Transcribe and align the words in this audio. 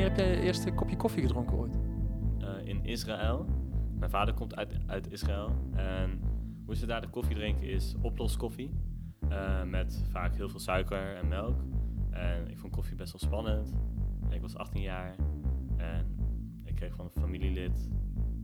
Wanneer 0.00 0.18
heb 0.18 0.26
jij 0.26 0.36
je 0.36 0.46
eerste 0.46 0.72
kopje 0.72 0.96
koffie 0.96 1.22
gedronken 1.22 1.56
ooit? 1.56 1.78
Eh, 2.38 2.68
in 2.68 2.84
Israël. 2.84 3.46
Mijn 3.98 4.10
vader 4.10 4.34
komt 4.34 4.56
uit, 4.56 4.78
uit 4.86 5.12
Israël. 5.12 5.50
En 5.72 6.20
hoe 6.64 6.74
ze 6.74 6.86
daar 6.86 7.00
de 7.00 7.08
koffie 7.08 7.34
drinken 7.36 7.66
is 7.68 7.94
oploskoffie. 8.00 8.70
eh, 9.28 9.62
met 9.62 10.04
vaak 10.10 10.34
heel 10.34 10.48
veel 10.48 10.58
suiker 10.58 11.16
en 11.16 11.28
melk. 11.28 11.60
En 12.10 12.48
ik 12.50 12.58
vond 12.58 12.72
koffie 12.72 12.96
best 12.96 13.12
wel 13.12 13.20
spannend. 13.20 13.72
Ik 14.30 14.40
was 14.40 14.56
18 14.56 14.82
jaar. 14.82 15.14
En 15.76 16.16
ik 16.64 16.74
kreeg 16.74 16.94
van 16.94 17.04
een 17.04 17.22
familielid 17.22 17.90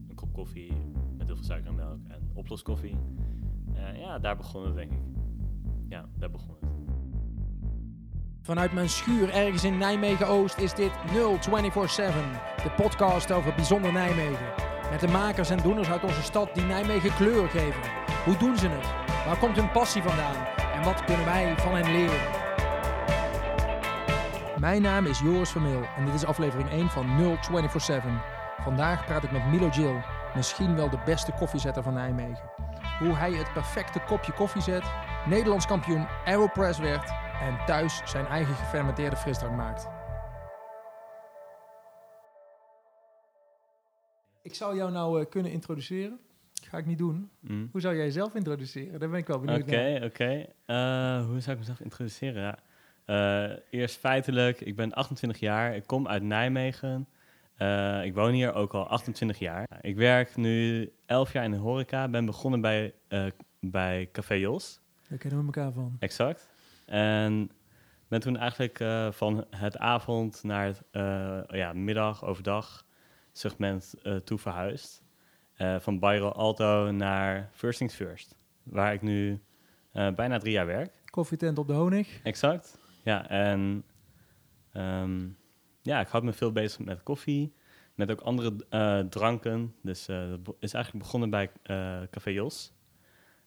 een 0.09 0.15
kop 0.15 0.33
koffie 0.33 0.73
met 1.17 1.27
heel 1.27 1.37
veel 1.37 1.45
suiker 1.45 1.69
en 1.69 1.75
melk. 1.75 1.99
En 2.09 2.31
oploskoffie. 2.35 2.97
Eh, 3.75 3.99
ja, 3.99 4.19
daar 4.19 4.37
begon 4.37 4.65
het 4.65 4.75
denk 4.75 4.93
ik. 4.93 5.03
Ja, 5.89 6.09
daar 6.19 6.31
begon 6.31 6.57
het. 6.61 6.66
Vanuit 8.47 8.73
mijn 8.73 8.89
schuur 8.89 9.31
ergens 9.31 9.65
in 9.65 9.79
Nijmegen-Oost 9.79 10.59
is 10.59 10.75
dit 10.75 10.91
0247, 11.13 12.15
de 12.63 12.71
podcast 12.71 13.33
over 13.33 13.55
bijzonder 13.55 13.93
Nijmegen. 13.93 14.47
Met 14.91 15.01
de 15.01 15.09
makers 15.09 15.51
en 15.51 15.59
doeners 15.63 15.89
uit 15.89 16.03
onze 16.03 16.23
stad 16.23 16.55
die 16.55 16.65
Nijmegen 16.65 17.15
kleur 17.15 17.49
geven. 17.49 17.81
Hoe 18.25 18.37
doen 18.37 18.57
ze 18.57 18.69
het? 18.69 18.87
Waar 19.27 19.39
komt 19.39 19.57
hun 19.57 19.71
passie 19.71 20.03
vandaan? 20.03 20.47
En 20.75 20.83
wat 20.83 21.05
kunnen 21.05 21.25
wij 21.25 21.59
van 21.59 21.75
hen 21.75 21.93
leren? 21.93 22.21
Mijn 24.59 24.83
naam 24.83 25.07
is 25.07 25.19
Joris 25.19 25.51
Vermeel 25.51 25.83
en 25.97 26.05
dit 26.05 26.15
is 26.15 26.25
aflevering 26.25 26.71
1 26.71 26.91
van 26.91 27.07
0247. 27.17 28.11
Vandaag 28.63 29.05
praat 29.05 29.25
ik 29.25 29.33
met 29.33 29.47
Milo 29.47 29.71
Gill, 29.71 30.03
misschien 30.35 30.77
wel 30.77 30.91
de 30.91 31.03
beste 31.05 31.33
koffiezetter 31.33 31.83
van 31.83 31.95
Nijmegen. 31.95 32.51
Hoe 32.99 33.15
hij 33.15 33.33
het 33.33 33.53
perfecte 33.53 34.01
kopje 34.01 34.33
koffie 34.33 34.63
zet, 34.63 34.85
Nederlands 35.25 35.67
kampioen 35.67 36.07
Aeropress 36.25 36.79
werd 36.79 37.25
en 37.41 37.59
thuis 37.67 38.01
zijn 38.05 38.27
eigen 38.27 38.55
gefermenteerde 38.55 39.17
frisdrank 39.17 39.57
maakt. 39.57 39.89
Ik 44.43 44.55
zou 44.55 44.77
jou 44.77 44.93
nou 44.93 45.21
eh, 45.21 45.27
kunnen 45.31 45.53
introduceren. 45.53 46.19
Ga 46.63 46.79
ik 46.79 46.87
niet 46.87 46.99
doen. 46.99 47.31
Mm. 47.41 47.69
Hoe 47.73 47.81
zou 47.81 47.95
jij 47.97 48.05
jezelf 48.05 48.35
introduceren? 48.35 49.01
Daar 49.01 49.09
ben 49.09 49.19
ik 49.19 49.27
wel 49.27 49.37
Oké, 49.37 49.47
benieuwd 49.47 49.67
naar. 49.67 50.05
oké. 50.05 50.47
Eh, 50.67 51.27
hoe 51.27 51.41
zou 51.41 51.51
ik 51.53 51.59
mezelf 51.59 51.81
introduceren? 51.81 52.43
Ja. 52.43 52.59
Eh, 53.05 53.57
eerst 53.71 53.97
feitelijk, 53.99 54.61
ik 54.61 54.77
ben 54.77 54.93
28 54.93 55.41
jaar, 55.41 55.75
ik 55.77 55.87
kom 55.87 56.09
uit 56.09 56.23
Nijmegen. 56.23 57.09
Ik 58.05 58.15
woon 58.15 58.31
hier 58.33 58.55
ook 58.55 58.75
al 58.75 58.87
28 58.89 59.39
jaar. 59.39 59.67
Ik 59.81 59.97
werk 59.97 60.37
nu 60.37 60.91
11 61.07 61.33
jaar 61.33 61.45
in 61.45 61.51
de 61.51 61.57
horeca, 61.57 62.09
ben 62.09 62.25
begonnen 62.27 62.61
bij, 62.61 62.95
bij 63.61 64.09
Café 64.13 64.35
Jos, 64.35 64.81
Daar 65.09 65.19
kennen 65.19 65.39
we 65.41 65.45
elkaar 65.47 65.73
van. 65.73 65.97
exact. 65.99 66.49
En 66.87 67.51
ben 68.09 68.21
toen 68.21 68.37
eigenlijk 68.37 68.81
eh, 68.81 69.13
van 69.13 69.47
het 69.51 69.79
avond 69.79 70.43
naar 70.43 70.67
het 70.67 70.83
eh, 70.91 71.41
ja, 71.49 71.73
middag, 71.73 72.25
overdag 72.25 72.87
segment 73.33 73.95
eh, 74.03 74.17
toe 74.17 74.39
verhuisd. 74.39 75.05
Van 75.79 75.99
Bayrro 75.99 76.29
Alto 76.29 76.91
naar 76.91 77.51
First 77.53 77.79
Things 77.79 77.95
First, 77.95 78.37
waar 78.63 78.93
ik 78.93 79.03
nu 79.03 79.43
bijna 79.93 80.39
drie 80.39 80.53
jaar 80.53 80.67
werk. 80.67 81.03
Koffietent 81.05 81.59
op 81.59 81.67
de 81.67 81.73
Honig. 81.73 82.23
Exact. 82.23 82.79
Ja, 83.03 83.29
en 83.29 83.85
ehm, 84.73 85.29
ja, 85.83 86.01
ik 86.01 86.09
houd 86.09 86.23
me 86.23 86.33
veel 86.33 86.53
bezig 86.53 86.79
met 86.79 87.03
koffie, 87.03 87.55
met 87.95 88.11
ook 88.11 88.21
andere 88.21 89.07
dranken. 89.09 89.75
Dus 89.83 90.07
dat 90.07 90.55
is 90.59 90.75
eigenlijk 90.75 91.05
begonnen 91.05 91.31
bij 91.31 91.51
Café 92.11 92.31
Jos. 92.31 92.76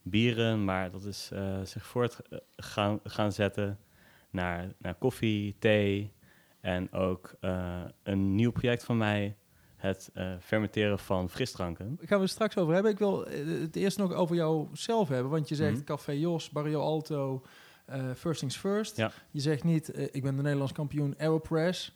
Bieren, 0.09 0.63
maar 0.65 0.91
dat 0.91 1.03
is 1.03 1.29
eh, 1.33 1.59
zich 1.63 1.85
voort 1.85 2.19
eh, 2.29 2.38
gaan, 2.57 2.99
gaan 3.03 3.31
zetten 3.31 3.79
naar, 4.29 4.73
naar 4.77 4.93
koffie, 4.95 5.55
thee 5.59 6.11
en 6.61 6.91
ook 6.93 7.33
eh, 7.39 7.81
een 8.03 8.35
nieuw 8.35 8.52
project 8.52 8.83
van 8.83 8.97
mij, 8.97 9.35
het 9.75 10.11
fermenteren 10.39 10.99
van 10.99 11.30
frisdranken. 11.30 11.95
Daar 11.97 12.07
gaan 12.07 12.17
we 12.17 12.23
het 12.23 12.33
straks 12.33 12.57
over 12.57 12.73
hebben. 12.73 12.91
Ik 12.91 12.97
wil 12.99 13.25
het 13.61 13.75
eerst 13.75 13.97
nog 13.97 14.13
over 14.13 14.35
jouzelf 14.35 15.09
hebben. 15.09 15.31
Want 15.31 15.49
je 15.49 15.55
zegt 15.55 15.75
Mhm. 15.75 15.83
Café 15.83 16.11
Jos, 16.11 16.49
Barrio 16.49 16.80
Alto, 16.81 17.43
First 18.15 18.39
Things 18.39 18.58
First. 18.58 18.98
Ja. 18.98 19.11
Je 19.31 19.39
zegt 19.39 19.64
niet, 19.64 19.98
ik 20.15 20.23
ben 20.23 20.36
de 20.36 20.42
Nederlands 20.42 20.71
kampioen 20.73 21.15
Aeropress. 21.17 21.95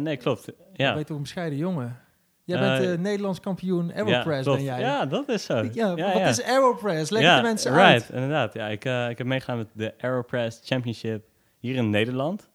Nee, 0.00 0.16
klopt. 0.16 0.44
Je 0.44 0.54
Ja, 0.72 0.94
bent 0.94 1.06
toch 1.06 1.16
een 1.16 1.22
bescheiden 1.22 1.58
jongen? 1.58 2.00
Jij 2.44 2.58
bent 2.58 2.82
de 2.82 2.98
Nederlands 2.98 3.40
kampioen 3.40 3.92
Aeropress, 3.92 4.48
ben 4.48 4.62
jij? 4.62 4.80
Ja, 4.80 5.06
dat 5.06 5.28
is 5.28 5.44
zo. 5.44 5.68
Ja, 5.72 5.96
ja, 5.96 6.12
wat 6.12 6.28
is 6.28 6.42
Aeropress? 6.42 7.10
Leg 7.10 7.36
de 7.36 7.42
mensen 7.42 7.72
right, 7.72 7.92
uit. 7.92 8.10
inderdaad. 8.10 8.54
Ja, 8.54 8.68
ik, 8.68 8.84
eh, 8.84 9.08
ik 9.08 9.18
heb 9.18 9.26
meegedaan 9.26 9.56
met 9.56 9.68
de 9.72 9.94
Aeropress 9.98 10.60
Championship 10.64 11.24
hier 11.58 11.74
in 11.74 11.90
Nederland. 11.90 12.50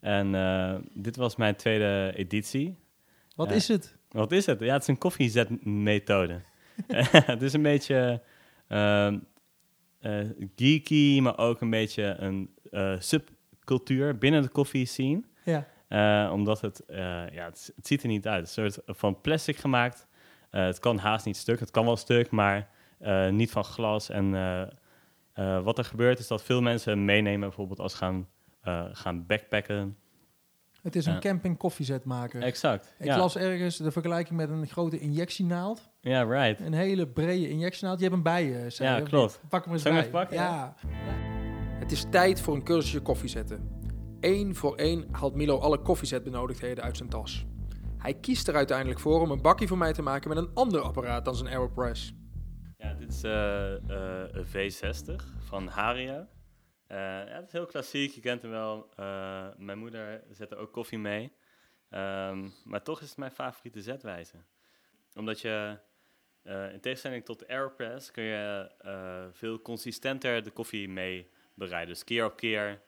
En 0.00 0.34
eh, 0.34 0.74
dit 0.94 1.16
was 1.16 1.36
mijn 1.36 1.56
tweede 1.56 2.12
editie. 2.16 2.78
Wat 3.34 3.50
is 3.50 3.68
het? 3.68 3.96
Wat 4.10 4.32
is 4.32 4.46
het? 4.46 4.60
Ja, 4.60 4.72
het 4.72 4.82
is 4.82 4.88
een 4.88 4.98
koffiezetmethode. 4.98 6.40
het 7.32 7.42
is 7.42 7.52
een 7.52 7.62
beetje 7.62 8.22
ehm, 8.68 9.18
eh, 10.00 10.20
geeky, 10.56 11.20
maar 11.20 11.38
ook 11.38 11.60
een 11.60 11.70
beetje 11.70 12.16
een 12.18 12.50
subcultuur 12.98 14.18
binnen 14.18 14.42
de 14.42 14.48
koffie 14.48 14.86
scene. 14.86 15.22
Ja. 15.44 15.66
Eh, 15.88 16.30
omdat 16.32 16.60
het, 16.60 16.84
eh, 16.84 16.96
ja, 17.30 17.44
het, 17.44 17.72
het 17.76 17.86
ziet 17.86 18.02
er 18.02 18.08
niet 18.08 18.26
uit. 18.26 18.40
Het 18.40 18.48
is 18.48 18.56
een 18.56 18.70
soort 18.70 18.98
van 18.98 19.20
plastic 19.20 19.56
gemaakt. 19.56 20.06
Eh, 20.50 20.64
het 20.64 20.78
kan 20.78 20.98
haast 20.98 21.24
niet 21.26 21.36
stuk. 21.36 21.60
Het 21.60 21.70
kan 21.70 21.84
wel 21.84 21.96
stuk, 21.96 22.30
maar 22.30 22.68
eh, 22.98 23.28
niet 23.28 23.50
van 23.50 23.64
glas. 23.64 24.08
En 24.08 24.34
eh, 24.34 24.62
eh, 25.32 25.62
wat 25.64 25.78
er 25.78 25.84
gebeurt 25.84 26.18
is 26.18 26.26
dat 26.26 26.42
veel 26.42 26.62
mensen 26.62 27.04
meenemen, 27.04 27.40
bijvoorbeeld 27.40 27.80
als 27.80 27.92
ze 27.92 27.98
gaan, 27.98 28.28
eh, 28.60 28.84
gaan 28.92 29.26
backpacken. 29.26 29.96
Het 30.82 30.96
is 30.96 31.06
een 31.06 31.20
camping 31.20 31.56
koffiezetmaker. 31.58 32.42
Exact. 32.42 32.94
Ik 32.98 33.06
ja. 33.06 33.16
las 33.18 33.36
ergens 33.36 33.76
de 33.76 33.90
vergelijking 33.90 34.38
met 34.38 34.50
een 34.50 34.66
grote 34.66 34.98
injectienaald. 34.98 35.90
ja, 36.00 36.22
right. 36.22 36.60
Een 36.60 36.72
hele 36.72 37.06
brede 37.08 37.48
injectienaald. 37.48 37.98
Je 38.00 38.04
hebt 38.04 38.14
hem 38.14 38.24
bij 38.24 38.44
je, 38.44 38.70
zei 38.70 38.88
Ja, 38.88 39.00
klopt. 39.00 39.40
Pak 39.48 39.64
hem 39.64 39.72
eens 39.72 39.82
hem 39.82 39.92
bij. 39.92 40.00
even 40.00 40.12
pakken? 40.12 40.36
Ja. 40.36 40.74
Het 41.78 41.92
is 41.92 42.04
tijd 42.10 42.40
voor 42.40 42.54
een 42.54 42.64
cursusje 42.64 43.00
koffiezetten. 43.00 43.75
Eén 44.26 44.54
voor 44.54 44.76
één 44.76 45.08
haalt 45.10 45.34
Milo 45.34 45.58
alle 45.58 45.78
koffiezetbenodigdheden 45.78 46.84
uit 46.84 46.96
zijn 46.96 47.08
tas. 47.08 47.46
Hij 47.98 48.14
kiest 48.14 48.48
er 48.48 48.54
uiteindelijk 48.54 49.00
voor 49.00 49.20
om 49.20 49.30
een 49.30 49.42
bakkie 49.42 49.68
voor 49.68 49.78
mij 49.78 49.92
te 49.92 50.02
maken 50.02 50.28
met 50.28 50.38
een 50.38 50.50
ander 50.54 50.80
apparaat 50.80 51.24
dan 51.24 51.34
zijn 51.34 51.48
Aeropress. 51.48 52.12
Ja, 52.76 52.94
dit 52.94 53.08
is 53.08 53.22
eh, 53.22 53.74
eh, 53.74 54.28
een 54.30 54.46
V60 54.46 55.24
van 55.38 55.68
Haria. 55.68 56.28
Eh, 56.86 56.98
ja, 56.98 57.34
het 57.34 57.46
is 57.46 57.52
heel 57.52 57.66
klassiek, 57.66 58.12
je 58.12 58.20
kent 58.20 58.42
hem 58.42 58.50
wel. 58.50 58.88
Mijn 59.56 59.78
moeder 59.78 60.24
zet 60.30 60.50
er 60.50 60.58
ook 60.58 60.72
koffie 60.72 60.98
mee. 60.98 61.32
Ehm, 61.90 62.48
maar 62.64 62.82
toch 62.82 63.00
is 63.00 63.08
het 63.08 63.18
mijn 63.18 63.32
favoriete 63.32 63.82
zetwijze. 63.82 64.36
Omdat 65.14 65.40
je, 65.40 65.78
in 66.72 66.80
tegenstelling 66.80 67.24
tot 67.24 67.38
de 67.38 67.48
Aeropress, 67.48 68.10
kun 68.10 68.24
je 68.24 68.70
veel 69.32 69.62
consistenter 69.62 70.42
de 70.42 70.50
koffie 70.50 70.88
mee 70.88 71.30
bereiden. 71.54 71.94
Dus 71.94 72.04
keer 72.04 72.24
op 72.24 72.36
keer 72.36 72.82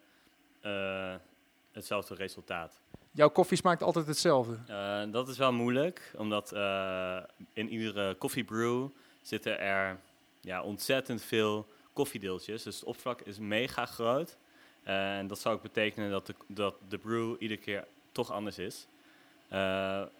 hetzelfde 1.79 2.15
resultaat. 2.15 2.81
Jouw 3.19 3.31
koffie 3.31 3.57
smaakt 3.57 3.83
altijd 3.83 4.07
hetzelfde. 4.07 4.59
Eh, 4.67 5.03
dat 5.11 5.29
is 5.29 5.39
wel 5.39 5.53
moeilijk, 5.53 6.13
omdat 6.17 6.53
eh, 6.53 7.19
in 7.53 7.69
iedere 7.69 8.15
koffiebrew 8.15 8.87
zitten 9.23 9.61
er 9.61 9.99
ja, 10.41 10.63
ontzettend 10.63 11.23
veel 11.23 11.67
koffiedeeltjes. 11.93 12.63
Dus 12.63 12.75
het 12.75 12.85
oppervlak 12.85 13.21
is 13.21 13.39
mega 13.39 13.87
groot. 13.87 14.37
Eh, 14.83 15.19
en 15.19 15.27
dat 15.27 15.39
zou 15.39 15.55
ook 15.55 15.63
betekenen 15.63 16.11
dat 16.11 16.27
de, 16.27 16.35
dat 16.47 16.75
de 16.89 16.99
brew 16.99 17.35
iedere 17.39 17.61
keer 17.61 17.85
toch 18.13 18.33
anders 18.33 18.59
is. 18.59 18.87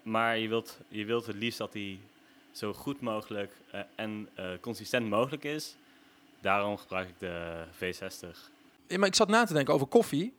Maar 0.01 0.37
je 0.37 0.47
wilt, 0.47 0.79
je 0.87 1.05
wilt 1.05 1.25
het 1.25 1.35
liefst 1.35 1.57
dat 1.57 1.71
die 1.71 1.99
zo 2.51 2.73
goed 2.73 3.01
mogelijk 3.01 3.51
en 3.95 4.29
consistent 4.61 5.09
mogelijk 5.09 5.43
is. 5.43 5.75
Daarom 6.41 6.77
gebruik 6.77 7.09
ik 7.09 7.19
de 7.19 7.63
V60. 7.75 8.37
Ja, 8.87 8.97
maar 8.97 9.07
ik 9.07 9.15
zat 9.15 9.27
na 9.27 9.45
te 9.45 9.53
denken 9.53 9.73
over 9.73 9.87
koffie. 9.87 10.33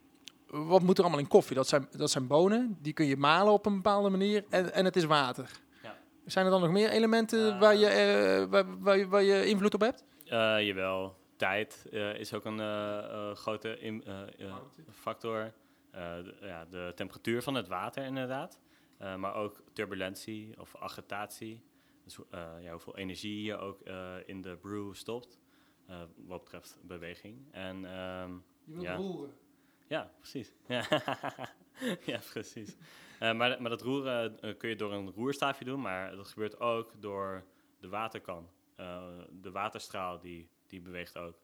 Wat 0.51 0.83
moet 0.83 0.97
er 0.99 1.03
allemaal 1.05 1.23
in 1.23 1.29
koffie? 1.29 1.57
Dat 1.57 1.69
zijn, 1.69 1.89
dat 1.97 2.11
zijn 2.11 2.27
bonen, 2.27 2.79
die 2.81 2.93
kun 2.93 3.07
je 3.07 3.17
malen 3.17 3.53
op 3.53 3.67
een 3.67 3.75
bepaalde 3.75 4.11
manier 4.11 4.45
en, 4.49 4.73
en 4.73 4.85
het 4.85 4.97
is 4.97 5.05
water. 5.05 5.51
Ja. 5.83 5.97
Zijn 6.27 6.45
er 6.45 6.51
dan 6.51 6.61
nog 6.61 6.71
meer 6.71 6.91
elementen 6.91 7.53
Eh. 7.55 7.61
waar, 7.61 7.77
je, 7.77 7.87
eh, 7.87 8.45
waar, 8.51 8.81
waar, 8.81 8.97
je, 8.99 9.09
waar 9.09 9.23
je 9.23 9.47
invloed 9.47 9.75
op 9.75 9.81
hebt? 9.81 10.05
Eh, 10.25 10.67
jawel, 10.67 11.17
tijd 11.37 11.87
eh, 11.93 12.15
is 12.15 12.35
ook 12.35 12.45
een 12.45 13.37
grote 13.37 13.79
in- 13.79 14.05
eh, 14.05 14.21
eh, 14.47 14.55
factor. 14.91 15.53
Eh, 15.91 16.01
de, 16.25 16.35
ja, 16.41 16.65
de 16.65 16.93
temperatuur 16.95 17.43
van 17.43 17.55
het 17.55 17.69
water 17.69 18.05
inderdaad. 18.05 18.61
Eh, 18.99 19.15
maar 19.17 19.35
ook 19.35 19.63
turbulentie 19.73 20.61
of 20.61 20.77
agitatie. 20.79 21.63
Dus 22.05 22.19
eh, 22.31 22.43
ja, 22.61 22.71
hoeveel 22.71 22.97
energie 22.97 23.43
je 23.43 23.57
ook 23.57 23.81
eh, 23.81 24.15
in 24.27 24.43
de 24.43 24.57
brew 24.57 24.95
stopt. 24.95 25.39
eh, 25.87 25.97
wat 26.27 26.45
betreft 26.45 26.79
beweging. 26.83 27.39
En 27.51 27.85
ehm, 27.85 28.33
Je 28.65 28.73
wilt 28.73 28.83
Ja. 28.83 28.95
roeren. 28.95 29.33
Ja, 29.91 30.11
precies. 30.19 30.53
Ja, 30.67 30.85
ja 32.13 32.21
precies. 32.33 32.77
Eh, 33.19 33.33
maar, 33.33 33.63
maar 33.63 33.71
dat 33.71 33.83
roeren 33.83 34.41
eh, 34.41 34.57
kun 34.57 34.69
je 34.69 34.77
door 34.77 34.93
een 34.93 35.11
roerstaafje 35.11 35.65
doen, 35.65 35.81
maar 35.81 36.17
dat 36.17 36.29
gebeurt 36.29 36.61
ook 36.61 36.93
door 37.01 37.45
de 37.81 37.89
waterkan. 37.89 38.49
Eh, 38.77 39.03
de 39.31 39.51
waterstraal 39.51 40.21
die, 40.21 40.49
die 40.67 40.81
beweegt 40.81 41.17
ook. 41.19 41.39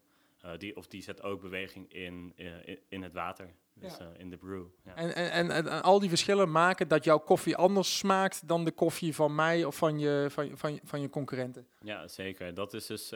Die, 0.59 0.77
of 0.77 0.87
die 0.87 1.03
zet 1.03 1.23
ook 1.23 1.41
beweging 1.41 1.93
in, 1.93 2.33
in, 2.37 2.79
in 2.89 3.03
het 3.03 3.13
water. 3.13 3.55
Dus 3.75 3.97
Ja. 3.97 4.13
in 4.19 4.31
de 4.31 4.37
brew. 4.37 4.65
Ja. 4.85 4.95
En, 4.95 5.15
en, 5.15 5.31
en, 5.31 5.51
en- 5.51 5.83
al 5.83 5.99
die 6.01 6.09
verschillen 6.09 6.51
maken 6.51 6.89
dat 6.89 7.05
jouw 7.05 7.19
koffie 7.19 7.57
anders 7.57 7.99
smaakt 7.99 8.49
dan 8.49 8.65
de 8.65 8.71
koffie 8.73 9.15
van 9.15 9.35
mij 9.35 9.65
of 9.65 9.77
van 9.77 9.99
je, 9.99 10.27
van, 10.31 10.57
van, 10.59 10.81
van 10.85 11.01
je 11.01 11.09
concurrenten. 11.11 11.67
Ja, 11.81 12.09
zeker. 12.09 12.55
Dat 12.55 12.75
is 12.75 12.87
dus, 12.87 13.13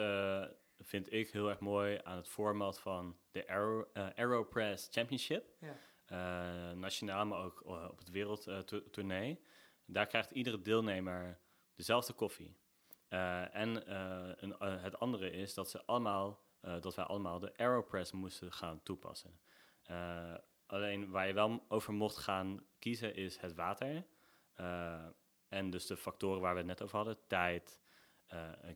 vind 0.81 1.13
ik 1.13 1.31
heel 1.31 1.49
erg 1.49 1.59
mooi 1.59 2.01
aan 2.03 2.17
het 2.17 2.29
format 2.29 2.81
van 2.81 3.17
de 3.31 3.49
Aero, 3.49 3.89
eh, 3.93 4.09
Aeropress 4.15 4.89
Championship. 4.91 5.45
Ja. 5.61 5.77
Eh, 6.07 6.77
nationaal, 6.77 7.27
maar 7.27 7.45
ook 7.45 7.63
eh, 7.67 7.89
op 7.91 7.99
het 7.99 8.11
wereldtournee. 8.11 9.41
Daar 9.85 10.07
krijgt 10.07 10.31
iedere 10.31 10.61
deelnemer 10.61 11.41
dezelfde 11.75 12.13
koffie. 12.13 12.59
En 13.09 13.93
een, 14.45 14.55
het 14.61 14.99
andere 14.99 15.31
is 15.31 15.55
dat, 15.55 15.71
ze 15.71 15.85
allemaal, 15.87 16.43
dat 16.61 16.95
wij 16.95 17.05
allemaal 17.05 17.39
de 17.39 17.57
Aeropress 17.57 18.13
moesten 18.13 18.53
gaan 18.53 18.83
toepassen. 18.83 19.41
Alleen 20.67 21.11
waar 21.11 21.27
je 21.27 21.33
wel 21.33 21.65
over 21.69 21.93
mocht 21.93 22.17
gaan 22.17 22.67
kiezen 22.79 23.15
is 23.15 23.37
het 23.37 23.55
water. 23.55 24.07
En 25.49 25.71
dus 25.71 25.87
de 25.87 25.97
factoren 25.97 26.41
waar 26.41 26.53
we 26.53 26.59
het 26.59 26.67
net 26.67 26.83
over 26.83 26.97
hadden. 26.97 27.19
Tijd, 27.27 27.81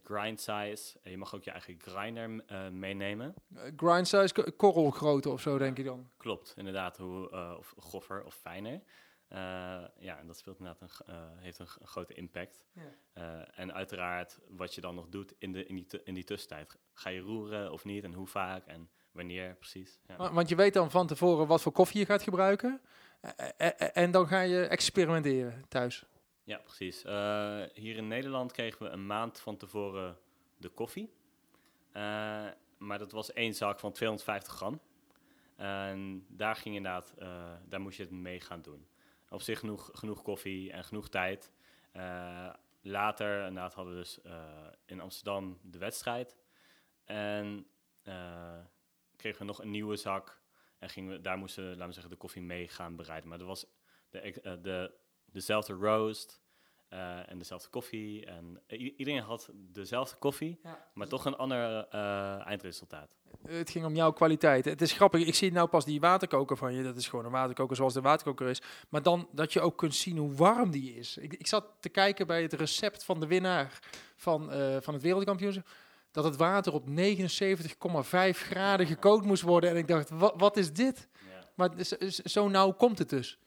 grind 0.03 0.41
size. 0.41 0.99
Je 1.03 1.17
mag 1.19 1.35
ook 1.35 1.45
je 1.45 1.51
eigen 1.51 1.77
grinder 1.81 2.43
eh, 2.47 2.69
meenemen. 2.69 3.35
Eh, 3.55 3.63
grind 3.77 4.09
size, 4.09 4.33
ko- 4.33 4.51
korrelgrootte 4.57 5.29
of 5.31 5.41
zo, 5.41 5.59
denk 5.59 5.79
ik 5.79 5.85
dan. 5.85 6.11
Klopt, 6.17 6.55
inderdaad. 6.57 6.97
Hoe, 6.97 7.31
eh, 7.31 7.55
of 7.59 7.75
groffer 7.79 8.25
of 8.25 8.35
fijner. 8.35 8.81
Eh, 9.29 9.39
ja, 9.99 10.19
en 10.19 10.27
dat 10.27 10.37
speelt 10.37 10.59
inderdaad 10.59 10.81
een, 10.83 11.15
eh, 11.15 11.21
heeft 11.37 11.59
een, 11.59 11.67
grote 11.67 12.15
impact. 12.15 12.65
Ja. 12.73 12.83
Eh, 13.13 13.59
en 13.61 13.75
uiteraard 13.75 14.39
wat 14.49 14.75
je 14.75 14.81
dan 14.81 14.95
nog 14.95 15.09
doet 15.09 15.35
in, 15.39 15.53
de, 15.53 15.67
in, 15.67 15.75
die, 15.75 15.87
in 16.05 16.15
die 16.15 16.25
tussentijd. 16.25 16.79
Ga 16.93 17.11
je 17.11 17.21
roeren 17.21 17.73
of 17.73 17.85
niet 17.85 18.05
en 18.05 18.13
hoe 18.13 18.27
vaak 18.27 18.67
en 18.67 18.89
wanneer 19.13 19.55
precies. 19.57 19.99
Ja. 20.07 20.17
Wa- 20.17 20.33
Want 20.33 20.49
je 20.49 20.55
weet 20.57 20.75
dan 20.75 20.91
van 20.91 21.07
tevoren 21.07 21.47
wat 21.47 21.63
voor 21.63 21.73
koffie 21.73 22.01
je 22.01 22.07
gaat 22.07 22.23
gebruiken. 22.23 22.81
Eh, 23.21 23.31
eh, 23.57 23.71
eh, 23.79 23.89
En 23.93 24.11
dan 24.11 24.27
ga 24.27 24.41
je 24.41 24.67
experimenteren 24.67 25.65
thuis. 25.69 26.05
Ja, 26.45 26.59
precies. 26.59 27.05
Eh, 27.05 27.63
hier 27.75 27.97
in 27.97 28.09
Nederland 28.09 28.53
kregen 28.53 28.83
we 28.83 28.89
een 28.89 29.07
maand 29.07 29.41
van 29.41 29.57
tevoren 29.57 30.19
de 30.57 30.69
koffie. 30.69 31.13
Eh, 31.93 32.47
maar 32.79 32.99
dat 32.99 33.13
was 33.13 33.33
één 33.33 33.55
zak 33.55 33.81
van 33.81 33.93
250 33.93 34.53
gram. 34.53 34.81
En 35.57 36.27
daar 36.29 36.57
ging 36.57 36.77
inderdaad, 36.77 37.15
eh, 37.19 37.53
daar 37.69 37.81
moest 37.81 37.97
je 37.97 38.03
het 38.03 38.13
mee 38.13 38.41
gaan 38.41 38.63
doen. 38.63 38.87
Op 39.29 39.43
zich 39.43 39.59
genoeg, 39.59 39.91
genoeg 39.93 40.23
koffie 40.23 40.73
en 40.73 40.85
genoeg 40.85 41.09
tijd. 41.09 41.53
Later 42.81 43.39
inderdaad 43.39 43.75
hadden 43.75 43.95
we 43.95 44.01
dus 44.01 44.19
in 44.87 45.01
Amsterdam 45.01 45.59
de 45.63 45.79
wedstrijd. 45.79 46.37
En 47.05 47.67
kregen 49.17 49.39
we 49.39 49.45
nog 49.45 49.63
een 49.63 49.71
nieuwe 49.71 49.97
zak. 49.97 50.41
En 50.79 50.89
gingen 50.89 51.13
we, 51.13 51.21
daar 51.21 51.39
moesten 51.39 51.63
we, 51.63 51.71
laten 51.71 51.87
we 51.87 51.93
zeggen, 51.93 52.11
de 52.11 52.19
koffie 52.19 52.43
mee 52.43 52.69
gaan 52.69 52.97
bereiden. 52.97 53.29
Maar 53.29 53.39
dat 53.39 53.47
was 53.47 53.67
de, 54.11 54.59
de, 54.63 54.95
dezelfde 55.35 55.73
roast 55.73 56.43
eh, 56.89 57.31
en 57.31 57.39
dezelfde 57.39 57.69
koffie. 57.69 58.27
En 58.27 58.63
iedereen 58.67 59.23
had 59.23 59.49
dezelfde 59.53 60.17
koffie, 60.17 60.59
Ja. 60.63 60.89
maar 60.95 61.09
toch 61.09 61.25
een 61.25 61.37
ander 61.37 61.87
eh, 61.91 62.47
eindresultaat. 62.47 63.09
Het 63.47 63.71
ging 63.71 63.85
om 63.85 63.95
jouw 63.95 64.13
kwaliteit. 64.13 64.65
Het 64.65 64.83
is 64.83 64.93
grappig, 64.93 65.27
ik 65.27 65.35
zie 65.35 65.53
nou 65.53 65.69
pas 65.69 65.85
die 65.85 66.01
waterkoker 66.01 66.57
van 66.57 66.75
je. 66.75 66.83
Dat 66.83 66.97
is 66.97 67.09
gewoon 67.09 67.25
een 67.25 67.31
waterkoker 67.31 67.77
zoals 67.77 67.95
de 67.95 68.01
waterkoker 68.01 68.49
is. 68.49 68.63
Maar 68.89 69.03
dan 69.03 69.29
dat 69.33 69.53
je 69.53 69.61
ook 69.61 69.79
kunt 69.79 69.95
zien 69.95 70.17
hoe 70.17 70.35
warm 70.35 70.71
die 70.71 70.95
is. 70.95 71.17
Ik, 71.17 71.33
ik 71.35 71.47
zat 71.47 71.65
te 71.81 71.89
kijken 71.89 72.27
bij 72.27 72.43
het 72.43 72.53
recept 72.53 73.05
van 73.05 73.21
de 73.21 73.27
winnaar 73.27 73.79
van, 74.17 74.53
eh, 74.53 74.77
van 74.81 74.95
het 74.95 75.03
wereldkampioenschap. 75.03 75.69
Dat 76.11 76.25
het 76.25 76.37
water 76.37 76.73
op 76.73 76.89
79,5 76.89 78.41
graden 78.43 78.87
gekookt 78.87 79.25
moest 79.25 79.43
worden. 79.43 79.71
En 79.71 79.77
ik 79.77 79.89
dacht, 79.89 80.11
wat, 80.11 80.35
wat 80.37 80.57
is 80.57 80.73
dit? 80.73 81.09
Ja. 81.13 81.49
Maar 81.55 81.71
zo 82.25 82.49
nauw 82.49 82.73
komt 82.73 82.99
het 82.99 83.09
dus. 83.09 83.39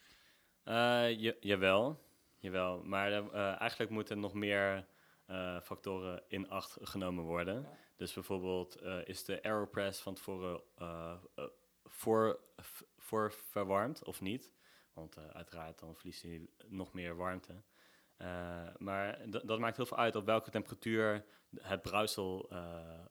Eh, 0.67 1.19
ja- 1.19 1.33
jawel, 1.39 1.99
jawel. 2.37 2.83
Maar 2.83 3.11
eh, 3.11 3.59
eigenlijk 3.61 3.91
moeten 3.91 4.19
nog 4.19 4.33
meer 4.33 4.87
eh, 5.25 5.61
factoren 5.61 6.23
in 6.27 6.49
acht 6.49 6.77
genomen 6.81 7.23
worden. 7.23 7.67
Dus 7.95 8.13
bijvoorbeeld 8.13 8.81
is 9.05 9.23
de 9.23 9.43
aeropress 9.43 10.01
van 10.01 10.13
tevoren 10.13 10.61
voor, 11.83 12.39
voor 12.97 13.31
verwarmd 13.31 14.03
of 14.03 14.21
niet? 14.21 14.53
Want 14.93 15.17
uiteraard 15.33 15.79
dan 15.79 15.95
verliest 15.95 16.21
hij 16.21 16.49
nog 16.67 16.93
meer 16.93 17.15
warmte. 17.15 17.61
Maar 18.77 19.29
dat 19.29 19.59
maakt 19.59 19.77
heel 19.77 19.85
veel 19.85 19.97
uit 19.97 20.15
op 20.15 20.25
welke 20.25 20.49
temperatuur 20.49 21.25
het 21.61 21.81
bruisel, 21.81 22.49
eh, 22.49 23.05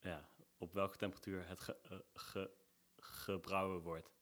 ja, 0.00 0.28
op 0.58 0.72
welke 0.72 0.96
temperatuur 0.96 1.48
het 1.48 1.60
ge, 1.60 2.04
ge- 2.14 2.50
gebrouwen 2.98 3.80
wordt. 3.80 4.12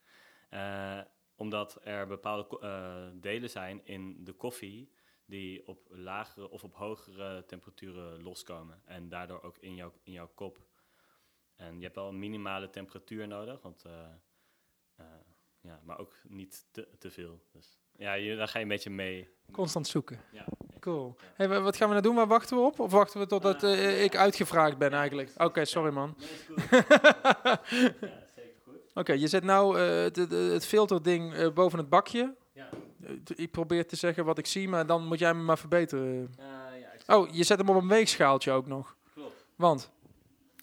Omdat 1.37 1.79
er 1.83 2.07
bepaalde 2.07 2.59
eh, 2.61 3.07
delen 3.21 3.51
zijn 3.51 3.81
in 3.85 4.25
de 4.25 4.33
koffie 4.33 4.93
die 5.27 5.67
op 5.67 5.87
lagere 5.91 6.51
of 6.51 6.65
op 6.65 6.75
hogere 6.75 7.45
temperaturen 7.47 8.23
loskomen. 8.23 8.83
En 8.85 9.09
daardoor 9.09 9.43
ook 9.43 9.59
in 9.59 9.75
jouw, 9.75 9.93
in 10.03 10.13
jouw 10.13 10.31
kop. 10.35 10.59
En 11.55 11.77
je 11.77 11.83
hebt 11.83 11.95
wel 11.95 12.09
een 12.09 12.19
minimale 12.19 12.71
temperatuur 12.71 13.29
nodig, 13.29 13.63
want, 13.63 13.85
eh, 13.85 13.93
eh, 14.97 15.07
ja, 15.61 15.81
maar 15.85 15.99
ook 15.99 16.15
niet 16.29 16.67
te, 16.71 16.89
te 16.99 17.11
veel. 17.11 17.41
Dus 17.53 17.79
ja, 17.97 18.13
je, 18.13 18.37
daar 18.37 18.49
ga 18.49 18.59
je 18.59 18.65
een 18.65 18.71
beetje 18.71 18.91
mee. 18.91 19.29
Constant 19.53 19.87
zoeken. 19.87 20.21
Ja, 20.33 20.45
Cool. 20.81 21.15
Hey, 21.35 21.49
wa- 21.49 21.61
wat 21.61 21.77
gaan 21.77 21.87
we 21.89 21.93
nou 21.95 22.07
doen? 22.07 22.17
Waar 22.17 22.27
wachten 22.27 22.57
we 22.57 22.63
op? 22.63 22.79
Of 22.81 22.91
wachten 22.91 23.21
we 23.21 23.27
totdat 23.27 23.63
eh, 23.63 24.05
ik 24.05 24.17
uitgevraagd 24.17 24.79
ben 24.79 24.93
eigenlijk? 24.93 25.33
Oké, 25.37 25.65
sorry 25.65 25.93
man. 25.93 26.17
Oké, 28.99 29.13
je 29.13 29.27
zet 29.29 29.45
nou 29.45 29.79
eh, 29.81 30.51
het, 30.53 30.67
filterding 30.67 31.35
eh, 31.35 31.53
boven 31.53 31.79
het 31.79 31.89
bakje. 31.89 32.35
Ja. 32.53 32.69
Eh, 33.03 33.11
ik 33.35 33.51
probeer 33.51 33.87
te 33.87 33.97
zeggen 33.97 34.25
wat 34.25 34.39
ik 34.39 34.47
zie, 34.47 34.69
maar 34.69 34.87
dan 34.87 35.07
moet 35.07 35.19
jij 35.19 35.35
me 35.35 35.43
maar 35.43 35.59
verbeteren. 35.59 36.35
Eh, 36.39 36.47
ja, 37.07 37.17
Oh, 37.17 37.35
je 37.35 37.45
zet 37.45 37.59
hem 37.59 37.69
op 37.69 37.77
een 37.83 37.89
weegschaaltje 37.89 38.53
ook 38.53 38.67
nog. 38.67 38.97
klopt. 39.15 39.45
Want, 39.57 39.91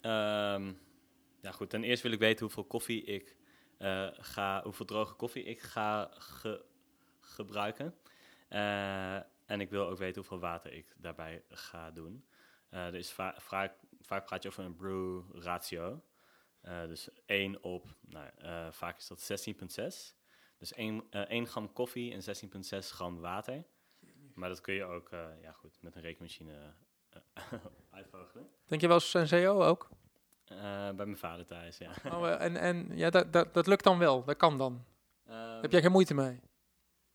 Ehm, 0.01 0.73
ja, 1.41 1.51
goed. 1.51 1.69
Ten 1.69 1.83
eerste 1.83 2.03
wil 2.03 2.11
ik 2.15 2.19
weten 2.19 2.45
hoeveel 2.45 2.63
koffie 2.65 3.03
ik 3.03 3.35
eh, 3.77 4.07
ga, 4.11 4.63
hoeveel 4.63 4.85
droge 4.85 5.13
koffie 5.13 5.43
ik 5.43 5.61
ga 5.61 6.09
ge- 6.17 6.63
gebruiken. 7.19 7.95
Eh, 8.47 9.15
en 9.45 9.61
ik 9.61 9.69
wil 9.69 9.87
ook 9.87 9.97
weten 9.97 10.15
hoeveel 10.21 10.39
water 10.39 10.73
ik 10.73 10.85
daarbij 10.97 11.43
ga 11.49 11.91
doen. 11.91 12.25
Eh, 12.69 12.85
er 12.85 12.95
is 12.95 13.11
va- 13.11 13.35
vaak, 13.37 13.73
vaak 14.01 14.25
praat 14.25 14.43
je 14.43 14.49
over 14.49 14.63
een 14.63 14.75
brew 14.75 15.21
ratio. 15.33 16.01
Eh, 16.63 16.85
dus 16.87 17.09
1 17.25 17.63
op, 17.63 17.85
nou, 18.01 18.29
eh, 18.37 18.71
vaak 18.71 18.97
is 18.97 19.07
dat 19.07 19.21
16,6. 19.21 20.15
Dus 20.57 20.73
1, 20.73 21.03
eh 21.09 21.21
1 21.29 21.47
gram 21.47 21.73
koffie 21.73 22.13
en 22.13 22.23
16,6 22.23 22.91
gram 22.91 23.19
water. 23.19 23.63
Maar 24.33 24.49
dat 24.49 24.61
kun 24.61 24.73
je 24.73 24.83
ook 24.83 25.09
eh, 25.09 25.27
ja, 25.41 25.51
goed, 25.51 25.77
met 25.81 25.95
een 25.95 26.01
rekenmachine 26.01 26.73
eh, 27.09 27.43
uitvogelen. 27.89 28.49
denk 28.65 28.81
je 28.81 28.87
wel 28.87 28.99
Senseo 28.99 29.63
ook? 29.63 29.89
Eh, 30.45 30.57
bij 30.95 31.05
mijn 31.05 31.17
vader 31.17 31.45
thuis, 31.45 31.77
ja. 31.77 31.91
Oh, 32.05 32.29
eh, 32.29 32.41
en 32.41 32.55
en 32.57 32.97
ja, 32.97 33.09
dat, 33.09 33.33
dat, 33.33 33.53
dat 33.53 33.67
lukt 33.67 33.83
dan 33.83 33.97
wel. 33.97 34.23
Dat 34.23 34.37
kan 34.37 34.57
dan. 34.57 34.85
Ehm, 35.25 35.61
Heb 35.61 35.71
jij 35.71 35.81
geen 35.81 35.91
moeite 35.91 36.13
mee? 36.13 36.39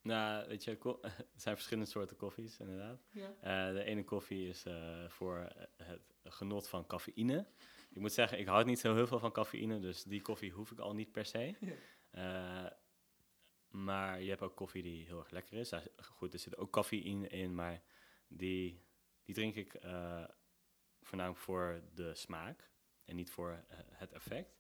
Nou, 0.03 0.49
weet 0.49 0.65
je, 0.65 0.79
er 1.03 1.13
zijn 1.37 1.55
verschillende 1.55 1.91
soorten 1.91 2.17
koffies, 2.17 2.59
inderdaad. 2.59 2.99
Eh, 3.41 3.69
de 3.73 3.83
ene 3.85 4.05
koffie 4.05 4.49
is 4.49 4.65
eh, 4.65 5.09
voor 5.09 5.39
eh, 5.39 5.87
het 5.87 6.03
genot 6.25 6.69
van 6.69 6.87
cafeïne. 6.87 7.47
Ik 7.89 8.01
moet 8.01 8.13
zeggen, 8.13 8.39
ik 8.39 8.47
houd 8.47 8.67
niet 8.67 8.79
zo 8.79 8.95
heel 8.95 9.07
veel 9.07 9.19
van 9.19 9.33
cafeïne, 9.33 9.81
dus 9.81 10.03
die 10.03 10.23
koffie 10.23 10.53
hoef 10.53 10.71
ik 10.71 10.79
al 10.79 10.95
niet 10.95 11.13
per 11.13 11.25
se. 11.25 11.55
Ja. 11.61 11.75
Eh, 12.11 12.73
maar 13.69 14.23
je 14.23 14.29
hebt 14.29 14.43
ook 14.43 14.57
koffie 14.57 14.83
die 14.83 15.07
heel 15.07 15.19
erg 15.19 15.31
lekker 15.31 15.59
is. 15.59 15.73
Goed, 15.97 16.33
er 16.33 16.39
zit 16.39 16.57
ook 16.57 16.71
cafeïne 16.71 17.29
in, 17.29 17.55
maar 17.55 17.83
die, 18.29 18.83
die 19.25 19.35
drink 19.35 19.55
ik 19.55 19.75
eh, 19.75 20.25
voornamelijk 21.03 21.43
voor 21.43 21.83
de 21.95 22.15
smaak 22.15 22.71
en 23.05 23.17
niet 23.17 23.31
voor 23.31 23.65
eh, 23.69 23.79
het 23.83 24.13
effect. 24.13 24.59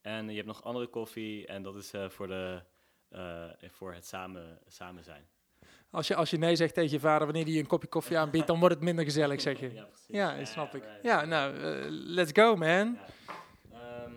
En 0.00 0.28
je 0.28 0.34
hebt 0.34 0.46
nog 0.46 0.62
andere 0.62 0.86
koffie 0.86 1.46
en 1.46 1.62
dat 1.62 1.76
is 1.76 1.92
voor, 2.08 2.26
de, 2.26 2.62
voor 3.70 3.94
het 3.94 4.06
samen, 4.06 4.60
samen 4.66 5.04
zijn. 5.04 5.28
Als 5.92 6.06
je, 6.06 6.14
als 6.14 6.30
je 6.30 6.36
nee 6.38 6.56
zegt 6.56 6.74
tegen 6.74 6.90
je 6.90 7.00
vader 7.00 7.26
wanneer 7.26 7.44
hij 7.44 7.52
je 7.52 7.58
een 7.60 7.66
kopje 7.66 7.88
koffie 7.88 8.18
aanbiedt, 8.18 8.46
dan 8.46 8.58
wordt 8.58 8.74
het 8.74 8.84
minder 8.84 9.04
gezellig, 9.04 9.40
zeg 9.40 9.60
je. 9.60 9.72
Ja, 9.72 9.84
precies. 9.84 10.06
Ja, 10.08 10.36
dat 10.36 10.48
snap 10.48 10.74
ik. 10.74 10.84
Ja, 11.02 11.24
nou, 11.24 11.56
eh, 11.56 11.84
let's 11.88 12.30
go 12.34 12.56
man. 12.56 12.98
Ehm, 13.72 14.12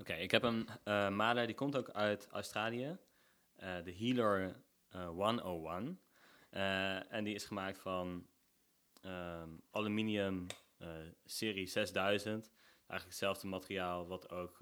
Oké, 0.00 0.12
ik 0.12 0.30
heb 0.30 0.42
een 0.42 0.68
eh 0.84 1.08
maler, 1.08 1.46
die 1.46 1.54
komt 1.54 1.76
ook 1.76 1.90
uit 1.90 2.28
Australië. 2.30 2.96
eh, 3.56 3.74
de 3.84 3.94
Healer 3.98 4.56
eh, 4.88 5.08
101. 5.08 6.00
Eh, 6.50 7.12
en 7.12 7.24
die 7.24 7.34
is 7.34 7.44
gemaakt 7.44 7.78
van 7.78 8.26
ehm, 9.02 9.48
aluminium 9.70 10.46
serie 11.24 11.66
6000. 11.66 12.50
Eigenlijk 12.86 13.04
hetzelfde 13.04 13.46
materiaal 13.46 14.06
wat 14.06 14.30
ook 14.30 14.56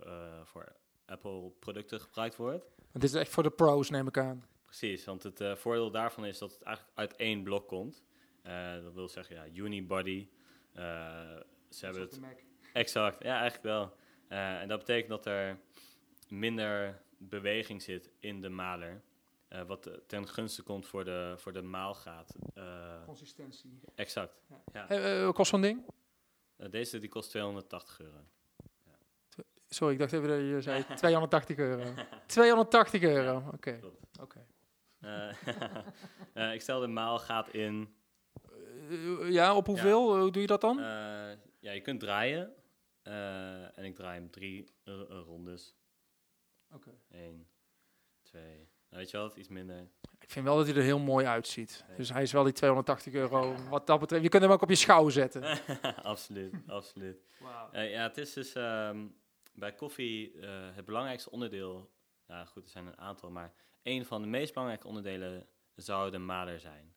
voor 0.44 0.76
Apple 1.06 1.50
producten 1.60 2.00
gebruikt 2.00 2.36
wordt. 2.36 2.64
Het 2.92 3.02
is 3.04 3.14
echt 3.14 3.30
voor 3.30 3.42
de 3.42 3.50
pros, 3.50 3.90
neem 3.90 4.06
ik 4.06 4.18
aan. 4.18 4.44
Precies, 4.78 5.04
want 5.04 5.22
het 5.22 5.40
eh, 5.40 5.54
voordeel 5.56 5.90
daarvan 5.90 6.24
is 6.26 6.38
dat 6.38 6.52
het 6.52 6.62
eigenlijk 6.62 6.98
uit 6.98 7.16
één 7.16 7.42
blok 7.42 7.68
komt. 7.68 8.04
Eh, 8.42 8.82
dat 8.82 8.94
wil 8.94 9.08
zeggen, 9.08 9.36
ja, 9.36 9.46
unibody. 9.46 10.28
Eh, 10.72 10.82
ze 11.68 11.84
hebben 11.84 12.02
het 12.02 12.20
Exact, 12.72 13.22
ja, 13.22 13.32
eigenlijk 13.40 13.62
wel. 13.62 13.96
Eh, 14.28 14.60
en 14.60 14.68
dat 14.68 14.78
betekent 14.78 15.08
dat 15.08 15.26
er 15.26 15.58
minder 16.28 17.00
beweging 17.18 17.82
zit 17.82 18.10
in 18.18 18.40
de 18.40 18.48
maler. 18.48 19.02
eh, 19.48 19.62
wat 19.62 19.90
ten 20.06 20.28
gunste 20.28 20.62
komt 20.62 20.86
voor 20.86 21.04
de, 21.04 21.34
voor 21.36 21.52
de 21.52 21.62
maalgraad. 21.62 22.36
Eh, 22.54 23.04
Consistentie. 23.04 23.80
exact. 23.94 24.40
Ja. 24.72 24.84
Hey, 24.88 25.24
wat 25.24 25.34
kost 25.34 25.50
zo'n 25.50 25.60
ding? 25.60 25.84
Deze 26.70 26.98
die 26.98 27.08
kost 27.08 27.30
280 27.30 28.00
euro. 28.00 28.24
Sorry, 29.68 29.92
ik 29.92 29.98
dacht 29.98 30.12
even 30.12 30.28
dat 30.28 30.38
je 30.38 30.60
zei 30.60 30.84
280 30.96 31.56
euro. 31.56 31.94
280 32.26 33.02
euro, 33.02 33.42
oké. 33.52 33.80
Oké. 34.20 34.46
eh, 36.34 36.52
ik 36.54 36.60
stel 36.60 36.80
de 36.80 36.86
maalgraad 36.86 37.48
in. 37.48 37.94
Eh, 38.90 39.30
ja, 39.30 39.54
op 39.56 39.66
hoeveel? 39.66 40.18
Hoe 40.20 40.30
doe 40.30 40.40
je 40.42 40.48
dat 40.48 40.60
dan? 40.60 40.78
eh, 40.78 40.84
ja, 41.60 41.72
je 41.72 41.80
kunt 41.80 42.00
draaien. 42.00 42.54
Eh, 43.02 43.78
en 43.78 43.84
ik 43.84 43.94
draai 43.94 44.18
hem 44.18 44.30
drie 44.30 44.68
eh, 44.84 45.00
eh, 45.00 45.06
rondes. 45.08 45.76
Oké. 46.74 46.90
Eén, 47.10 47.46
twee. 48.22 48.56
Nou, 48.90 49.02
weet 49.02 49.10
je 49.10 49.16
wat? 49.18 49.36
Iets 49.36 49.48
minder. 49.48 49.88
Ik 50.20 50.30
vind 50.30 50.44
wel 50.44 50.56
dat 50.56 50.66
hij 50.66 50.76
er 50.76 50.82
heel 50.82 50.98
mooi 50.98 51.26
uitziet. 51.26 51.84
Nee. 51.88 51.96
Dus 51.96 52.12
hij 52.12 52.22
is 52.22 52.32
wel 52.32 52.42
die 52.44 52.52
280 52.52 53.12
euro. 53.12 53.54
Wat 53.68 53.86
dat 53.86 54.00
betreft, 54.00 54.22
je 54.22 54.28
kunt 54.28 54.42
hem 54.42 54.52
ook 54.52 54.62
op 54.62 54.68
je 54.68 54.74
schouw 54.74 55.08
zetten. 55.08 55.42
absoluut, 56.02 56.54
absoluut. 56.66 57.22
Eh, 57.72 57.90
ja, 57.90 58.02
het 58.02 58.16
is 58.18 58.32
dus 58.32 58.54
ehm, 58.54 59.06
bij 59.54 59.72
koffie 59.74 60.40
eh, 60.40 60.74
het 60.74 60.84
belangrijkste 60.84 61.30
onderdeel. 61.30 61.90
Ja, 62.26 62.44
goed, 62.44 62.64
er 62.64 62.70
zijn 62.70 62.86
een 62.86 62.98
aantal, 62.98 63.30
maar 63.30 63.52
een 63.86 64.04
van 64.04 64.22
de 64.22 64.28
meest 64.28 64.52
belangrijke 64.52 64.86
onderdelen 64.86 65.48
zou 65.74 66.10
de 66.10 66.18
maler 66.18 66.60
zijn. 66.60 66.94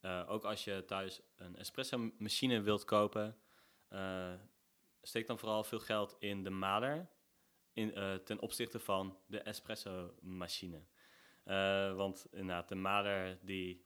Eh, 0.00 0.24
ook 0.28 0.44
als 0.44 0.64
je 0.64 0.84
thuis 0.84 1.20
een 1.36 1.56
espresso 1.56 2.12
machine 2.18 2.60
wilt 2.60 2.84
kopen, 2.84 3.38
eh, 3.88 4.34
steek 5.02 5.26
dan 5.26 5.38
vooral 5.38 5.64
veel 5.64 5.80
geld 5.80 6.16
in 6.18 6.42
de 6.42 6.50
maler 6.50 7.08
in, 7.72 7.94
eh, 7.94 8.14
ten 8.14 8.40
opzichte 8.40 8.78
van 8.78 9.18
de 9.26 9.40
espresso 9.40 10.14
machine. 10.20 10.86
Want 11.96 12.26
inderdaad, 12.30 12.68
de 12.68 12.74
maler 12.74 13.38
die. 13.42 13.84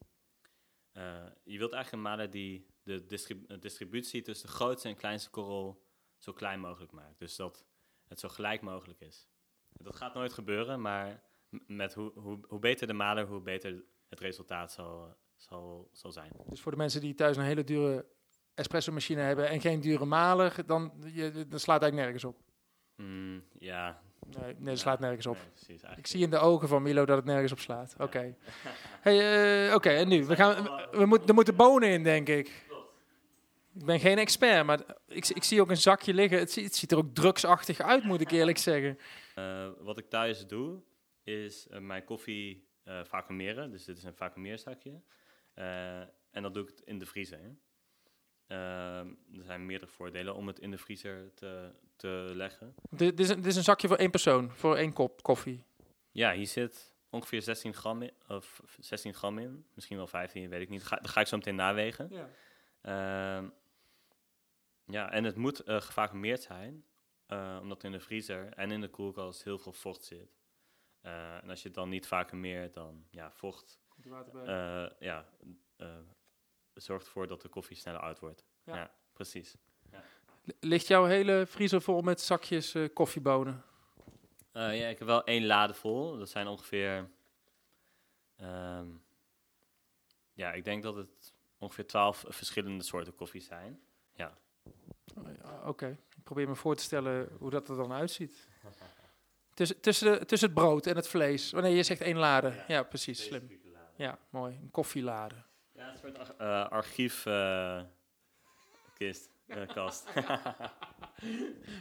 je 1.45 1.59
wilt 1.59 1.73
eigenlijk 1.73 1.93
een 1.93 2.11
maler 2.11 2.31
die 2.31 2.67
de 2.83 3.07
distrib- 3.07 3.61
distributie 3.61 4.23
tussen 4.23 4.47
de 4.47 4.55
grootste 4.55 4.89
en 4.89 4.97
kleinste 4.97 5.31
korrel 5.31 5.85
zo 6.19 6.33
klein 6.33 6.61
mogelijk 6.61 6.93
maakt. 6.93 7.19
Dus 7.19 7.37
dat 7.37 7.67
het 8.05 8.21
zo 8.21 8.29
gelijk 8.29 8.61
mogelijk 8.61 9.01
is. 9.01 9.29
Dat 9.73 9.97
gaat 9.97 10.15
nooit 10.15 10.33
gebeuren, 10.33 10.81
maar 10.81 11.23
met 11.67 11.95
hoe, 11.95 12.13
hoe, 12.15 12.39
hoe 12.49 12.59
beter 12.59 12.87
de 12.87 12.93
maler, 12.93 13.27
hoe 13.27 13.41
beter 13.41 13.85
het 14.09 14.21
resultaat 14.21 14.73
zal, 14.73 15.17
zal, 15.37 15.89
zal 15.93 16.13
zijn. 16.13 16.31
Dus 16.49 16.61
voor 16.61 16.73
de 16.73 16.79
mensen 16.79 17.01
die 17.01 17.15
thuis 17.15 17.37
een 17.37 17.43
hele 17.43 17.65
dure 17.65 18.07
espresso 18.55 18.93
machine 18.93 19.21
hebben 19.21 19.49
en 19.49 19.61
geen 19.61 19.81
dure 19.81 20.05
maler, 20.05 20.55
dan, 20.67 20.93
je, 21.13 21.47
dan 21.49 21.59
slaat 21.61 21.83
eigenlijk 21.83 21.95
nergens 21.95 22.25
op. 22.25 22.37
Mm, 22.97 23.45
ja. 23.59 24.03
Nee, 24.39 24.55
nee 24.59 24.65
dat 24.65 24.79
slaat 24.79 25.01
nergens 25.01 25.27
op. 25.27 25.35
Nee, 25.35 25.45
precies, 25.49 25.69
eigenlijk 25.69 25.99
Ik 25.99 26.07
zie 26.07 26.21
in 26.23 26.31
de 26.31 26.39
ogen 26.39 26.69
van 26.69 26.83
Milo 26.83 27.05
dat 27.05 27.17
het 27.17 27.25
nergens 27.25 27.53
op 27.53 27.59
slaat. 27.59 27.95
Oké. 27.99 28.35
Hey, 29.01 29.69
eh, 29.69 29.75
Oké, 29.75 29.89
en 29.91 30.09
nu? 30.09 30.25
We 30.25 30.37
gaan, 30.37 30.63
we, 30.65 30.89
we 30.93 31.07
moeten 31.07 31.29
er 31.29 31.35
moeten 31.35 31.57
bonen 31.57 31.89
in, 31.89 32.03
denk 32.03 32.29
ik. 32.29 32.67
Ik 33.75 33.85
ben 33.85 34.01
geen 34.01 34.19
expert, 34.19 34.67
maar 34.67 34.81
ik, 35.09 35.29
ik 35.29 35.43
zie 35.45 35.61
ook 35.61 35.71
een 35.71 35.77
zakje 35.77 36.15
liggen. 36.15 36.39
Het, 36.39 36.53
ziet- 36.53 36.65
het 36.65 36.75
ziet 36.75 36.93
er 36.93 36.99
ook 36.99 37.15
drugsachtig 37.15 37.81
uit, 37.81 38.05
moet 38.05 38.21
ik 38.21 38.31
eerlijk 38.31 38.59
zeggen. 38.59 38.99
Eh, 39.35 39.69
wat 39.81 39.99
ik 39.99 40.09
thuis 40.09 40.47
doe, 40.47 40.81
is 41.25 41.69
eh, 41.69 41.79
mijn 41.79 42.05
koffie 42.05 42.69
eh 42.85 43.05
vacuumeren. 43.05 43.71
Dus 43.71 43.85
dit 43.85 43.97
is 43.97 44.05
een 44.05 44.15
vacuumeerzakje. 44.15 45.03
Eh, 45.55 46.01
en 46.31 46.43
dat 46.43 46.55
doe 46.55 46.69
ik 46.69 46.81
in 46.85 46.99
de 46.99 47.07
vriezer. 47.07 47.57
Ehm, 48.47 49.09
er 49.37 49.45
zijn 49.45 49.67
meerdere 49.67 49.91
voordelen 49.91 50.35
om 50.35 50.47
het 50.47 50.59
in 50.59 50.71
de 50.71 50.79
vriezer 50.79 51.35
te, 51.35 51.73
te 51.97 52.31
leggen. 52.35 52.75
Dit, 52.91 53.21
is 53.21 53.29
een, 53.29 53.37
dit 53.37 53.47
is 53.47 53.57
een 53.57 53.63
zakje 53.63 53.89
voor 53.89 53.97
één 53.97 54.11
persoon, 54.11 54.51
voor 54.51 54.77
één 54.77 54.93
kop 54.93 55.23
koffie. 55.23 55.65
Ja, 56.11 56.33
hier 56.33 56.47
zit 56.47 56.95
ongeveer 57.11 57.43
16 57.43 57.75
gram 57.75 58.03
in, 58.03 58.13
of 58.29 58.63
16 58.79 59.15
gram 59.15 59.39
in. 59.39 59.67
Misschien 59.75 59.97
wel 59.97 60.07
15, 60.07 60.49
weet 60.49 60.63
ik 60.63 60.69
niet. 60.69 60.85
Ga, 60.85 60.97
dat 60.97 61.11
ga 61.11 61.21
ik 61.21 61.27
zo 61.27 61.37
meteen 61.37 61.55
nawegen. 61.55 62.09
Ja. 62.11 62.29
Ehm, 62.81 63.49
ja, 64.87 65.11
en 65.11 65.25
het 65.25 65.37
moet 65.37 65.61
eh 65.61 65.81
gevacuumeerd 65.81 66.43
zijn, 66.43 66.85
omdat 67.61 67.85
in 67.85 67.93
de 67.93 68.01
vriezer 68.01 68.53
en 68.53 68.71
in 68.71 68.81
de 68.81 68.89
koelkast 68.89 69.45
heel 69.45 69.59
veel 69.59 69.73
vocht 69.73 70.05
zit. 70.05 70.44
Eh, 71.05 71.43
en 71.43 71.51
als 71.51 71.61
je 71.63 71.67
het 71.67 71.77
dan 71.77 71.89
niet 71.89 72.07
vacuumeert, 72.07 72.75
dan 72.75 73.07
ja, 73.11 73.31
vocht 73.33 73.81
eh, 74.45 74.87
ja, 74.99 75.27
eh, 75.77 75.97
zorgt 76.75 77.07
ervoor 77.07 77.27
dat 77.27 77.43
de 77.43 77.49
koffie 77.49 77.77
sneller 77.77 78.01
oud 78.01 78.19
wordt. 78.19 78.45
Ja. 78.65 78.77
Ja, 78.77 78.91
precies. 79.13 79.57
Ligt 80.61 80.87
jouw 80.87 81.05
hele 81.05 81.47
vriezer 81.47 81.83
vol 81.83 82.01
met 82.01 82.21
zakjes 82.21 82.75
eh, 82.75 82.89
koffiebonen? 82.95 83.65
Eh, 84.53 84.79
ja, 84.81 84.89
ik 84.89 84.99
heb 84.99 85.09
wel 85.09 85.25
één 85.25 85.47
lade 85.47 85.75
vol. 85.75 86.19
Dat 86.19 86.29
zijn 86.31 86.47
ongeveer. 86.47 87.11
ehm, 88.37 88.87
ja, 90.33 90.53
ik 90.53 90.65
denk 90.65 90.83
dat 90.83 90.97
het 90.97 91.35
ongeveer 91.59 91.87
twaalf 91.87 92.25
verschillende 92.29 92.85
soorten 92.85 93.15
koffie 93.15 93.41
zijn. 93.41 93.81
Ja. 94.15 94.39
Oh, 95.17 95.29
ja, 95.43 95.69
Oké, 95.69 95.99
ik 96.17 96.23
probeer 96.23 96.49
me 96.49 96.55
voor 96.55 96.77
te 96.77 96.83
stellen 96.83 97.29
hoe 97.39 97.51
dat 97.51 97.69
er 97.69 97.77
dan 97.77 97.93
uitziet. 97.93 98.49
Tussen, 99.55 99.81
tussen, 99.81 100.27
tussen 100.27 100.49
het 100.49 100.59
brood 100.59 100.87
en 100.87 100.97
het 100.97 101.09
vlees. 101.09 101.55
Oh 101.55 101.61
nee, 101.61 101.75
je 101.75 101.83
zegt 101.83 102.01
één 102.01 102.17
lade. 102.17 102.53
Ja, 102.69 102.83
precies, 102.83 103.25
slim. 103.25 103.49
Ja, 103.97 104.19
mooi. 104.31 104.59
Een 104.63 104.71
koffielade. 104.71 105.35
Ja, 105.73 105.91
een 105.91 105.99
soort 105.99 106.19
ar- 106.19 106.35
eh, 106.39 106.69
archief 106.71 107.27
eh, 107.27 107.83
kist, 108.99 109.31
eh, 109.47 109.67
kast. 109.75 110.09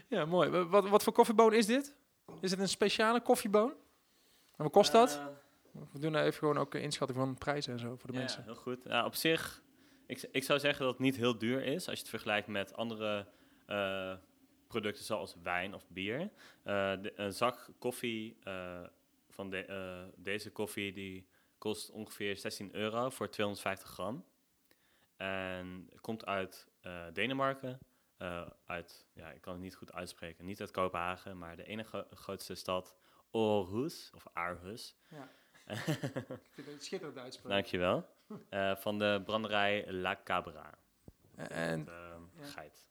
Ja, 0.07 0.25
mooi. 0.25 0.49
Wa- 0.49 0.65
Wat, 0.65 0.89
wat 0.89 1.03
voor 1.03 1.13
koffieboon 1.13 1.53
is 1.53 1.65
dit? 1.65 1.95
Is 2.41 2.51
het 2.51 2.59
een 2.59 2.67
speciale 2.69 3.21
koffieboon? 3.21 3.69
En 4.57 4.63
wat 4.63 4.71
kost 4.71 4.91
dat? 4.91 5.21
We 5.91 5.99
doen 5.99 6.11
nou 6.11 6.25
even 6.25 6.39
gewoon 6.39 6.57
ook 6.57 6.73
een 6.73 6.81
inschatting 6.81 7.19
van 7.19 7.37
prijzen 7.37 7.73
en 7.73 7.79
zo 7.79 7.95
voor 7.95 8.07
de 8.07 8.13
ja, 8.13 8.19
mensen. 8.19 8.43
heel 8.43 8.55
goed. 8.55 8.79
Ja, 8.83 9.05
op 9.05 9.15
zich, 9.15 9.61
ik, 10.07 10.27
ik 10.31 10.43
zou 10.43 10.59
zeggen 10.59 10.83
dat 10.85 10.93
het 10.93 11.01
niet 11.03 11.15
heel 11.15 11.37
duur 11.37 11.63
is 11.63 11.87
als 11.87 11.95
je 11.95 12.01
het 12.01 12.09
vergelijkt 12.09 12.47
met 12.47 12.75
andere 12.75 13.27
eh, 13.65 14.13
producten 14.73 15.03
zoals 15.05 15.35
wijn 15.43 15.73
of 15.73 15.87
bier. 15.87 16.19
Eh, 16.19 16.93
de- 17.01 17.13
een 17.15 17.33
zak 17.33 17.69
koffie 17.79 18.37
eh, 18.43 18.83
van 19.29 19.49
de, 19.49 19.65
eh, 19.65 20.03
deze 20.23 20.51
koffie 20.51 20.93
die 20.93 21.27
kost 21.57 21.89
ongeveer 21.91 22.37
16 22.37 22.75
euro 22.75 23.09
voor 23.09 23.29
250 23.29 23.89
gram. 23.89 24.25
En 25.17 25.89
komt 26.01 26.25
uit 26.25 26.67
eh, 26.81 27.05
Denemarken. 27.13 27.79
eh, 28.17 28.47
uit, 28.65 29.05
ja, 29.13 29.29
ik 29.31 29.41
kan 29.41 29.53
het 29.53 29.61
niet 29.61 29.75
goed 29.75 29.93
uitspreken, 29.93 30.45
niet 30.45 30.59
uit 30.59 30.71
Kopenhagen, 30.71 31.37
maar 31.37 31.55
de 31.55 31.63
enige 31.63 32.07
grootste 32.13 32.55
stad 32.55 32.95
Aarhus, 33.31 34.11
of 34.15 34.25
Aarhus. 34.33 34.95
Ja. 35.09 35.29
Ik 36.43 36.49
vind 36.51 36.67
het 36.67 36.83
schitterend 36.83 37.17
uitspraak. 37.17 37.51
Dankjewel. 37.51 38.09
Eh 38.49 38.75
van 38.75 38.99
de 38.99 39.21
branderij 39.25 39.91
La 39.91 40.19
Cabra. 40.23 40.73
En 41.35 41.85
Ja. 42.39 42.45
Geit. 42.45 42.87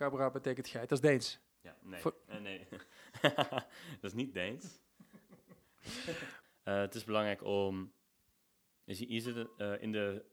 Cabra 0.00 0.30
betekent 0.30 0.66
geit. 0.68 0.88
Dat 0.88 0.98
is 1.04 1.08
Deens. 1.10 1.40
Ja, 1.60 1.76
nee. 1.82 2.02
Eh, 2.26 2.38
nee. 2.40 2.66
dat 4.00 4.02
is 4.02 4.12
niet 4.12 4.32
Deens. 4.32 4.80
Eh, 6.62 6.78
het 6.80 6.94
is 6.94 7.04
belangrijk 7.04 7.42
om... 7.42 7.92
je 8.84 8.94
ziet- 8.94 9.08
Hier 9.08 9.20
zit 9.20 9.48
eh, 9.56 9.82
in, 9.82 9.92
de, 9.92 10.24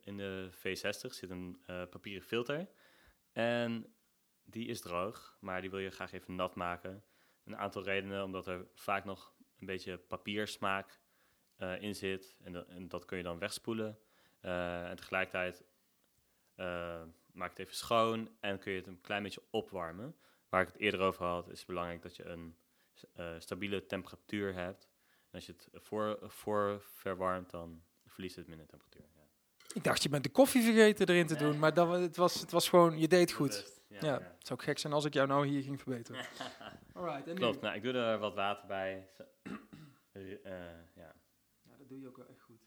in 0.00 0.16
de 0.16 0.50
V60 0.52 1.10
zit 1.10 1.30
een 1.30 1.58
papieren 1.90 2.22
filter. 2.22 2.68
En 3.32 3.94
die 4.44 4.66
is 4.68 4.80
droog, 4.80 5.36
maar 5.40 5.60
die 5.60 5.70
wil 5.70 5.78
je 5.78 5.90
graag 5.90 6.12
even 6.12 6.34
nat 6.34 6.54
maken. 6.54 7.04
Een 7.44 7.56
aantal 7.56 7.82
redenen, 7.82 8.24
omdat 8.24 8.46
er 8.46 8.66
vaak 8.74 9.04
nog 9.04 9.34
een 9.58 9.66
beetje 9.66 9.98
papiersmaak 9.98 11.00
in 11.78 11.94
zit. 11.94 12.36
En, 12.42 12.52
dat- 12.52 12.68
en 12.68 12.88
dat 12.88 13.04
kun 13.04 13.16
je 13.16 13.22
dan 13.22 13.38
wegspoelen. 13.38 13.98
En 14.40 14.96
tegelijkertijd 14.96 15.64
maak 17.34 17.50
het 17.50 17.58
even 17.58 17.74
schoon 17.74 18.28
en 18.40 18.58
kun 18.58 18.72
je 18.72 18.78
het 18.78 18.86
een 18.86 19.00
klein 19.00 19.22
beetje 19.22 19.42
opwarmen. 19.50 20.16
Waar 20.48 20.60
ik 20.62 20.66
het 20.68 20.76
eerder 20.76 21.00
over 21.00 21.24
had, 21.24 21.48
is 21.50 21.58
het 21.58 21.66
belangrijk 21.66 22.02
dat 22.02 22.16
je 22.16 22.24
een 22.24 22.56
eh, 23.12 23.34
stabiele 23.38 23.86
temperatuur 23.86 24.54
hebt. 24.54 24.88
En 25.30 25.30
als 25.30 25.46
je 25.46 25.52
het 25.52 25.68
voor, 25.84 26.18
voor 26.22 26.80
verwarmt, 26.80 27.50
dan 27.50 27.82
verliest 28.06 28.36
het 28.36 28.46
minder 28.46 28.66
temperatuur. 28.66 29.04
Ja. 29.14 29.22
Ik 29.74 29.84
dacht, 29.84 30.02
je 30.02 30.08
bent 30.08 30.24
de 30.24 30.30
koffie 30.30 30.62
vergeten 30.62 31.08
erin 31.08 31.26
te 31.26 31.36
doen. 31.36 31.58
Maar 31.58 31.74
dat, 31.74 31.88
het, 32.00 32.16
was, 32.16 32.40
het 32.40 32.50
was 32.50 32.68
gewoon, 32.68 32.98
je 32.98 33.08
deed 33.08 33.32
goed. 33.32 33.82
Ja, 33.88 33.98
Ja, 34.00 34.06
ja. 34.06 34.12
het 34.14 34.46
zou 34.46 34.58
ook 34.58 34.64
gek 34.64 34.78
zijn 34.78 34.92
als 34.92 35.04
ik 35.04 35.14
jou 35.14 35.28
nou 35.28 35.46
hier 35.46 35.62
ging 35.62 35.80
verbeteren. 35.80 36.26
Alright, 36.94 37.34
Klopt, 37.34 37.60
nou, 37.60 37.74
ik 37.74 37.82
doe 37.82 37.92
er 37.92 38.18
wat 38.18 38.34
water 38.34 38.66
bij. 38.66 39.08
Eh, 40.14 40.32
ja, 40.94 41.14
Ja, 41.62 41.76
dat 41.78 41.88
doe 41.88 42.00
je 42.00 42.08
ook 42.08 42.16
wel 42.16 42.26
echt 42.26 42.40
goed. 42.40 42.66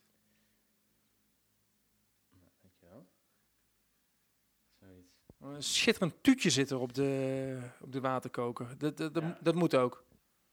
nou, 2.29 2.51
dankjewel. 2.62 3.07
Zoiets. 4.79 5.25
Een 5.41 5.63
schitterend 5.63 6.24
tuutje 6.24 6.50
zit 6.50 6.70
er 6.70 6.79
op 6.79 6.94
de, 6.94 7.60
op 7.82 7.91
de 7.91 8.00
waterkoker. 8.00 8.77
Dat, 8.77 8.98
dat, 8.98 9.13
dat, 9.13 9.24
Ja. 9.24 9.38
dat 9.41 9.56
moet 9.56 9.75
ook. 9.75 10.03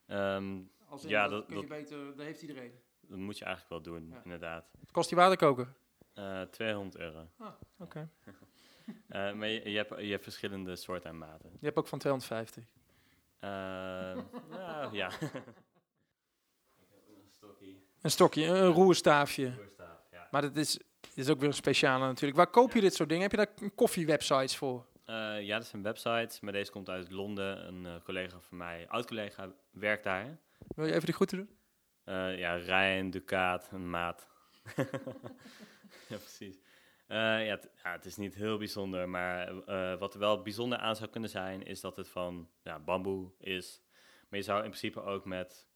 Ehm, 0.06 0.58
Als 0.88 1.02
Ja, 1.02 1.28
dat- 1.28 1.46
kun 1.46 1.58
je 1.58 1.66
beter, 1.66 2.16
dat 2.16 2.26
heeft 2.26 2.40
iedereen. 2.42 2.72
dat 3.00 3.18
moet 3.18 3.38
je 3.38 3.44
eigenlijk 3.44 3.84
wel 3.84 3.94
doen, 3.94 4.08
Ja. 4.10 4.20
inderdaad. 4.24 4.64
Wat 4.80 4.90
kost 4.90 5.08
die 5.08 5.18
waterkoker? 5.18 5.72
Eh 6.12 6.42
200 6.42 6.96
euro. 6.96 7.28
Oké. 7.78 8.08
Eh, 9.08 9.32
maar 9.32 9.48
je, 9.48 9.70
je, 9.70 9.76
hebt, 9.76 10.00
je 10.00 10.10
hebt 10.10 10.22
verschillende 10.22 10.76
soorten 10.76 11.10
en 11.10 11.18
maten. 11.18 11.50
Je 11.52 11.66
hebt 11.66 11.76
ook 11.76 11.86
van 11.86 11.98
250. 11.98 12.64
Ehm, 13.38 14.20
nou, 14.50 14.94
ja. 14.94 15.10
Een 18.02 18.10
stokje, 18.10 18.44
een 18.46 18.66
roerstaafje. 18.72 19.54
Roerstaaf, 19.54 20.00
ja. 20.10 20.28
Maar 20.30 20.42
dat 20.42 20.56
is, 20.56 20.78
dit 21.14 21.24
is 21.24 21.30
ook 21.30 21.38
weer 21.38 21.48
een 21.48 21.54
speciale 21.54 22.06
natuurlijk. 22.06 22.36
Waar 22.36 22.50
koop 22.50 22.72
je 22.72 22.80
dit 22.80 22.94
soort 22.94 23.08
dingen? 23.08 23.22
Heb 23.30 23.30
je 23.30 23.36
daar 23.46 23.70
koffiewebsites 23.74 24.56
voor? 24.56 24.86
Eh, 25.04 25.42
ja, 25.42 25.58
dat 25.58 25.66
zijn 25.66 25.82
websites, 25.82 26.40
maar 26.40 26.52
deze 26.52 26.70
komt 26.70 26.88
uit 26.88 27.10
Londen. 27.10 27.66
Een 27.66 27.86
eh, 27.86 27.92
collega 28.04 28.40
van 28.40 28.58
mij, 28.58 28.88
oud-collega, 28.88 29.52
werkt 29.70 30.04
daar. 30.04 30.38
Wil 30.76 30.86
je 30.86 30.92
even 30.94 31.06
de 31.06 31.12
groeten 31.12 31.36
doen? 31.36 31.50
Eh, 32.04 32.38
ja, 32.38 32.54
Ryan, 32.54 33.10
Ducaat, 33.10 33.68
een 33.72 33.90
maat. 33.90 34.26
ja, 36.08 36.16
precies. 36.16 36.60
Ja, 37.08 37.36
het- 37.38 37.70
ja, 37.82 37.92
het 37.92 38.04
is 38.04 38.16
niet 38.16 38.34
heel 38.34 38.58
bijzonder, 38.58 39.08
maar 39.08 39.54
wat 39.98 40.14
er 40.14 40.20
wel 40.20 40.42
bijzonder 40.42 40.78
aan 40.78 40.96
zou 40.96 41.10
kunnen 41.10 41.30
zijn, 41.30 41.62
is 41.62 41.80
dat 41.80 41.96
het 41.96 42.08
van 42.08 42.48
ja, 42.62 42.78
bamboe 42.78 43.30
is. 43.38 43.82
Maar 44.28 44.38
je 44.38 44.44
zou 44.44 44.56
in 44.58 44.68
principe 44.70 45.02
ook 45.02 45.24
met 45.24 45.68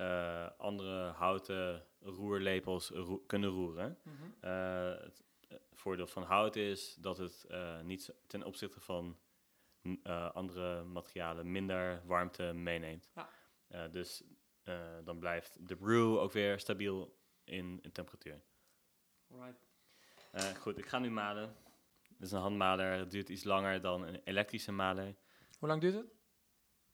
eh, 0.00 0.48
andere 0.58 1.10
houten 1.10 1.86
roerlepels 2.00 2.88
roe- 2.90 3.26
kunnen 3.26 3.50
roeren. 3.50 3.98
Eh, 4.40 5.02
het 5.02 5.22
eh, 5.48 5.56
voordeel 5.72 6.06
van 6.06 6.22
hout 6.22 6.56
is 6.56 6.94
dat 6.94 7.18
het 7.18 7.44
eh, 7.44 7.80
niet 7.80 8.14
ten 8.26 8.42
opzichte 8.44 8.80
van 8.80 9.18
m, 9.82 9.94
eh, 10.02 10.30
andere 10.30 10.82
materialen 10.84 11.50
minder 11.52 12.02
warmte 12.06 12.52
meeneemt. 12.52 13.10
Ja. 13.14 13.28
Eh, 13.68 13.90
dus 13.92 14.22
eh, 14.62 14.78
dan 15.04 15.18
blijft 15.18 15.68
de 15.68 15.76
brew 15.76 16.16
ook 16.18 16.32
weer 16.32 16.58
stabiel 16.58 17.18
in, 17.44 17.78
in 17.82 17.92
temperatuur. 17.92 18.42
Eh, 20.32 20.42
goed, 20.44 20.78
ik 20.78 20.86
ga 20.86 20.98
nu 20.98 21.10
malen. 21.10 21.56
Dit 22.08 22.20
is 22.28 22.32
een 22.32 22.40
handmaler. 22.40 22.98
Het 22.98 23.10
duurt 23.10 23.28
iets 23.28 23.44
langer 23.44 23.80
dan 23.80 24.02
een 24.02 24.20
elektrische 24.24 24.72
maler. 24.72 25.16
Hoe 25.58 25.68
lang 25.68 25.80
duurt 25.80 25.94
het? 25.94 26.14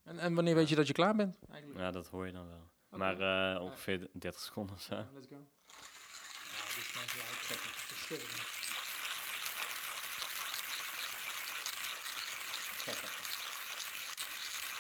En, 0.03 0.19
en 0.19 0.35
wanneer 0.35 0.55
weet 0.55 0.69
je 0.69 0.75
dat 0.77 0.87
je 0.87 0.93
klaar 0.93 1.17
bent? 1.17 1.37
Eigenlijk. 1.49 1.81
Ja, 1.81 1.91
dat 1.91 2.09
hoor 2.09 2.27
je 2.27 2.33
dan 2.33 2.49
wel. 2.49 2.71
Maar 2.89 3.21
eh, 3.55 3.63
ongeveer 3.63 4.09
30 4.13 4.41
seconden 4.41 4.77
of 4.77 4.83
zo. 4.83 4.95
Ja, 4.95 5.09
let's 5.15 5.27
go. 5.27 5.35
Ja, 5.37 6.65
dit 6.75 6.85
is 6.85 6.95
mijn 6.95 7.09
gelijk. 7.09 7.61
Verschrikkelijk. 7.63 8.55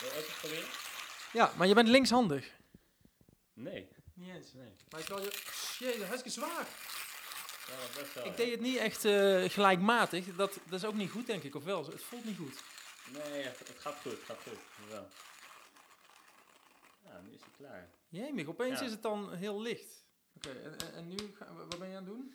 Wil 0.00 0.10
je 0.10 0.16
ook 0.18 0.24
eens 0.24 0.38
proberen? 0.38 0.68
Ja, 1.32 1.52
maar 1.56 1.66
je 1.66 1.74
bent 1.74 1.88
linkshandig. 1.88 2.52
Nee. 3.52 3.88
Niet 4.14 4.34
eens. 4.34 4.52
Nee. 4.52 4.72
Maar 4.90 5.00
ik 5.00 5.06
kan 5.06 5.22
je... 5.22 5.42
Jezus, 5.78 6.06
hartstikke 6.06 6.40
zwaar. 6.40 6.66
Ja, 7.66 8.00
best 8.00 8.14
wel. 8.14 8.26
Ik 8.26 8.36
deed 8.36 8.50
het 8.50 8.60
niet 8.60 8.76
echt 8.76 9.04
eh, 9.04 9.50
gelijkmatig. 9.50 10.36
Dat, 10.36 10.58
dat 10.68 10.78
is 10.80 10.84
ook 10.84 10.94
niet 10.94 11.10
goed, 11.10 11.26
denk 11.26 11.42
ik. 11.42 11.54
Of 11.54 11.64
wel? 11.64 11.84
Het 11.84 12.02
voelt 12.02 12.24
niet 12.24 12.36
goed. 12.36 12.62
Nee, 13.12 13.42
het, 13.42 13.58
het 13.58 13.78
gaat 13.78 13.96
goed. 14.02 14.12
Het 14.12 14.22
gaat 14.24 14.42
goed. 14.42 14.88
Wel. 14.88 15.08
Ja, 17.04 17.20
nu 17.20 17.32
is 17.34 17.40
hij 17.40 17.50
klaar. 17.56 17.88
Jemig, 18.16 18.46
opeens 18.46 18.78
Ja. 18.78 18.84
is 18.84 18.90
het 18.92 19.02
dan 19.02 19.32
heel 19.34 19.60
licht. 19.62 20.04
Oké, 20.36 20.48
en, 20.50 20.78
en, 20.78 20.92
en 20.94 21.08
nu, 21.08 21.16
ga- 21.34 21.54
wat 21.54 21.78
ben 21.78 21.88
je 21.88 21.96
aan 21.96 22.04
het 22.04 22.12
doen? 22.14 22.34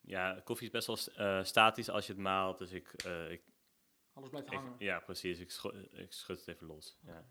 Ja, 0.00 0.40
koffie 0.44 0.66
is 0.66 0.72
best 0.72 0.86
wel 0.86 1.26
eh, 1.26 1.44
statisch 1.44 1.88
als 1.88 2.06
je 2.06 2.12
het 2.12 2.20
maalt. 2.22 2.58
Dus 2.58 2.70
ik, 2.72 2.92
eh, 2.92 3.30
ik, 3.30 3.42
Alles 4.12 4.28
blijft 4.28 4.46
ik- 4.48 4.54
hangen. 4.54 4.74
ja, 4.78 5.00
precies. 5.00 5.38
Ik, 5.38 5.50
schu- 5.50 5.88
ik 5.90 6.12
schud 6.12 6.38
het 6.38 6.48
even 6.48 6.66
los. 6.66 6.98
Ja. 7.02 7.28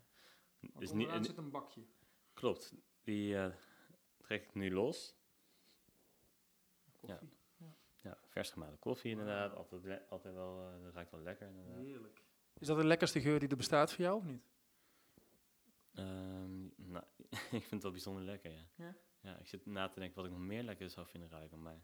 Want 0.60 0.80
Is 0.80 0.92
niet, 0.92 1.06
onderaan 1.06 1.24
zit 1.24 1.36
een 1.36 1.50
bakje. 1.50 1.82
klopt. 2.34 2.74
Die 3.02 3.36
eh, 3.36 3.52
trek 4.18 4.42
ik 4.42 4.54
nu 4.54 4.72
los. 4.72 5.14
Koffie. 6.96 7.38
Ja, 8.02 8.18
vers 8.28 8.50
gemalen 8.50 8.78
koffie 8.78 9.10
inderdaad. 9.10 9.54
Altijd, 9.54 10.08
altijd 10.10 10.34
wel, 10.34 10.68
eh, 10.72 10.82
dat 10.84 10.94
ruikt 10.94 11.10
wel 11.10 11.20
lekker 11.20 11.48
inderdaad. 11.48 11.76
Heerlijk. 11.76 12.22
Is 12.58 12.66
dat 12.66 12.76
de 12.76 12.84
lekkerste 12.86 13.20
geur 13.20 13.38
die 13.38 13.48
er 13.48 13.56
bestaat 13.56 13.92
voor 13.92 14.04
jou 14.04 14.16
of 14.16 14.24
niet? 14.24 14.42
Ehm, 15.94 16.66
ik 17.58 17.64
vind 17.64 17.70
het 17.70 17.82
wel 17.82 17.90
bijzonder 17.92 18.22
lekker, 18.22 18.50
ja. 18.50 18.66
Ja? 18.74 18.94
Ja, 19.20 19.38
ik 19.38 19.46
zit 19.48 19.66
na 19.66 19.88
te 19.88 19.98
denken 19.98 20.16
wat 20.16 20.24
ik 20.26 20.30
nog 20.32 20.40
meer 20.40 20.62
lekker 20.62 20.90
zou 20.90 21.06
vinden 21.06 21.30
ruiken. 21.30 21.62
Maar 21.62 21.82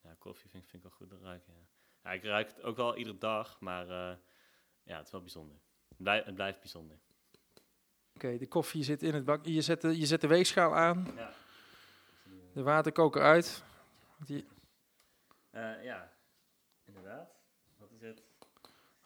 ja, 0.00 0.14
koffie 0.18 0.50
vind, 0.50 0.62
vind 0.68 0.84
ik 0.84 0.88
wel 0.88 0.98
goed 0.98 1.08
te 1.08 1.24
ruiken, 1.24 1.52
ja. 1.54 1.66
ja. 2.02 2.10
Ik 2.12 2.22
ruik 2.22 2.48
het 2.48 2.62
ook 2.62 2.76
wel 2.76 2.96
iedere 2.96 3.18
dag, 3.18 3.60
maar 3.60 3.88
eh, 3.88 4.16
ja, 4.82 4.96
het 4.96 5.06
is 5.06 5.12
wel 5.12 5.20
bijzonder. 5.20 5.56
Het, 5.96 6.24
het 6.24 6.34
blijft 6.34 6.60
bijzonder. 6.60 6.98
Oké, 8.14 8.38
de 8.38 8.46
koffie 8.48 8.82
zit 8.84 9.02
in 9.02 9.14
het 9.14 9.24
bak. 9.24 9.46
Je 9.46 9.62
zet 9.62 9.80
de, 9.80 9.98
je 9.98 10.06
zet 10.06 10.20
de 10.20 10.26
weegschaal 10.26 10.74
aan. 10.76 11.12
Ja. 11.16 11.32
De 12.52 12.62
waterkoker 12.62 13.22
uit. 13.22 13.64
Die, 14.26 14.46
Eh, 15.50 15.84
ja, 15.84 16.12
inderdaad. 16.84 17.34
Wat 17.76 17.90
is 17.92 18.00
het? 18.00 18.22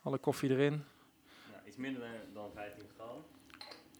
alle 0.03 0.19
koffie 0.19 0.51
erin. 0.51 0.85
Nou, 1.53 1.67
iets 1.67 1.77
minder 1.77 2.33
dan 2.33 2.53
15 2.53 2.89
gram. 2.95 3.25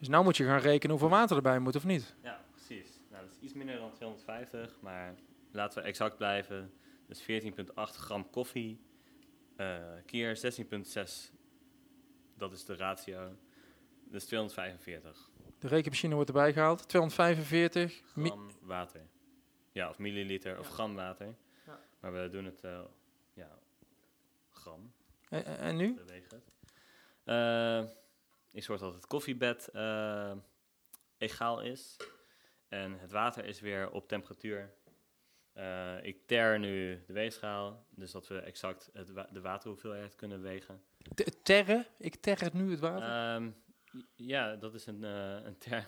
Dus 0.03 0.11
nou 0.11 0.25
moet 0.25 0.37
je 0.37 0.45
gaan 0.45 0.59
rekenen 0.59 0.91
hoeveel 0.91 1.17
water 1.19 1.37
erbij 1.37 1.59
moet, 1.59 1.77
of 1.77 1.85
niet? 1.85 2.15
Ja, 2.23 2.45
precies. 2.51 3.01
Nou, 3.11 3.23
dat 3.27 3.33
is 3.35 3.39
iets 3.41 3.53
minder 3.55 3.77
dan 3.79 3.93
250, 3.93 4.77
maar 4.81 5.15
laten 5.51 5.83
we 5.83 5.89
exact 5.89 6.17
blijven. 6.17 6.73
Dus 7.07 7.23
14,8 7.23 7.65
gram 7.75 8.31
koffie 8.31 8.81
eh, 9.57 9.79
keer 10.07 10.37
16,6. 10.37 11.33
Dat 12.37 12.53
is 12.53 12.65
de 12.65 12.77
ratio. 12.77 13.37
Dus 14.11 14.25
245 14.25 15.31
De 15.59 15.69
rekenmachine 15.69 16.15
wordt 16.15 16.29
erbij 16.29 16.53
gehaald. 16.53 16.89
245. 16.89 18.03
mi- 18.15 18.29
gram 18.29 18.51
water. 18.61 19.07
Ja, 19.73 19.89
of 19.89 19.99
milliliter 19.99 20.59
of 20.59 20.69
gram 20.69 20.95
water. 20.95 21.35
Ja. 21.67 21.81
Maar 22.01 22.13
we 22.13 22.29
doen 22.29 22.45
het, 22.45 22.61
eh, 22.65 22.81
ja, 23.35 23.59
gram. 24.51 24.93
en, 25.29 25.45
en- 25.45 25.59
en 25.59 25.77
nu? 25.77 25.95
We 25.95 26.05
wegen 26.05 26.29
het. 26.37 26.51
Eh, 27.25 27.85
ik 28.53 28.63
zorg 28.65 28.81
dat 28.81 28.95
het 28.95 29.07
koffiebed 29.07 29.69
eh, 29.69 30.33
egaal 31.19 31.61
is. 31.61 31.97
En 32.69 32.99
het 32.99 33.13
water 33.13 33.45
is 33.45 33.61
weer 33.61 33.91
op 33.91 34.09
temperatuur. 34.09 34.75
Eh, 35.53 36.05
ik 36.05 36.27
ter 36.27 36.59
nu 36.59 37.03
de 37.07 37.13
weegschaal, 37.13 37.87
dus 37.91 38.11
dat 38.13 38.29
we 38.29 38.39
exact 38.41 38.91
het 38.93 39.11
wa- 39.11 39.29
de 39.33 39.41
waterhoeveelheid 39.41 40.15
kunnen 40.15 40.43
wegen. 40.43 40.83
Te- 41.15 41.43
Terre? 41.43 41.87
Ik 41.99 42.15
terre 42.15 42.51
nu 42.53 42.71
het 42.71 42.81
water. 42.81 43.09
Ehm, 43.09 43.51
ja, 44.17 44.57
dat 44.57 44.75
is 44.75 44.87
een, 44.87 45.05
eh, 45.05 45.45
een 45.45 45.59
term 45.59 45.85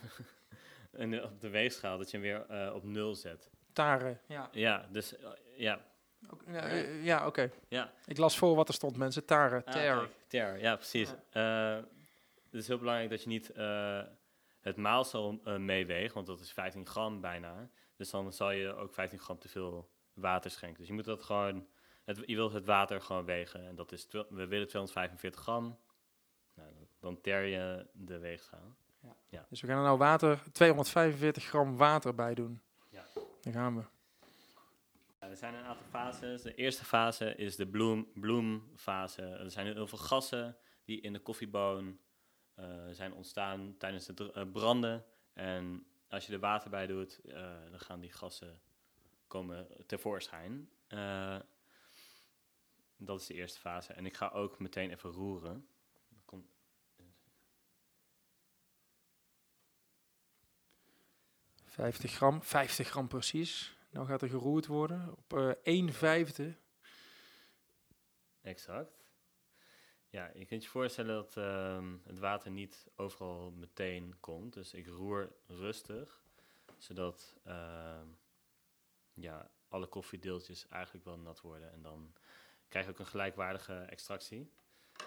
en 0.92 1.22
op 1.24 1.40
de 1.40 1.48
weegschaal, 1.48 1.98
dat 1.98 2.10
je 2.10 2.18
hem 2.18 2.26
weer 2.48 2.72
op 2.74 2.84
nul 2.84 3.14
zet. 3.14 3.50
Tare. 3.72 4.18
Ja, 4.26 4.48
Ja, 4.52 4.88
dus 4.90 5.14
ja, 5.56 5.84
Oké, 6.30 6.50
ja, 6.50 6.66
ja 7.02 7.26
oké. 7.26 7.50
ja. 7.68 7.92
Ik 8.06 8.18
las 8.18 8.38
voor 8.38 8.54
wat 8.54 8.68
er 8.68 8.74
stond, 8.74 8.96
mensen. 8.96 9.24
Tare. 9.24 9.64
Ah, 9.64 9.72
Ter. 9.72 10.08
ter, 10.26 10.58
ja, 10.58 10.76
precies. 10.76 11.14
Eh, 11.30 11.78
het 12.54 12.62
is 12.62 12.68
heel 12.68 12.78
belangrijk 12.78 13.10
dat 13.10 13.22
je 13.22 13.28
niet 13.28 13.50
eh, 13.50 14.02
het 14.60 14.76
maalsel 14.76 15.40
eh, 15.44 15.56
meeweegt, 15.56 16.14
want 16.14 16.26
dat 16.26 16.40
is 16.40 16.52
15 16.52 16.86
gram 16.86 17.20
bijna. 17.20 17.68
Dus 17.96 18.10
dan 18.10 18.32
zal 18.32 18.50
je 18.50 18.74
ook 18.74 18.94
15 18.94 19.18
gram 19.18 19.38
te 19.38 19.48
veel 19.48 19.90
water 20.12 20.50
schenken. 20.50 20.78
Dus 20.78 20.88
je 20.88 20.94
moet 20.94 21.04
dat 21.04 21.22
gewoon, 21.22 21.66
het, 22.04 22.22
je 22.26 22.34
wilt 22.34 22.52
het 22.52 22.64
water 22.64 23.00
gewoon 23.00 23.24
wegen. 23.24 23.66
En 23.66 23.74
dat 23.74 23.92
is, 23.92 24.06
we 24.10 24.46
willen 24.46 24.68
245 24.68 25.40
gram. 25.40 25.78
Nou, 26.54 26.68
dan 27.00 27.20
ter 27.20 27.42
je 27.44 27.86
de 27.92 28.18
weegschaal. 28.18 28.76
Dus 29.48 29.60
we 29.60 29.66
gaan 29.66 29.76
er 29.76 29.84
nou 29.84 29.98
water, 29.98 30.42
245 30.52 31.44
gram 31.44 31.76
water 31.76 32.14
bij 32.14 32.34
doen. 32.34 32.60
Ja. 32.88 33.04
Daar 33.40 33.52
gaan 33.52 33.76
we. 33.76 33.82
Ja, 35.20 35.28
er 35.28 35.36
zijn 35.36 35.54
een 35.54 35.64
aantal 35.64 35.86
fases. 35.90 36.42
De 36.42 36.54
eerste 36.54 36.84
fase 36.84 37.34
is 37.34 37.56
de 37.56 37.66
bloem, 37.66 38.08
bloemfase. 38.14 39.22
Er 39.22 39.50
zijn 39.50 39.66
heel 39.66 39.86
veel 39.86 39.98
gassen 39.98 40.56
die 40.84 41.00
in 41.00 41.12
de 41.12 41.18
koffieboon 41.18 41.98
zijn 42.90 43.12
ontstaan 43.12 43.74
tijdens 43.78 44.06
het 44.06 44.20
eh, 44.20 44.50
branden. 44.52 45.04
En 45.32 45.86
als 46.08 46.26
je 46.26 46.32
er 46.32 46.38
water 46.38 46.70
bij 46.70 46.86
doet, 46.86 47.20
eh, 47.24 47.70
dan 47.70 47.80
gaan 47.80 48.00
die 48.00 48.12
gassen 48.12 48.60
komen 49.26 49.86
tevoorschijn. 49.86 50.70
Eh, 50.86 51.38
dat 52.96 53.20
is 53.20 53.26
de 53.26 53.34
eerste 53.34 53.60
fase. 53.60 53.92
En 53.92 54.06
ik 54.06 54.16
ga 54.16 54.28
ook 54.28 54.58
meteen 54.58 54.90
even 54.90 55.10
roeren. 55.10 55.68
50 61.64 62.12
gram. 62.12 62.42
50 62.42 62.88
gram 62.88 63.08
precies. 63.08 63.76
Nou 63.90 64.06
gaat 64.06 64.22
er 64.22 64.28
geroerd 64.28 64.66
worden. 64.66 65.16
Op 65.16 65.32
eh 65.32 65.50
1 65.62 65.92
vijfde. 65.92 66.56
Exact. 68.40 69.03
Ja, 70.14 70.30
je 70.34 70.44
kunt 70.44 70.62
je 70.62 70.68
voorstellen 70.68 71.14
dat 71.14 71.36
ehm, 71.36 71.96
het 72.04 72.18
water 72.18 72.50
niet 72.50 72.86
overal 72.96 73.50
meteen 73.50 74.14
komt. 74.20 74.52
Dus 74.52 74.74
ik 74.74 74.86
roer 74.86 75.32
rustig, 75.46 76.22
zodat 76.78 77.36
ehm, 77.44 78.06
ja, 79.14 79.50
alle 79.68 79.86
koffiedeeltjes 79.86 80.68
eigenlijk 80.68 81.04
wel 81.04 81.18
nat 81.18 81.40
worden. 81.40 81.72
En 81.72 81.82
dan 81.82 82.12
krijg 82.68 82.84
je 82.86 82.90
ook 82.92 82.98
een 82.98 83.06
gelijkwaardige 83.06 83.74
extractie. 83.74 84.50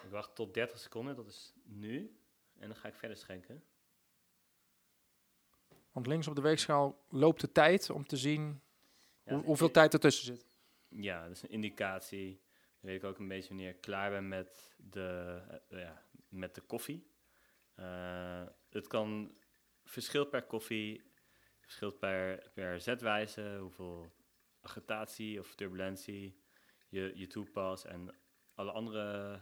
Ik 0.04 0.10
wacht 0.10 0.36
tot 0.36 0.54
30 0.54 0.80
seconden, 0.80 1.15
dat 1.15 1.28
is 1.28 1.54
nu. 1.63 2.20
En 2.60 2.67
dan 2.67 2.78
ga 2.78 2.88
ik 2.88 2.96
verder 2.96 3.17
schenken. 3.17 3.63
Want 5.91 6.08
links 6.08 6.28
op 6.28 6.36
de 6.36 6.41
weegschaal 6.41 7.06
loopt 7.10 7.41
de 7.41 7.52
tijd 7.52 7.89
om 7.89 8.06
te 8.08 8.17
zien 8.17 8.62
Ja, 9.24 9.34
hoe- 9.34 9.43
hoeveel 9.43 9.72
tijd 9.72 9.93
ertussen 9.93 10.26
zit. 10.26 10.46
Ja, 10.88 11.22
dat 11.28 11.36
is 11.36 11.41
een 11.43 11.50
indicatie. 11.50 12.41
Weet 12.80 12.96
ik 12.96 13.04
ook 13.04 13.18
een 13.18 13.28
beetje 13.28 13.50
wanneer 13.50 13.70
ik 13.70 13.82
klaar 13.82 14.10
ben 14.10 14.28
met 14.28 14.76
de, 14.78 15.40
eh, 15.70 15.80
ja, 15.80 16.06
met 16.30 16.56
de 16.56 16.62
koffie. 16.62 17.12
Eh, 17.76 18.46
het 18.70 18.88
kan 18.88 19.38
verschil 19.84 20.26
per 20.26 20.44
koffie 20.44 21.12
verschilt 21.60 22.00
per, 22.00 22.52
per 22.54 22.82
zetwijze, 22.82 23.58
hoeveel 23.60 24.16
agitatie 24.62 25.40
of 25.40 25.56
turbulentie 25.56 26.42
je, 26.90 27.12
je 27.16 27.28
toepast 27.28 27.86
en 27.86 28.16
alle 28.54 28.72
andere, 28.72 29.42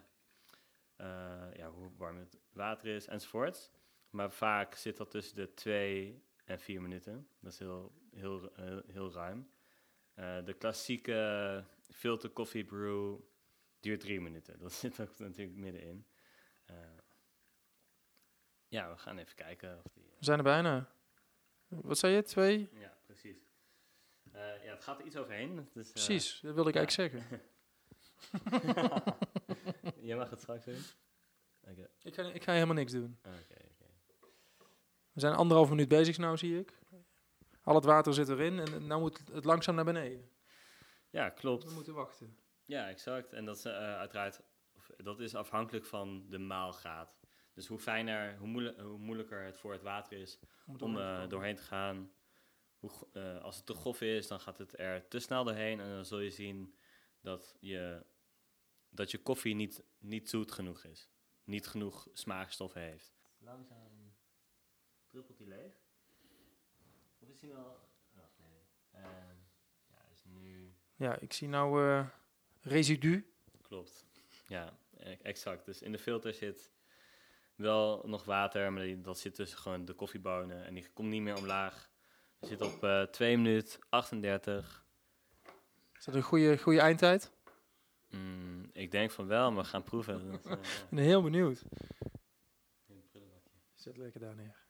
eh, 0.96 1.48
ja, 1.54 1.70
hoe 1.70 1.92
warm 1.98 2.18
het 2.18 2.40
water 2.52 2.88
is 2.88 3.08
enzovoorts. 3.08 3.72
Maar 4.10 4.32
vaak 4.32 4.76
zit 4.76 4.98
dat 4.98 5.12
tussen 5.12 5.36
de 5.36 5.54
2 5.54 6.24
en 6.46 6.60
4 6.60 6.82
minuten. 6.82 7.28
Dat 7.40 7.52
is 7.52 7.60
heel, 7.60 7.92
heel, 8.12 8.50
heel, 8.54 8.82
heel 8.88 9.12
ruim. 9.12 9.50
De 10.46 10.56
klassieke 10.58 11.64
filter 11.92 12.32
coffee 12.32 12.64
brew 12.66 13.20
duurt 13.80 14.00
3 14.00 14.22
minuten. 14.22 14.60
Dat 14.64 14.74
zit 14.74 15.00
ook 15.02 15.18
natuurlijk 15.20 15.58
middenin. 15.58 16.06
Eh, 16.66 16.76
ja, 18.68 18.90
we 18.92 18.98
gaan 18.98 19.18
even 19.18 19.36
kijken 19.36 19.82
of 19.84 19.92
die... 19.94 20.04
eh, 20.04 20.18
We 20.20 20.26
zijn 20.26 20.38
er 20.38 20.44
bijna. 20.44 20.90
Wat 21.68 21.98
zei 21.98 22.14
je? 22.16 22.22
Twee? 22.24 22.70
ja, 22.74 22.98
precies. 23.06 23.38
Eh, 24.32 24.64
ja, 24.64 24.72
het 24.74 24.84
gaat 24.84 25.00
er 25.00 25.06
iets 25.06 25.16
overheen. 25.18 25.58
Eh, 25.60 25.84
Precies, 25.92 26.40
dat 26.42 26.54
wilde 26.54 26.70
ik 26.70 26.76
ja. 26.76 26.82
eigenlijk 26.86 27.14
zeggen. 27.26 27.42
Jij 30.08 30.16
mag 30.18 30.30
het 30.30 30.40
straks 30.42 30.66
doen. 30.66 30.84
Ik 32.04 32.14
ga, 32.16 32.22
ik 32.24 32.44
ga 32.44 32.54
helemaal 32.54 32.76
niks 32.76 32.92
doen. 32.92 33.18
We 35.12 35.20
zijn 35.20 35.34
anderhalf 35.34 35.70
minuut 35.70 35.88
bezig 35.88 36.18
nou, 36.18 36.38
zie 36.38 36.60
ik. 36.60 36.74
Al 37.64 37.76
het 37.76 37.84
water 37.84 38.14
zit 38.14 38.30
erin 38.30 38.60
en 38.60 38.88
nu 38.88 38.96
moet 38.98 39.22
het 39.32 39.46
langzaam 39.46 39.76
naar 39.76 39.86
beneden. 39.86 40.30
Ja, 41.16 41.30
klopt. 41.30 41.64
We 41.64 41.74
moeten 41.74 41.94
wachten. 41.94 42.38
Ja, 42.66 42.90
exact. 42.90 43.34
En 43.34 43.46
dat 43.46 43.58
is 43.58 43.66
eh, 43.66 43.98
uiteraard, 43.98 44.42
of, 44.76 44.92
dat 44.98 45.20
is 45.20 45.36
afhankelijk 45.36 45.86
van 45.86 46.30
de 46.30 46.38
maalgraad. 46.38 47.18
Dus 47.54 47.68
hoe 47.68 47.80
fijner, 47.80 48.38
hoe, 48.38 48.48
moeilijk, 48.48 48.80
hoe 48.80 48.98
moeilijker 48.98 49.44
het 49.44 49.58
voor 49.58 49.72
het 49.72 49.82
water 49.82 50.18
is 50.18 50.40
om 50.80 50.98
eh, 50.98 51.28
doorheen 51.28 51.56
te 51.56 51.64
gaan. 51.64 52.12
Hoe, 52.78 52.92
eh, 53.14 53.42
als 53.42 53.56
het 53.56 53.66
te 53.66 53.74
grof 53.74 54.02
is, 54.02 54.28
dan 54.28 54.40
gaat 54.40 54.58
het 54.58 54.80
er 54.80 55.08
te 55.08 55.20
snel 55.20 55.44
doorheen. 55.44 55.80
En 55.80 55.90
dan 55.90 56.06
zul 56.06 56.20
je 56.20 56.30
zien 56.32 56.76
dat 57.22 57.56
je, 57.60 58.06
dat 58.90 59.12
je 59.12 59.18
koffie 59.18 59.56
niet, 59.56 59.84
niet 59.98 60.30
zoet 60.30 60.52
genoeg 60.52 60.84
is. 60.84 61.10
Niet 61.44 61.68
genoeg 61.68 62.08
smaakstoffen 62.14 62.82
heeft. 62.82 63.16
Langzaam 63.38 64.16
druppelt 65.08 65.38
die 65.38 65.48
leeg. 65.48 65.84
Of 67.20 67.30
is 67.30 67.40
die 67.40 67.50
wel... 67.50 67.85
Ja, 70.96 71.18
ik 71.20 71.34
zie 71.34 71.48
nou 71.48 71.84
eh, 71.90 72.08
residu. 72.62 73.34
Klopt. 73.62 74.06
Ja, 74.48 74.78
e- 74.98 75.18
exact. 75.22 75.66
Dus 75.66 75.82
in 75.82 75.92
de 75.92 75.98
filter 76.00 76.34
zit 76.34 76.72
wel 77.56 78.02
nog 78.06 78.24
water, 78.26 78.74
maar 78.74 78.84
die- 78.84 79.02
dat 79.02 79.20
zit 79.20 79.36
tussen 79.36 79.58
gewoon 79.58 79.86
de 79.86 79.94
koffiebonen 79.94 80.66
en 80.66 80.74
die 80.74 80.90
komt 80.94 81.10
niet 81.10 81.22
meer 81.22 81.38
omlaag. 81.38 81.90
We 82.40 82.48
zitten 82.48 82.68
op 82.74 82.84
eh 82.84 83.02
2 83.04 83.38
minuten 83.38 83.80
38. 83.90 84.86
Is 85.98 86.06
dat 86.06 86.16
een 86.16 86.22
goede, 86.22 86.58
goede 86.58 86.80
eindtijd? 86.80 87.32
Mm, 88.10 88.70
ik 88.74 88.92
denk 88.92 89.12
van 89.12 89.28
wel, 89.28 89.52
maar 89.52 89.64
we 89.64 89.70
gaan 89.70 89.84
proeven. 89.84 90.22
Eh. 90.46 90.52
Ik 90.52 90.90
ben 90.90 91.04
heel 91.04 91.22
benieuwd. 91.24 91.62
In 92.88 92.96
het 92.96 93.10
prullenbakje. 93.12 93.50
Zet 93.74 93.98
lekker 93.98 94.20
daar 94.20 94.36
neer. 94.36 94.64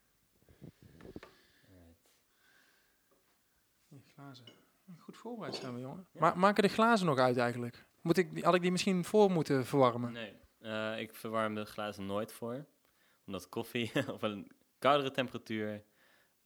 Die 3.87 4.03
glazen. 4.13 4.45
Goed 4.97 5.17
voorbereid 5.17 5.55
zijn 5.55 5.73
we, 5.73 5.79
jongen. 5.79 6.07
Ja. 6.11 6.19
Ma 6.19 6.33
maken 6.35 6.63
de 6.63 6.69
glazen 6.69 7.05
nog 7.05 7.17
uit 7.17 7.37
eigenlijk? 7.37 7.85
Moet 8.01 8.17
ik, 8.17 8.33
die- 8.33 8.43
had 8.43 8.55
ik 8.55 8.61
die 8.61 8.71
misschien 8.71 9.05
voor 9.05 9.31
moeten 9.31 9.65
verwarmen? 9.65 10.11
Nee, 10.11 10.33
eh, 10.59 10.99
ik 10.99 11.15
verwarm 11.15 11.55
de 11.55 11.65
glazen 11.65 12.05
nooit 12.05 12.31
voor. 12.31 12.65
Omdat 13.25 13.49
koffie 13.49 13.91
op 14.13 14.21
een 14.23 14.51
koudere 14.79 15.11
temperatuur, 15.11 15.83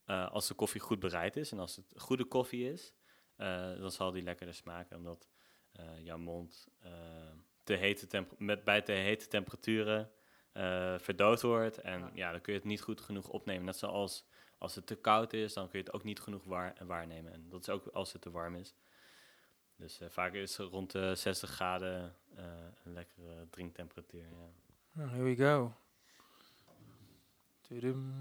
eh, 0.06 0.32
als 0.32 0.47
de 0.47 0.54
koffie 0.54 0.82
goed 0.82 0.99
bereid 0.99 1.36
is 1.36 1.52
en 1.52 1.60
als 1.60 1.75
het 1.75 1.93
goede 1.95 2.25
koffie 2.25 2.71
is, 2.71 2.93
eh, 3.36 3.78
dan 3.80 3.91
zal 3.91 4.12
die 4.12 4.23
lekkerder 4.23 4.56
smaken. 4.56 4.97
Omdat 4.97 5.30
eh, 5.71 5.86
jouw 6.04 6.17
mond 6.17 6.67
te 7.63 7.73
hete 7.73 8.25
met, 8.38 8.63
bij 8.63 8.82
te 8.82 8.91
hete 8.91 9.28
temperaturen 9.28 10.12
eh, 10.52 10.95
verdood 10.99 11.41
wordt. 11.41 11.78
En 11.78 11.99
Ja. 11.99 12.10
ja. 12.13 12.32
dan 12.32 12.41
kun 12.41 12.54
je 12.54 12.60
het 12.60 12.67
niet 12.67 12.82
goed 12.82 13.02
genoeg 13.02 13.28
opnemen. 13.30 13.65
Net 13.65 13.78
zoals 13.78 14.25
als 14.60 14.76
het 14.76 14.88
te 14.88 14.95
koud 14.95 15.34
is, 15.34 15.54
dan 15.54 15.69
kun 15.69 15.80
je 15.80 15.86
het 15.86 15.93
ook 15.93 16.04
niet 16.04 16.19
genoeg 16.19 16.43
waar 16.43 16.76
waarnemen. 16.86 17.34
En 17.34 17.50
dat 17.50 17.62
is 17.62 17.69
ook 17.69 17.88
als 17.88 18.13
het 18.13 18.22
te 18.22 18.32
warm 18.32 18.56
is. 18.56 18.76
Dus 19.76 20.00
eh, 20.00 20.10
vaak 20.10 20.34
is 20.34 20.58
rond 20.58 20.91
de 20.91 21.15
60 21.15 21.50
graden 21.50 22.15
eh, 22.36 22.45
een 22.84 22.93
lekkere 22.93 23.48
drinktemperatuur. 23.50 24.22
Ja. 24.22 24.52
Nou, 24.91 25.10
here 25.10 25.24
we 25.24 25.36
go. 25.36 25.74
Tudum. 27.62 28.13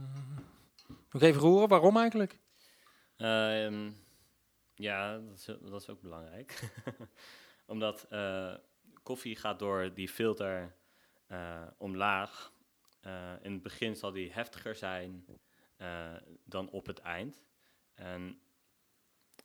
Nog 1.10 1.22
even 1.22 1.40
roeren, 1.40 1.68
waarom 1.68 1.96
eigenlijk? 1.96 2.38
Ehm, 3.16 3.90
ja, 4.74 5.18
dat 5.18 5.38
is, 5.38 5.44
dat 5.44 5.80
is 5.80 5.88
ook 5.88 6.00
belangrijk. 6.00 6.70
Omdat 7.66 8.06
eh, 8.10 8.54
koffie 9.02 9.36
gaat 9.36 9.58
door 9.58 9.94
die 9.94 10.08
filter 10.08 10.74
eh, 11.26 11.66
omlaag. 11.76 12.52
In 13.42 13.52
het 13.52 13.62
begin 13.62 13.96
zal 13.96 14.12
die 14.12 14.32
heftiger 14.32 14.74
zijn 14.74 15.24
eh, 15.78 16.14
dan 16.44 16.70
op 16.70 16.86
het 16.86 16.98
eind. 16.98 17.42
En 17.94 18.40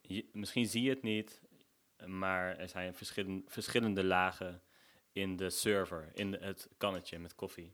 je- 0.01 0.29
misschien 0.33 0.65
zie 0.67 0.83
je 0.83 0.89
het 0.89 1.01
niet, 1.01 1.41
maar 2.05 2.57
er 2.57 2.69
zijn 2.69 2.95
verschillen, 2.95 3.43
verschillende 3.47 4.03
lagen 4.03 4.61
in 5.11 5.35
de 5.35 5.49
server, 5.49 6.11
in 6.13 6.33
het 6.33 6.69
kannetje 6.77 7.19
met 7.19 7.35
koffie. 7.35 7.73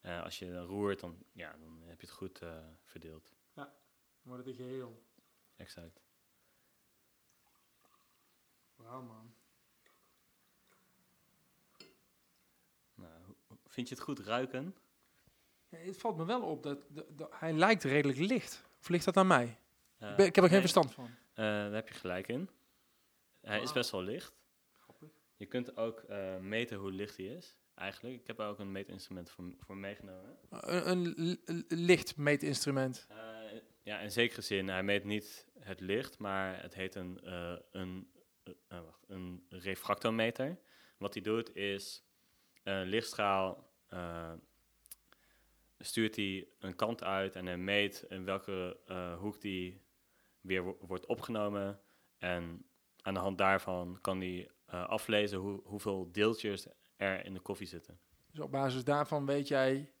Eh, 0.00 0.22
als 0.22 0.38
je 0.38 0.52
dan 0.52 0.64
roert, 0.66 1.00
dan, 1.00 1.24
ja, 1.32 1.56
dan 1.60 1.82
heb 1.84 2.00
je 2.00 2.06
het 2.06 2.16
goed 2.16 2.40
eh, 2.42 2.66
verdeeld. 2.84 3.34
Wordt 4.22 4.46
het 4.46 4.58
een 4.58 4.64
geheel. 4.64 5.02
Exact. 5.56 6.00
Wauw 8.76 9.02
man. 9.02 9.34
Nou, 12.94 13.12
vind 13.66 13.88
je 13.88 13.94
het 13.94 14.04
goed 14.04 14.18
ruiken? 14.18 14.76
Het 15.70 15.96
valt 15.98 16.16
me 16.16 16.24
wel 16.24 16.42
op 16.42 16.62
dat, 16.62 16.78
dat- 16.88 17.18
dat- 17.18 17.30
hij 17.34 17.52
lijkt 17.52 17.84
redelijk 17.84 18.18
licht. 18.18 18.64
Of 18.80 18.88
ligt 18.88 19.04
dat 19.04 19.16
aan 19.16 19.26
mij? 19.26 19.58
Eh, 19.98 20.18
ik, 20.18 20.34
heb 20.34 20.44
er 20.44 20.50
geen 20.50 20.60
verstand 20.60 20.92
van. 20.94 21.04
eh, 21.04 21.44
daar 21.44 21.72
heb 21.72 21.88
je 21.88 21.94
gelijk 21.94 22.28
in. 22.28 22.48
Hij 23.40 23.56
is 23.58 23.62
Wauw. 23.62 23.74
best 23.74 23.90
wel 23.90 24.02
licht. 24.02 24.32
Grappig. 24.72 25.08
Je 25.36 25.46
kunt 25.46 25.76
ook 25.76 25.98
eh, 26.00 26.36
meten 26.38 26.76
hoe 26.76 26.92
licht 26.92 27.16
hij 27.16 27.26
is, 27.26 27.56
eigenlijk. 27.74 28.14
Ik 28.20 28.26
heb 28.26 28.38
er 28.38 28.46
ook 28.46 28.58
een 28.58 28.72
meetinstrument 28.72 29.30
voor, 29.30 29.44
voor 29.58 29.76
meegenomen. 29.76 30.36
Een, 30.50 30.90
een 30.90 31.02
li- 31.16 31.40
li- 31.44 31.64
lichtmeetinstrument. 31.68 33.06
Eh, 33.08 33.16
ja, 33.82 33.98
in 34.00 34.10
zekere 34.10 34.40
zin, 34.40 34.68
hij 34.68 34.82
meet 34.82 35.04
niet 35.04 35.46
het 35.58 35.80
licht, 35.80 36.18
maar 36.18 36.62
het 36.62 36.74
heet 36.74 36.94
een, 36.94 37.18
een, 37.72 38.10
wacht, 38.68 39.04
een 39.08 39.46
refractometer. 39.48 40.58
Wat 40.98 41.14
hij 41.14 41.22
doet 41.22 41.54
is 41.56 42.04
een 42.62 42.86
lichtstraal 42.86 43.68
stuurt 45.80 46.16
hij 46.16 46.48
een 46.58 46.76
kant 46.76 47.02
uit 47.04 47.36
en 47.36 47.46
hij 47.46 47.56
meet 47.58 48.04
in 48.08 48.24
welke 48.24 48.80
eh, 48.86 49.18
hoek 49.18 49.40
die 49.40 49.82
weer 50.40 50.62
wo- 50.62 50.76
wordt 50.80 51.06
opgenomen. 51.06 51.80
En 52.18 52.64
aan 53.02 53.14
de 53.14 53.20
hand 53.20 53.38
daarvan 53.38 53.98
kan 54.00 54.20
hij 54.20 54.50
eh, 54.66 54.88
aflezen 54.88 55.38
hoe, 55.38 55.60
hoeveel 55.64 56.08
deeltjes 56.12 56.66
er 56.96 57.24
in 57.24 57.34
de 57.34 57.40
koffie 57.40 57.66
zitten. 57.66 57.98
Dus 58.30 58.40
op 58.40 58.50
basis 58.50 58.84
daarvan 58.84 59.26
weet 59.26 59.48
jij, 59.48 59.92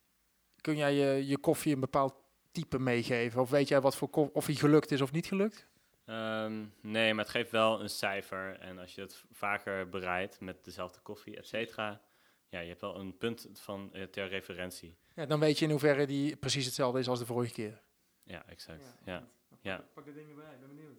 kun 0.60 0.76
jij 0.76 0.94
je, 0.94 1.26
je 1.26 1.38
koffie 1.38 1.74
een 1.74 1.80
bepaald 1.80 2.14
type 2.52 2.78
meegeven? 2.78 3.40
Of 3.40 3.50
weet 3.50 3.68
jij 3.68 3.80
wat 3.80 3.96
voor 3.96 4.08
of 4.32 4.46
die 4.46 4.56
gelukt 4.56 4.90
is 4.90 5.00
of 5.00 5.12
niet 5.12 5.26
gelukt? 5.26 5.68
Ehm, 6.04 6.64
nee, 6.80 7.14
maar 7.14 7.24
het 7.24 7.32
geeft 7.32 7.50
wel 7.50 7.80
een 7.80 7.88
cijfer. 7.90 8.58
En 8.58 8.78
als 8.78 8.94
je 8.94 9.00
het 9.00 9.24
vaker 9.30 9.88
bereidt 9.88 10.40
met 10.40 10.64
dezelfde 10.64 11.00
koffie, 11.00 11.36
et 11.36 11.46
cetera, 11.46 12.00
ja, 12.48 12.60
je 12.60 12.68
hebt 12.68 12.80
wel 12.80 12.96
een 12.98 13.16
punt 13.16 13.48
van, 13.52 13.94
eh, 13.94 14.02
ter 14.02 14.28
referentie. 14.28 14.96
Ja, 15.20 15.26
dan 15.26 15.40
weet 15.40 15.58
je 15.58 15.64
in 15.64 15.70
hoeverre 15.70 16.06
die 16.06 16.36
precies 16.36 16.64
hetzelfde 16.64 16.98
is 16.98 17.08
als 17.08 17.18
de 17.18 17.26
vorige 17.26 17.52
keer. 17.52 17.80
Ja, 18.22 18.46
exact. 18.46 18.96
Ja. 19.04 19.28
Ja. 19.60 19.84
Pak 19.94 20.04
de 20.04 20.12
dingen 20.12 20.36
bij, 20.36 20.58
ben 20.60 20.68
benieuwd. 20.68 20.98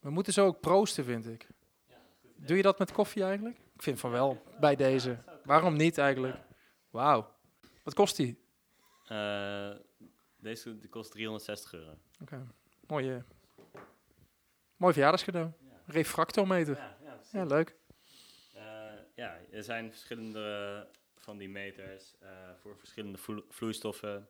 We 0.00 0.10
moeten 0.10 0.32
zo 0.32 0.46
ook 0.46 0.60
proosten, 0.60 1.04
vind 1.04 1.26
ik. 1.28 1.46
Doe 2.36 2.56
je 2.56 2.62
dat 2.62 2.78
met 2.78 2.92
koffie 2.92 3.22
eigenlijk? 3.22 3.58
Ik 3.74 3.82
vind 3.82 4.00
van 4.00 4.10
wel, 4.10 4.42
bij 4.60 4.76
deze. 4.76 5.18
Waarom 5.44 5.76
niet 5.76 5.98
eigenlijk? 5.98 6.36
Wauw. 6.90 7.34
Wat 7.82 7.94
kost 7.94 8.16
die? 8.16 8.38
Eh, 9.06 9.70
deze 10.36 10.78
die 10.78 10.88
kost 10.88 11.10
360 11.10 11.72
euro. 11.72 11.98
Oké, 12.20 12.46
mooi, 12.86 13.14
eh, 13.14 13.22
mooi 14.76 14.92
verjaardagscadeau. 14.92 15.50
Ja, 15.58 15.82
Refractometer. 15.86 16.76
ja, 16.76 16.96
ja. 17.02 17.20
Ja, 17.32 17.44
leuk. 17.44 17.76
Eh, 18.54 18.62
ja, 19.14 19.38
er 19.50 19.62
zijn 19.62 19.90
verschillende 19.90 20.88
van 21.30 21.38
die 21.38 21.48
meters 21.48 22.18
eh, 22.18 22.54
voor 22.56 22.78
verschillende 22.78 23.18
vlo- 23.18 23.44
vloeistoffen. 23.48 24.28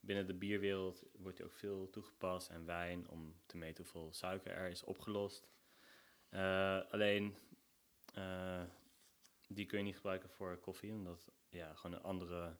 Binnen 0.00 0.26
de 0.26 0.34
bierwereld 0.34 1.04
wordt 1.12 1.36
die 1.36 1.46
ook 1.46 1.52
veel 1.52 1.90
toegepast 1.90 2.48
en 2.48 2.64
wijn 2.66 3.08
om 3.08 3.40
te 3.46 3.56
meten 3.56 3.84
hoeveel 3.84 4.12
suiker 4.12 4.52
er 4.52 4.70
is 4.70 4.84
opgelost. 4.84 5.48
Eh, 6.28 6.80
alleen 6.90 7.36
eh, 8.14 8.62
die 9.48 9.66
kun 9.66 9.78
je 9.78 9.84
niet 9.84 9.96
gebruiken 9.96 10.30
voor 10.30 10.58
koffie, 10.58 10.92
omdat 10.92 11.30
ja, 11.48 11.74
gewoon 11.74 11.96
een 11.96 12.02
andere 12.02 12.56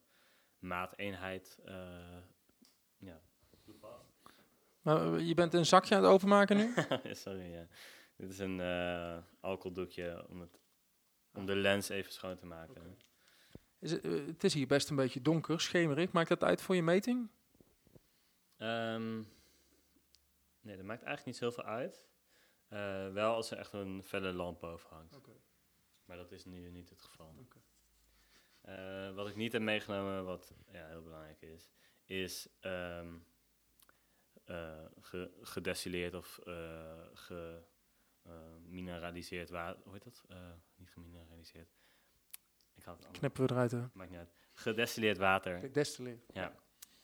maateenheid 0.58 1.58
eh 1.64 2.18
ja. 2.98 3.20
Maar 4.82 5.20
je 5.20 5.34
bent 5.34 5.54
een 5.54 5.66
zakje 5.66 5.94
aan 5.94 6.02
het 6.02 6.12
openmaken 6.12 6.56
nu? 6.56 6.74
Sorry, 7.24 7.52
ja. 7.52 7.66
Dit 8.16 8.30
is 8.30 8.38
een 8.38 8.60
eh 8.60 9.18
alcoholdoekje 9.40 10.28
om, 10.28 10.40
het, 10.40 10.60
om 11.34 11.46
de 11.46 11.56
lens 11.56 11.88
even 11.88 12.12
schoon 12.12 12.36
te 12.36 12.46
maken. 12.46 12.98
Is 13.80 13.90
het, 13.90 14.04
eh, 14.04 14.26
het 14.26 14.44
is 14.44 14.54
hier 14.54 14.66
best 14.66 14.90
een 14.90 14.96
beetje 14.96 15.22
donker, 15.22 15.60
schemerig. 15.60 16.12
Maakt 16.12 16.28
dat 16.28 16.44
uit 16.44 16.62
voor 16.62 16.74
je 16.74 16.82
meting? 16.82 17.28
Ehm, 18.56 19.16
nee, 20.60 20.76
dat 20.76 20.84
maakt 20.84 21.02
eigenlijk 21.02 21.24
niet 21.26 21.36
zoveel 21.36 21.64
uit. 21.64 22.08
Eh, 22.68 23.12
wel 23.12 23.34
als 23.34 23.50
er 23.50 23.58
echt 23.58 23.72
een 23.72 24.02
felle 24.02 24.32
lamp 24.32 24.60
boven 24.60 24.88
hangt. 24.90 25.14
Maar 26.04 26.16
dat 26.16 26.32
is 26.32 26.44
nu 26.44 26.70
niet 26.70 26.88
het 26.90 27.02
geval. 27.02 27.34
Eh, 28.60 29.14
wat 29.14 29.28
ik 29.28 29.36
niet 29.36 29.52
heb 29.52 29.62
meegenomen, 29.62 30.24
wat 30.24 30.54
ja, 30.72 30.86
heel 30.88 31.02
belangrijk 31.02 31.42
is, 31.42 31.70
is 32.04 32.48
ehm, 32.60 33.14
eh, 34.44 34.84
ge- 35.00 35.38
gedestilleerd 35.42 36.14
of 36.14 36.38
eh 36.38 37.06
gemineraliseerd 38.24 39.50
water. 39.50 39.82
Hoe 39.84 39.92
heet 39.92 40.04
dat? 40.04 40.24
Eh, 40.28 40.52
niet 40.76 40.90
gemineraliseerd. 40.90 41.79
Ik 42.80 42.86
had 42.86 42.94
het 42.96 43.04
anders. 43.04 43.18
Knippen 43.18 43.46
we 43.46 43.52
eruit, 43.52 43.70
hè? 43.70 43.82
Maakt 43.92 44.10
niet 44.10 44.18
uit. 44.18 44.32
Gedestilleerd 44.52 45.18
water. 45.18 45.58
Kijk, 45.58 45.74
destilleer. 45.74 46.18
Ja. 46.32 46.52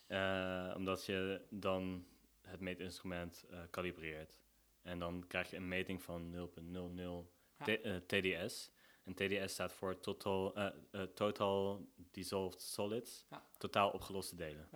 Eh, 0.07 0.75
omdat 0.75 1.05
je 1.05 1.41
dan 1.49 2.05
het 2.41 2.59
meetinstrument 2.59 3.45
eh 3.49 3.59
calibreert. 3.71 4.39
En 4.81 4.99
dan 4.99 5.23
krijg 5.27 5.49
je 5.49 5.55
een 5.55 5.67
meting 5.67 6.01
van 6.03 6.29
0.00 6.31 7.31
Ja. 7.57 7.65
T- 7.65 7.81
eh, 7.81 7.95
TDS. 7.95 8.71
En 9.03 9.13
TDS 9.13 9.53
staat 9.53 9.73
voor 9.73 9.99
Total, 9.99 10.55
eh, 10.55 11.01
total 11.01 11.87
Dissolved 12.11 12.61
Solids. 12.61 13.25
Ja. 13.29 13.43
Totaal 13.57 13.89
opgeloste 13.89 14.35
delen. 14.35 14.67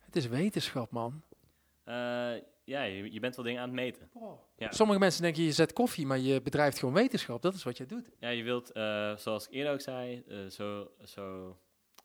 Het 0.00 0.16
is 0.16 0.26
wetenschap, 0.26 0.90
man. 0.90 1.22
Ja, 2.70 2.82
je, 2.82 3.12
je 3.12 3.20
bent 3.20 3.36
wel 3.36 3.44
dingen 3.44 3.60
aan 3.60 3.68
het 3.68 3.76
meten. 3.76 4.10
Ja. 4.56 4.70
Sommige 4.72 4.98
mensen 4.98 5.22
denken, 5.22 5.42
je 5.42 5.52
zet 5.52 5.72
koffie, 5.72 6.06
maar 6.06 6.18
je 6.18 6.42
bedrijft 6.42 6.78
gewoon 6.78 6.94
wetenschap. 6.94 7.42
Dat 7.42 7.54
is 7.54 7.62
wat 7.62 7.76
jij 7.76 7.86
doet. 7.86 8.10
Ja, 8.18 8.28
je 8.28 8.42
wilt, 8.42 8.72
eh, 8.72 9.16
zoals 9.16 9.46
ik 9.46 9.52
eerder 9.52 9.72
ook 9.72 9.80
zei, 9.80 10.22
eh, 10.28 10.46
zo, 10.46 10.90
zo 11.04 11.56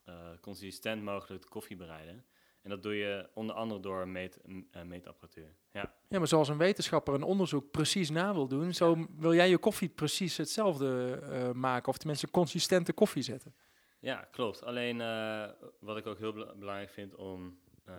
eh, 0.03 0.15
consistent 0.41 1.03
mogelijk 1.03 1.41
de 1.41 1.49
koffie 1.49 1.75
bereiden. 1.75 2.25
En 2.61 2.69
dat 2.69 2.83
doe 2.83 2.95
je 2.95 3.29
onder 3.33 3.55
andere 3.55 3.79
door 3.79 4.07
meet, 4.07 4.39
meetapparatuur. 4.85 5.55
Ja. 5.71 5.93
Ja, 6.09 6.17
maar 6.19 6.27
zoals 6.27 6.49
een 6.49 6.57
wetenschapper 6.57 7.13
een 7.13 7.23
onderzoek 7.23 7.71
precies 7.71 8.09
na 8.09 8.33
wil 8.33 8.47
doen, 8.47 8.73
zo 8.73 9.05
wil 9.17 9.33
jij 9.33 9.49
je 9.49 9.57
koffie 9.57 9.89
precies 9.89 10.37
hetzelfde 10.37 11.19
eh, 11.21 11.51
maken. 11.51 11.87
Of 11.89 11.97
tenminste 11.97 12.31
consistente 12.31 12.93
koffie 12.93 13.23
zetten. 13.23 13.55
Ja, 13.99 14.27
klopt. 14.31 14.63
Alleen 14.63 15.01
eh, 15.01 15.49
wat 15.79 15.97
ik 15.97 16.05
ook 16.05 16.17
heel 16.17 16.33
bela- 16.33 16.55
belangrijk 16.55 16.89
vind 16.91 17.15
om 17.15 17.59
eh, 17.83 17.95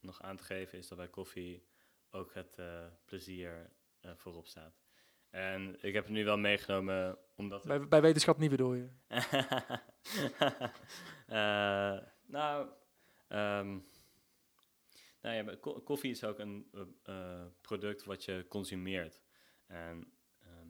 nog 0.00 0.22
aan 0.22 0.36
te 0.36 0.42
geven, 0.44 0.78
is 0.78 0.88
dat 0.88 0.98
bij 0.98 1.08
koffie 1.08 1.62
ook 2.14 2.34
het 2.34 2.58
eh, 2.58 2.86
plezier 3.04 3.70
eh, 4.00 4.10
voorop 4.14 4.46
staat. 4.46 4.82
En 5.30 5.76
ik 5.80 5.94
heb 5.94 6.04
het 6.04 6.12
nu 6.12 6.24
wel 6.24 6.38
meegenomen 6.38 7.18
omdat. 7.34 7.64
Bij, 7.64 7.88
bij 7.88 8.00
wetenschap 8.00 8.38
niet 8.38 8.50
bedoel 8.50 8.74
je. 8.74 8.88
Eh, 11.26 11.98
nou, 12.26 12.68
ehm, 13.28 13.78
nou 15.20 15.34
ja, 15.34 15.56
koffie 15.84 16.10
is 16.10 16.24
ook 16.24 16.38
een 16.38 16.70
product 17.60 18.04
wat 18.04 18.24
je 18.24 18.46
consumeert. 18.48 19.22
En 19.66 20.12
ehm, 20.40 20.68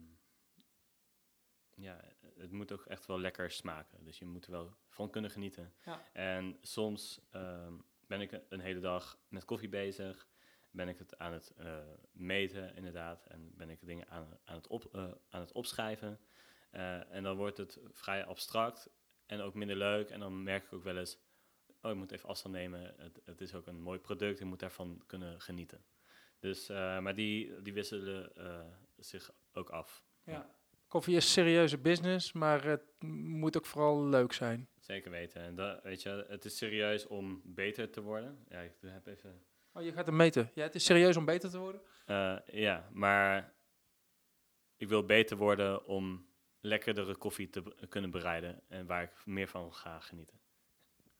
ja, 1.73 2.01
het 2.35 2.51
moet 2.51 2.71
ook 2.71 2.85
echt 2.85 3.05
wel 3.05 3.19
lekker 3.19 3.51
smaken. 3.51 4.03
Dus 4.03 4.19
je 4.19 4.25
moet 4.25 4.45
er 4.45 4.51
wel 4.51 4.75
van 4.87 5.09
kunnen 5.09 5.31
genieten. 5.31 5.73
Ja. 5.85 6.01
En 6.13 6.57
soms 6.61 7.21
ehm, 7.31 7.73
ben 8.07 8.21
ik 8.21 8.41
een 8.49 8.59
hele 8.59 8.79
dag 8.79 9.19
met 9.27 9.45
koffie 9.45 9.69
bezig. 9.69 10.27
Ben 10.75 10.87
ik 10.87 10.97
het 10.97 11.17
aan 11.17 11.33
het 11.33 11.53
eh, 11.57 11.77
meten, 12.11 12.75
inderdaad. 12.75 13.25
En 13.25 13.51
ben 13.55 13.69
ik 13.69 13.79
dingen 13.81 14.07
aan, 14.07 14.39
aan, 14.43 14.55
het, 14.55 14.67
op, 14.67 14.95
eh, 14.95 15.11
aan 15.29 15.41
het 15.41 15.51
opschrijven. 15.51 16.19
Eh, 16.69 17.13
en 17.13 17.23
dan 17.23 17.37
wordt 17.37 17.57
het 17.57 17.79
vrij 17.91 18.25
abstract 18.25 18.89
en 19.25 19.41
ook 19.41 19.53
minder 19.53 19.75
leuk. 19.77 20.09
En 20.09 20.19
dan 20.19 20.43
merk 20.43 20.63
ik 20.63 20.73
ook 20.73 20.83
wel 20.83 20.97
eens, 20.97 21.17
oh, 21.81 21.91
ik 21.91 21.97
moet 21.97 22.11
even 22.11 22.29
afstand 22.29 22.55
nemen. 22.55 22.93
Het, 22.97 23.21
het 23.23 23.41
is 23.41 23.53
ook 23.53 23.67
een 23.67 23.81
mooi 23.81 23.99
product, 23.99 24.39
ik 24.39 24.45
moet 24.45 24.59
daarvan 24.59 25.03
kunnen 25.05 25.41
genieten. 25.41 25.85
Dus, 26.39 26.67
maar 26.67 27.15
die, 27.15 27.61
die 27.61 27.73
wisselen 27.73 28.31
zich 28.97 29.31
ook 29.53 29.69
af. 29.69 30.05
Koffie 30.87 31.15
is 31.15 31.31
serieuze 31.31 31.77
business, 31.77 32.31
maar 32.31 32.63
het 32.63 33.01
moet 33.27 33.57
ook 33.57 33.65
vooral 33.65 34.05
leuk 34.05 34.33
zijn. 34.33 34.67
Zeker 34.79 35.11
weten. 35.11 35.41
En 35.41 35.55
dat, 35.55 35.83
weet 35.83 36.01
je, 36.01 36.25
het 36.27 36.45
is 36.45 36.57
serieus 36.57 37.07
om 37.07 37.41
beter 37.43 37.89
te 37.89 38.01
worden. 38.01 38.45
Ja, 38.49 38.59
ik 38.59 38.73
heb 38.81 39.07
even... 39.07 39.43
Oh, 39.75 39.83
je 39.83 39.91
gaat 39.91 40.05
hem 40.05 40.15
meten. 40.15 40.51
Ja, 40.53 40.63
het 40.63 40.75
is 40.75 40.85
serieus 40.85 41.17
om 41.17 41.25
beter 41.25 41.49
te 41.49 41.57
worden? 41.57 41.81
Eh, 42.05 42.37
ja, 42.45 42.89
maar 42.91 43.53
ik 44.77 44.87
wil 44.87 45.05
beter 45.05 45.37
worden 45.37 45.85
om 45.85 46.27
lekkerdere 46.59 47.15
koffie 47.15 47.49
te 47.49 47.63
kunnen 47.89 48.11
bereiden. 48.11 48.61
En 48.67 48.85
waar 48.85 49.03
ik 49.03 49.25
meer 49.25 49.47
van 49.47 49.73
ga 49.73 49.99
genieten. 49.99 50.39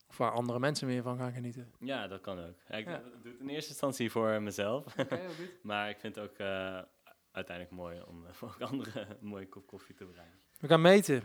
Of 0.07 0.17
waar 0.17 0.31
andere 0.31 0.59
mensen 0.59 0.87
meer 0.87 1.01
van 1.03 1.17
gaan 1.17 1.31
genieten. 1.31 1.73
Ja, 1.79 2.07
dat 2.07 2.21
kan 2.21 2.39
ook. 2.39 2.57
Ja, 2.67 2.75
ik 2.75 2.85
Ja. 2.85 2.97
doe 3.21 3.31
het 3.31 3.39
in 3.41 3.49
eerste 3.49 3.69
instantie 3.69 4.11
voor 4.11 4.41
mezelf. 4.41 4.93
Goed. 4.93 5.09
Maar 5.63 5.89
ik 5.89 5.99
vind 5.99 6.15
het 6.15 6.29
ook 6.29 6.37
eh, 6.37 6.81
uiteindelijk 7.31 7.75
mooi 7.75 8.01
om 8.01 8.25
eh, 8.25 8.33
voor 8.39 8.47
ook 8.49 8.61
anderen 8.61 9.09
een 9.09 9.27
mooie 9.27 9.47
kop 9.49 9.67
koffie 9.67 9.95
te 9.95 10.05
bereiden. 10.05 10.39
We 10.59 10.67
gaan 10.67 10.81
meten. 10.81 11.17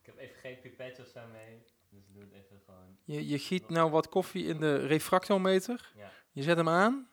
Ik 0.00 0.06
heb 0.06 0.16
even 0.18 0.36
geen 0.36 0.60
pipetje 0.60 1.02
of 1.02 1.08
zo 1.08 1.20
mee, 1.32 1.62
dus 1.90 2.06
ik 2.06 2.12
doe 2.14 2.22
het 2.22 2.32
even 2.32 2.60
gewoon. 2.64 2.98
Je, 3.04 3.28
je 3.28 3.38
giet 3.38 3.68
nou 3.68 3.90
wat 3.90 4.08
koffie 4.08 4.44
in 4.46 4.60
de 4.60 4.76
refractometer. 4.86 5.92
Ja. 5.96 6.10
Je 6.32 6.42
zet 6.42 6.56
hem 6.56 6.68
aan. 6.68 7.08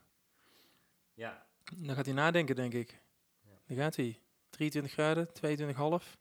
Ja, 1.14 1.46
Dan 1.76 1.96
gaat 1.96 2.06
hij 2.06 2.14
nadenken, 2.14 2.56
denk 2.56 2.74
ik. 2.74 3.02
Ja. 3.42 3.50
Daar 3.68 3.78
gaat 3.78 3.96
hij. 3.96 4.20
23 4.50 4.92
graden, 4.94 5.28
22,5. 5.28 6.18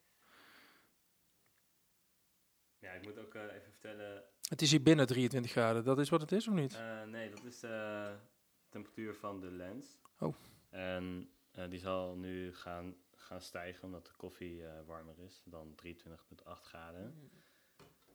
ja 2.79 2.93
ik 2.93 3.03
moet 3.05 3.19
ook 3.19 3.35
eh, 3.35 3.43
even 3.43 3.71
vertellen. 3.71 4.23
Het 4.49 4.63
is 4.63 4.71
hier 4.71 4.83
binnen 4.83 5.07
23 5.07 5.51
graden. 5.51 5.85
Dat 5.85 5.99
is 5.99 6.09
wat 6.09 6.21
het 6.21 6.33
is, 6.33 6.49
of 6.49 6.55
niet? 6.55 6.75
eh, 6.75 7.03
nee, 7.03 7.31
dat 7.31 7.45
is 7.45 7.61
de 7.61 8.15
temperatuur 8.69 9.15
van 9.15 9.41
de 9.41 9.51
lens. 9.51 9.99
Oh. 10.19 10.35
En 10.71 11.31
eh, 11.51 11.69
die 11.71 11.79
zal 11.79 12.17
nu 12.17 12.55
gaan, 12.55 12.95
gaan 13.15 13.41
stijgen 13.41 13.85
omdat 13.85 14.07
de 14.07 14.13
koffie 14.17 14.67
eh, 14.67 14.73
warmer 14.87 15.19
is 15.19 15.43
dan 15.45 15.75
23,8 15.85 15.93
graden. 16.63 17.31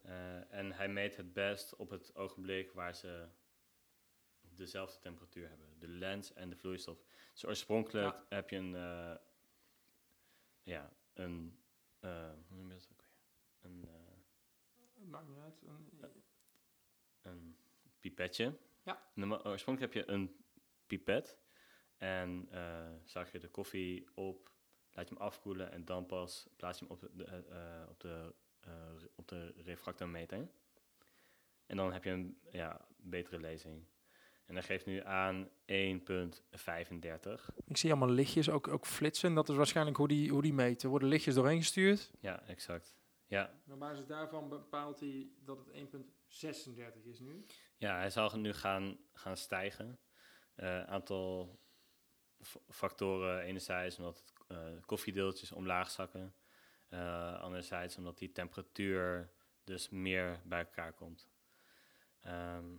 Eh, 0.01 0.53
en 0.53 0.71
hij 0.71 0.89
meet 0.89 1.15
het 1.15 1.33
best 1.33 1.75
op 1.75 1.89
het 1.89 2.15
ogenblik 2.15 2.71
waar 2.71 2.95
ze 2.95 3.27
dezelfde 4.41 4.99
temperatuur 4.99 5.49
hebben. 5.49 5.79
De 5.79 5.87
lens 5.87 6.33
en 6.33 6.49
de 6.49 6.55
vloeistof. 6.55 7.03
Dus 7.33 7.45
oorspronkelijk 7.45 8.15
Ja. 8.15 8.25
heb 8.29 8.49
je 8.49 8.55
een, 8.57 8.75
eh, 8.75 9.15
ja, 10.63 10.93
een, 11.13 11.59
eh, 11.99 12.33
hoe 12.47 12.57
noem 12.57 12.67
je 12.71 12.73
dat 12.73 12.87
ook 12.91 13.01
weer? 13.01 13.09
Een, 13.61 13.89
Maakt 15.09 15.27
niet 15.27 15.37
uit. 15.39 15.61
een 17.21 17.57
pipetje. 17.99 18.57
Ja. 18.83 19.11
Oorspronkelijk 19.43 19.93
heb 19.93 19.93
je 19.93 20.11
een 20.13 20.45
pipet. 20.87 21.39
En 21.97 22.47
eh 22.51 22.93
zag 23.03 23.31
je 23.31 23.39
de 23.39 23.49
koffie 23.49 24.09
op, 24.15 24.51
laat 24.91 25.07
je 25.09 25.13
hem 25.13 25.23
afkoelen 25.23 25.71
en 25.71 25.85
dan 25.85 26.05
pas 26.05 26.49
plaats 26.55 26.79
je 26.79 26.85
hem 26.85 26.93
op 26.93 26.99
de, 27.13 27.85
op 27.89 27.99
de, 27.99 28.33
op 29.15 29.27
de 29.27 29.53
refractometer. 29.63 30.49
En 31.65 31.77
dan 31.77 31.93
heb 31.93 32.03
je 32.03 32.09
een 32.09 32.37
ja, 32.51 32.85
betere 32.97 33.39
lezing. 33.39 33.85
En 34.45 34.55
dat 34.57 34.65
geeft 34.65 34.85
nu 34.85 35.03
aan 35.03 35.49
1,35. 35.49 35.51
Ik 37.65 37.77
zie 37.77 37.89
allemaal 37.91 38.09
lichtjes 38.09 38.49
ook, 38.49 38.67
ook 38.67 38.85
flitsen. 38.85 39.33
Dat 39.33 39.49
is 39.49 39.55
waarschijnlijk 39.55 39.97
hoe 39.97 40.07
die, 40.07 40.29
hoe 40.29 40.41
die 40.41 40.53
meten. 40.53 40.83
Er 40.83 40.89
worden 40.89 41.09
lichtjes 41.09 41.35
doorheen 41.35 41.59
gestuurd. 41.59 42.11
Ja, 42.19 42.41
exact. 42.47 42.95
Ja. 43.27 43.53
Op 43.69 43.79
basis 43.79 44.05
daarvan 44.05 44.49
bepaalt 44.49 44.99
hij 44.99 45.29
dat 45.43 45.57
het 45.65 45.75
1,36 45.75 47.03
is 47.03 47.19
nu. 47.19 47.45
Ja, 47.77 47.97
hij 47.97 48.09
zal 48.09 48.37
nu 48.37 48.53
gaan, 48.53 48.97
gaan 49.13 49.37
stijgen. 49.37 49.99
Een 50.55 50.87
aantal 50.87 51.59
factoren. 52.69 53.41
Enerzijds 53.41 53.97
omdat 53.97 54.17
het, 54.17 54.33
eh, 54.47 54.85
koffiedeeltjes 54.85 55.51
omlaag 55.51 55.89
zakken. 55.89 56.35
Eh, 56.91 57.41
anderzijds 57.41 57.97
omdat 57.97 58.17
die 58.17 58.31
temperatuur 58.31 59.31
dus 59.63 59.89
meer 59.89 60.41
bij 60.45 60.59
elkaar 60.59 60.93
komt. 60.93 61.29
Ehm, 62.21 62.77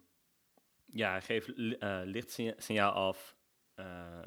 ja, 0.87 1.20
geeft 1.20 1.48
li- 1.57 1.75
eh, 1.75 2.01
lichtsignaal 2.05 2.92
af. 2.92 3.37
eh, 3.75 4.25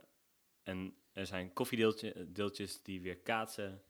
en 0.63 0.95
er 1.13 1.25
zijn 1.25 1.53
koffiedeeltjes 1.53 2.81
die 2.83 3.01
weer 3.01 3.17
kaatsen. 3.17 3.83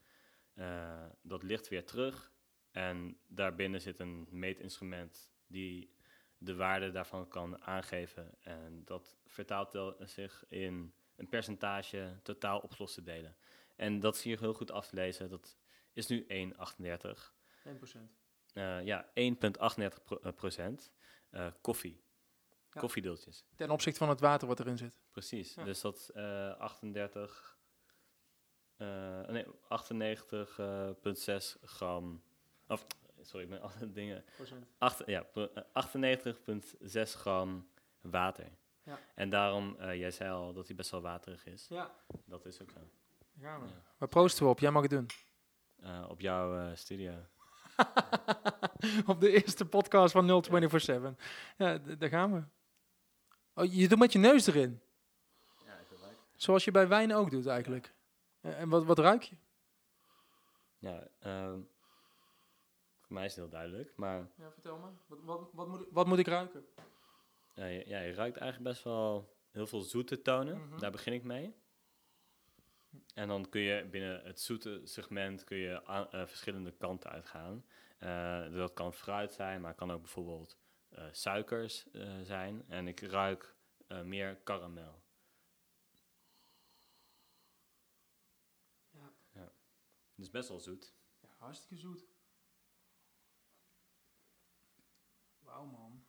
dat 1.22 1.44
licht 1.44 1.68
weer 1.68 1.86
terug. 1.86 2.32
En 2.72 3.20
daarbinnen 3.28 3.82
zit 3.82 4.00
een 4.00 4.28
meetinstrument 4.30 5.32
die 5.48 5.96
de 6.38 6.56
waarde 6.56 6.92
daarvan 6.92 7.28
kan 7.28 7.62
aangeven. 7.62 8.42
En 8.42 8.82
dat 8.86 9.18
vertaalt 9.26 9.96
zich 10.00 10.46
in 10.50 10.94
een 11.16 11.30
percentage 11.30 12.20
totaal 12.24 12.60
opgeloste 12.60 13.02
delen. 13.04 13.36
En 13.76 14.00
dat 14.00 14.16
is 14.16 14.22
hier 14.24 14.40
heel 14.40 14.54
goed 14.54 14.72
af 14.72 14.88
te 14.88 14.96
lezen. 14.96 15.30
Dat 15.30 15.58
is 15.96 16.08
nu 16.08 16.26
1,38. 16.28 17.34
1%. 17.64 18.18
Eh, 18.54 18.84
ja, 18.86 19.10
1,38 19.14 20.04
pro- 20.04 20.20
eh, 20.24 20.32
procent. 20.34 20.92
Eh, 21.30 21.48
koffie. 21.62 22.04
Ja. 22.74 22.82
koffiedeeltjes. 22.82 23.46
Ten 23.56 23.70
opzichte 23.70 24.00
van 24.00 24.10
het 24.10 24.20
water 24.20 24.48
wat 24.48 24.60
erin 24.60 24.78
zit. 24.78 25.00
Precies. 25.12 25.54
Ja. 25.54 25.64
Dus 25.64 25.82
dat 25.82 26.10
eh 26.14 26.58
38, 26.58 27.58
eh 28.78 29.22
nee, 29.28 29.46
98,6 29.68 31.58
gram. 31.62 32.24
Of, 32.68 32.86
sorry, 33.22 33.44
ik 33.46 33.50
ben 33.52 33.62
alle 33.62 33.92
dingen. 33.92 34.26
Acht, 34.78 35.02
ja, 35.06 35.24
pro- 35.24 35.52
eh, 35.54 35.64
98,6 35.74 37.14
gram 37.16 37.70
water. 38.02 38.52
Ja. 38.84 39.00
En 39.16 39.30
daarom, 39.30 39.76
jij 39.80 40.12
zei 40.12 40.32
al 40.32 40.54
dat 40.54 40.68
hij 40.68 40.76
best 40.76 40.92
wel 40.92 41.02
waterig 41.02 41.46
is. 41.46 41.68
Ja, 41.68 41.96
Dat 42.26 42.46
is 42.46 42.62
ook 42.62 42.70
zo. 42.72 42.80
gaan 43.42 43.62
we. 43.62 43.68
Waar 43.98 44.10
proosten 44.10 44.44
we 44.44 44.50
op? 44.50 44.60
Jij 44.60 44.72
mag 44.72 44.82
het 44.82 44.92
doen. 44.92 45.08
Eh, 45.82 46.06
op 46.10 46.20
jouw 46.22 46.58
eh, 46.60 46.76
studio. 46.76 47.14
op 49.12 49.20
de 49.20 49.30
eerste 49.32 49.66
podcast 49.66 50.12
van 50.12 50.26
0247. 50.26 51.14
Ja, 51.58 51.78
daar 51.78 52.10
gaan 52.10 52.34
we. 52.34 52.44
Oh, 53.62 53.74
je 53.74 53.88
doet 53.88 54.00
met 54.00 54.14
je 54.14 54.20
neus 54.20 54.48
erin. 54.48 54.82
Ja, 55.66 55.74
ik 55.74 55.90
like. 55.90 56.14
Zoals 56.36 56.64
je 56.66 56.72
bij 56.72 56.88
wijn 56.88 57.14
ook 57.14 57.32
doet 57.32 57.46
eigenlijk. 57.48 57.94
Eh, 58.42 58.60
En 58.62 58.70
wat, 58.70 58.86
wat 58.86 59.00
ruik 59.00 59.22
je? 59.24 59.36
Ja, 60.78 61.08
ehm, 61.20 61.60
voor 63.02 63.14
mij 63.14 63.26
is 63.26 63.32
het 63.32 63.40
heel 63.40 63.50
duidelijk. 63.50 63.94
Maar 63.96 64.28
Ja, 64.36 64.52
vertel 64.52 64.78
me. 64.78 64.88
Wat, 65.08 65.20
wat, 65.24 65.50
wat, 65.54 65.68
moet, 65.68 65.82
ik, 65.82 65.88
wat 65.92 66.08
moet 66.08 66.18
ik 66.20 66.28
ruiken? 66.28 66.66
ja, 67.54 67.66
je, 67.66 67.84
ja, 67.88 68.00
je 68.00 68.14
ruikt 68.14 68.38
eigenlijk 68.38 68.72
best 68.72 68.84
wel 68.84 69.36
heel 69.52 69.68
veel 69.68 69.82
zoete 69.82 70.22
tonen. 70.22 70.58
Mhm. 70.68 70.80
Daar 70.80 70.92
begin 70.92 71.14
ik 71.14 71.24
mee. 71.24 71.56
En 73.16 73.28
dan 73.28 73.50
kun 73.50 73.62
je 73.62 73.86
binnen 73.86 74.24
het 74.24 74.42
zoete 74.42 74.82
segment 74.84 75.44
kun 75.44 75.58
je 75.58 75.86
aan- 75.86 76.12
eh, 76.12 76.26
verschillende 76.26 76.72
kanten 76.72 77.10
uitgaan. 77.10 77.66
Eh, 77.98 78.52
dat 78.54 78.74
kan 78.74 78.94
fruit 78.94 79.34
zijn, 79.34 79.60
maar 79.62 79.70
het 79.70 79.80
kan 79.80 79.92
ook 79.92 80.02
bijvoorbeeld 80.02 80.58
eh, 80.90 81.08
suikers 81.12 81.88
zijn. 82.24 82.64
En 82.68 82.88
ik 82.88 83.00
ruik 83.00 83.56
meer 84.04 84.36
karamel. 84.36 85.04
Ja. 88.92 89.14
ja. 89.32 89.52
Dus 90.16 90.30
best 90.30 90.50
wel 90.50 90.60
zoet. 90.60 90.94
Ja, 91.22 91.30
hartstikke 91.38 91.78
zoet. 91.78 92.06
Wauw 95.40 95.66
man. 95.66 96.06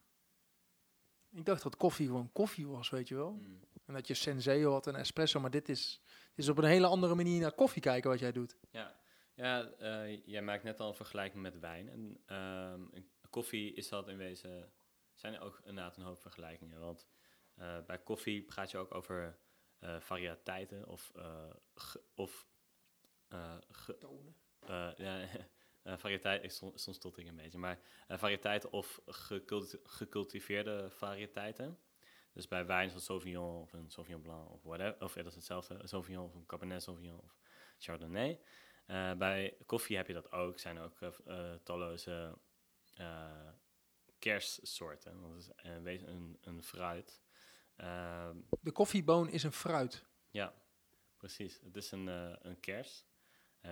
Ik 1.31 1.45
dacht 1.45 1.63
dat 1.63 1.77
koffie 1.77 2.07
gewoon 2.07 2.33
koffie 2.33 2.67
was, 2.67 2.91
weet 2.91 3.09
je 3.09 3.15
wel. 3.15 3.33
Mm. 3.33 3.61
En 3.85 3.95
dat 3.95 4.07
je 4.07 4.15
senseo 4.15 4.73
had 4.73 4.87
en 4.87 4.95
espresso, 4.95 5.41
maar 5.41 5.51
dit 5.51 5.69
is, 5.69 6.01
is 6.37 6.49
op 6.49 6.59
een 6.59 6.65
hele 6.65 6.87
andere 6.87 7.15
manier 7.15 7.41
naar 7.41 7.53
koffie 7.53 7.83
kijken 7.83 8.11
wat 8.11 8.19
jij 8.19 8.33
doet. 8.33 8.57
Ja, 8.71 9.01
ja 9.35 9.71
eh, 9.71 10.27
jij 10.27 10.43
maakt 10.43 10.63
net 10.63 10.81
al 10.81 10.89
een 10.89 10.95
vergelijking 10.95 11.43
met 11.43 11.59
wijn. 11.59 11.89
En 11.89 12.23
ehm, 12.27 13.03
koffie 13.31 13.75
is 13.75 13.89
dat 13.89 14.09
in 14.09 14.17
wezen, 14.17 14.73
zijn 15.15 15.35
er 15.35 15.41
ook 15.41 15.61
inderdaad 15.65 15.97
een 15.97 16.03
hoop 16.03 16.21
vergelijkingen. 16.21 16.81
Want 16.81 17.09
eh, 17.55 17.79
bij 17.87 17.99
koffie 17.99 18.43
praat 18.43 18.71
je 18.71 18.79
ook 18.79 18.95
over 18.95 19.39
eh, 19.79 20.01
variëteiten 20.01 20.89
of, 20.89 21.13
of 22.15 22.49
Tonen. 23.99 24.37
ja, 24.97 25.29
variëteit, 25.97 26.45
ik 26.45 26.51
soms, 26.51 26.83
soms 26.83 26.97
stotter 26.97 27.23
ik 27.23 27.29
een 27.29 27.37
beetje, 27.37 27.59
maar 27.59 27.81
variëteiten 28.09 28.73
of 28.73 29.01
geculti- 29.07 29.81
gecultiveerde 29.83 30.91
variëteiten. 30.91 31.79
Dus 32.37 32.49
bij 32.49 32.67
wijn 32.67 32.93
dat 32.93 33.03
Sauvignon 33.03 33.63
of 33.63 33.73
een 33.73 33.91
Sauvignon 33.91 34.23
Blanc 34.23 34.51
of 34.51 34.63
whatever, 34.63 35.01
of 35.01 35.15
ja, 35.15 35.23
dat 35.23 35.31
is 35.31 35.37
hetzelfde, 35.37 35.87
Sauvignon 35.87 36.25
of 36.25 36.35
een 36.35 36.47
Cabernet 36.47 36.83
Sauvignon 36.83 37.21
of 37.21 37.39
Chardonnay. 37.79 38.41
Eh, 38.87 39.13
bij 39.13 39.57
koffie 39.67 39.97
heb 39.97 40.07
je 40.07 40.13
dat 40.13 40.33
ook, 40.33 40.59
zijn 40.59 40.79
ook 40.79 41.01
eh, 41.01 41.09
eh, 41.27 41.55
talloze 41.63 42.39
eh 42.95 43.49
kerstsoorten, 44.19 45.23
het 45.23 45.37
is 45.37 45.51
een, 45.57 46.09
een, 46.09 46.39
een 46.41 46.63
fruit. 46.63 47.23
Ehm, 47.77 48.37
De 48.61 48.73
koffieboon 48.73 49.29
is 49.29 49.43
een 49.43 49.53
fruit. 49.53 50.05
ja, 50.31 50.55
precies. 51.17 51.61
Het 51.61 51.77
is 51.77 51.91
een, 51.91 52.07
een 52.47 52.61
kers. 52.61 53.07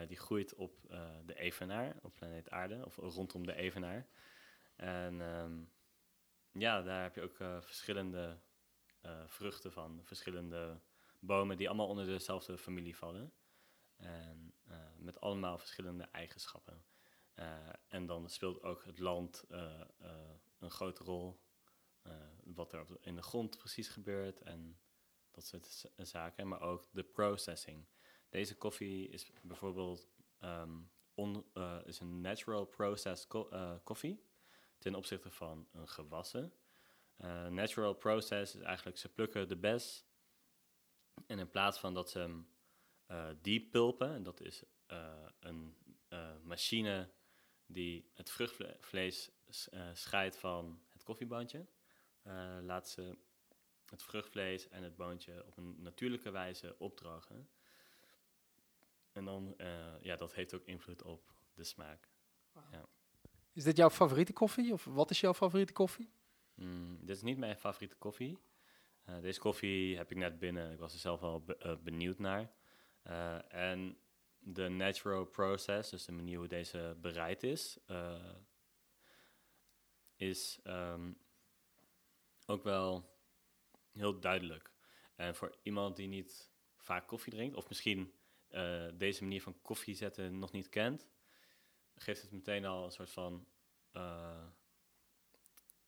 Die 0.06 0.16
groeit 0.16 0.54
op 0.54 0.80
de 1.24 1.34
evenaar, 1.34 1.96
op 2.02 2.14
planeet 2.14 2.50
aarde, 2.50 2.84
of 2.84 2.96
rondom 2.96 3.46
de 3.46 3.54
evenaar. 3.54 4.06
En 4.76 5.20
ehm, 5.20 5.64
ja, 6.52 6.82
daar 6.82 7.02
heb 7.02 7.14
je 7.14 7.22
ook 7.22 7.36
verschillende 7.36 8.38
vruchten 9.26 9.72
van, 9.72 10.00
verschillende 10.04 10.80
bomen 11.18 11.56
die 11.56 11.68
allemaal 11.68 11.88
onder 11.88 12.06
dezelfde 12.06 12.58
familie 12.58 12.96
vallen. 12.96 13.32
En 13.96 14.54
eh, 14.64 14.76
met 14.98 15.20
allemaal 15.20 15.58
verschillende 15.58 16.04
eigenschappen. 16.12 16.84
Eh, 17.34 17.68
en 17.88 18.06
dan 18.06 18.28
speelt 18.30 18.62
ook 18.62 18.84
het 18.84 18.98
land 18.98 19.44
eh, 19.48 19.80
eh, 19.98 20.30
een 20.58 20.70
grote 20.70 21.04
rol. 21.04 21.40
Eh, 22.02 22.12
wat 22.44 22.72
er 22.72 22.86
in 23.00 23.14
de 23.14 23.22
grond 23.22 23.58
precies 23.58 23.88
gebeurt 23.88 24.42
en 24.42 24.78
dat 25.30 25.44
soort 25.46 25.90
zaken. 25.96 26.48
Maar 26.48 26.60
ook 26.60 26.88
de 26.92 27.04
processing. 27.04 27.86
Deze 28.28 28.56
koffie 28.56 29.08
is 29.08 29.30
bijvoorbeeld 29.42 30.08
ehm, 30.38 30.78
eh, 31.52 31.78
is 31.84 32.00
een 32.00 32.20
natural 32.20 32.64
processed 32.64 33.26
ko- 33.28 33.48
eh, 33.48 33.74
koffie 33.84 34.24
ten 34.78 34.94
opzichte 34.94 35.30
van 35.30 35.68
een 35.72 35.88
gewassen. 35.88 36.52
Eh, 37.16 37.46
natural 37.46 37.94
process 37.94 38.54
is 38.54 38.60
eigenlijk 38.60 38.98
ze 38.98 39.08
plukken 39.08 39.48
de 39.48 39.56
bes 39.56 40.04
en 41.26 41.38
in 41.38 41.50
plaats 41.50 41.78
van 41.78 41.94
dat 41.94 42.10
ze 42.10 42.18
hem 42.18 42.52
eh 43.06 43.28
depulpen, 43.42 44.14
en 44.14 44.22
dat 44.22 44.40
is 44.40 44.62
eh, 44.86 45.28
een 45.40 45.76
machine 46.42 47.10
die 47.66 48.10
het 48.14 48.30
vruchtvlees 48.30 49.30
scheidt 49.92 50.36
van 50.36 50.82
het 50.88 51.02
koffieboontje, 51.02 51.66
eh, 52.22 52.58
laat 52.62 52.88
ze 52.88 53.18
het 53.86 54.02
vruchtvlees 54.02 54.68
en 54.68 54.82
het 54.82 54.96
boontje 54.96 55.44
op 55.46 55.56
een 55.56 55.82
natuurlijke 55.82 56.30
wijze 56.30 56.78
opdrogen. 56.78 57.48
En 59.12 59.24
dan, 59.24 59.54
ja, 60.00 60.16
dat 60.16 60.34
heeft 60.34 60.54
ook 60.54 60.64
invloed 60.64 61.02
op 61.02 61.34
de 61.54 61.64
smaak. 61.64 62.08
Is 63.52 63.64
dit 63.64 63.76
jouw 63.76 63.90
favoriete 63.90 64.32
koffie? 64.32 64.72
Of 64.72 64.84
wat 64.84 65.10
is 65.10 65.20
jouw 65.20 65.34
favoriete 65.34 65.72
koffie? 65.72 66.12
Mm, 66.54 66.98
dit 67.00 67.16
is 67.16 67.22
niet 67.22 67.38
mijn 67.38 67.56
favoriete 67.56 67.96
koffie. 67.96 68.38
Eh, 69.04 69.20
deze 69.20 69.40
koffie 69.40 69.96
heb 69.96 70.10
ik 70.10 70.16
net 70.16 70.38
binnen. 70.38 70.72
Ik 70.72 70.78
was 70.78 70.92
er 70.92 70.98
zelf 70.98 71.44
be- 71.44 71.56
eh, 71.56 71.76
benieuwd 71.76 72.18
naar. 72.18 72.52
Eh, 73.02 73.52
en 73.52 73.98
de 74.38 74.68
natural 74.68 75.24
process, 75.24 75.90
dus 75.90 76.04
de 76.04 76.12
manier 76.12 76.38
hoe 76.38 76.48
deze 76.48 76.96
bereid 77.00 77.42
is, 77.42 77.78
is 80.16 80.60
ehm, 80.62 81.12
ook 82.46 82.62
wel 82.62 83.16
heel 83.92 84.20
duidelijk. 84.20 84.72
En 85.16 85.34
voor 85.34 85.56
iemand 85.62 85.96
die 85.96 86.08
niet 86.08 86.50
vaak 86.76 87.06
koffie 87.06 87.32
drinkt, 87.32 87.56
of 87.56 87.68
misschien 87.68 88.14
deze 88.94 89.22
manier 89.22 89.42
van 89.42 89.62
koffie 89.62 89.94
zetten 89.94 90.38
nog 90.38 90.52
niet 90.52 90.68
kent, 90.68 91.08
geeft 91.94 92.22
het 92.22 92.30
meteen 92.30 92.64
al 92.64 92.84
een 92.84 92.92
soort 92.92 93.10
van. 93.10 93.46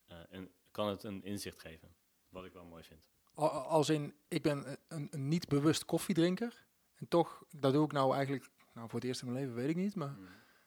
Eh, 0.06 0.16
een, 0.30 0.50
kan 0.70 0.88
het 0.88 1.02
een 1.02 1.22
inzicht 1.24 1.60
geven. 1.60 1.94
Wat 2.28 2.44
ik 2.44 2.52
wel 2.52 2.64
mooi 2.64 2.82
vind. 2.82 3.08
Al- 3.34 3.50
al- 3.50 3.60
Als 3.62 3.88
in, 3.88 4.14
ik 4.28 4.42
ben 4.42 4.78
een, 4.88 5.08
een 5.10 5.28
niet 5.28 5.48
bewust 5.48 5.84
koffiedrinker. 5.84 6.64
En 6.96 7.08
toch, 7.08 7.44
dat 7.50 7.72
doe 7.72 7.84
ik 7.84 7.92
nou 7.92 8.14
eigenlijk, 8.14 8.48
nou 8.72 8.88
voor 8.88 8.98
het 8.98 9.08
eerst 9.08 9.22
in 9.22 9.32
mijn 9.32 9.38
leven 9.40 9.56
weet 9.56 9.68
ik 9.68 9.76
niet, 9.76 9.94
maar 9.94 10.16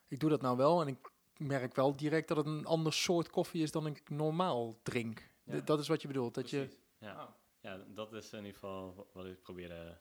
ik 0.07 0.19
doe 0.19 0.29
dat 0.29 0.41
nou 0.41 0.57
wel. 0.57 0.81
En 0.81 0.87
ik 0.87 1.11
merk 1.37 1.75
wel 1.75 1.95
direct 1.95 2.27
dat 2.27 2.37
het 2.37 2.45
een 2.45 2.65
ander 2.65 2.93
soort 2.93 3.29
koffie 3.29 3.63
is 3.63 3.71
dan 3.71 3.85
ik 3.87 4.09
normaal 4.09 4.79
drink. 4.83 5.27
Ja. 5.43 5.59
Dat 5.59 5.79
is 5.79 5.87
wat 5.87 6.01
je 6.01 6.07
bedoelt. 6.07 6.33
Dat 6.33 6.49
je, 6.49 6.57
Precies. 6.57 6.79
Ja. 6.97 7.35
ja, 7.59 7.77
dat 7.87 8.13
is 8.13 8.31
in 8.31 8.37
ieder 8.37 8.53
geval 8.53 8.93
wa- 8.95 9.03
wat 9.13 9.25
ik 9.25 9.41
probeerde. 9.41 9.97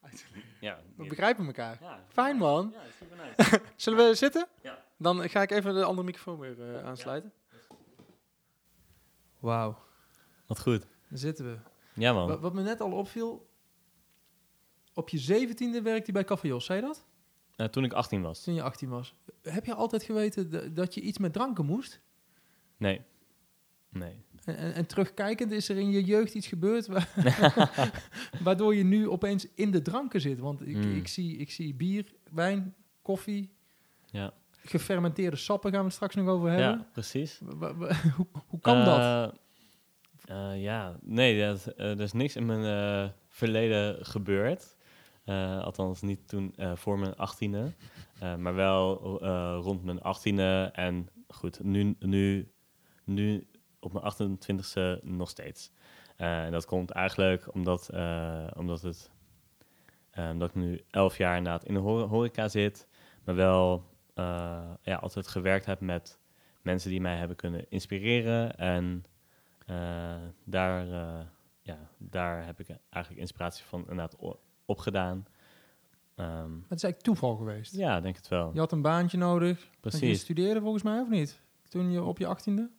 Uit 0.00 0.26
Ja, 0.60 0.80
we 0.96 1.06
begrijpen 1.06 1.46
elkaar. 1.46 1.78
ja, 1.80 2.04
Fijn, 2.08 2.36
man. 2.36 2.70
Ja, 2.74 2.80
super 2.98 3.16
nice. 3.16 3.60
Zullen 3.76 4.08
we 4.08 4.14
zitten? 4.14 4.48
Ja. 4.62 4.84
Dan 4.98 5.28
ga 5.30 5.42
ik 5.42 5.50
even 5.50 5.74
de 5.74 5.84
andere 5.84 6.06
microfoon 6.06 6.38
weer 6.38 6.74
eh, 6.74 6.84
aansluiten. 6.84 7.32
Wauw, 9.42 9.78
Wat 10.46 10.60
goed. 10.60 10.80
daar 11.08 11.18
zitten 11.18 11.44
we. 11.44 11.58
Ja, 12.00 12.12
man. 12.12 12.28
Wat, 12.28 12.40
wat 12.40 12.54
me 12.54 12.62
net 12.62 12.80
al 12.80 12.92
opviel, 12.92 13.48
op 14.94 15.08
je 15.08 15.18
zeventiende 15.18 15.82
werkte 15.82 16.06
je 16.06 16.12
bij 16.12 16.24
Café 16.24 16.46
Jos, 16.46 16.64
zei 16.64 16.80
je 16.80 16.86
dat? 16.86 17.04
Eh, 17.56 17.66
toen 17.66 17.84
ik 17.84 17.92
18 17.92 18.22
was. 18.22 18.42
Toen 18.42 18.54
je 18.54 18.62
18 18.62 18.88
was. 18.88 19.14
Heb 19.42 19.64
je 19.64 19.74
altijd 19.74 20.02
geweten 20.02 20.74
dat 20.74 20.94
je 20.94 21.00
iets 21.00 21.18
met 21.18 21.32
dranken 21.32 21.66
moest? 21.66 22.00
Nee. 22.76 23.00
Nee. 23.88 24.24
En, 24.44 24.56
en, 24.56 24.74
en 24.74 24.86
terugkijkend 24.86 25.50
is 25.52 25.68
er 25.68 25.76
in 25.78 25.90
je 25.90 26.04
jeugd 26.04 26.34
iets 26.34 26.46
gebeurd 26.46 26.86
wa- 26.86 27.06
waardoor 28.44 28.74
je 28.74 28.84
nu 28.84 29.08
opeens 29.08 29.46
in 29.54 29.70
de 29.70 29.82
dranken 29.82 30.20
zit. 30.20 30.38
Want 30.38 30.66
ik, 30.66 30.76
Mm. 30.76 30.96
ik, 30.96 31.08
zie, 31.08 31.36
ik 31.36 31.50
zie 31.50 31.74
bier, 31.74 32.14
wijn, 32.30 32.74
koffie, 33.02 33.52
Ja. 34.10 34.32
Gefermenteerde 34.64 35.36
sappen 35.36 35.70
gaan 35.70 35.80
we 35.80 35.86
het 35.86 35.94
straks 35.94 36.14
nog 36.14 36.28
over 36.28 36.48
hebben. 36.48 36.66
Ja, 36.68 36.86
precies. 36.92 37.38
Hoe, 38.16 38.26
hoe 38.46 38.60
kan 38.60 38.84
dat? 38.84 38.98
Eh, 38.98 40.52
eh, 40.52 40.62
ja, 40.62 40.96
nee, 41.02 41.46
dat, 41.46 41.66
eh, 41.66 41.90
er 41.90 42.00
is 42.00 42.12
niks 42.12 42.36
in 42.36 42.46
mijn 42.46 42.64
eh, 42.64 43.10
verleden 43.28 44.06
gebeurd. 44.06 44.76
Eh, 45.24 45.62
althans, 45.62 46.00
niet 46.02 46.28
toen 46.28 46.52
eh, 46.56 46.72
voor 46.76 46.98
mijn 46.98 47.16
achttiende. 47.16 47.72
Eh, 48.20 48.34
maar 48.36 48.54
wel 48.54 49.18
eh, 49.22 49.58
rond 49.62 49.84
mijn 49.84 50.02
achttiende. 50.02 50.70
En 50.72 51.08
goed, 51.28 51.62
nu, 51.62 51.96
nu, 51.98 52.52
nu 53.04 53.46
op 53.80 53.92
mijn 53.92 54.04
28e 54.04 55.02
nog 55.02 55.28
steeds. 55.28 55.72
Eh, 56.16 56.44
en 56.44 56.52
dat 56.52 56.64
komt 56.64 56.90
eigenlijk 56.90 57.54
omdat, 57.54 57.88
eh, 57.88 58.46
omdat, 58.56 58.82
het, 58.82 59.10
eh, 60.10 60.28
omdat 60.30 60.48
ik 60.48 60.54
nu 60.54 60.80
elf 60.90 61.16
jaar 61.18 61.36
inderdaad 61.36 61.64
in 61.64 61.74
de 61.74 61.80
hor- 61.80 62.08
horeca 62.08 62.48
zit, 62.48 62.88
maar 63.24 63.34
wel 63.34 63.84
eh, 64.14 64.70
ja, 64.82 64.96
altijd 64.96 65.28
gewerkt 65.28 65.66
heb 65.66 65.80
met 65.80 66.18
mensen 66.62 66.90
die 66.90 67.00
mij 67.00 67.16
hebben 67.16 67.36
kunnen 67.36 67.66
inspireren. 67.68 68.56
En 68.56 69.04
eh, 69.66 70.14
daar, 70.44 70.86
eh, 70.92 71.26
ja, 71.62 71.78
daar 71.98 72.46
heb 72.46 72.60
ik 72.60 72.68
eigenlijk 72.90 73.22
inspiratie 73.22 73.64
van 73.64 73.80
inderdaad 73.80 74.16
opgedaan. 74.66 75.26
Ehm, 76.14 76.52
Het 76.52 76.78
is 76.78 76.82
eigenlijk 76.82 77.02
toeval 77.02 77.36
geweest. 77.36 77.76
ja, 77.76 78.00
denk 78.00 78.16
het 78.16 78.28
wel. 78.28 78.50
Je 78.52 78.58
had 78.58 78.72
een 78.72 78.82
baantje 78.82 79.18
nodig. 79.18 79.58
Want 79.80 79.94
je 79.94 79.98
precies. 80.00 80.20
studeerde 80.20 80.60
volgens 80.60 80.82
mij, 80.82 81.00
of 81.00 81.08
niet? 81.08 81.40
Toen 81.68 81.90
je 81.90 82.02
op 82.02 82.18
je 82.18 82.26
achttiende? 82.26 82.70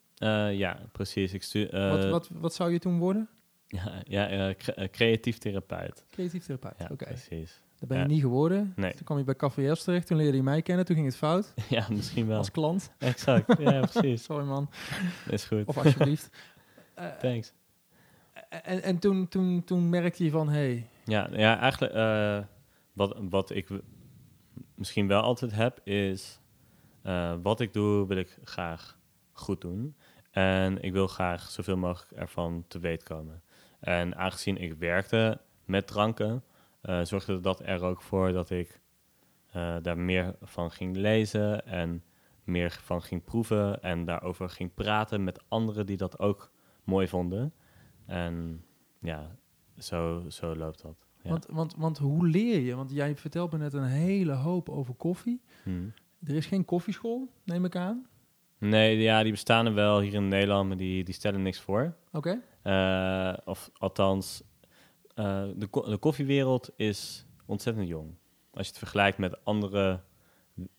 Ja, 0.52 0.80
precies. 0.92 1.34
Ik 1.34 1.44
stu- 1.44 1.68
wat, 1.72 2.06
wat, 2.10 2.30
wat 2.34 2.54
zou 2.54 2.72
je 2.72 2.80
toen 2.80 3.00
worden? 3.00 3.30
Ja, 4.04 4.04
ja 4.08 4.54
cre- 4.58 4.90
creatief 4.90 5.38
therapeut. 5.38 6.06
Creatief 6.10 6.46
therapeut. 6.46 6.76
Ja, 6.78 6.88
Oké. 6.92 7.06
precies. 7.06 7.62
Dat 7.88 7.98
ben 7.98 8.08
je 8.08 8.14
niet 8.14 8.22
geworden. 8.22 8.74
Nee. 8.76 8.94
Toen 8.94 9.04
kwam 9.04 9.18
je 9.18 9.24
bij 9.24 9.36
Café 9.36 9.76
terecht. 9.76 10.08
Toen 10.08 10.18
leerde 10.18 10.38
je 10.38 10.44
mij 10.44 10.62
kennen. 10.62 10.86
Toen 10.86 10.96
ging 10.96 11.08
het 11.08 11.18
fout. 11.18 11.54
ja, 11.70 11.86
misschien 11.90 12.28
wel. 12.28 12.38
Als 12.38 12.52
klant. 12.52 12.92
Exact. 12.98 13.60
Ja, 13.60 13.80
precies. 13.92 14.24
Sorry 14.24 14.46
man. 14.46 14.70
Is 15.30 15.46
goed. 15.46 15.66
Of 15.66 15.78
alsjeblieft. 15.78 16.30
Eh, 16.94 17.08
Thanks. 17.08 17.54
en 18.50 18.84
en 18.84 19.00
toen, 19.00 19.28
toen, 19.28 19.64
toen 19.64 19.90
merkte 19.90 20.24
je 20.24 20.30
van... 20.32 20.50
Hey, 20.50 20.88
Ja, 21.06 21.28
ja 21.32 21.60
eigenlijk 21.60 21.94
eh, 21.94 22.40
wat, 22.94 23.18
wat 23.30 23.50
ik 23.50 23.68
misschien 24.76 25.08
wel 25.08 25.22
altijd 25.22 25.52
heb 25.52 25.80
is... 25.84 26.40
eh, 27.02 27.34
wat 27.42 27.60
ik 27.60 27.74
doe, 27.74 28.08
wil 28.08 28.18
ik 28.18 28.38
graag 28.44 29.00
goed 29.32 29.62
doen. 29.62 29.96
En 30.32 30.82
ik 30.82 30.92
wil 30.92 31.08
graag 31.08 31.50
zoveel 31.50 31.78
mogelijk 31.78 32.12
ervan 32.12 32.66
te 32.68 32.80
weten 32.80 33.08
komen. 33.08 33.42
En 33.80 34.16
aangezien 34.16 34.58
ik 34.58 34.74
werkte 34.74 35.40
met 35.66 35.88
dranken... 35.88 36.44
eh, 36.84 37.04
zorgde 37.04 37.40
dat 37.40 37.62
er 37.66 37.84
ook 37.84 38.02
voor 38.02 38.32
dat 38.32 38.50
ik 38.50 38.80
eh, 39.52 39.76
daar 39.82 39.98
meer 39.98 40.36
van 40.42 40.72
ging 40.72 40.96
lezen... 40.96 41.66
en 41.66 42.04
meer 42.44 42.80
van 42.82 43.02
ging 43.02 43.24
proeven 43.24 43.82
en 43.82 44.06
daarover 44.06 44.50
ging 44.50 44.74
praten 44.74 45.24
met 45.24 45.44
anderen 45.48 45.86
die 45.86 45.98
dat 45.98 46.20
ook 46.20 46.52
mooi 46.84 47.08
vonden. 47.08 47.54
En 48.06 48.66
ja, 49.00 49.36
zo, 49.78 50.24
zo 50.28 50.56
loopt 50.56 50.82
dat. 50.82 51.08
Ja. 51.22 51.30
want, 51.30 51.46
want, 51.50 51.76
want 51.78 51.98
hoe 51.98 52.28
leer 52.28 52.60
je? 52.60 52.76
Want 52.76 52.92
jij 52.92 53.16
vertelt 53.16 53.52
me 53.52 53.58
net 53.58 53.74
een 53.74 53.84
hele 53.84 54.34
hoop 54.34 54.70
over 54.70 54.94
koffie. 54.94 55.42
Hmm. 55.64 55.94
Er 56.24 56.36
is 56.36 56.46
geen 56.46 56.66
koffieschool, 56.66 57.30
neem 57.44 57.66
ik 57.66 57.76
aan. 57.76 58.08
Nee, 58.58 58.98
ja, 58.98 59.24
die 59.24 59.32
bestaan 59.32 59.66
er 59.66 59.74
wel 59.74 60.00
hier 60.00 60.14
in 60.14 60.28
Nederland, 60.28 60.68
maar 60.68 60.78
die, 60.78 61.04
die 61.04 61.14
stellen 61.14 61.42
niks 61.42 61.60
voor. 61.60 61.96
Oké. 62.12 62.42
Eh, 62.62 63.34
of 63.46 63.70
althans, 63.78 64.44
eh, 65.14 65.44
de, 65.56 65.68
ko- 65.68 65.90
de 65.90 65.98
koffiewereld 65.98 66.72
is 66.76 67.26
ontzettend 67.46 67.88
jong. 67.88 68.16
Als 68.54 68.66
je 68.66 68.72
het 68.72 68.78
vergelijkt 68.78 69.18
met 69.18 69.46
andere, 69.46 70.02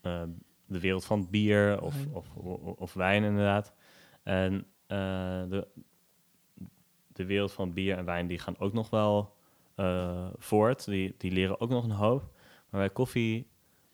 eh, 0.01 0.22
de 0.66 0.80
wereld 0.80 1.05
van 1.05 1.30
bier 1.30 1.80
of, 1.80 1.95
Wijn. 1.95 2.14
of, 2.14 2.35
of, 2.37 2.61
of 2.78 2.93
wijn 2.95 3.24
inderdaad. 3.24 3.72
En 4.22 4.66
eh, 4.87 5.43
de, 5.49 5.66
de 7.12 7.24
wereld 7.24 7.53
van 7.53 7.72
bier 7.72 7.97
en 7.97 8.05
wijn, 8.05 8.26
die 8.26 8.39
gaan 8.39 8.59
ook 8.59 8.72
nog 8.72 8.91
wel 8.91 9.32
voort. 10.39 10.85
Die, 10.85 11.14
die 11.18 11.30
leren 11.30 11.61
ook 11.61 11.70
nog 11.70 11.85
een 11.85 11.91
hoop. 11.91 12.20
Maar 12.70 12.80
bij 12.80 12.91
koffie, 12.91 13.47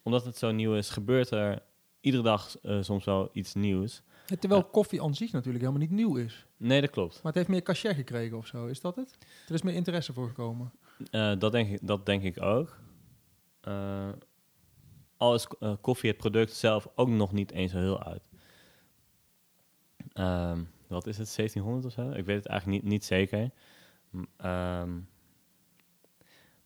omdat 0.03 0.25
het 0.25 0.37
zo 0.37 0.51
nieuw 0.51 0.75
is, 0.75 0.91
gebeurt 0.91 1.31
er 1.31 1.63
iedere 2.01 2.23
dag 2.23 2.57
soms 2.81 3.05
wel 3.05 3.29
iets 3.33 3.55
nieuws. 3.55 4.03
Terwijl 4.39 4.61
Ja. 4.61 4.69
koffie 4.71 5.03
aan 5.03 5.15
zich 5.15 5.33
natuurlijk 5.33 5.65
helemaal 5.65 5.87
niet 5.87 5.97
nieuw 5.97 6.17
is. 6.17 6.47
Nee, 6.57 6.81
dat 6.81 6.91
klopt. 6.91 7.15
Maar 7.15 7.23
het 7.25 7.35
heeft 7.35 7.49
meer 7.49 7.63
cachet 7.63 7.95
gekregen 7.95 8.37
of 8.37 8.47
zo, 8.47 8.67
is 8.67 8.81
dat 8.81 8.97
het? 8.97 9.19
Er 9.49 9.55
is 9.55 9.63
meer 9.63 9.75
interesse 9.75 10.13
voor 10.13 10.29
gekomen. 10.29 10.73
Eh, 11.11 11.33
dat, 11.39 11.53
denk 11.53 11.69
ik, 11.71 11.79
dat 11.83 12.07
denk 12.07 12.23
ik 12.23 12.43
ook. 12.43 12.79
Eh, 13.61 14.09
al 15.17 15.35
is 15.35 15.47
eh, 15.61 15.73
koffie 15.81 16.11
het 16.11 16.19
product 16.19 16.53
zelf 16.53 16.89
ook 16.95 17.09
nog 17.09 17.33
niet 17.33 17.53
eens 17.53 17.73
zo 17.73 17.79
heel 17.79 18.03
uit. 18.03 18.23
Ehm, 20.13 20.63
wat 20.87 21.07
is 21.07 21.19
het, 21.19 21.35
1700 21.35 21.85
of 21.85 21.93
zo? 21.93 22.11
Ik 22.11 22.25
weet 22.25 22.37
het 22.37 22.47
eigenlijk 22.47 22.83
niet, 22.83 22.93
niet 22.93 23.05
zeker. 23.05 23.51
Ehm, 24.37 24.99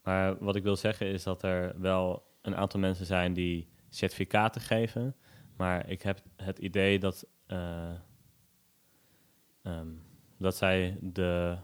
maar 0.02 0.38
wat 0.44 0.56
ik 0.56 0.62
wil 0.62 0.76
zeggen 0.76 1.06
is 1.06 1.22
dat 1.22 1.42
er 1.42 1.80
wel 1.80 2.26
een 2.42 2.56
aantal 2.56 2.80
mensen 2.80 3.06
zijn 3.06 3.32
die 3.32 3.68
certificaten 3.88 4.60
geven. 4.60 5.16
Maar 5.56 5.88
ik 5.90 6.02
heb 6.02 6.20
het 6.36 6.58
idee 6.58 6.98
dat, 6.98 7.26
eh, 7.46 7.92
ehm, 9.62 9.88
dat 10.38 10.56
zij 10.56 10.98
de 11.00 11.56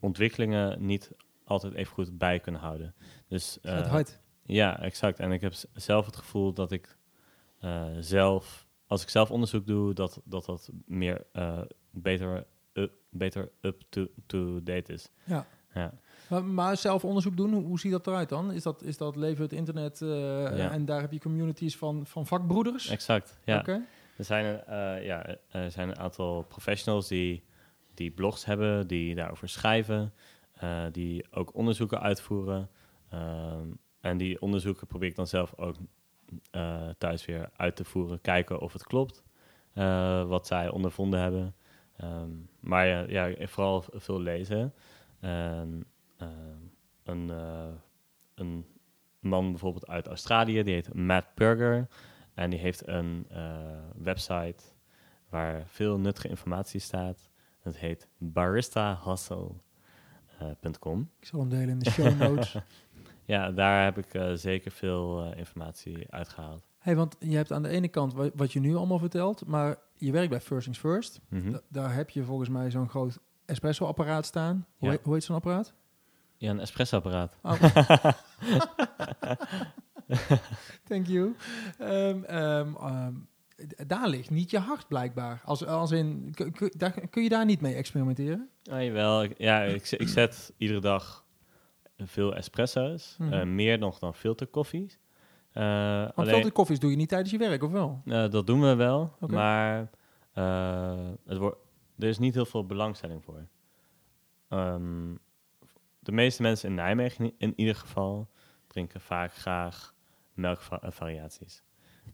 ontwikkelingen 0.00 0.86
niet 0.86 1.10
altijd 1.44 1.74
even 1.74 1.92
goed 1.92 2.18
bij 2.18 2.40
kunnen 2.40 2.60
houden. 2.60 2.94
Dus, 3.28 3.58
Het 3.62 3.84
eh, 3.84 3.90
hard. 3.90 4.20
ja, 4.42 4.80
exact. 4.80 5.18
En 5.18 5.32
ik 5.32 5.40
heb 5.40 5.52
zelf 5.74 6.06
het 6.06 6.16
gevoel 6.16 6.52
dat 6.52 6.72
ik 6.72 6.96
eh, 7.58 7.86
zelf, 7.98 8.66
als 8.86 9.02
ik 9.02 9.08
zelf 9.08 9.30
onderzoek 9.30 9.66
doe, 9.66 9.94
dat 9.94 10.20
dat, 10.24 10.44
dat 10.44 10.70
meer 10.86 11.24
uh, 11.32 11.60
beter, 11.90 12.46
up, 12.72 12.92
beter 13.10 13.50
up-to-date 13.60 14.92
is. 14.92 15.08
Ja. 15.24 15.46
Ja. 15.74 15.92
Maar, 16.28 16.44
maar 16.44 16.76
zelf 16.76 17.04
onderzoek 17.04 17.36
doen, 17.36 17.52
hoe, 17.52 17.64
hoe 17.64 17.80
ziet 17.80 17.92
dat 17.92 18.06
eruit 18.06 18.28
dan? 18.28 18.52
Is 18.52 18.62
dat, 18.62 18.82
is 18.82 18.96
dat 18.96 19.16
leven 19.16 19.42
het 19.42 19.52
internet 19.52 19.98
Ja. 19.98 20.70
en 20.70 20.84
daar 20.84 21.00
heb 21.00 21.12
je 21.12 21.18
communities 21.20 21.76
van, 21.76 22.06
van 22.06 22.26
vakbroeders? 22.26 22.88
Exact, 22.88 23.38
ja. 23.44 23.58
Oké. 23.58 23.82
Er 24.16 24.24
zijn, 24.24 24.64
eh, 24.64 25.04
ja, 25.04 25.36
er 25.48 25.70
zijn 25.70 25.88
een 25.88 25.98
aantal 25.98 26.42
professionals 26.42 27.08
die, 27.08 27.44
die 27.94 28.10
blogs 28.10 28.44
hebben, 28.44 28.86
die 28.86 29.14
daarover 29.14 29.48
schrijven, 29.48 30.12
eh, 30.52 30.84
die 30.92 31.26
ook 31.30 31.54
onderzoeken 31.54 32.00
uitvoeren. 32.00 32.70
Ehm, 33.08 33.66
en 34.00 34.16
die 34.16 34.40
onderzoeken 34.40 34.86
probeer 34.86 35.08
ik 35.08 35.16
dan 35.16 35.26
zelf 35.26 35.54
ook 35.56 35.76
eh, 36.50 36.88
thuis 36.98 37.24
weer 37.24 37.50
uit 37.56 37.76
te 37.76 37.84
voeren, 37.84 38.20
kijken 38.20 38.60
of 38.60 38.72
het 38.72 38.84
klopt, 38.84 39.22
wat 40.26 40.46
zij 40.46 40.68
ondervonden 40.68 41.20
hebben. 41.20 41.54
Ehm, 41.96 42.30
maar 42.60 43.10
ja, 43.10 43.46
vooral 43.46 43.84
veel 43.90 44.20
lezen. 44.20 44.74
En, 45.20 45.84
ehm, 46.16 46.58
een, 47.02 47.32
een 48.34 48.66
man 49.20 49.50
bijvoorbeeld 49.50 49.88
uit 49.88 50.06
Australië, 50.06 50.62
die 50.62 50.74
heet 50.74 50.94
Matt 50.94 51.34
Burger. 51.34 51.88
En 52.34 52.50
die 52.50 52.58
heeft 52.58 52.88
een 52.88 53.26
eh, 53.30 53.56
website 53.96 54.64
waar 55.28 55.62
veel 55.66 55.98
nuttige 55.98 56.28
informatie 56.28 56.80
staat. 56.80 57.28
Dat 57.62 57.76
heet 57.76 58.08
baristahustle.com. 58.18 61.10
Ik 61.20 61.26
zal 61.26 61.40
hem 61.40 61.48
delen 61.48 61.68
in 61.68 61.78
de 61.78 61.90
show 61.90 62.18
notes. 62.20 62.56
ja, 63.24 63.50
daar 63.50 63.84
heb 63.84 63.98
ik 63.98 64.14
eh, 64.14 64.32
zeker 64.32 64.70
veel 64.70 65.24
eh, 65.24 65.38
informatie 65.38 66.06
uitgehaald. 66.10 66.66
hey, 66.78 66.96
want 66.96 67.16
je 67.20 67.36
hebt 67.36 67.52
aan 67.52 67.62
de 67.62 67.68
ene 67.68 67.88
kant 67.88 68.14
wa- 68.14 68.30
wat 68.34 68.52
je 68.52 68.60
nu 68.60 68.74
allemaal 68.76 68.98
vertelt, 68.98 69.46
maar 69.46 69.76
je 69.96 70.12
werkt 70.12 70.30
bij 70.30 70.40
First 70.40 70.62
Things 70.64 70.78
First. 70.78 71.20
Mhm. 71.28 71.50
Da- 71.50 71.60
daar 71.68 71.94
heb 71.94 72.10
je 72.10 72.22
volgens 72.24 72.48
mij 72.48 72.70
zo'n 72.70 72.88
groot 72.88 73.18
espresso-apparaat 73.44 74.26
staan. 74.26 74.66
Hoe, 74.76 74.88
Ja. 74.88 74.94
heet, 74.94 75.04
hoe 75.04 75.14
heet 75.14 75.24
zo'n 75.24 75.36
apparaat? 75.36 75.74
Ja, 76.36 76.50
een 76.50 76.60
espressoapparaat. 76.60 77.36
Oh. 77.42 77.62
Thank 80.88 81.06
you. 81.06 81.36
Ehm, 81.78 82.24
ehm, 82.24 82.74
ehm, 82.76 83.12
daar 83.86 84.08
ligt 84.08 84.30
niet 84.30 84.50
je 84.50 84.58
hart 84.58 84.88
blijkbaar. 84.88 85.40
Als, 85.44 85.66
als 85.66 85.90
in, 85.90 86.32
kun, 86.34 86.52
kun- 86.52 86.72
daar, 86.76 87.08
kun 87.08 87.22
je 87.22 87.28
daar 87.28 87.44
niet 87.44 87.60
mee 87.60 87.74
experimenteren? 87.74 88.48
Ah, 88.70 88.82
jawel. 88.84 89.22
Ik, 89.22 89.38
ja, 89.38 89.62
ik, 89.62 89.90
ik 89.90 90.08
zet 90.08 90.52
iedere 90.56 90.80
dag 90.80 91.24
veel 91.96 92.34
espresso's. 92.34 93.16
Mhm. 93.18 93.32
eh, 93.32 93.44
meer 93.46 93.78
nog 93.78 93.98
dan 93.98 94.14
filterkoffies. 94.14 94.98
Eh, 95.52 95.62
Want 95.64 96.14
alleen- 96.16 96.32
filterkoffies 96.32 96.78
doe 96.78 96.90
je 96.90 96.96
niet 96.96 97.08
tijdens 97.08 97.30
je 97.30 97.38
werk, 97.38 97.62
of 97.62 97.70
wel? 97.70 98.02
Eh, 98.04 98.30
dat 98.30 98.46
doen 98.46 98.60
we 98.60 98.74
wel, 98.74 99.16
maar 99.26 99.90
eh, 100.32 101.08
het 101.26 101.38
wordt, 101.38 101.56
er 101.98 102.08
is 102.08 102.18
niet 102.18 102.34
heel 102.34 102.44
veel 102.46 102.66
belangstelling 102.66 103.24
voor. 103.24 103.46
Ehm, 104.48 105.14
de 105.98 106.12
meeste 106.12 106.42
mensen 106.42 106.68
in 106.68 106.74
Nijmegen 106.74 107.32
in 107.38 107.52
ieder 107.56 107.74
geval 107.74 108.28
drinken 108.72 109.00
vaak 109.00 109.32
graag 109.34 109.94
melkvariaties. 110.34 111.62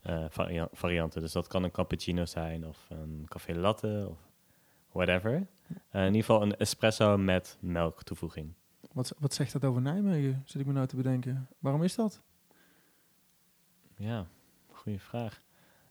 Eh, 0.03 0.25
varia- 0.29 0.69
varianten. 0.73 1.21
Dus 1.21 1.33
dat 1.33 1.47
kan 1.47 1.63
een 1.63 1.71
cappuccino 1.71 2.25
zijn 2.25 2.67
of 2.67 2.87
een 2.91 3.25
café 3.29 3.55
latte 3.55 4.07
of 4.11 4.19
whatever. 4.93 5.33
Eh, 5.91 6.01
in 6.01 6.07
ieder 6.07 6.21
geval 6.21 6.43
een 6.43 6.57
espresso 6.57 7.17
met 7.19 7.57
melktoevoeging. 7.61 8.53
Wat, 8.93 9.15
wat 9.19 9.35
zegt 9.35 9.53
dat 9.53 9.65
over 9.65 9.83
Nijmegen, 9.83 10.43
zit 10.45 10.61
ik 10.61 10.67
me 10.67 10.73
nou 10.73 10.87
te 10.87 10.97
bedenken. 10.97 11.49
Waarom 11.59 11.83
is 11.83 11.95
dat? 11.95 12.23
Ja, 13.97 14.27
goede 14.71 14.99
vraag. 14.99 15.41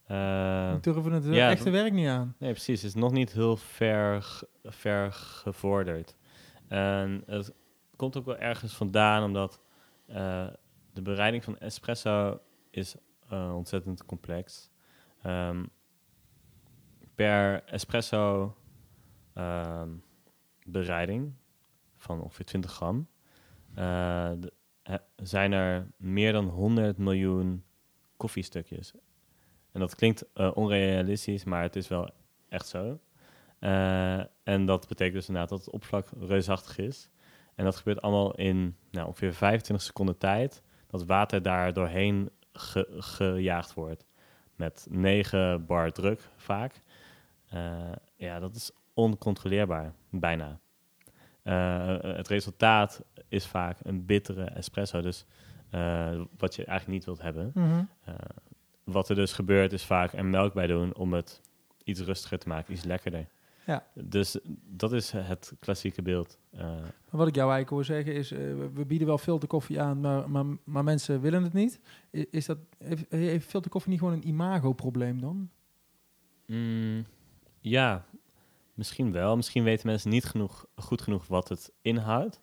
Eh, 0.05 0.67
Ik 0.77 0.83
het 1.13 1.25
ja, 1.35 1.49
echte 1.49 1.69
werk 1.69 1.93
niet 1.93 2.07
aan. 2.07 2.35
Nee, 2.37 2.51
precies. 2.51 2.81
Het 2.81 2.95
is 2.95 3.01
nog 3.01 3.11
niet 3.11 3.31
heel 3.31 3.57
ver, 3.57 4.39
ver 4.63 5.11
gevorderd. 5.11 6.15
En 6.67 7.23
het 7.25 7.53
komt 7.95 8.17
ook 8.17 8.25
wel 8.25 8.37
ergens 8.37 8.73
vandaan, 8.75 9.23
omdat 9.23 9.59
eh, 10.07 10.47
de 10.93 11.01
bereiding 11.01 11.43
van 11.43 11.57
espresso 11.57 12.39
is 12.69 12.95
eh, 13.29 13.55
ontzettend 13.55 14.05
complex. 14.05 14.71
Ehm, 15.21 15.65
per 17.15 17.63
espresso 17.63 18.55
ehm, 19.33 19.89
bereiding 20.65 21.33
van 21.95 22.21
ongeveer 22.21 22.45
20 22.45 22.71
gram, 22.71 23.07
eh, 23.73 24.31
zijn 25.15 25.51
er 25.51 25.87
meer 25.97 26.31
dan 26.31 26.45
100 26.45 26.97
miljoen 26.97 27.63
koffiestukjes. 28.17 28.93
En 29.71 29.79
dat 29.79 29.95
klinkt 29.95 30.25
onrealistisch, 30.33 31.43
maar 31.43 31.61
het 31.61 31.75
is 31.75 31.87
wel 31.87 32.09
echt 32.49 32.67
zo. 32.67 32.99
En 34.43 34.65
dat 34.65 34.87
betekent 34.87 35.15
dus 35.15 35.27
inderdaad 35.27 35.49
dat 35.49 35.59
het 35.59 35.69
oppervlak 35.69 36.07
reusachtig 36.19 36.77
is. 36.77 37.09
En 37.57 37.63
dat 37.63 37.75
gebeurt 37.75 38.01
allemaal 38.01 38.35
in 38.35 38.75
nou, 38.91 39.07
ongeveer 39.07 39.33
25 39.33 39.85
seconden 39.85 40.17
tijd. 40.17 40.61
Dat 40.87 41.05
water 41.05 41.41
daar 41.41 41.73
doorheen 41.73 42.29
ge- 42.53 42.95
gejaagd 42.97 43.73
wordt. 43.73 44.05
Met 44.55 44.87
9 44.89 45.65
bar 45.65 45.91
druk 45.91 46.21
vaak. 46.35 46.81
Eh, 47.49 47.91
ja, 48.15 48.39
dat 48.39 48.55
is 48.55 48.71
oncontroleerbaar, 48.93 49.93
bijna. 50.09 50.59
Eh, 51.43 51.97
het 52.01 52.27
resultaat 52.27 53.03
is 53.27 53.45
vaak 53.47 53.77
een 53.83 54.05
bittere 54.05 54.43
espresso. 54.43 55.01
Dus 55.01 55.25
eh, 55.69 56.21
wat 56.37 56.55
je 56.55 56.65
eigenlijk 56.65 56.97
niet 56.97 57.05
wilt 57.05 57.21
hebben. 57.21 57.51
Mhm. 57.53 57.83
Wat 58.83 59.09
er 59.09 59.15
dus 59.15 59.33
gebeurt 59.33 59.73
is 59.73 59.83
vaak 59.85 60.13
er 60.13 60.25
melk 60.25 60.53
bij 60.53 60.67
doen 60.67 60.95
om 60.95 61.13
het 61.13 61.41
iets 61.83 62.01
rustiger 62.01 62.39
te 62.39 62.47
maken, 62.47 62.73
iets 62.73 62.83
lekkerder. 62.83 63.27
Ja. 63.67 63.87
Dus 63.93 64.39
dat 64.69 64.93
is 64.93 65.11
het 65.11 65.53
klassieke 65.59 66.01
beeld. 66.01 66.39
Eh, 66.51 66.59
Maar 66.59 66.89
wat 67.09 67.27
ik 67.27 67.35
jou 67.35 67.51
eigenlijk 67.51 67.69
hoor 67.69 67.85
zeggen 67.85 68.13
is, 68.13 68.31
eh, 68.31 68.39
we- 68.73 68.85
bieden 68.85 69.07
wel 69.07 69.17
filterkoffie 69.17 69.81
aan, 69.81 69.99
maar, 69.99 70.29
maar, 70.29 70.45
maar 70.63 70.83
mensen 70.83 71.21
willen 71.21 71.43
het 71.43 71.53
niet. 71.53 71.79
Is 72.11 72.45
dat, 72.45 72.57
heeft, 72.77 73.05
heeft 73.11 73.47
filterkoffie 73.49 73.91
niet 73.91 73.99
gewoon 73.99 74.13
een 74.13 74.27
imago-probleem 74.27 75.21
dan? 75.21 75.49
mm, 76.45 77.05
ja, 77.59 78.05
misschien 78.73 79.11
wel. 79.11 79.35
Misschien 79.35 79.63
weten 79.63 79.87
mensen 79.87 80.09
niet 80.09 80.25
genoeg, 80.25 80.65
goed 80.75 81.01
genoeg 81.01 81.27
wat 81.27 81.49
het 81.49 81.71
inhoudt. 81.81 82.41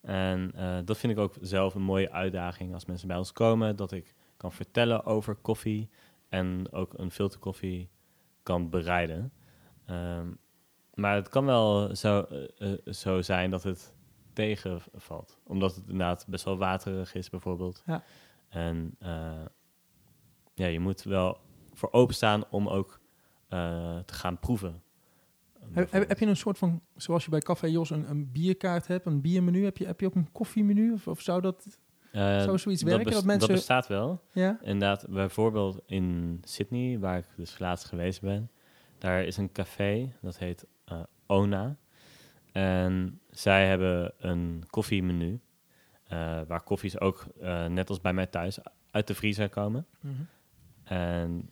En 0.00 0.52
eh, 0.54 0.78
dat 0.84 0.98
vind 0.98 1.12
ik 1.12 1.18
ook 1.18 1.34
zelf 1.40 1.74
een 1.74 1.82
mooie 1.82 2.10
uitdaging 2.12 2.74
als 2.74 2.84
mensen 2.86 3.08
bij 3.08 3.16
ons 3.16 3.32
komen. 3.32 3.76
Dat 3.76 3.92
ik 3.92 4.14
kan 4.36 4.52
vertellen 4.52 5.04
over 5.04 5.34
koffie 5.34 5.88
en 6.28 6.72
ook 6.72 6.98
een 6.98 7.10
filterkoffie 7.10 7.88
kan 8.42 8.70
bereiden. 8.70 9.32
Ehm, 9.86 10.28
maar 10.96 11.14
het 11.14 11.28
kan 11.28 11.44
wel 11.44 11.96
zo, 11.96 12.20
eh, 12.22 12.72
eh, 12.72 12.78
zo 12.92 13.22
zijn 13.22 13.50
dat 13.50 13.62
het 13.62 13.94
tegenvalt. 14.32 15.38
Omdat 15.44 15.74
het 15.74 15.84
inderdaad 15.88 16.26
best 16.28 16.44
wel 16.44 16.58
waterig 16.58 17.14
is 17.14 17.30
bijvoorbeeld. 17.30 17.82
Ja. 17.86 18.04
En 18.48 18.96
eh, 18.98 19.44
ja, 20.54 20.66
je 20.66 20.80
moet 20.80 21.02
wel 21.02 21.40
voor 21.72 21.92
openstaan 21.92 22.44
om 22.50 22.68
ook 22.68 23.00
te 23.48 24.14
gaan 24.14 24.38
proeven. 24.38 24.82
Heb, 25.72 26.18
je 26.18 26.26
een 26.26 26.36
soort 26.36 26.58
van, 26.58 26.82
zoals 26.96 27.24
je 27.24 27.30
bij 27.30 27.40
Café 27.40 27.66
Jos 27.66 27.90
een, 27.90 28.10
een 28.10 28.32
bierkaart 28.32 28.86
hebt, 28.86 29.06
een 29.06 29.20
biermenu, 29.20 29.64
heb 29.64 29.76
je, 29.76 29.86
heb 29.86 30.00
je 30.00 30.06
ook 30.06 30.14
een 30.14 30.32
koffiemenu? 30.32 30.92
Of, 30.92 31.08
of 31.08 31.20
zou 31.20 31.40
dat, 31.40 31.78
Eh, 32.16 32.42
zou 32.42 32.58
zoiets 32.58 32.82
werken? 32.82 33.12
Dat 33.12 33.24
mensen, 33.24 33.48
dat 33.48 33.56
bestaat 33.56 33.86
wel. 33.86 34.22
ja? 34.32 34.58
Inderdaad, 34.62 35.06
bijvoorbeeld 35.08 35.80
in 35.86 36.38
Sydney, 36.44 36.98
waar 36.98 37.18
ik 37.18 37.26
dus 37.36 37.58
laatst 37.58 37.84
geweest 37.86 38.20
ben, 38.20 38.50
daar 38.98 39.24
is 39.24 39.36
een 39.36 39.52
café, 39.52 40.12
dat 40.22 40.38
heet 40.38 40.66
eh, 40.86 41.02
Ona. 41.26 41.76
En 42.52 43.20
zij 43.30 43.66
hebben 43.66 44.12
een 44.18 44.64
koffiemenu, 44.70 45.40
eh, 46.04 46.40
waar 46.46 46.60
koffies 46.60 47.00
ook, 47.00 47.26
eh, 47.40 47.66
net 47.66 47.88
als 47.88 48.00
bij 48.00 48.12
mij 48.12 48.26
thuis, 48.26 48.58
uit 48.90 49.06
de 49.06 49.14
vriezer 49.14 49.48
komen. 49.48 49.86
Mhm. 50.00 50.22
En 50.84 51.50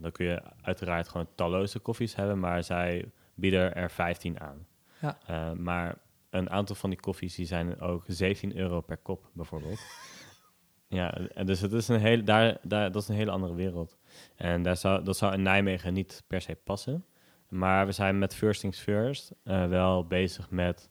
dan 0.00 0.12
kun 0.12 0.26
je 0.26 0.42
uiteraard 0.62 1.08
gewoon 1.08 1.28
talloze 1.34 1.78
koffies 1.78 2.14
hebben, 2.14 2.38
maar 2.38 2.64
zij 2.64 3.10
bieden 3.34 3.74
er 3.74 3.90
15 3.90 4.40
aan. 4.40 4.66
Ja. 5.00 5.18
Maar 5.54 5.98
een 6.30 6.50
aantal 6.50 6.76
van 6.76 6.90
die 6.90 7.00
koffies 7.00 7.34
die 7.34 7.46
zijn 7.46 7.80
ook 7.80 8.04
17 8.06 8.56
euro 8.56 8.80
per 8.80 8.96
kop, 8.96 9.30
bijvoorbeeld. 9.32 9.80
ja, 10.88 11.18
dus 11.44 11.60
het 11.60 11.72
is 11.72 11.88
een 11.88 12.00
hele, 12.00 12.22
daar, 12.22 12.58
daar, 12.62 12.92
dat 12.92 13.02
is 13.02 13.08
een 13.08 13.14
hele 13.14 13.30
andere 13.30 13.54
wereld. 13.54 13.98
En 14.36 14.62
daar 14.62 14.76
zou, 14.76 15.04
dat 15.04 15.16
zou 15.16 15.32
in 15.32 15.42
Nijmegen 15.42 15.92
niet 15.92 16.24
per 16.26 16.40
se 16.40 16.54
passen. 16.64 17.04
Maar 17.52 17.86
we 17.86 17.92
zijn 17.92 18.18
met 18.18 18.34
First 18.34 18.60
Things 18.60 18.78
First 18.78 19.32
eh, 19.42 19.68
wel 19.68 20.06
bezig 20.06 20.50
met 20.50 20.90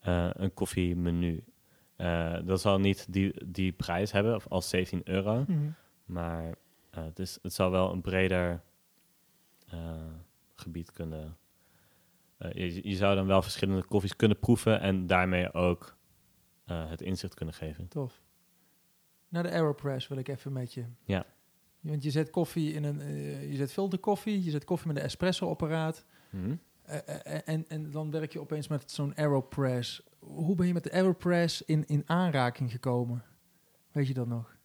eh, 0.00 0.30
een 0.32 0.54
koffiemenu. 0.54 1.44
Eh 1.96 2.38
dat 2.44 2.60
zal 2.60 2.78
niet 2.80 3.12
die, 3.12 3.46
die 3.46 3.72
prijs 3.72 4.12
hebben 4.12 4.34
of 4.34 4.46
als 4.48 4.68
17 4.68 5.00
euro. 5.04 5.44
Mhm. 5.46 5.70
Maar 6.04 6.54
het, 6.90 7.18
is, 7.18 7.38
het 7.42 7.52
zal 7.52 7.70
wel 7.70 7.92
een 7.92 8.00
breder 8.00 8.62
gebied 10.54 10.92
kunnen. 10.92 11.36
je, 12.38 12.88
je 12.88 12.96
zou 12.96 13.14
dan 13.14 13.26
wel 13.26 13.42
verschillende 13.42 13.84
koffies 13.84 14.16
kunnen 14.16 14.38
proeven 14.38 14.80
en 14.80 15.06
daarmee 15.06 15.52
ook 15.52 15.96
het 16.64 17.00
inzicht 17.00 17.34
kunnen 17.34 17.54
geven. 17.54 17.88
Tof. 17.88 18.22
Naar 19.28 19.42
de 19.42 19.50
Aeropress 19.50 20.08
wil 20.08 20.18
ik 20.18 20.28
even 20.28 20.52
met 20.52 20.74
je. 20.74 20.84
Ja. 21.04 21.26
Want 21.88 22.02
je 22.02 22.10
zet 22.10 22.30
koffie 22.30 22.72
in 22.72 22.84
een, 22.84 23.00
eh, 23.00 23.50
je 23.50 23.56
zet 23.56 23.72
filterkoffie, 23.72 24.44
je 24.44 24.50
zet 24.50 24.64
koffie 24.64 24.88
met 24.88 24.96
een 24.96 25.02
espresso-apparaat. 25.02 26.04
Mhm. 26.30 26.54
Eh, 26.82 26.96
eh, 27.24 27.40
en, 27.44 27.64
en 27.68 27.90
dan 27.90 28.10
werk 28.10 28.32
je 28.32 28.40
opeens 28.40 28.68
met 28.68 28.90
zo'n 28.90 29.16
Aeropress. 29.16 30.02
Hoe 30.18 30.54
ben 30.54 30.66
je 30.66 30.72
met 30.72 30.84
de 30.84 30.92
Aeropress 30.92 31.62
in, 31.62 31.84
in 31.86 32.02
aanraking 32.06 32.70
gekomen? 32.70 33.24
Weet 33.92 34.06
je 34.06 34.14
dat 34.14 34.26
nog? 34.26 34.56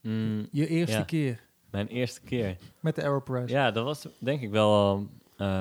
Mm, 0.00 0.48
Je 0.50 0.66
eerste 0.66 0.96
Ja. 0.96 1.02
keer 1.04 1.42
mijn 1.70 1.86
eerste 1.88 2.20
keer. 2.20 2.56
met 2.80 2.94
de 2.94 3.02
Aeropress. 3.02 3.52
Ja, 3.52 3.70
dat 3.70 3.84
was 3.84 4.08
denk 4.18 4.40
ik 4.42 4.50
wel 4.50 5.06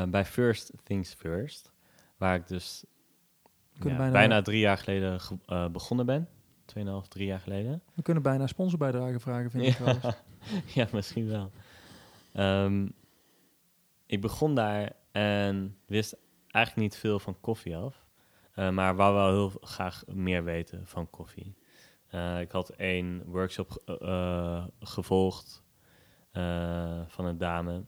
bij 0.09 0.25
First 0.25 0.71
Things 0.83 1.13
First. 1.13 1.71
Waar 2.17 2.35
ik 2.35 2.47
dus 2.47 2.83
ja, 3.73 3.83
bijna- 3.83 4.11
bijna, 4.11 4.41
drie 4.41 4.59
jaar 4.59 4.77
geleden 4.77 5.19
ge- 5.19 5.69
begonnen 5.71 6.05
ben. 6.05 6.27
Tweeënhalf, 6.65 7.07
drie 7.07 7.25
jaar 7.27 7.39
geleden. 7.39 7.81
We 7.93 8.01
kunnen 8.01 8.23
bijna 8.23 8.47
sponsorbijdrage 8.47 9.19
vragen, 9.19 9.51
vind 9.51 9.63
ik 9.63 9.73
trouwens. 9.73 10.05
ja, 10.75 10.87
misschien 10.91 11.27
wel. 11.27 11.51
Ehm, 12.33 12.87
ik 14.05 14.21
begon 14.21 14.55
daar 14.55 14.91
en 15.11 15.77
wist 15.85 16.17
eigenlijk 16.47 16.87
niet 16.87 16.99
veel 16.99 17.19
van 17.19 17.39
koffie 17.39 17.77
af. 17.77 18.05
Eh, 18.53 18.69
maar 18.69 18.95
wou 18.95 19.13
wel 19.13 19.29
heel 19.29 19.59
graag 19.61 20.03
meer 20.07 20.43
weten 20.43 20.87
van 20.87 21.09
koffie. 21.09 21.55
Eh, 22.07 22.39
ik 22.39 22.51
had 22.51 22.69
één 22.69 23.23
workshop 23.25 23.81
eh, 24.01 24.65
gevolgd 24.79 25.63
van 27.07 27.25
een 27.25 27.37
dame. 27.37 27.83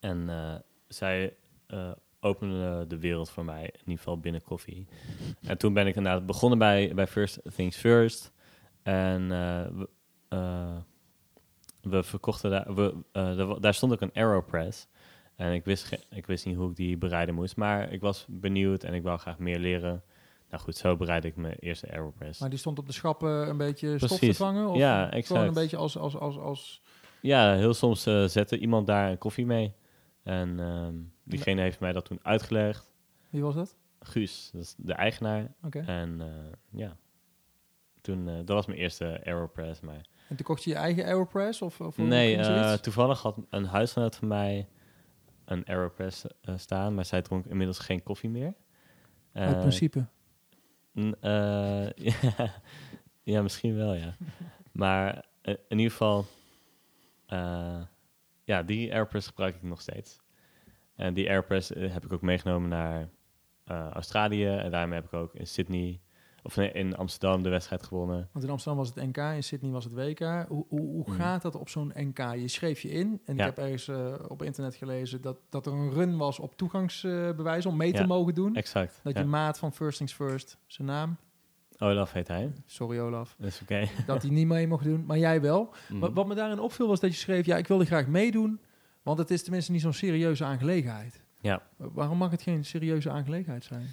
En 0.00 0.30
zij 0.88 1.36
opende 2.26 2.84
de 2.88 2.98
wereld 2.98 3.30
voor 3.30 3.44
mij, 3.44 3.62
in 3.62 3.78
ieder 3.80 3.96
geval 3.96 4.18
binnen 4.18 4.42
koffie. 4.42 4.86
En 5.42 5.58
toen 5.58 5.72
ben 5.72 5.86
ik 5.86 5.96
inderdaad 5.96 6.26
begonnen 6.26 6.58
bij, 6.58 6.92
bij 6.94 7.06
First 7.06 7.40
Things 7.54 7.76
First. 7.76 8.32
En 8.82 9.32
eh, 9.32 9.66
we, 9.76 9.88
eh, 10.28 10.76
we 11.82 12.02
verkochten 12.02 12.50
daar, 12.50 12.74
we, 12.74 12.94
eh, 13.12 13.54
daar 13.60 13.74
stond 13.74 13.92
ook 13.92 14.00
een 14.00 14.14
Aeropress. 14.14 14.86
En 15.36 15.52
ik 15.52 15.64
wist, 15.64 16.06
ik 16.10 16.26
wist 16.26 16.46
niet 16.46 16.56
hoe 16.56 16.70
ik 16.70 16.76
die 16.76 16.96
bereiden 16.96 17.34
moest. 17.34 17.56
Maar 17.56 17.92
ik 17.92 18.00
was 18.00 18.26
benieuwd 18.28 18.82
en 18.84 18.94
ik 18.94 19.02
wou 19.02 19.18
graag 19.18 19.38
meer 19.38 19.58
leren. 19.58 20.02
Nou 20.50 20.62
goed, 20.62 20.76
zo 20.76 20.96
bereidde 20.96 21.28
ik 21.28 21.36
mijn 21.36 21.56
eerste 21.58 21.90
Aeropress. 21.90 22.40
Maar 22.40 22.50
die 22.50 22.58
stond 22.58 22.78
op 22.78 22.86
de 22.86 22.92
schappen 22.92 23.48
een 23.48 23.56
beetje 23.56 23.96
stof 23.96 24.10
te 24.10 24.16
Precies. 24.16 24.36
vangen? 24.36 24.68
Of 24.68 24.76
Ja, 24.76 24.96
Gewoon 24.96 25.10
exact. 25.12 25.46
een 25.46 25.54
beetje 25.54 25.76
als... 25.76 25.96
als, 25.98 26.16
als, 26.16 26.38
als 26.38 26.82
Ja, 27.20 27.54
heel 27.54 27.74
soms 27.74 28.02
zette 28.26 28.58
iemand 28.58 28.86
daar 28.86 29.10
een 29.10 29.18
koffie 29.18 29.46
mee. 29.46 29.72
En 30.26 30.60
ehm, 30.60 30.94
diegene 31.24 31.60
heeft 31.60 31.80
mij 31.80 31.92
dat 31.92 32.04
toen 32.04 32.18
uitgelegd. 32.22 32.92
wie 33.30 33.42
was 33.42 33.54
dat? 33.54 33.76
Guus, 34.00 34.50
dat 34.52 34.62
is 34.62 34.74
de 34.78 34.92
eigenaar. 34.92 35.54
Oké. 35.62 35.78
En 35.78 36.20
eh, 36.20 36.52
ja, 36.70 36.96
toen, 38.00 38.28
eh, 38.28 38.34
dat 38.34 38.48
was 38.48 38.66
mijn 38.66 38.78
eerste 38.78 39.20
Aeropress. 39.24 39.80
Maar 39.80 40.06
En 40.28 40.36
toen 40.36 40.46
kocht 40.46 40.64
je 40.64 40.70
je 40.70 40.76
eigen 40.76 41.04
Aeropress? 41.04 41.62
Of, 41.62 41.80
of 41.80 41.96
nee, 41.96 42.36
eh, 42.36 42.72
toevallig 42.72 43.22
had 43.22 43.38
een 43.50 43.64
huisgenoot 43.64 44.16
van 44.16 44.28
mij 44.28 44.68
een 45.44 45.66
Aeropress 45.66 46.24
staan. 46.56 46.94
Maar 46.94 47.04
zij 47.04 47.22
dronk 47.22 47.46
inmiddels 47.46 47.78
geen 47.78 48.02
koffie 48.02 48.30
meer. 48.30 48.54
Uit 49.32 49.58
principe. 49.58 50.06
Ja, 50.92 51.92
ja, 53.32 53.42
misschien 53.42 53.76
wel, 53.76 53.94
ja. 53.94 54.16
Maar 54.72 55.24
in 55.42 55.78
ieder 55.78 55.90
geval, 55.90 56.26
ja, 58.46 58.62
die 58.62 58.94
Airpress 58.94 59.26
gebruik 59.26 59.56
ik 59.56 59.62
nog 59.62 59.80
steeds. 59.80 60.20
En 60.94 61.14
die 61.14 61.28
Airpress 61.30 61.72
eh, 61.72 61.92
heb 61.92 62.04
ik 62.04 62.12
ook 62.12 62.22
meegenomen 62.22 62.68
naar 62.68 63.08
eh, 63.64 63.88
Australië. 63.90 64.46
En 64.46 64.70
daarmee 64.70 64.94
heb 65.00 65.04
ik 65.04 65.12
ook 65.12 65.34
in 65.34 65.46
Sydney, 65.46 66.00
of 66.42 66.56
nee, 66.56 66.72
in 66.72 66.96
Amsterdam 66.96 67.42
de 67.42 67.48
wedstrijd 67.48 67.82
gewonnen. 67.82 68.28
Want 68.32 68.44
in 68.44 68.50
Amsterdam 68.50 68.78
was 68.84 68.94
het 68.94 69.04
NK, 69.06 69.16
in 69.16 69.42
Sydney 69.42 69.70
was 69.70 69.84
het 69.84 69.92
WK. 69.92 70.20
Hoe, 70.48 70.64
hoe, 70.68 70.80
hoe 70.80 71.04
Mhm. 71.06 71.20
gaat 71.20 71.42
dat 71.42 71.54
op 71.54 71.68
zo'n 71.68 71.92
NK? 71.94 72.18
Je 72.18 72.48
schreef 72.48 72.80
je 72.80 72.88
in 72.88 73.20
en 73.24 73.34
ik 73.34 73.40
heb 73.44 73.58
ergens 73.58 73.88
eh, 73.88 74.14
op 74.28 74.42
internet 74.42 74.74
gelezen 74.74 75.20
dat, 75.20 75.36
dat 75.48 75.66
er 75.66 75.72
een 75.72 75.90
run 75.92 76.16
was 76.16 76.38
op 76.38 76.56
toegangsbewijs 76.56 77.66
om 77.66 77.76
mee 77.76 77.92
te 77.92 78.00
Ja, 78.00 78.06
mogen 78.06 78.34
doen. 78.34 78.54
Exact. 78.56 79.00
Dat 79.02 79.14
ja. 79.14 79.20
je 79.20 79.26
maat 79.26 79.58
van 79.58 79.72
First 79.72 79.96
Things 79.98 80.12
First, 80.12 80.58
zijn 80.66 80.88
naam, 80.88 81.16
Olaf 81.78 82.12
heet 82.12 82.28
hij. 82.28 82.52
sorry 82.66 82.98
Olaf, 82.98 83.34
Dat 83.38 83.46
is 83.48 83.60
oké. 83.62 83.86
dat 84.06 84.22
hij 84.22 84.30
niet 84.30 84.46
mee 84.46 84.66
mocht 84.66 84.84
doen, 84.84 85.04
maar 85.06 85.18
jij 85.18 85.40
wel. 85.40 85.74
Mhm. 85.88 85.98
Wat, 86.00 86.12
wat 86.12 86.26
me 86.26 86.34
daarin 86.34 86.58
opviel 86.60 86.88
was 86.88 87.00
dat 87.00 87.10
je 87.10 87.16
schreef, 87.16 87.46
ja, 87.46 87.56
ik 87.56 87.66
wilde 87.66 87.84
graag 87.84 88.06
meedoen, 88.06 88.60
want 89.02 89.18
het 89.18 89.30
is 89.30 89.42
tenminste 89.42 89.72
niet 89.72 89.80
zo'n 89.80 89.92
serieuze 89.92 90.44
aangelegenheid. 90.44 91.22
Ja. 91.40 91.62
Waarom 91.76 92.18
mag 92.18 92.30
het 92.30 92.42
geen 92.42 92.64
serieuze 92.64 93.10
aangelegenheid 93.10 93.64
zijn? 93.64 93.86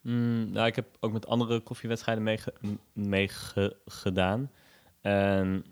Mm, 0.00 0.50
nou, 0.50 0.66
ik 0.66 0.76
heb 0.76 0.86
ook 1.00 1.12
met 1.12 1.26
andere 1.26 1.60
koffiewedstrijden 1.60 2.24
meegedaan. 2.24 2.78
Mee 2.92 3.28
ge- 3.28 3.76
gedaan. 3.86 4.50
en 5.00 5.64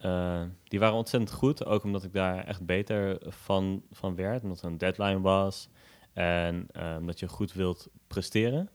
eh, 0.00 0.42
die 0.64 0.78
waren 0.78 0.94
ontzettend 0.94 1.32
goed. 1.32 1.64
Ook 1.64 1.84
omdat 1.84 2.04
ik 2.04 2.12
daar 2.12 2.44
echt 2.44 2.66
beter 2.66 3.16
van, 3.26 3.82
van 3.90 4.14
werd. 4.14 4.42
Omdat 4.42 4.60
er 4.60 4.66
een 4.66 4.78
deadline 4.78 5.20
was. 5.20 5.68
En 6.12 6.66
eh, 6.72 6.96
omdat 6.98 7.18
je 7.18 7.28
goed 7.28 7.52
wilt 7.52 7.88
presteren. 8.06 8.68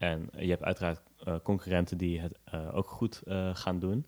En 0.00 0.28
je 0.38 0.48
hebt 0.48 0.62
uiteraard 0.62 1.00
eh, 1.24 1.34
concurrenten 1.42 1.98
die 1.98 2.20
het 2.20 2.38
eh, 2.44 2.76
ook 2.76 2.88
goed 2.88 3.22
eh, 3.22 3.54
gaan 3.54 3.78
doen. 3.78 4.06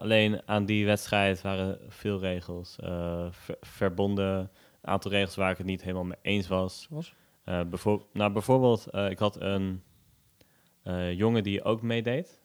Alleen 0.00 0.48
aan 0.48 0.64
die 0.64 0.86
wedstrijd 0.86 1.42
waren 1.42 1.78
veel 1.88 2.18
regels. 2.20 2.76
ver- 3.30 3.56
verbonden, 3.60 4.38
een 4.38 4.48
aantal 4.80 5.10
regels 5.10 5.34
waar 5.36 5.50
ik 5.50 5.56
het 5.56 5.66
niet 5.66 5.82
helemaal 5.82 6.04
mee 6.04 6.18
eens 6.22 6.48
was. 6.48 6.88
Bijvoor- 7.44 8.06
nou, 8.12 8.32
bijvoorbeeld, 8.32 8.94
ik 8.94 9.18
had 9.18 9.40
een 9.40 9.82
jongen 11.16 11.42
die 11.42 11.62
ook 11.64 11.82
meedeed. 11.82 12.40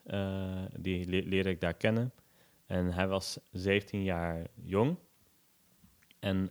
Die 0.78 1.10
le- 1.10 1.28
leerde 1.30 1.50
ik 1.50 1.62
daar 1.62 1.74
kennen. 1.74 2.14
En 2.66 2.94
hij 2.94 3.08
was 3.08 3.40
17 3.52 4.04
jaar 4.04 4.48
jong. 4.64 4.98
En 6.20 6.50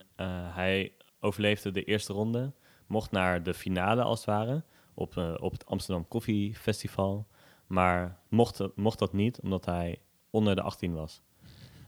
hij 0.53 0.91
overleefde 1.19 1.71
de 1.71 1.83
eerste 1.83 2.13
ronde. 2.13 2.53
Mocht 2.91 3.11
naar 3.11 3.43
de 3.43 3.53
finale 3.53 4.01
als 4.03 4.19
het 4.19 4.27
ware. 4.27 4.63
Op, 4.93 5.17
eh, 5.17 5.33
op 5.39 5.51
het 5.51 5.65
Amsterdam 5.65 6.07
Koffie 6.07 6.55
Festival. 6.55 7.27
Maar 7.67 8.19
mocht, 8.29 8.61
mocht 8.75 8.99
dat 8.99 9.13
niet, 9.13 9.39
omdat 9.41 9.65
hij 9.65 9.99
onder 10.29 10.55
de 10.55 10.61
18 10.61 10.93
was. 10.93 11.21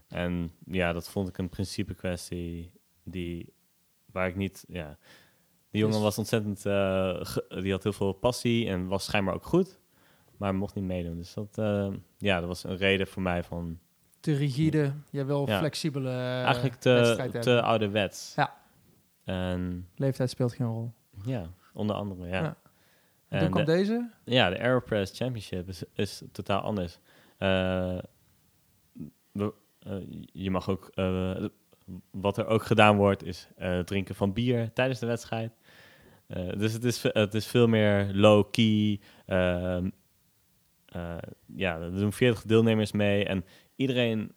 En 0.08 0.52
ja, 0.66 0.92
dat 0.92 1.08
vond 1.08 1.28
ik 1.28 1.38
een 1.38 1.48
principe 1.48 1.94
kwestie 1.94 2.72
die, 3.02 3.52
waar 4.12 4.28
ik 4.28 4.36
niet... 4.36 4.64
Ja, 4.68 4.98
die 5.70 5.80
jongen 5.80 5.94
Dus- 5.94 6.04
was 6.04 6.18
ontzettend... 6.18 6.66
eh, 6.66 7.36
die 7.62 7.72
had 7.72 7.82
heel 7.82 7.92
veel 7.92 8.12
passie 8.12 8.68
en 8.68 8.86
was 8.86 9.04
schijnbaar 9.04 9.34
ook 9.34 9.44
goed. 9.44 9.80
Maar 10.36 10.54
mocht 10.54 10.74
niet 10.74 10.84
meedoen. 10.84 11.16
Dus 11.16 11.34
dat, 11.34 11.58
eh, 11.58 11.88
ja, 12.18 12.38
dat 12.38 12.48
was 12.48 12.64
een 12.64 12.76
reden 12.76 13.06
voor 13.06 13.22
mij 13.22 13.42
van... 13.42 13.78
Te 14.20 14.34
rigide, 14.36 14.92
jij 15.10 15.26
wil 15.26 15.48
Ja. 15.48 15.58
flexibele 15.58 16.10
eigenlijk 16.44 16.74
te, 16.74 17.28
te 17.40 17.62
ouderwets. 17.62 18.32
Ja. 18.36 18.62
En 19.24 19.88
Leeftijd 19.96 20.30
speelt 20.30 20.52
geen 20.52 20.66
rol. 20.66 20.92
ja, 21.24 21.50
onder 21.72 21.96
andere, 21.96 22.26
ja. 22.28 22.42
Ja. 22.42 22.56
En 23.28 23.38
En 23.38 23.38
toen 23.38 23.50
kwam 23.50 23.64
de- 23.64 23.72
deze. 23.72 24.10
Ja, 24.24 24.50
de 24.50 24.58
Aeropress 24.58 25.18
Championship 25.18 25.68
is, 25.68 25.82
is 25.94 26.22
totaal 26.32 26.60
anders. 26.60 26.98
We- 29.32 29.54
eh, 29.78 29.96
je 30.32 30.50
mag 30.50 30.68
ook... 30.68 30.90
eh, 30.94 31.44
wat 32.10 32.38
er 32.38 32.46
ook 32.46 32.62
gedaan 32.62 32.96
wordt, 32.96 33.24
is 33.24 33.48
drinken 33.84 34.14
van 34.14 34.32
bier 34.32 34.72
tijdens 34.72 34.98
de 35.00 35.06
wedstrijd. 35.06 35.52
Dus 36.56 36.72
het 36.72 36.84
is, 36.84 37.02
het 37.02 37.34
is 37.34 37.46
veel 37.46 37.66
meer 37.66 38.10
low-key. 38.14 39.00
ehm, 39.26 39.90
eh, 40.86 41.16
ja, 41.46 41.78
er 41.80 41.96
doen 41.96 42.12
40 42.12 42.42
deelnemers 42.44 42.92
mee. 42.92 43.24
En 43.24 43.44
iedereen 43.76 44.32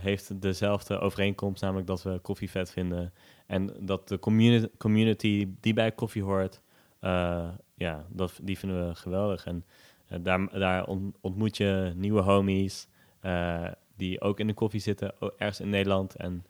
heeft 0.00 0.40
dezelfde 0.42 0.98
overeenkomst, 0.98 1.62
namelijk 1.62 1.86
dat 1.86 2.02
we 2.02 2.18
koffie 2.18 2.50
vet 2.50 2.70
vinden. 2.70 3.12
En 3.50 3.70
dat 3.80 4.08
de 4.08 4.18
communi- 4.18 4.68
community 4.78 5.48
die 5.60 5.72
bij 5.74 5.92
koffie 5.92 6.22
hoort, 6.22 6.60
eh, 7.00 7.48
ja, 7.74 8.04
dat, 8.08 8.38
die 8.42 8.58
vinden 8.58 8.88
we 8.88 8.94
geweldig. 8.94 9.44
En 9.46 9.64
eh, 10.08 10.18
daar, 10.22 10.58
daar 10.58 10.86
ont- 10.86 11.16
ontmoet 11.20 11.56
je 11.56 11.92
nieuwe 11.96 12.20
homies 12.20 12.88
eh, 13.20 13.66
die 13.96 14.20
ook 14.20 14.40
in 14.40 14.46
de 14.46 14.54
koffie 14.54 14.80
zitten, 14.80 15.14
ergens 15.38 15.60
in 15.60 15.68
Nederland. 15.68 16.14
En, 16.14 16.44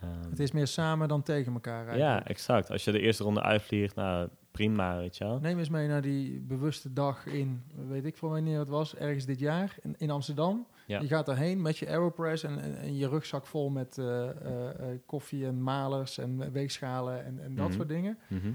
ehm, 0.00 0.30
Het 0.30 0.40
is 0.40 0.52
meer 0.52 0.66
samen 0.66 1.08
dan 1.08 1.22
tegen 1.22 1.52
elkaar 1.52 1.98
ja, 1.98 2.26
exact. 2.26 2.70
Als 2.70 2.84
je 2.84 2.92
de 2.92 3.00
eerste 3.00 3.22
ronde 3.24 3.42
uitvliegt, 3.42 3.94
nou 3.94 4.28
prima, 4.50 4.96
weet 4.96 5.16
je 5.16 5.24
wel. 5.24 5.38
Neem 5.40 5.58
eens 5.58 5.68
mee 5.68 5.88
naar 5.88 6.02
die 6.02 6.40
bewuste 6.40 6.92
dag 6.92 7.26
in, 7.26 7.62
weet 7.88 8.04
ik 8.04 8.16
veel 8.16 8.28
wanneer 8.28 8.58
het 8.58 8.68
was, 8.68 8.94
ergens 8.96 9.24
dit 9.24 9.38
jaar 9.38 9.76
in, 9.82 9.94
in 9.98 10.10
Amsterdam. 10.10 10.66
Ja. 10.86 11.00
Je 11.00 11.06
gaat 11.06 11.26
daarheen 11.26 11.62
met 11.62 11.78
je 11.78 11.88
Aeropress 11.88 12.42
en, 12.44 12.58
en, 12.60 12.76
en 12.78 12.96
je 12.96 13.08
rugzak 13.08 13.46
vol 13.46 13.70
met 13.70 13.98
eh, 13.98 14.30
eh, 14.30 14.68
eh, 14.92 14.98
koffie 15.06 15.46
en 15.46 15.62
malers 15.62 16.18
en 16.18 16.52
weegschalen 16.52 17.24
en, 17.24 17.40
en 17.42 17.54
dat 17.54 17.66
Mhm. 17.68 17.76
soort 17.76 17.88
dingen. 17.88 18.18
Mhm. 18.28 18.52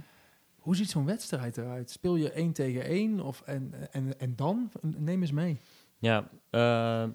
Hoe 0.55 0.75
ziet 0.75 0.89
zo'n 0.89 1.05
wedstrijd 1.05 1.57
eruit? 1.57 1.89
Speel 1.91 2.15
je 2.15 2.31
één 2.31 2.53
tegen 2.53 2.83
één 2.83 3.19
of 3.19 3.41
en, 3.41 3.73
en, 3.91 4.19
en 4.19 4.35
dan? 4.35 4.71
Neem 4.81 5.21
eens 5.21 5.31
mee. 5.31 5.59
Ja, 5.97 6.29
uh, 6.51 7.09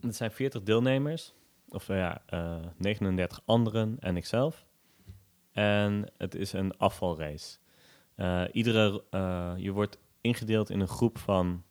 het 0.00 0.16
zijn 0.16 0.30
40 0.30 0.62
deelnemers. 0.62 1.34
Of 1.68 1.88
uh, 1.88 1.96
ja, 1.96 2.22
uh, 2.30 2.56
39 2.76 3.40
anderen 3.44 3.96
en 4.00 4.16
ikzelf. 4.16 4.66
En 5.52 6.12
het 6.18 6.34
is 6.34 6.52
een 6.52 6.76
afvalrace. 6.76 7.58
Iedere, 8.52 9.04
je 9.56 9.70
wordt 9.72 9.98
ingedeeld 10.20 10.70
in 10.70 10.80
een 10.80 10.88
groep 10.88 11.18
van 11.18 11.62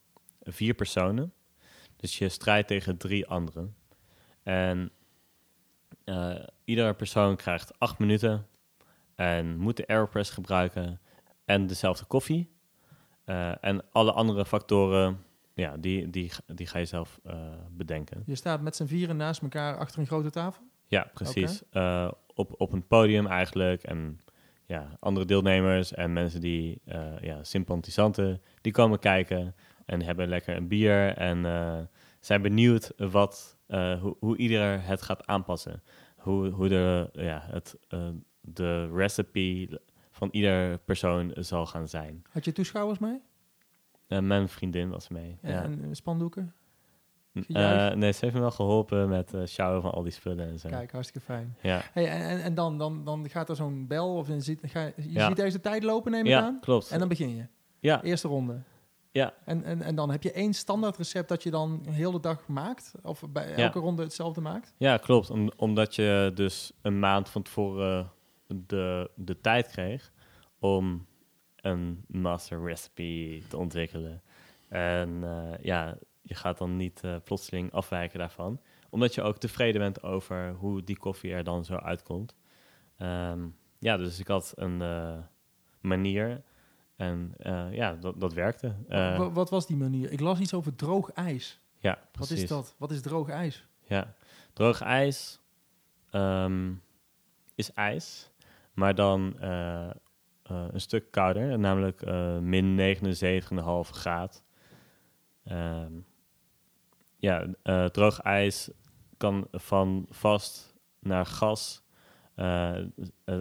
vier 0.41 0.73
personen. 0.73 1.33
Dus 2.03 2.17
je 2.17 2.29
strijdt 2.29 2.67
tegen 2.67 2.97
drie 2.97 3.27
anderen. 3.27 3.75
En 4.43 4.91
uh, 6.05 6.35
iedere 6.63 6.93
persoon 6.93 7.35
krijgt 7.35 7.79
acht 7.79 7.99
minuten 7.99 8.47
en 9.15 9.57
moet 9.57 9.77
de 9.77 9.87
Aeropress 9.87 10.31
gebruiken 10.31 10.99
en 11.45 11.67
dezelfde 11.67 12.05
koffie. 12.05 12.51
Uh, 13.25 13.63
en 13.63 13.83
alle 13.91 14.11
andere 14.11 14.45
factoren, 14.45 15.23
ja, 15.53 15.77
die, 15.77 16.09
die, 16.09 16.31
die 16.47 16.67
ga 16.67 16.77
je 16.77 16.85
zelf 16.85 17.19
uh, 17.25 17.33
bedenken. 17.71 18.23
Je 18.25 18.35
staat 18.35 18.61
met 18.61 18.75
z'n 18.75 18.85
vieren 18.85 19.17
naast 19.17 19.41
elkaar 19.41 19.77
achter 19.77 19.99
een 19.99 20.07
grote 20.07 20.29
tafel? 20.29 20.63
Ja, 20.87 21.11
precies. 21.13 21.63
Okay. 21.63 22.11
Op, 22.33 22.53
op 22.57 22.71
een 22.71 22.87
podium 22.87 23.27
eigenlijk. 23.27 23.83
En 23.83 24.19
ja, 24.65 24.97
andere 24.99 25.25
deelnemers 25.25 25.93
en 25.93 26.13
mensen 26.13 26.41
die, 26.41 26.81
ja, 27.21 27.43
sympathisanten, 27.43 28.41
die 28.61 28.71
komen 28.71 28.99
kijken 28.99 29.55
en 29.85 30.01
hebben 30.01 30.27
lekker 30.27 30.55
een 30.55 30.67
bier 30.67 31.17
en 31.17 31.37
uh, 31.37 31.79
zijn 32.19 32.41
benieuwd 32.41 32.91
wat, 32.97 33.57
uh, 33.67 34.01
hoe, 34.01 34.15
hoe 34.19 34.37
ieder 34.37 34.85
het 34.85 35.01
gaat 35.01 35.27
aanpassen. 35.27 35.83
Hoe, 36.17 36.49
hoe 36.49 36.67
de, 36.67 37.09
ja, 37.11 37.43
het, 37.51 37.77
uh, 37.89 38.09
de 38.41 38.87
recipe 38.95 39.81
van 40.11 40.29
ieder 40.31 40.77
persoon 40.77 41.31
zal 41.35 41.65
gaan 41.65 41.87
zijn. 41.87 42.23
Had 42.29 42.45
je 42.45 42.51
toeschouwers 42.51 42.99
mee? 42.99 43.21
Uh, 44.07 44.19
mijn 44.19 44.49
vriendin 44.49 44.89
was 44.89 45.09
mee. 45.09 45.37
Ja, 45.41 45.49
ja. 45.49 45.63
En 45.63 45.95
spandoeken? 45.95 46.53
Uh, 47.33 47.91
nee, 47.91 48.11
ze 48.11 48.19
heeft 48.19 48.33
me 48.33 48.39
wel 48.39 48.51
geholpen 48.51 49.09
met 49.09 49.33
uh, 49.33 49.41
sjouwen 49.45 49.81
van 49.81 49.91
al 49.91 50.03
die 50.03 50.11
spullen 50.11 50.47
en 50.47 50.59
zo. 50.59 50.69
Kijk, 50.69 50.91
hartstikke 50.91 51.25
fijn. 51.25 51.55
Ja. 51.61 51.81
Hey, 51.93 52.09
en, 52.09 52.41
en 52.41 52.53
dan, 52.53 52.77
dan, 52.77 53.03
dan 53.03 53.29
gaat 53.29 53.49
er 53.49 53.55
zo'n 53.55 53.87
bel 53.87 54.15
of 54.15 54.27
je 54.27 54.39
ziet, 54.39 54.59
ga, 54.63 54.81
je 54.81 55.11
ja. 55.11 55.27
ziet 55.27 55.35
deze 55.35 55.59
tijd 55.59 55.83
lopen, 55.83 56.11
neem 56.11 56.21
ik 56.21 56.27
ja, 56.27 56.41
aan? 56.41 56.59
klopt. 56.61 56.91
En 56.91 56.99
dan 56.99 57.07
begin 57.07 57.35
je? 57.35 57.45
Ja. 57.79 58.03
Eerste 58.03 58.27
ronde? 58.27 58.61
Ja. 59.13 59.33
En, 59.45 59.63
en, 59.63 59.81
en 59.81 59.95
dan 59.95 60.11
heb 60.11 60.23
je 60.23 60.31
één 60.31 60.53
standaard 60.53 60.97
recept 60.97 61.29
dat 61.29 61.43
je 61.43 61.51
dan 61.51 61.85
heel 61.89 62.11
de 62.11 62.19
dag 62.19 62.47
maakt? 62.47 62.93
Of 63.01 63.23
bij 63.29 63.53
elke 63.53 63.79
ja. 63.79 63.85
ronde 63.85 64.03
hetzelfde 64.03 64.41
maakt? 64.41 64.73
Ja, 64.77 64.97
klopt. 64.97 65.29
Om, 65.29 65.51
omdat 65.55 65.95
je 65.95 66.31
dus 66.33 66.71
een 66.81 66.99
maand 66.99 67.29
van 67.29 67.41
tevoren 67.41 68.11
de, 68.47 69.09
de 69.15 69.41
tijd 69.41 69.67
kreeg 69.67 70.11
om 70.59 71.05
een 71.55 72.03
master 72.07 72.63
recipe 72.63 73.41
te 73.47 73.57
ontwikkelen. 73.57 74.21
En 74.69 75.09
uh, 75.09 75.57
ja, 75.61 75.97
je 76.21 76.35
gaat 76.35 76.57
dan 76.57 76.77
niet 76.77 77.01
uh, 77.05 77.15
plotseling 77.23 77.71
afwijken 77.71 78.19
daarvan. 78.19 78.61
Omdat 78.89 79.15
je 79.15 79.21
ook 79.21 79.37
tevreden 79.37 79.81
bent 79.81 80.03
over 80.03 80.53
hoe 80.53 80.83
die 80.83 80.97
koffie 80.97 81.33
er 81.33 81.43
dan 81.43 81.65
zo 81.65 81.75
uitkomt. 81.75 82.35
Um, 82.97 83.55
ja, 83.79 83.97
dus 83.97 84.19
ik 84.19 84.27
had 84.27 84.53
een 84.55 84.81
uh, 84.81 85.17
manier 85.81 86.43
en 87.03 87.33
uh, 87.39 87.73
ja, 87.73 87.93
dat, 87.93 88.19
dat 88.19 88.33
werkte. 88.33 88.75
wat, 89.17 89.33
wat 89.33 89.49
was 89.49 89.67
die 89.67 89.77
manier? 89.77 90.11
Ik 90.11 90.19
las 90.19 90.39
iets 90.39 90.53
over 90.53 90.75
droog 90.75 91.11
ijs. 91.11 91.59
Ja, 91.79 91.99
precies. 92.11 92.29
Wat 92.29 92.43
is 92.43 92.49
dat? 92.49 92.75
Wat 92.77 92.91
is 92.91 93.01
droog 93.01 93.29
ijs? 93.29 93.65
Ja, 93.81 94.15
droog 94.53 94.81
ijs 94.81 95.39
um, 96.11 96.81
is 97.55 97.73
ijs, 97.73 98.31
maar 98.73 98.95
dan 98.95 99.35
uh, 99.41 99.89
een 100.43 100.81
stuk 100.81 101.11
kouder, 101.11 101.59
namelijk 101.59 102.05
min 102.41 102.95
79,5 102.95 103.89
graad. 103.91 104.43
Um, 105.51 106.05
ja, 107.17 107.47
droog 107.91 108.19
ijs 108.19 108.69
kan 109.17 109.47
van 109.51 110.05
vast 110.09 110.75
naar 110.99 111.25
gas 111.25 111.83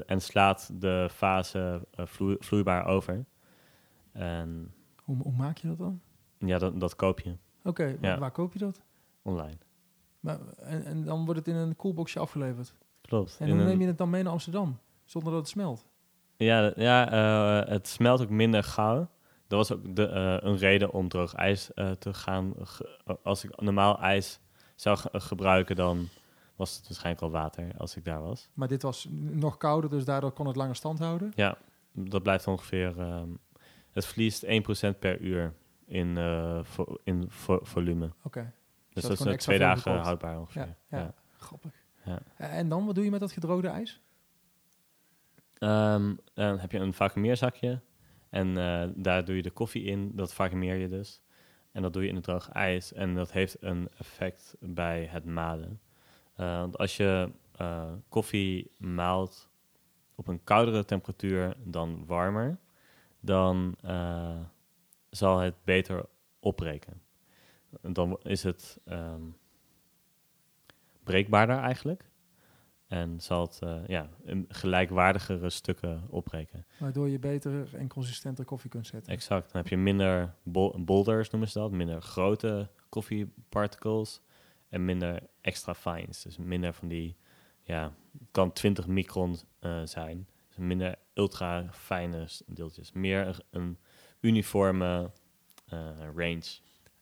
en 0.07 0.21
slaat 0.21 0.81
de 0.81 1.09
fase 1.13 1.87
vloe 1.97 2.37
vloeibaar 2.39 2.87
over. 2.87 3.25
En, 4.13 4.75
hoe, 5.03 5.17
hoe, 5.23 5.33
maak 5.33 5.57
je 5.57 5.69
dat 5.69 5.79
dan? 5.79 6.01
Ja, 6.39 6.59
dat, 6.59 6.81
dat 6.81 6.97
koop 6.97 7.21
je. 7.21 7.31
Oké, 7.31 7.69
okay, 7.69 7.99
ja. 8.01 8.19
waar 8.19 8.31
koop 8.31 8.53
je 8.53 8.59
dat? 8.59 8.81
Online. 9.23 9.59
Maar, 10.21 10.39
en, 10.57 10.85
en, 10.85 11.05
dan 11.05 11.25
wordt 11.25 11.39
het 11.47 11.49
in 11.49 11.55
een 11.55 11.77
koelboxje 11.77 12.19
afgeleverd? 12.19 12.75
Klopt. 13.01 13.37
En 13.41 13.51
hoe 13.51 13.65
neem 13.65 13.81
je 13.81 13.87
het 13.87 13.99
dan 13.99 14.11
mee 14.11 14.23
naar 14.23 14.33
Amsterdam, 14.33 14.79
zonder 15.05 15.33
dat 15.33 15.41
het 15.41 15.51
smelt? 15.51 15.87
Ja, 16.37 16.73
ja 16.77 17.13
uh, 17.13 17.69
het 17.69 17.89
smelt 17.89 18.21
ook 18.21 18.29
minder 18.29 18.63
gauw. 18.63 19.09
Dat 19.47 19.69
was 19.69 19.73
ook 19.73 19.97
de, 19.97 20.09
uh, 20.09 20.51
een 20.51 20.57
reden 20.57 20.93
om 20.93 21.09
droog 21.09 21.35
ijs 21.35 21.71
uh, 21.75 21.91
te 21.91 22.15
gaan. 22.15 22.55
Als 23.23 23.45
ik 23.45 23.61
normaal 23.61 24.01
ijs 24.01 24.41
zou 24.75 24.97
ge 24.97 25.09
gebruiken, 25.13 25.77
dan 25.77 26.09
was 26.57 26.77
het 26.77 26.89
waarschijnlijk 26.89 27.25
al 27.25 27.31
water 27.31 27.73
als 27.79 27.97
ik 27.97 28.05
daar 28.05 28.23
was. 28.23 28.49
Maar 28.55 28.69
dit 28.69 28.83
was 28.83 29.09
nog 29.21 29.57
kouder, 29.57 29.91
dus 29.91 30.05
daardoor 30.05 30.33
kon 30.33 30.47
het 30.47 30.57
langer 30.57 30.77
stand 30.77 30.99
houden. 30.99 31.33
Ja, 31.35 31.59
dat 31.93 32.23
blijft 32.23 32.47
ongeveer... 32.47 32.99
ehm, 32.99 33.29
het 33.93 34.07
verliest 34.07 34.43
1% 34.45 34.99
per 34.99 35.21
uur 35.21 35.55
in, 35.85 36.17
eh, 36.17 36.61
vo- 36.65 36.97
in 37.05 37.25
vo- 37.31 37.61
volume. 37.63 38.11
Oké, 38.23 38.53
Dus 38.93 39.03
dat 39.03 39.19
dat 39.19 39.27
is 39.27 39.43
twee 39.43 39.59
dagen 39.59 39.99
houdbaar 39.99 40.39
ongeveer. 40.41 40.63
ja, 40.67 40.77
ja, 40.89 40.99
Ja. 40.99 41.15
grappig. 41.37 41.73
Ja. 42.05 42.19
En 42.37 42.69
dan, 42.69 42.87
wat 42.87 42.95
doe 42.95 43.05
je 43.05 43.11
met 43.11 43.21
dat 43.21 43.33
gedroogde 43.33 43.69
ijs? 43.69 44.01
Ehm, 45.59 46.15
dan 46.35 46.59
heb 46.59 46.73
je 46.73 46.79
een 46.79 46.93
vacuumeerzakje 46.95 47.81
en 48.31 48.57
eh, 48.59 48.89
daar 48.95 49.25
doe 49.25 49.37
je 49.37 49.43
de 49.43 49.51
koffie 49.51 49.85
in. 49.85 50.13
Dat 50.17 50.35
vacuumeer 50.35 50.77
je 50.77 50.89
dus. 50.89 51.21
En 51.73 51.83
dat 51.83 51.93
doe 51.93 52.03
je 52.03 52.09
in 52.09 52.15
het 52.15 52.25
droog 52.25 52.49
ijs. 52.49 52.93
En 52.93 53.15
dat 53.15 53.33
heeft 53.33 53.57
een 53.61 53.89
effect 53.99 54.57
bij 54.61 55.05
het 55.11 55.25
malen. 55.25 55.81
Eh, 56.37 56.59
want 56.59 56.79
als 56.79 56.97
je 56.97 57.31
koffie 58.09 58.71
maalt 58.79 59.51
op 60.15 60.27
een 60.29 60.45
koudere 60.45 60.85
temperatuur 60.85 61.57
dan 61.65 62.07
warmer, 62.07 62.59
dan 63.23 63.75
eh, 63.81 64.41
zal 65.11 65.39
het 65.39 65.55
beter 65.65 66.05
opbreken. 66.41 67.03
Dan 67.81 68.19
is 68.23 68.43
het 68.43 68.81
ehm, 68.85 69.23
breekbaarder 71.03 71.59
eigenlijk. 71.59 72.11
En 72.87 73.21
zal 73.21 73.43
het 73.43 73.59
eh, 73.63 73.87
ja, 73.87 74.09
in 74.25 74.45
gelijkwaardigere 74.49 75.51
stukken 75.51 76.03
opbreken. 76.09 76.67
Waardoor 76.79 77.09
je 77.09 77.19
beter 77.19 77.75
en 77.75 77.89
consistenter 77.89 78.45
koffie 78.45 78.71
kunt 78.71 78.87
zetten. 78.87 79.13
Exact. 79.13 79.53
Dan 79.53 79.63
heb 79.63 79.71
je 79.71 79.77
minder 79.77 80.35
bol- 80.43 80.85
boulders, 80.85 81.31
noemen 81.31 81.51
ze 81.51 81.59
dat. 81.59 81.71
Minder 81.71 82.03
grote 82.03 82.69
koffieparticles. 82.89 84.21
En 84.69 84.85
minder 84.85 85.21
extra 85.41 85.75
fines. 85.75 86.23
Dus 86.23 86.39
minder 86.39 86.73
van 86.73 86.89
die, 86.89 87.17
ja, 87.63 87.93
kan 88.31 88.53
20 88.53 88.87
micron 88.87 89.37
eh, 89.59 89.81
zijn. 89.85 90.29
Dus 90.57 90.65
minder 90.65 90.95
ultra 91.15 91.69
fijne 91.73 92.27
deeltjes. 92.47 92.93
Meer 92.93 93.39
een, 93.51 93.79
uniforme 94.21 95.11
eh, 95.67 95.89
range. 96.15 96.43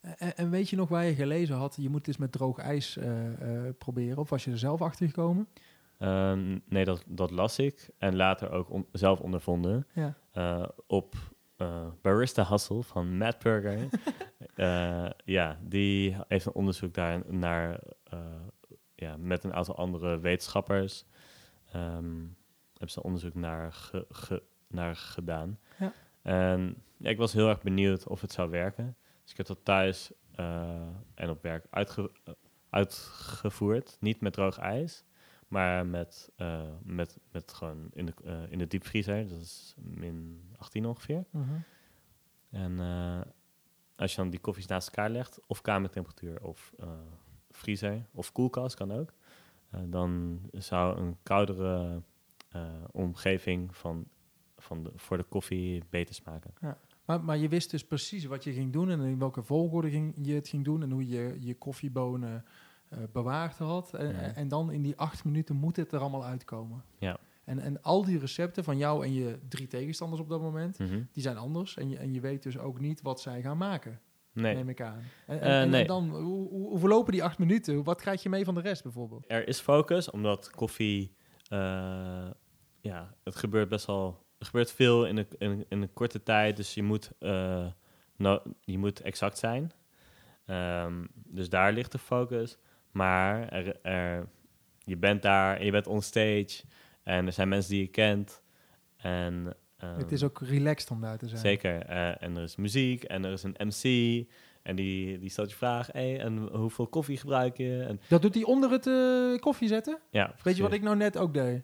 En, 0.01 0.37
en 0.37 0.51
weet 0.51 0.69
je 0.71 0.77
nog 0.77 0.89
waar 0.89 1.05
je 1.05 1.15
gelezen 1.15 1.57
had, 1.57 1.77
je 1.81 1.89
moet 1.89 1.99
het 1.99 2.07
eens 2.09 2.17
met 2.17 2.33
droog 2.33 2.59
ijs 2.59 2.97
eh, 2.97 3.67
eh, 3.67 3.75
proberen? 3.79 4.19
Of 4.19 4.31
was 4.31 4.45
je 4.45 4.51
er 4.51 4.59
zelf 4.59 4.83
achter 4.83 5.07
gekomen? 5.07 5.49
Ehm, 5.99 6.59
nee, 6.69 6.85
dat, 6.85 7.05
dat 7.07 7.31
las 7.31 7.59
ik. 7.59 7.89
En 7.99 8.17
later 8.17 8.51
ook 8.51 8.71
on- 8.71 8.87
zelf 8.93 9.21
ondervonden. 9.21 9.87
Ja. 9.93 10.17
op 10.87 11.15
Barista 12.03 12.47
Hustle 12.49 12.83
van 12.83 13.17
Matt 13.17 13.43
Burger. 13.43 13.89
Ja, 15.25 15.59
die 15.63 16.17
heeft 16.29 16.47
een 16.47 16.53
onderzoek 16.53 16.95
daar 16.95 17.23
naar 17.35 17.81
ja, 18.95 19.17
met 19.17 19.45
een 19.45 19.55
aantal 19.55 19.77
andere 19.77 20.19
wetenschappers. 20.19 21.05
ehm 21.73 22.17
hebben 22.81 22.91
ze 22.91 23.03
onderzoek 23.03 23.35
naar, 23.35 23.73
ge- 23.73 24.07
ge- 24.09 24.43
naar 24.69 24.97
gedaan. 24.97 25.59
Ja. 25.79 25.93
En 26.23 26.83
ja, 26.97 27.11
ik 27.11 27.19
was 27.19 27.33
heel 27.33 27.49
erg 27.49 27.63
benieuwd 27.63 28.07
of 28.07 28.21
het 28.21 28.33
zou 28.33 28.51
werken. 28.51 28.97
Dus 29.23 29.31
ik 29.31 29.37
heb 29.37 29.47
dat 29.47 29.65
thuis 29.65 30.13
eh, 30.35 30.87
en 31.15 31.31
op 31.31 31.43
werk 31.43 31.67
uitge- 31.71 32.11
eh, 32.25 32.35
uitgevoerd. 32.71 33.97
Niet 34.01 34.21
met 34.21 34.33
droog 34.33 34.59
ijs, 34.59 35.05
maar 35.49 35.87
met, 35.87 36.31
eh, 36.37 36.63
met, 36.83 37.19
met 37.33 37.53
gewoon 37.53 37.91
in 37.93 38.07
de, 38.07 38.47
in 38.49 38.59
de 38.59 38.67
diepvriezer. 38.67 39.29
Dat 39.29 39.41
is 39.41 39.75
min 39.77 40.43
18 40.57 40.87
ongeveer. 40.87 41.25
Mhm. 41.31 41.45
En 42.51 42.79
als 43.97 44.11
je 44.11 44.17
dan 44.17 44.31
die 44.31 44.41
koffies 44.41 44.67
naast 44.67 44.89
elkaar 44.89 45.11
legt, 45.11 45.41
of 45.47 45.61
kamertemperatuur 45.61 46.43
of 46.43 46.73
vriezer 47.51 48.07
of 48.13 48.33
koelkast 48.33 48.75
kan 48.77 48.93
ook, 48.93 49.13
dan 49.85 50.41
zou 50.53 50.99
een 50.99 51.17
koudere 51.23 52.03
omgeving 52.91 53.77
van, 53.77 54.05
van 54.57 54.83
de, 54.85 54.91
voor 54.97 55.17
de 55.17 55.23
koffie 55.23 55.83
beter 55.91 56.15
smaken. 56.15 56.53
Maar, 57.05 57.25
maar 57.25 57.37
je 57.39 57.49
wist 57.49 57.71
dus 57.71 57.85
precies 57.87 58.25
wat 58.25 58.45
je 58.45 58.53
ging 58.53 58.73
doen 58.73 58.91
en 58.91 59.01
in 59.01 59.19
welke 59.19 59.43
volgorde 59.43 59.91
ging, 59.91 60.15
je 60.23 60.35
het 60.35 60.49
ging 60.49 60.65
doen 60.65 60.83
en 60.83 60.91
hoe 60.91 61.09
je 61.09 61.37
je 61.41 61.55
koffiebonen 61.55 62.45
eh, 62.89 62.99
bewaard 63.13 63.59
had. 63.59 63.95
En, 63.95 64.07
Ja. 64.13 64.35
en 64.35 64.49
dan 64.49 64.71
in 64.73 64.83
die 64.83 64.97
acht 64.97 65.25
minuten 65.25 65.57
moet 65.57 65.77
het 65.77 65.93
er 65.93 66.01
allemaal 66.01 66.25
uitkomen. 66.25 66.85
Ja. 66.99 67.19
En, 67.45 67.59
en 67.59 67.83
al 67.83 68.05
die 68.05 68.19
recepten 68.19 68.65
van 68.65 68.77
jou 68.77 69.05
en 69.05 69.13
je 69.13 69.39
drie 69.49 69.67
tegenstanders 69.67 70.21
op 70.23 70.29
dat 70.29 70.41
moment, 70.41 70.79
Mhm. 70.79 71.03
die 71.13 71.23
zijn 71.23 71.37
anders. 71.37 71.77
En 71.77 71.89
je, 71.89 71.97
en 71.97 72.13
je 72.13 72.21
weet 72.21 72.43
dus 72.43 72.59
ook 72.59 72.81
niet 72.81 73.03
wat 73.03 73.21
zij 73.21 73.43
gaan 73.43 73.57
maken, 73.59 74.01
Nee, 74.33 74.55
neem 74.55 74.69
ik 74.69 74.81
aan. 74.81 75.03
En, 75.27 75.41
en, 75.41 75.73
Eh, 75.73 75.81
en 75.81 75.87
dan, 75.87 76.11
hoe, 76.11 76.49
hoe, 76.49 76.79
verlopen 76.79 77.13
die 77.13 77.25
acht 77.25 77.39
minuten? 77.39 77.85
Wat 77.85 78.01
krijg 78.01 78.23
je 78.23 78.29
mee 78.29 78.45
van 78.45 78.55
de 78.55 78.61
rest 78.61 78.83
bijvoorbeeld? 78.83 79.25
er 79.29 79.49
is 79.49 79.61
focus, 79.61 80.11
omdat 80.11 80.51
koffie, 80.51 81.15
eh, 81.49 82.31
ja, 82.81 83.15
het 83.25 83.37
gebeurt 83.37 83.69
best 83.69 83.87
wel, 83.87 84.27
er 84.39 84.47
gebeurt 84.47 84.73
veel 84.73 85.07
in 85.07 85.17
een, 85.17 85.27
in, 85.39 85.51
een- 85.51 85.65
in 85.69 85.83
een 85.83 85.93
korte 85.93 86.23
tijd, 86.23 86.57
dus 86.57 86.75
je 86.75 86.83
moet, 86.83 87.11
eh, 87.19 87.67
je 88.65 88.79
moet 88.79 89.01
exact 89.01 89.39
zijn. 89.39 89.73
Ehm, 90.47 91.05
dus 91.15 91.49
daar 91.49 91.73
ligt 91.73 91.93
de 91.93 91.99
focus. 91.99 92.59
Maar 92.91 93.49
er, 93.49 93.81
er, 93.83 94.29
je 94.79 94.97
bent 94.97 95.23
daar 95.23 95.57
en 95.57 95.65
je 95.65 95.71
bent 95.71 95.87
on 95.87 96.03
stage 96.03 96.63
en 97.03 97.27
er 97.27 97.33
zijn 97.33 97.49
mensen 97.49 97.71
die 97.71 97.81
je 97.81 97.87
kent. 97.89 98.43
En, 98.97 99.57
ehm, 99.77 99.99
het 99.99 100.13
is 100.13 100.23
ook 100.23 100.41
relaxed 100.41 100.91
om 100.91 101.01
daar 101.01 101.19
te 101.19 101.29
zijn. 101.29 101.41
Zeker. 101.41 101.83
eh, 101.87 102.23
en 102.23 102.37
er 102.37 102.43
is 102.43 102.57
muziek 102.57 103.05
en 103.05 103.25
er 103.25 103.33
is 103.33 103.43
een 103.43 103.57
MC. 103.59 104.27
En 104.63 104.77
die, 104.77 105.19
die 105.19 105.31
stelt 105.31 105.51
je 105.51 105.57
vraag, 105.57 105.89
hey, 105.93 106.21
en 106.21 106.39
hoeveel 106.39 106.87
koffie 106.87 107.17
gebruik 107.17 107.57
je? 107.57 107.83
En, 107.89 108.01
Dat 108.09 108.23
doet 108.23 108.35
hij 108.35 108.45
onder 108.45 108.71
het 108.71 108.87
eh, 108.87 109.39
koffie 109.41 109.69
zetten? 109.69 109.99
ja, 110.11 110.35
Weet 110.43 110.57
je 110.57 110.63
wat 110.63 110.73
ik 110.73 110.83
nou 110.83 110.97
net 110.97 111.17
ook 111.19 111.35
deed? 111.35 111.63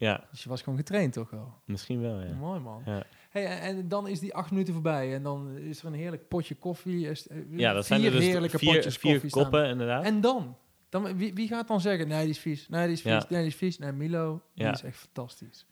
Ja, 0.00 0.26
Dus 0.30 0.42
je 0.42 0.48
was 0.48 0.62
gewoon 0.62 0.78
getraind 0.78 1.12
toch 1.12 1.30
wel? 1.30 1.54
misschien 1.64 2.00
wel, 2.00 2.20
ja. 2.20 2.32
Mooi 2.34 2.60
man. 2.60 2.82
Ja. 2.84 3.02
Hey, 3.30 3.46
en 3.60 3.88
dan 3.88 4.08
is 4.08 4.20
die 4.20 4.34
acht 4.34 4.50
minuten 4.50 4.72
voorbij 4.72 5.14
en 5.14 5.22
dan 5.22 5.56
is 5.58 5.80
er 5.80 5.86
een 5.86 5.92
heerlijk 5.92 6.28
potje 6.28 6.54
koffie. 6.54 7.08
Is- 7.08 7.28
eh, 7.28 7.36
Ja, 7.50 7.72
dat 7.72 7.86
vier 7.86 7.96
zijn 7.98 8.12
er 8.12 8.16
dus 8.18 8.26
heerlijke 8.26 8.58
vier, 8.58 8.74
potjes 8.74 8.96
vier 8.96 9.12
koffie 9.12 9.30
staan. 9.30 9.42
koppen, 9.42 9.68
inderdaad. 9.68 10.04
En 10.04 10.20
dan? 10.20 10.56
dan 10.88 11.16
wie, 11.16 11.34
wie 11.34 11.48
gaat 11.48 11.68
dan 11.68 11.80
zeggen, 11.80 12.08
nee, 12.08 12.20
die 12.20 12.30
is 12.30 12.38
vies, 12.38 12.68
nee, 12.68 12.82
die 12.84 12.92
is 12.92 13.00
vies, 13.02 13.12
Ja. 13.12 13.24
nee, 13.28 13.38
die 13.38 13.48
is 13.48 13.54
vies. 13.56 13.78
Nee, 13.78 13.92
Milo, 13.92 14.42
die 14.54 14.64
Ja. 14.64 14.72
is 14.72 14.82
echt 14.82 14.96
fantastisch. 14.96 15.66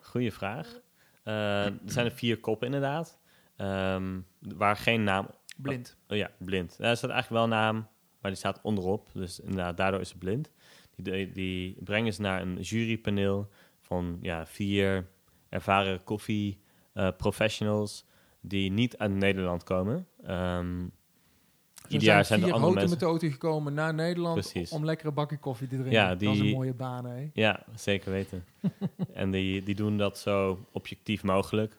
Goeie 0.00 0.32
vraag. 0.32 0.80
Eh, 1.22 1.64
er 1.64 1.78
zijn 1.84 2.06
er 2.06 2.12
vier 2.12 2.40
koppen, 2.40 2.66
inderdaad. 2.66 3.18
Ehm, 3.56 4.20
waar 4.40 4.76
geen 4.76 5.02
naam... 5.04 5.28
Blind. 5.56 5.96
Oh 6.08 6.16
ja, 6.16 6.30
blind. 6.38 6.78
Daar 6.78 6.96
staat 6.96 7.10
eigenlijk 7.10 7.42
wel 7.42 7.58
een 7.58 7.62
naam, 7.64 7.74
maar 8.20 8.30
die 8.30 8.34
staat 8.40 8.60
onderop. 8.62 9.08
Dus 9.12 9.40
inderdaad, 9.40 9.76
daardoor 9.76 10.00
is 10.00 10.08
het 10.08 10.18
blind. 10.18 10.50
Die, 10.96 11.32
die 11.32 11.76
brengen 11.84 12.12
ze 12.14 12.20
naar 12.20 12.42
een 12.42 12.56
jurypaneel 12.60 13.48
van 13.86 14.18
ja, 14.20 14.46
vier 14.46 15.08
ervaren 15.48 16.04
koffie 16.04 16.58
eh, 16.92 17.08
professionals 17.16 18.04
die 18.40 18.70
niet 18.70 18.98
uit 18.98 19.12
Nederland 19.12 19.62
komen. 19.62 20.06
Er 20.22 21.92
ieder 21.92 22.08
jaar 22.08 22.24
zijn 22.24 22.42
er 22.42 22.52
andere 22.52 22.72
mensen. 22.74 22.90
methoden 22.90 23.30
gekomen 23.30 23.74
naar 23.74 23.94
Nederland 23.94 24.40
Precies. 24.40 24.70
om 24.70 24.84
lekkere 24.84 25.12
bakken 25.12 25.38
koffie 25.40 25.68
te 25.68 25.74
drinken. 25.74 25.92
Ja, 25.94 26.08
Dat 26.08 26.22
is 26.22 26.38
een 26.38 26.44
die- 26.44 26.54
mooie 26.54 26.74
baan, 26.74 27.04
hè? 27.04 27.30
Ja, 27.32 27.64
zeker 27.74 28.10
weten. 28.12 28.44
en 29.12 29.30
die, 29.30 29.62
die 29.62 29.74
doen 29.74 29.98
dat 29.98 30.18
zo 30.18 30.66
objectief 30.72 31.22
mogelijk. 31.22 31.76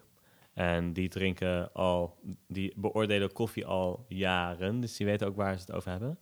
En 0.54 0.92
die 0.92 1.08
drinken 1.08 1.72
al, 1.72 2.18
die 2.46 2.72
beoordelen 2.76 3.32
koffie 3.32 3.66
al 3.66 4.04
jaren. 4.08 4.80
Dus 4.80 4.96
die 4.96 5.06
weten 5.06 5.26
ook 5.26 5.36
waar 5.36 5.54
ze 5.54 5.60
het 5.60 5.72
over 5.72 5.90
hebben. 5.90 6.18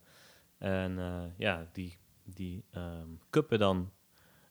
En 0.57 0.99
eh, 0.99 1.21
ja, 1.37 1.67
die, 1.71 1.97
die 2.23 2.63
ehm 2.71 3.07
kuppen 3.29 3.59
dan 3.59 3.91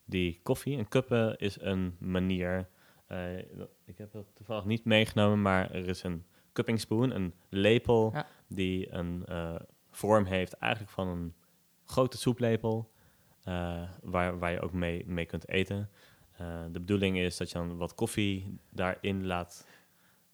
die 0.06 0.40
koffie. 0.42 0.78
En 0.78 0.88
kuppen 0.88 1.38
is 1.38 1.60
een 1.60 1.96
manier. 1.98 2.68
eh, 3.06 3.38
ik 3.84 3.98
heb 3.98 4.12
dat 4.12 4.26
toevallig 4.34 4.64
niet 4.64 4.84
meegenomen, 4.84 5.42
maar 5.42 5.70
er 5.70 5.88
is 5.88 6.02
een 6.02 6.24
cupping 6.52 6.80
spoon, 6.80 7.10
een 7.10 7.34
lepel 7.48 8.10
Ja. 8.14 8.26
die 8.48 8.92
een 8.92 9.24
eh, 9.26 9.54
vorm 9.90 10.24
heeft 10.24 10.52
eigenlijk 10.52 10.92
van 10.92 11.08
een 11.08 11.34
grote 11.84 12.18
soeplepel. 12.18 12.90
eh, 13.44 13.82
waar, 14.02 14.38
waar 14.38 14.52
je 14.52 14.60
ook 14.60 14.72
mee, 14.72 15.06
mee 15.06 15.26
kunt 15.26 15.48
eten. 15.48 15.90
De 16.72 16.80
bedoeling 16.80 17.18
is 17.18 17.36
dat 17.36 17.48
je 17.50 17.58
dan 17.58 17.76
wat 17.76 17.94
koffie 17.94 18.58
daarin 18.70 19.26
laat. 19.26 19.66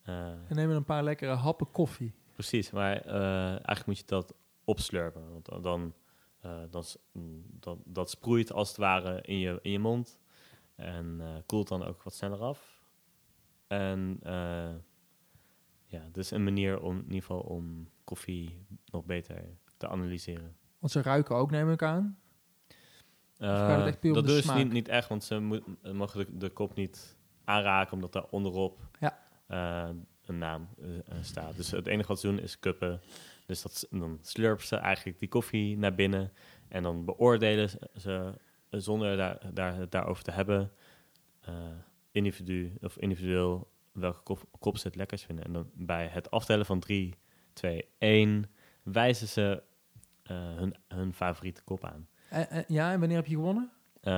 En 0.05 0.39
nemen 0.49 0.77
een 0.77 0.85
paar 0.85 1.03
lekkere 1.03 1.33
happen 1.35 1.70
koffie. 1.70 2.12
precies, 2.35 2.70
maar 2.70 3.01
eigenlijk 3.01 3.87
moet 3.87 3.99
je 3.99 4.05
dat 4.07 4.35
opslurpen. 4.64 5.33
Want 5.33 5.62
dan, 5.62 5.95
eh, 6.43 6.82
mm, 7.12 7.45
dat, 7.61 7.78
dat 7.84 8.11
sproeit 8.11 8.53
als 8.53 8.68
het 8.68 8.76
ware 8.76 9.20
in 9.22 9.38
je, 9.38 9.59
in 9.62 9.70
je 9.70 9.78
mond. 9.78 10.18
En 10.74 11.16
eh, 11.20 11.26
koelt 11.47 11.68
dan 11.68 11.84
ook 11.84 12.03
wat 12.03 12.14
sneller 12.14 12.40
af. 12.40 12.84
En 13.66 14.18
eh, 14.22 14.74
ja, 15.86 16.09
dus 16.12 16.30
een 16.30 16.45
manier 16.45 16.80
om 16.80 16.97
in 16.97 17.05
ieder 17.05 17.20
geval 17.20 17.40
om 17.40 17.88
koffie 18.05 18.66
nog 18.84 19.05
beter 19.05 19.45
te 19.76 19.88
analyseren. 19.88 20.57
Want 20.78 20.93
ze 20.93 21.03
ruiken 21.03 21.36
ook, 21.36 21.51
neem 21.51 21.70
ik 21.70 21.82
aan. 21.82 22.18
dat 24.14 24.26
doen 24.26 24.36
ze 24.36 24.43
smaak? 24.43 24.57
niet, 24.57 24.72
niet 24.72 24.88
echt, 24.88 25.09
want 25.09 25.24
ze 25.24 25.38
moet, 25.38 25.93
mogen 25.93 26.18
de, 26.26 26.36
de 26.36 26.51
kop 26.51 26.74
niet 26.74 27.16
aanraken, 27.45 27.93
omdat 27.93 28.12
daar 28.12 28.26
onderop 28.30 28.80
Ja. 29.01 29.18
een 30.24 30.38
naam 30.38 30.68
staat. 31.20 31.57
Dus 31.57 31.70
het 31.70 31.86
enige 31.86 32.09
wat 32.09 32.20
ze 32.20 32.26
doen 32.26 32.38
is 32.38 32.59
cuppen. 32.59 33.01
Dus 33.47 33.62
dat, 33.62 33.86
dan 33.90 34.18
slurpen 34.22 34.66
ze 34.66 34.76
eigenlijk 34.76 35.18
die 35.18 35.28
koffie 35.28 35.78
naar 35.78 35.95
binnen 35.95 36.32
En 36.68 36.82
dan 36.82 37.05
beoordelen 37.05 37.68
ze- 37.97 38.34
zonder 38.70 39.16
daar, 39.16 39.38
daar, 39.55 39.74
het 39.76 39.90
daarover 39.90 40.24
te 40.24 40.30
hebben, 40.30 40.72
eh, 41.40 41.55
individu, 42.11 42.72
of 42.80 42.97
individueel 42.99 43.70
welke 43.93 44.22
kop, 44.22 44.45
kop 44.59 44.78
ze 44.78 44.86
het 44.86 44.97
lekkerst 44.97 45.24
vinden. 45.24 45.45
En 45.45 45.53
dan 45.53 45.70
bij 45.74 46.07
het 46.07 46.30
aftellen 46.30 46.66
van 46.66 46.80
3, 46.80 47.14
2, 47.53 47.84
1 47.99 48.51
wijzen 48.82 49.28
ze 49.28 49.62
eh, 50.22 50.36
hun, 50.36 50.74
hun 50.88 51.14
favoriete 51.14 51.62
kop 51.62 51.84
aan. 51.84 52.09
Ja, 52.68 52.93
en 52.93 52.99
wanneer 52.99 53.16
heb 53.16 53.26
je 53.26 53.34
gewonnen? 53.34 53.70
Eh, 54.01 54.12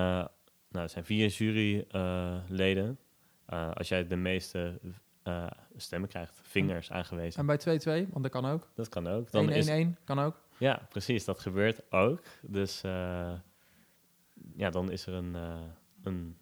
nou, 0.68 0.85
er 0.85 0.89
zijn 0.89 1.05
vier 1.05 1.29
juryleden. 1.29 2.99
Als 3.75 3.89
jij 3.89 4.07
de 4.07 4.16
meeste 4.16 4.81
eh, 5.25 5.47
stemmen 5.77 6.09
krijgt, 6.09 6.41
vingers 6.43 6.91
aangewezen. 6.91 7.41
En 7.41 7.47
bij 7.47 7.81
2-2, 8.07 8.11
want 8.11 8.22
dat 8.22 8.33
kan 8.33 8.47
ook. 8.47 8.66
1-1-1 8.66 8.75
Dat 8.75 8.89
kan 8.89 9.07
ook. 9.07 9.31
Dan 9.31 9.51
is, 9.51 9.87
kan 10.05 10.18
ook. 10.18 10.41
ja, 10.59 10.87
precies. 10.89 11.25
Dat 11.25 11.41
gebeurt 11.41 11.93
ook. 11.93 12.22
Dus 12.43 12.83
eh, 12.83 13.33
ja, 14.57 14.70
dan 14.70 14.91
is 14.91 15.07
er 15.07 15.14
een, 15.14 15.35
eh, 15.35 15.61
een 16.03 16.37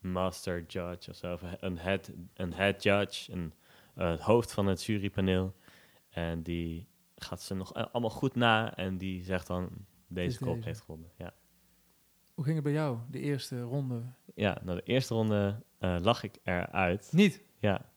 master 0.00 0.64
judge 0.66 1.10
of 1.10 1.16
zo. 1.16 1.38
Een 1.60 1.78
head, 1.78 2.10
een 2.34 2.52
head 2.52 2.82
judge. 2.82 3.32
Een, 3.32 3.52
het 3.94 4.20
hoofd 4.20 4.52
van 4.52 4.66
het 4.66 4.84
jurypaneel. 4.84 5.54
En 6.08 6.42
die 6.42 6.88
gaat 7.16 7.42
ze 7.42 7.54
nog 7.54 7.74
allemaal 7.74 8.10
goed 8.10 8.34
na. 8.34 8.76
En 8.76 8.98
die 8.98 9.24
zegt 9.24 9.46
dan, 9.46 9.70
deze 10.06 10.38
kop 10.38 10.64
heeft 10.64 10.80
gewonnen. 10.80 11.10
Ja. 11.16 11.34
Hoe 12.34 12.44
ging 12.44 12.56
het 12.56 12.64
bij 12.64 12.74
jou, 12.74 12.98
de 13.10 13.20
eerste 13.20 13.60
ronde? 13.60 14.02
ja, 14.34 14.58
nou 14.62 14.76
de 14.76 14.84
eerste 14.84 15.14
ronde 15.14 15.62
lag 15.78 16.22
ik 16.22 16.38
eruit. 16.44 17.08
Niet. 17.12 17.42
Ja, 17.58 17.94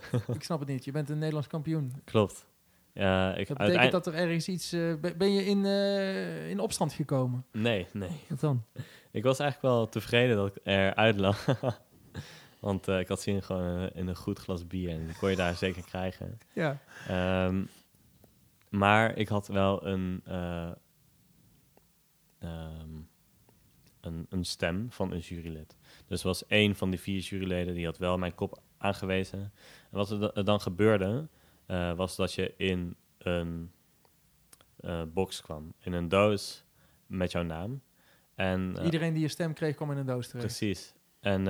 Ik 0.34 0.42
snap 0.42 0.58
het 0.60 0.68
niet. 0.68 0.84
Je 0.84 0.92
bent 0.92 1.08
een 1.10 1.18
Nederlands 1.18 1.48
kampioen. 1.48 1.92
klopt. 2.04 2.46
Ja, 2.92 3.34
ik 3.34 3.48
Dat 3.48 3.56
betekent 3.58 3.92
dat 3.92 4.06
er 4.06 4.14
ergens 4.14 4.48
iets... 4.48 4.72
eh, 4.72 4.94
ben 5.16 5.32
je 5.34 5.44
in, 5.44 5.64
eh, 5.64 6.50
in 6.50 6.60
opstand 6.60 6.92
gekomen? 6.92 7.44
Nee, 7.52 7.86
nee. 7.92 8.10
Wat 8.28 8.40
dan? 8.40 8.64
Ik 9.10 9.22
was 9.22 9.38
eigenlijk 9.38 9.74
wel 9.74 9.88
tevreden 9.88 10.36
dat 10.36 10.46
ik 10.56 10.62
eruit 10.64 11.16
lag. 11.16 11.44
Want 12.60 12.88
eh, 12.88 12.98
ik 12.98 13.08
had 13.08 13.20
zin 13.22 13.42
gewoon 13.42 13.88
in- 13.90 14.06
een 14.08 14.16
goed 14.16 14.38
glas 14.38 14.66
bier. 14.66 14.90
En 14.90 15.06
die 15.06 15.16
kon 15.16 15.30
je 15.30 15.36
daar 15.36 15.54
zeker 15.64 15.82
krijgen. 15.82 16.38
Ja. 16.52 16.78
Ehm, 17.08 17.64
maar 18.68 19.16
ik 19.16 19.28
had 19.28 19.46
wel 19.48 19.86
een, 19.86 20.20
eh, 20.24 20.70
ehm, 22.38 22.90
een, 24.00 24.26
een 24.28 24.44
stem 24.44 24.86
van 24.90 25.12
een 25.12 25.18
jurylid. 25.18 25.76
Dus 26.06 26.20
er 26.20 26.26
was 26.26 26.46
één 26.46 26.74
van 26.76 26.90
die 26.90 27.00
vier 27.00 27.20
juryleden 27.20 27.74
die 27.74 27.84
had 27.84 27.98
wel 27.98 28.18
mijn 28.18 28.34
kop 28.34 28.60
aangewezen. 28.78 29.52
En 29.90 29.96
wat 29.96 30.10
er, 30.10 30.20
da- 30.34 30.42
dan 30.42 30.60
gebeurde, 30.60 31.28
eh, 31.66 31.92
was 31.92 32.16
dat 32.16 32.32
je 32.32 32.54
in 32.56 32.96
een 33.18 33.70
eh, 34.76 35.02
box 35.08 35.40
kwam. 35.42 35.72
In 35.78 35.92
een 35.92 36.08
doos 36.08 36.64
met 37.06 37.32
jouw 37.32 37.42
naam. 37.42 37.82
En, 38.34 38.76
eh, 38.78 38.84
Iedereen 38.84 39.12
die 39.12 39.22
je 39.22 39.28
stem 39.28 39.52
kreeg, 39.54 39.74
kwam 39.74 39.90
in 39.90 39.96
een 39.96 40.06
doos 40.06 40.26
terecht. 40.28 40.46
Precies. 40.46 40.94
En 41.20 41.48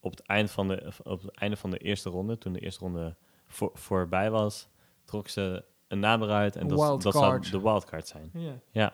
op, 0.00 0.10
het 0.10 0.20
eind 0.22 0.50
van 0.50 0.68
de, 0.68 0.92
op 1.02 1.22
het 1.22 1.30
einde 1.36 1.56
van 1.56 1.70
de 1.70 1.78
eerste 1.78 2.10
ronde, 2.10 2.38
toen 2.38 2.52
de 2.52 2.60
eerste 2.60 2.80
ronde 2.84 3.16
voor, 3.46 3.70
voorbij 3.74 4.30
was, 4.30 4.68
trok 5.04 5.28
ze 5.28 5.64
een 5.88 5.98
naam 5.98 6.22
eruit. 6.22 6.56
En 6.56 6.68
dat, 6.68 6.78
dat 7.02 7.12
zou 7.12 7.32
de 7.50 7.60
wildcard 7.60 8.08
zijn. 8.08 8.30
Ja. 8.32 8.58
Ja. 8.70 8.92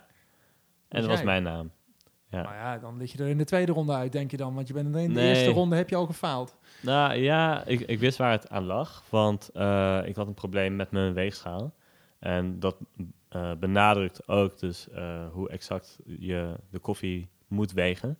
En 0.89 1.01
dat 1.01 1.11
was 1.11 1.19
mijn 1.25 1.43
naam. 1.43 1.71
Ja. 2.31 2.43
Nou 2.43 2.55
ja, 2.55 2.79
dan 2.79 2.97
lig 2.97 3.13
je 3.13 3.19
er 3.19 3.29
in 3.29 3.39
de 3.39 3.45
tweede 3.45 3.73
ronde 3.73 3.93
uit, 3.93 4.13
denk 4.13 4.31
je 4.31 4.37
dan. 4.37 4.55
Want 4.55 4.67
je 4.69 4.75
bent 4.75 4.87
in 4.87 4.93
de 4.93 4.99
Nee. 5.21 5.29
eerste 5.29 5.51
ronde 5.51 5.77
heb 5.77 5.89
je 5.89 5.97
al 5.97 6.07
gefaald. 6.07 6.57
Nou 6.83 7.15
ja, 7.15 7.65
ik, 7.65 7.81
ik 7.81 7.99
wist 7.99 8.19
waar 8.19 8.31
het 8.31 8.49
aan 8.49 8.65
lag. 8.65 9.03
Want 9.11 9.51
eh, 9.55 10.01
ik 10.05 10.17
had 10.17 10.27
een 10.27 10.35
probleem 10.35 10.77
met 10.77 10.91
mijn 10.91 11.13
weegschaal. 11.13 11.75
En 12.19 12.59
dat 12.61 12.77
eh, 13.29 13.51
benadrukt 13.61 14.29
ook 14.29 14.59
dus 14.59 14.89
eh, 14.89 15.27
hoe 15.33 15.49
exact 15.49 15.99
je 16.19 16.55
de 16.71 16.79
koffie 16.79 17.29
moet 17.49 17.73
wegen. 17.73 18.19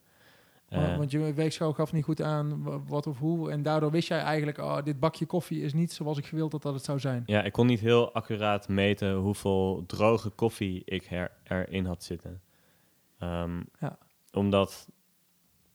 Want- 0.69 0.97
want 0.97 1.11
je 1.11 1.33
weegschaal 1.35 1.73
gaf 1.73 1.93
niet 1.93 2.05
goed 2.05 2.23
aan 2.23 2.63
wa- 2.63 2.81
wat 2.87 3.07
of 3.07 3.19
hoe. 3.19 3.51
En 3.51 3.63
daardoor 3.63 3.91
wist 3.91 4.09
jij 4.09 4.19
eigenlijk, 4.21 4.59
oh, 4.59 4.83
dit 4.85 5.01
bakje 5.01 5.27
koffie 5.27 5.63
is 5.63 5.73
niet 5.73 5.93
zoals 5.93 6.19
ik 6.19 6.27
gewild 6.27 6.53
had 6.53 6.63
dat 6.63 6.75
het 6.75 6.85
zou 6.85 6.99
zijn. 7.01 7.23
Ja, 7.27 7.43
ik 7.43 7.53
kon 7.53 7.67
niet 7.67 7.81
heel 7.81 8.13
accuraat 8.13 8.69
meten 8.69 9.15
hoeveel 9.15 9.85
droge 9.87 10.31
koffie 10.31 10.83
ik 10.85 11.05
her, 11.05 11.31
erin 11.45 11.87
had 11.87 12.05
zitten. 12.05 12.41
Ehm, 13.19 13.61
Ja. 13.81 13.99
Omdat, 14.33 14.89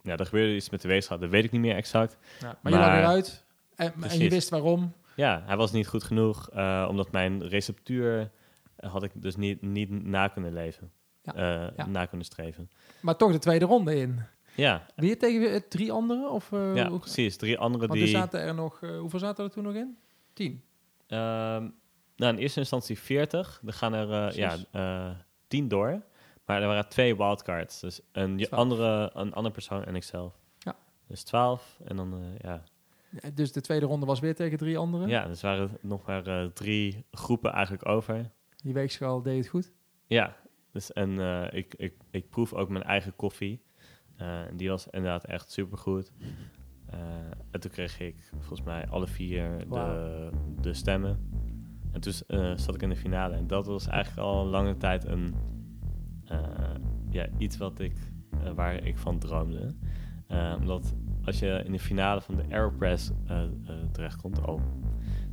ja, 0.02 0.18
er 0.18 0.26
gebeurde 0.26 0.56
iets 0.56 0.70
met 0.70 0.82
de 0.82 0.88
weegschaal, 0.88 1.20
dat 1.20 1.30
weet 1.30 1.44
ik 1.44 1.52
niet 1.52 1.62
meer 1.62 1.76
exact. 1.76 2.18
Ja, 2.39 2.58
maar, 2.62 2.72
je 2.72 2.78
lag 2.80 2.88
eruit 2.98 3.46
en, 3.76 3.94
en 4.04 4.18
je 4.20 4.30
wist 4.30 4.50
waarom. 4.50 4.94
Ja, 5.16 5.44
hij 5.46 5.58
was 5.58 5.72
niet 5.72 5.88
goed 5.88 6.04
genoeg, 6.04 6.50
eh, 6.50 6.86
omdat 6.89 7.12
mijn 7.12 7.48
receptuur 7.48 8.32
eh, 8.76 8.92
had 8.92 9.04
ik 9.04 9.12
dus 9.14 9.36
niet, 9.36 9.62
niet 9.62 9.89
na 10.06 10.28
kunnen 10.28 10.54
leven. 10.54 10.92
Ja, 11.22 11.34
Eh, 11.36 11.68
ja. 11.78 11.86
Na 11.86 12.06
kunnen 12.06 12.26
streven. 12.26 12.70
Maar 13.02 13.16
toch 13.16 13.32
de 13.32 13.39
tweede 13.39 13.66
ronde 13.66 13.96
in. 13.96 14.20
Ja, 14.56 14.86
Weer 14.96 15.20
tegen 15.20 15.68
drie 15.70 15.92
anderen? 15.92 16.32
Of, 16.32 16.50
ja 16.52 16.89
hoe- 16.89 17.00
precies. 17.00 17.38
Drie 17.38 17.58
andere 17.58 17.88
er 17.88 17.94
die... 17.94 18.08
zaten 18.08 18.39
er 18.42 18.54
nog, 18.54 18.80
hoeveel 18.80 19.20
zaten 19.20 19.44
er 19.46 19.52
toen 19.52 19.64
nog 19.64 19.74
in? 19.76 19.98
Tien. 20.34 20.64
Ehm, 21.08 21.68
nou, 22.16 22.34
in 22.34 22.38
eerste 22.38 22.60
instantie 22.60 23.00
40. 23.00 23.62
Er 23.66 23.74
gaan 23.74 23.94
er 23.94 24.36
ja, 24.38 25.16
10 25.48 25.68
door. 25.68 26.02
Maar 26.52 26.62
er 26.62 26.68
waren 26.68 26.89
twee 26.89 27.18
wildcards. 27.18 27.80
Dus 27.80 28.02
een, 28.12 28.38
je- 28.38 28.49
andere, 28.49 29.12
een 29.14 29.34
andere 29.34 29.54
persoon 29.54 29.84
en 29.84 29.95
ikzelf. 29.95 30.39
Ja. 30.58 30.76
Dus 31.08 31.24
12. 31.24 31.80
En 31.84 31.95
dan, 31.95 32.14
eh, 32.14 32.39
ja. 32.39 32.64
Dus 33.34 33.52
de 33.52 33.62
tweede 33.62 33.86
ronde 33.86 34.06
was 34.06 34.20
weer 34.20 34.36
tegen 34.36 34.58
drie 34.58 34.78
anderen. 34.78 35.08
ja, 35.08 35.28
dus 35.28 35.41
waren 35.41 35.70
er 35.70 35.78
nog 35.82 36.06
maar 36.06 36.28
eh, 36.28 36.45
drie 36.45 37.06
groepen 37.12 37.52
eigenlijk 37.52 37.88
over. 37.88 38.32
Die 38.64 38.74
weegschaal 38.74 39.22
deed 39.22 39.38
het 39.38 39.47
goed. 39.47 39.72
Ja, 40.08 40.36
dus 40.72 40.93
en 40.93 41.20
eh, 41.20 41.58
ik, 41.58 41.74
ik, 41.78 41.93
ik 42.10 42.30
proef 42.30 42.54
ook 42.54 42.70
mijn 42.70 42.84
eigen 42.84 43.16
koffie. 43.16 43.62
En 44.18 44.58
die 44.58 44.70
was 44.70 44.88
inderdaad 44.88 45.26
echt 45.26 45.52
supergoed. 45.52 46.12
En 47.52 47.60
toen 47.60 47.72
kreeg 47.72 47.99
ik 47.99 48.30
volgens 48.32 48.62
mij 48.62 48.88
alle 48.88 49.08
vier 49.08 49.70
de, 49.70 50.30
de 50.62 50.74
stemmen. 50.74 51.30
En 51.91 52.02
toen 52.02 52.14
zat 52.56 52.76
ik 52.76 52.82
in 52.82 52.89
de 52.89 52.95
finale. 52.95 53.36
En 53.36 53.47
dat 53.47 53.66
was 53.66 53.88
eigenlijk 53.88 54.28
al 54.28 54.41
een 54.41 54.49
lange 54.49 54.78
tijd 54.78 55.06
een, 55.06 55.36
ja, 57.10 57.28
iets 57.38 57.58
wat 57.58 57.80
ik, 57.80 57.94
eh, 58.44 58.52
waar 58.52 58.84
ik 58.84 58.98
van 58.98 59.20
droomde. 59.20 59.76
Eh, 60.28 60.56
omdat 60.60 60.96
als 61.26 61.40
je 61.40 61.62
in 61.66 61.72
de 61.72 61.80
finale 61.80 62.22
van 62.22 62.36
de 62.36 62.44
Aeropress 62.50 63.12
eh, 63.28 63.42
eh, 63.44 63.50
terechtkomt 63.92 64.42
al, 64.46 64.62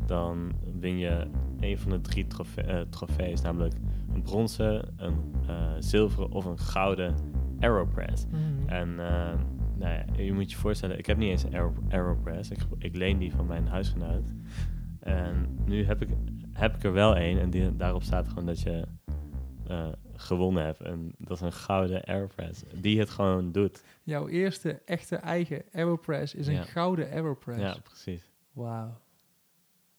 dan 0.06 0.52
win 0.80 0.98
je 0.98 1.26
een 1.60 1.78
van 1.78 1.90
de 1.90 2.00
drie 2.00 2.26
trofe 2.26 2.62
eh, 2.62 2.80
trofees, 2.80 3.40
namelijk 3.40 3.74
een 4.14 4.22
bronzen, 4.22 4.88
een 4.96 5.14
eh, 5.46 5.72
zilveren 5.78 6.30
of 6.32 6.44
een 6.44 6.58
gouden 6.58 7.14
Aeropress. 7.60 8.24
En 8.66 8.88
eh, 9.00 9.34
nou 9.78 9.92
ja, 9.92 10.04
je 10.16 10.32
moet 10.32 10.50
je 10.50 10.56
voorstellen, 10.56 10.98
ik 10.98 11.06
heb 11.06 11.16
niet 11.16 11.30
eens 11.30 11.42
een 11.42 11.54
Aero- 11.54 11.82
Aeropress. 11.88 12.50
Ik, 12.50 12.58
ik 12.78 12.96
leen 12.96 13.18
die 13.18 13.32
van 13.32 13.46
mijn 13.46 13.66
huisgenoot. 13.68 14.32
En 15.00 15.58
nu 15.66 15.84
heb 15.84 16.02
ik, 16.02 16.08
heb 16.52 16.74
ik 16.74 16.84
er 16.84 16.92
wel 16.92 17.16
een 17.16 17.38
en 17.38 17.50
die, 17.50 17.76
daarop 17.76 18.02
staat 18.02 18.28
gewoon 18.28 18.46
dat 18.46 18.60
je 18.60 18.84
eh, 19.66 19.86
gewonnen 20.20 20.64
hebt. 20.64 20.80
En 20.80 21.12
dat 21.18 21.36
is 21.36 21.40
een 21.42 21.52
gouden 21.52 22.04
Aeropress. 22.04 22.62
Die 22.74 22.98
het 22.98 23.10
gewoon 23.10 23.52
doet. 23.52 23.82
Jouw 24.02 24.28
eerste 24.28 24.82
echte 24.84 25.16
eigen 25.16 25.62
Aeropress 25.72 26.34
is 26.34 26.46
een 26.46 26.54
Ja. 26.54 26.62
gouden 26.62 27.10
Aeropress. 27.10 27.60
Ja, 27.60 27.76
precies. 27.82 28.30
Wauw. 28.52 29.00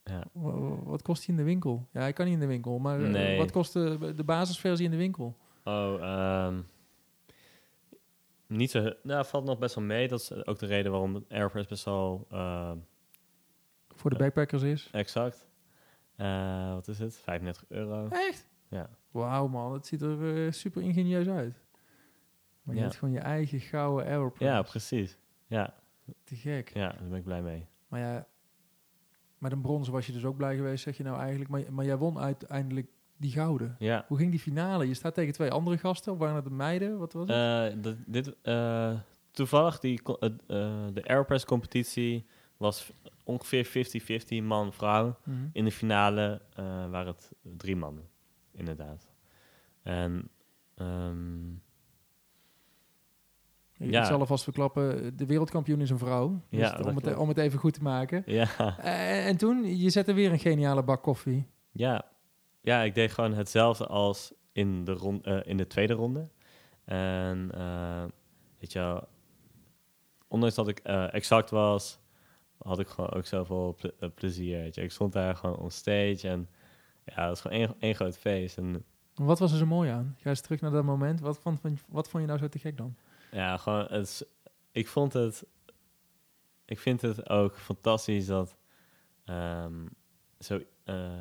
Ja. 0.03 0.23
Wa- 0.31 0.51
wa- 0.59 0.83
Wat 0.83 1.01
kost 1.01 1.21
die 1.21 1.29
in 1.29 1.35
de 1.37 1.43
winkel? 1.43 1.87
Ja, 1.91 1.99
hij 1.99 2.13
kan 2.13 2.25
niet 2.25 2.33
in 2.33 2.39
de 2.39 2.45
winkel, 2.45 2.79
maar 2.79 3.03
eh, 3.03 3.09
Nee. 3.09 3.37
wat 3.37 3.51
kost 3.51 3.73
de, 3.73 4.13
de 4.15 4.23
basisversie 4.23 4.85
in 4.85 4.91
de 4.91 4.97
winkel? 4.97 5.37
Oh, 5.63 6.01
ehm, 6.01 6.61
niet 8.47 8.71
zo... 8.71 8.93
Nou, 9.03 9.25
valt 9.25 9.45
nog 9.45 9.57
best 9.57 9.75
wel 9.75 9.83
mee. 9.83 10.07
Dat 10.07 10.19
is 10.19 10.45
ook 10.45 10.59
de 10.59 10.65
reden 10.65 10.91
waarom 10.91 11.13
de 11.13 11.23
Aeropress 11.29 11.67
best 11.67 11.85
wel 11.85 12.27
eh, 12.31 12.71
Voor 13.95 14.09
de 14.09 14.15
Ja. 14.15 14.21
backpackers 14.23 14.61
is. 14.63 14.89
exact... 14.91 15.47
eh, 16.15 16.73
wat 16.73 16.87
is 16.87 16.99
het? 16.99 17.17
35 17.17 17.65
euro. 17.69 18.07
Echt? 18.07 18.47
Ja. 18.69 18.89
Wauw 19.11 19.47
man, 19.47 19.73
het 19.73 19.85
ziet 19.87 20.01
er 20.01 20.45
eh, 20.45 20.51
super 20.51 20.81
ingenieus 20.81 21.27
uit. 21.27 21.61
Maar 22.61 22.75
je 22.75 22.81
Ja. 22.81 22.87
hebt 22.87 22.99
gewoon 22.99 23.13
je 23.13 23.19
eigen 23.19 23.59
gouden 23.59 24.05
Aeropress. 24.07 24.51
Ja, 24.53 24.61
precies. 24.61 25.17
Ja, 25.47 25.73
Te 26.23 26.35
gek. 26.35 26.71
ja, 26.73 26.89
daar 26.91 27.07
ben 27.09 27.17
ik 27.17 27.23
blij 27.23 27.41
mee. 27.41 27.67
Maar 27.87 27.99
ja, 27.99 28.27
met 29.37 29.51
een 29.51 29.61
bronzen 29.61 29.93
was 29.93 30.05
je 30.05 30.11
dus 30.13 30.25
ook 30.25 30.37
blij 30.37 30.55
geweest, 30.55 30.83
zeg 30.83 30.97
je 30.97 31.03
nou 31.03 31.19
eigenlijk. 31.19 31.49
Maar, 31.49 31.73
maar 31.73 31.85
jij 31.85 31.97
won 31.97 32.19
uiteindelijk 32.19 32.87
die 33.17 33.31
gouden. 33.31 33.75
Ja. 33.79 34.05
Hoe 34.07 34.17
ging 34.17 34.31
die 34.31 34.39
finale? 34.39 34.87
Je 34.87 34.93
staat 34.93 35.13
tegen 35.13 35.33
twee 35.33 35.51
andere 35.51 35.77
gasten. 35.77 36.11
Of 36.11 36.17
waren 36.17 36.35
het 36.35 36.43
de 36.43 36.49
meiden? 36.51 36.97
Wat 36.97 37.13
was 37.13 37.27
het? 37.27 37.35
Eh, 37.75 37.81
dat- 37.83 37.95
dit, 38.05 38.35
eh, 38.41 38.99
toevallig, 39.31 39.79
die, 39.79 40.01
de 40.93 41.01
Aeropress 41.03 41.45
competitie 41.45 42.25
was 42.57 42.91
ongeveer 43.23 43.65
50-50 43.65 44.41
man-vrouw. 44.43 45.17
Mhm. 45.23 45.37
In 45.53 45.63
de 45.65 45.71
finale 45.71 46.41
waren 46.89 47.07
het 47.07 47.31
drie 47.41 47.75
mannen, 47.75 48.03
inderdaad. 48.59 49.09
En 49.83 50.29
ehm, 50.75 51.49
Ik 53.77 53.91
Ja. 53.91 54.03
zal 54.05 54.19
alvast 54.19 54.43
verklappen, 54.43 55.17
de 55.17 55.25
wereldkampioen 55.25 55.81
is 55.81 55.89
een 55.89 55.97
vrouw. 55.97 56.41
Dus 56.49 56.59
Ja, 56.59 56.79
om, 56.83 56.95
het, 56.95 57.15
om 57.15 57.27
het 57.27 57.37
even 57.37 57.59
goed 57.59 57.73
te 57.73 57.81
maken. 57.83 58.23
ja, 58.25 58.77
Eh, 58.77 59.27
en 59.27 59.37
toen, 59.37 59.77
je 59.77 59.89
zette 59.89 60.13
weer 60.13 60.31
een 60.31 60.39
geniale 60.39 60.83
bak 60.83 61.03
koffie. 61.03 61.47
ja, 61.71 62.05
ja, 62.61 62.81
ik 62.81 62.95
deed 62.95 63.11
gewoon 63.11 63.33
hetzelfde 63.33 63.87
als 63.87 64.33
in, 64.51 64.83
de 64.85 64.91
ron- 64.93 65.23
eh, 65.23 65.39
in 65.43 65.57
de 65.57 65.67
tweede 65.67 65.93
ronde. 65.93 66.27
En 66.85 67.51
eh, 67.53 68.03
weet 68.59 68.71
je 68.71 68.79
wel, 68.79 69.07
ondanks 70.27 70.55
dat 70.55 70.67
ik 70.67 70.79
exact 71.11 71.49
was, 71.49 71.99
had 72.57 72.79
ik 72.79 72.87
gewoon 72.87 73.09
ook 73.11 73.25
zoveel 73.25 73.73
ple- 73.73 74.09
plezier. 74.09 74.59
Weet 74.59 74.75
je. 74.75 74.81
Ik 74.81 74.91
stond 74.91 75.13
daar 75.13 75.35
gewoon 75.35 75.57
on 75.57 75.71
stage 75.71 76.27
en 76.27 76.49
ja, 77.15 77.19
het 77.21 77.29
was 77.29 77.41
gewoon 77.41 77.57
één, 77.57 77.75
één 77.79 77.95
groot 77.95 78.17
feest. 78.17 78.57
En 78.57 78.85
Wat 79.13 79.39
was 79.39 79.51
er 79.51 79.57
zo 79.57 79.65
mooi 79.65 79.89
aan? 79.89 80.15
Ga 80.17 80.29
eens 80.29 80.41
terug 80.41 80.61
naar 80.61 80.71
dat 80.71 80.83
moment. 80.83 81.19
Wat 81.19 81.39
vond, 81.39 81.61
wat 81.87 82.09
vond 82.09 82.23
je 82.23 82.29
nou 82.29 82.39
zo 82.39 82.47
te 82.47 82.59
gek 82.59 82.77
dan? 82.77 82.95
ja, 83.31 83.57
gewoon, 83.57 83.85
het 83.85 84.07
is, 84.07 84.23
ik 84.71 84.87
vond 84.87 85.13
het, 85.13 85.45
ik 86.65 86.79
vind 86.79 87.01
het 87.01 87.29
ook 87.29 87.57
fantastisch 87.57 88.25
dat, 88.25 88.57
ehm, 89.25 89.87
zo, 90.39 90.61
eh, 90.83 91.11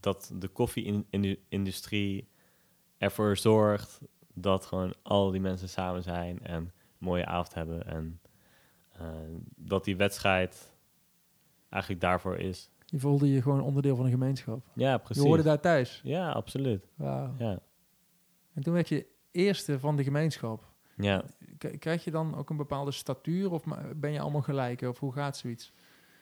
dat 0.00 0.32
de 0.34 0.48
koffie-industrie 0.48 2.28
ervoor 2.98 3.36
zorgt 3.36 4.00
dat 4.34 4.66
gewoon 4.66 4.94
al 5.02 5.30
die 5.30 5.40
mensen 5.40 5.68
samen 5.68 6.02
zijn 6.02 6.42
en 6.42 6.54
een 6.54 6.72
mooie 6.98 7.26
avond 7.26 7.54
hebben. 7.54 7.86
En 7.86 8.20
eh, 8.92 9.08
dat 9.56 9.84
die 9.84 9.96
wedstrijd 9.96 10.76
eigenlijk 11.68 12.02
daarvoor 12.02 12.36
is. 12.36 12.70
Je 12.86 12.98
voelde 12.98 13.32
je 13.32 13.42
gewoon 13.42 13.60
onderdeel 13.60 13.96
van 13.96 14.04
een 14.04 14.10
gemeenschap. 14.10 14.64
Ja, 14.74 14.98
precies. 14.98 15.22
Je 15.22 15.28
hoorde 15.28 15.42
daar 15.42 15.60
thuis. 15.60 16.00
Ja, 16.04 16.30
absoluut. 16.30 16.88
Wauw. 16.94 17.34
Ja. 17.38 17.58
En 18.54 18.62
toen 18.62 18.72
werd 18.74 18.88
je 18.88 19.06
eerste 19.30 19.78
van 19.78 19.96
de 19.96 20.02
gemeenschap. 20.04 20.64
Ja. 20.96 21.24
Krijg 21.78 22.04
je 22.04 22.10
dan 22.10 22.36
ook 22.36 22.50
een 22.50 22.56
bepaalde 22.56 22.90
statuur 22.90 23.52
of 23.52 23.64
ben 23.96 24.12
je 24.12 24.20
allemaal 24.20 24.42
gelijk? 24.42 24.82
Of 24.82 24.98
hoe 24.98 25.12
gaat 25.12 25.36
zoiets? 25.36 25.72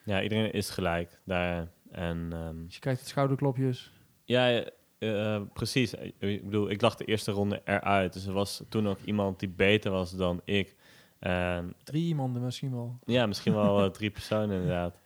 ja, 0.03 0.21
iedereen 0.21 0.51
is 0.51 0.69
gelijk 0.69 1.19
daar. 1.23 1.67
En 1.91 2.27
ehm, 2.33 2.63
Dus 2.63 2.73
je 2.73 2.79
krijgt 2.79 2.99
het 2.99 3.09
schouderklopjes. 3.09 3.91
Ja, 4.23 4.49
eh, 4.49 5.35
eh, 5.35 5.41
precies. 5.53 5.93
Ik 5.93 6.43
bedoel, 6.43 6.69
ik 6.69 6.81
lag 6.81 6.95
de 6.95 7.05
eerste 7.05 7.31
ronde 7.31 7.61
eruit. 7.65 8.13
Dus 8.13 8.25
er 8.25 8.33
was 8.33 8.63
toen 8.69 8.87
ook 8.87 8.99
iemand 9.01 9.39
die 9.39 9.49
beter 9.49 9.91
was 9.91 10.11
dan 10.11 10.41
ik. 10.43 10.75
En 11.19 11.73
Drie 11.83 12.07
iemanden 12.07 12.41
misschien 12.41 12.71
wel. 12.71 12.99
ja, 13.05 13.25
misschien 13.25 13.53
wel 13.53 13.83
eh, 13.83 13.89
drie 13.97 14.11
personen 14.11 14.55
inderdaad. 14.55 14.99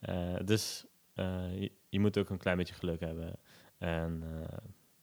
Eh, 0.00 0.34
dus 0.44 0.84
eh, 0.84 0.90
je, 1.14 1.72
je 1.88 2.00
moet 2.00 2.18
ook 2.18 2.28
een 2.30 2.38
klein 2.38 2.56
beetje 2.56 2.74
geluk 2.74 3.00
hebben. 3.00 3.36
En 3.78 4.22
eh, 4.42 4.58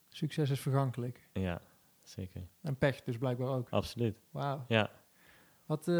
Succes 0.08 0.50
is 0.50 0.60
vergankelijk. 0.60 1.28
ja, 1.32 1.60
zeker. 2.02 2.46
En 2.62 2.76
pech 2.76 3.02
dus 3.02 3.18
blijkbaar 3.18 3.48
ook. 3.48 3.68
Absoluut. 3.70 4.18
Wauw. 4.30 4.64
Ja, 4.68 4.90
Wat, 5.66 5.88
eh, 5.88 5.94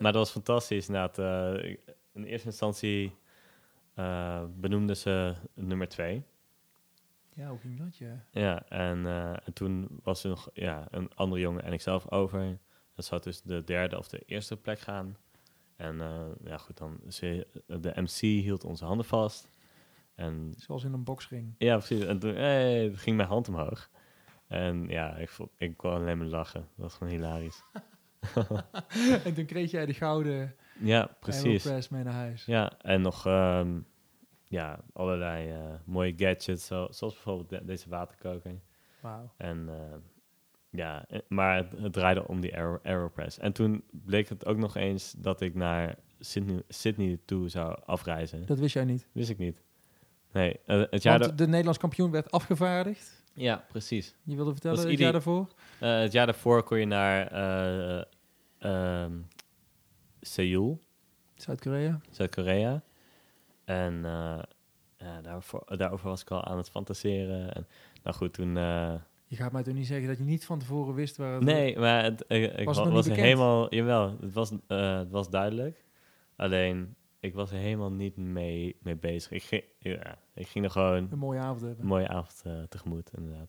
maar 0.00 0.12
dat 0.12 0.14
was 0.14 0.30
fantastisch 0.30 0.86
inderdaad. 0.88 1.18
Eh, 1.18 1.70
ik- 1.70 1.80
in 2.12 2.24
eerste 2.24 2.46
instantie 2.46 3.16
eh 3.94 4.44
benoemden 4.56 4.96
ze 4.96 5.34
nummer 5.54 5.88
twee. 5.88 6.22
ja, 7.34 7.48
hoe 7.48 7.58
ging 7.58 7.78
dat, 7.78 7.96
ja? 7.96 8.24
Ja, 8.30 8.68
en, 8.68 9.06
eh, 9.06 9.30
en 9.46 9.52
toen 9.52 10.00
was 10.02 10.24
er 10.24 10.30
nog 10.30 10.48
ja, 10.52 10.86
een 10.90 11.14
andere 11.14 11.40
jongen 11.40 11.62
en 11.62 11.72
ikzelf 11.72 12.10
over. 12.10 12.58
Dat 12.94 13.04
zou 13.04 13.20
dus 13.22 13.42
de 13.42 13.64
derde 13.64 13.98
of 13.98 14.08
de 14.08 14.22
eerste 14.26 14.56
plek 14.56 14.78
gaan. 14.80 15.16
En 15.80 16.00
eh, 16.00 16.26
ja, 16.44 16.56
goed, 16.56 16.76
dan 16.78 17.00
ze, 17.08 17.46
de 17.66 17.92
MC 17.94 18.20
hield 18.20 18.64
onze 18.64 18.84
handen 18.84 19.06
vast. 19.06 19.50
En 20.14 20.54
Zoals 20.56 20.84
in 20.84 20.92
een 20.92 21.04
boksring. 21.04 21.54
ja, 21.58 21.76
precies. 21.76 22.04
En 22.04 22.18
toen 22.18 22.34
hey, 22.34 22.90
ging 22.94 23.16
mijn 23.16 23.28
hand 23.28 23.48
omhoog. 23.48 23.90
En 24.46 24.88
ja, 24.88 25.16
ik, 25.16 25.28
vond, 25.28 25.50
ik 25.56 25.76
kon 25.76 25.90
alleen 25.92 26.18
maar 26.18 26.26
lachen. 26.26 26.60
Dat 26.60 26.68
was 26.76 26.94
gewoon 26.94 27.12
hilarisch. 27.12 27.62
en 29.24 29.34
toen 29.34 29.44
kreeg 29.46 29.70
jij 29.70 29.86
de 29.86 29.94
gouden 29.94 30.54
Ja, 30.80 31.16
precies. 31.20 31.44
Aeropress 31.64 31.88
mee 31.88 32.04
naar 32.04 32.12
huis. 32.12 32.44
Ja, 32.44 32.72
en 32.82 33.00
nog 33.00 33.26
ehm, 33.26 33.80
ja, 34.44 34.80
allerlei 34.92 35.50
eh, 35.50 35.74
mooie 35.84 36.12
gadgets, 36.16 36.66
zo, 36.66 36.86
zoals 36.90 37.14
bijvoorbeeld 37.14 37.48
de- 37.48 37.64
deze 37.64 37.88
waterkoker. 37.88 38.60
Wauw. 39.00 39.32
En 39.36 39.68
eh, 39.68 39.96
ja, 40.70 41.04
eh, 41.08 41.18
maar 41.28 41.56
het, 41.56 41.72
het 41.78 41.92
draaide 41.92 42.28
om 42.28 42.40
die 42.40 42.56
Aero- 42.56 42.80
Aeropress. 42.82 43.38
En 43.38 43.52
toen 43.52 43.84
bleek 43.90 44.28
het 44.28 44.46
ook 44.46 44.56
nog 44.56 44.76
eens 44.76 45.14
dat 45.18 45.40
ik 45.40 45.54
naar 45.54 45.94
Sydney, 46.18 46.62
Sydney 46.68 47.18
toe 47.24 47.48
zou 47.48 47.78
afreizen. 47.84 48.46
Dat 48.46 48.58
wist 48.58 48.74
jij 48.74 48.84
niet. 48.84 49.06
Wist 49.12 49.30
ik 49.30 49.38
niet. 49.38 49.62
Nee, 50.32 50.60
eh, 50.66 50.82
het 50.90 51.02
jaar... 51.02 51.18
Want 51.18 51.38
de 51.38 51.46
Nederlands 51.46 51.78
kampioen 51.78 52.10
werd 52.10 52.30
afgevaardigd. 52.30 53.22
ja, 53.34 53.64
precies. 53.68 54.14
Je 54.22 54.36
wilde 54.36 54.50
vertellen, 54.52 54.88
het 54.88 54.98
jaar 54.98 55.12
daarvoor? 55.12 55.48
Eh, 55.78 55.98
het 56.00 56.12
jaar 56.12 56.26
daarvoor 56.26 56.62
kon 56.62 56.78
je 56.78 56.86
naar 56.86 57.26
ehm, 58.58 59.18
Seoul, 60.20 60.82
Zuid-Korea. 61.34 62.00
Zuid-Korea. 62.10 62.82
En 63.64 64.02
daarvoor, 65.22 65.64
daarover 65.76 66.08
was 66.08 66.20
ik 66.20 66.30
al 66.30 66.44
aan 66.44 66.56
het 66.56 66.70
fantaseren. 66.70 67.54
En, 67.54 67.66
nou 68.02 68.16
goed, 68.16 68.32
toen... 68.32 68.58
Je 69.30 69.36
gaat 69.36 69.52
mij 69.52 69.62
toch 69.62 69.74
niet 69.74 69.86
zeggen 69.86 70.08
dat 70.08 70.18
je 70.18 70.24
niet 70.24 70.44
van 70.44 70.58
tevoren 70.58 70.94
wist 70.94 71.16
waar 71.16 71.34
het 71.34 71.42
Nee, 71.42 71.78
maar 71.78 72.04
het, 72.04 72.24
ik, 72.28 72.52
ik 72.52 72.64
Was 72.64 73.06
helemaal... 73.06 73.74
Jawel, 73.74 74.16
het 74.20 74.32
was, 74.32 74.52
eh, 74.66 74.98
het 74.98 75.10
was 75.10 75.30
duidelijk. 75.30 75.84
Alleen, 76.36 76.94
ik 77.20 77.34
was 77.34 77.50
er 77.50 77.58
helemaal 77.58 77.92
niet 77.92 78.16
mee, 78.16 78.76
mee 78.82 78.96
bezig. 78.96 79.30
Ik 79.30 79.42
ging, 79.42 79.62
ja, 79.78 80.18
ik 80.34 80.46
ging 80.46 80.64
er 80.64 80.70
gewoon 80.70 81.08
een 81.10 81.18
mooie 81.18 81.38
avond 81.38 81.60
hebben. 81.60 81.80
een 81.80 81.86
mooie 81.86 82.08
avond 82.08 82.42
eh, 82.44 82.62
tegemoet, 82.68 83.10
inderdaad. 83.16 83.48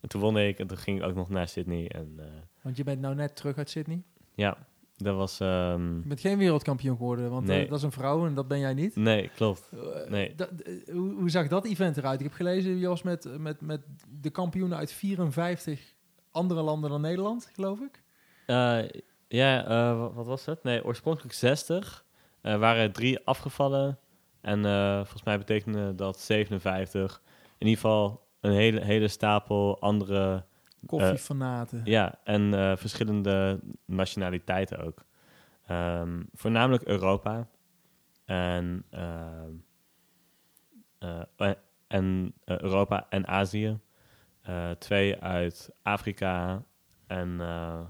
En 0.00 0.08
toen 0.08 0.20
won 0.20 0.38
ik 0.38 0.58
en 0.58 0.66
toen 0.66 0.76
ging 0.76 0.98
ik 0.98 1.04
ook 1.04 1.14
nog 1.14 1.28
naar 1.28 1.48
Sydney. 1.48 1.88
En 1.88 2.14
eh, 2.18 2.26
Want 2.62 2.76
je 2.76 2.84
bent 2.84 3.00
nou 3.00 3.14
net 3.14 3.36
terug 3.36 3.56
uit 3.56 3.70
Sydney. 3.70 4.02
ja, 4.34 4.66
dat 4.96 5.16
was... 5.16 5.40
ehm, 5.40 5.94
Je 5.96 6.06
bent 6.08 6.20
geen 6.20 6.38
wereldkampioen 6.38 6.96
geworden, 6.96 7.30
want 7.30 7.48
eh, 7.48 7.68
dat 7.68 7.78
is 7.78 7.84
een 7.84 7.92
vrouw 7.92 8.26
en 8.26 8.34
dat 8.34 8.48
ben 8.48 8.58
jij 8.58 8.74
niet. 8.74 8.96
nee, 8.96 9.30
klopt. 9.36 9.68
Eh, 9.72 10.10
Nee. 10.10 10.34
eh, 10.36 10.46
hoe, 10.94 11.12
hoe 11.14 11.30
zag 11.30 11.48
dat 11.48 11.64
event 11.64 11.96
eruit? 11.96 12.20
Ik 12.20 12.26
heb 12.26 12.34
gelezen, 12.34 12.78
je 12.78 12.88
was 12.88 13.02
met, 13.02 13.38
met, 13.38 13.60
met 13.60 13.80
de 14.20 14.30
kampioenen 14.30 14.78
uit 14.78 14.92
54 14.92 15.94
andere 16.30 16.62
landen 16.62 16.90
dan 16.90 17.00
Nederland, 17.00 17.50
geloof 17.52 17.78
ik. 17.80 18.02
Ja, 19.28 19.64
eh, 19.64 19.98
wa- 19.98 20.12
wat 20.12 20.26
was 20.26 20.44
het? 20.46 20.62
Nee, 20.62 20.84
oorspronkelijk 20.84 21.34
60. 21.34 22.04
Er 22.40 22.58
waren 22.58 22.92
drie 22.92 23.18
afgevallen. 23.26 23.98
En 24.40 24.62
volgens 24.96 25.22
mij 25.22 25.38
betekende 25.38 25.94
dat 25.94 26.20
57. 26.20 27.22
In 27.58 27.66
ieder 27.66 27.82
geval 27.82 28.26
een 28.40 28.52
hele, 28.52 28.80
hele 28.80 29.08
stapel 29.08 29.80
andere... 29.80 30.44
Koffiefanaten. 30.86 31.80
Ja, 31.84 32.18
en 32.24 32.54
eh, 32.54 32.76
verschillende 32.76 33.60
nationaliteiten 33.84 34.78
ook. 34.78 35.04
Ehm, 35.66 36.22
voornamelijk 36.32 36.82
Europa. 36.82 37.48
En, 38.24 38.84
ehm, 38.90 39.50
eh, 40.98 41.22
eh, 41.36 41.50
en 41.86 42.34
eh, 42.44 42.58
Europa 42.58 43.06
en 43.08 43.26
Azië. 43.26 43.78
Eh, 44.42 44.70
twee 44.70 45.20
uit 45.20 45.70
Afrika. 45.82 46.64
En 47.06 47.40
eh, 47.40 47.80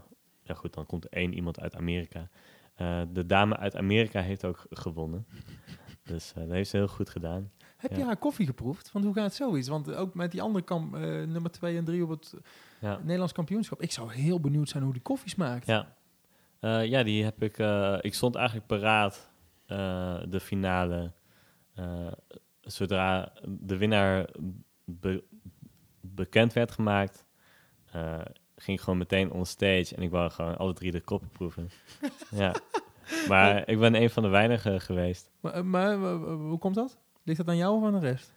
ja 0.42 0.54
goed, 0.54 0.74
dan 0.74 0.86
komt 0.86 1.08
één 1.08 1.34
iemand 1.34 1.60
uit 1.60 1.76
Amerika. 1.76 2.28
Eh, 2.74 3.02
de 3.12 3.26
dame 3.26 3.56
uit 3.56 3.76
Amerika 3.76 4.20
heeft 4.20 4.44
ook 4.44 4.66
gewonnen. 4.70 5.26
Dus 6.04 6.32
eh, 6.32 6.42
dat 6.42 6.50
heeft 6.50 6.70
ze 6.70 6.76
heel 6.76 6.88
goed 6.88 7.10
gedaan. 7.10 7.50
Heb 7.84 7.92
je 7.92 7.98
Ja. 8.00 8.06
haar 8.06 8.16
koffie 8.16 8.46
geproefd? 8.46 8.92
Want 8.92 9.04
hoe 9.04 9.14
gaat 9.14 9.34
zoiets? 9.34 9.68
Want 9.68 9.94
ook 9.94 10.14
met 10.14 10.30
die 10.30 10.42
andere 10.42 10.64
kamp, 10.64 10.94
eh, 10.94 11.00
nummer 11.02 11.50
2 11.50 11.76
en 11.76 11.84
3 11.84 12.02
op 12.02 12.08
het 12.10 12.34
Ja. 12.80 12.98
Nederlands 13.02 13.32
kampioenschap. 13.32 13.82
Ik 13.82 13.92
zou 13.92 14.12
heel 14.12 14.40
benieuwd 14.40 14.68
zijn 14.68 14.82
hoe 14.82 14.92
die 14.92 15.02
koffie 15.02 15.30
smaakt. 15.30 15.66
Ja, 15.66 15.94
Eh, 16.60 16.84
ja 16.86 17.02
die 17.02 17.24
heb 17.24 17.42
ik. 17.42 17.58
eh, 17.58 17.96
ik 18.00 18.14
stond 18.14 18.34
eigenlijk 18.34 18.66
paraat 18.66 19.30
de 20.28 20.40
finale. 20.40 21.12
zodra 22.60 23.32
de 23.48 23.76
winnaar 23.76 24.28
be- 24.84 25.24
bekend 26.00 26.52
werd 26.52 26.70
gemaakt, 26.70 27.26
ging 28.56 28.78
ik 28.78 28.80
gewoon 28.80 28.98
meteen 28.98 29.30
on 29.32 29.46
stage 29.46 29.94
en 29.96 30.02
ik 30.02 30.10
wou 30.10 30.30
gewoon 30.30 30.56
alle 30.56 30.72
drie 30.72 30.90
de 30.90 31.00
koppen 31.00 31.28
proeven. 31.28 31.70
ja. 32.30 32.54
Maar 33.28 33.68
ik 33.68 33.78
ben 33.78 33.94
een 33.94 34.10
van 34.10 34.22
de 34.22 34.28
weinigen 34.28 34.80
geweest. 34.80 35.30
Maar, 35.40 35.64
maar 35.66 35.96
hoe 36.22 36.58
komt 36.58 36.74
dat? 36.74 36.98
Ligt 37.24 37.38
dat 37.38 37.48
aan 37.48 37.56
jou 37.56 37.76
of 37.76 37.84
aan 37.84 38.00
de 38.00 38.06
rest? 38.06 38.32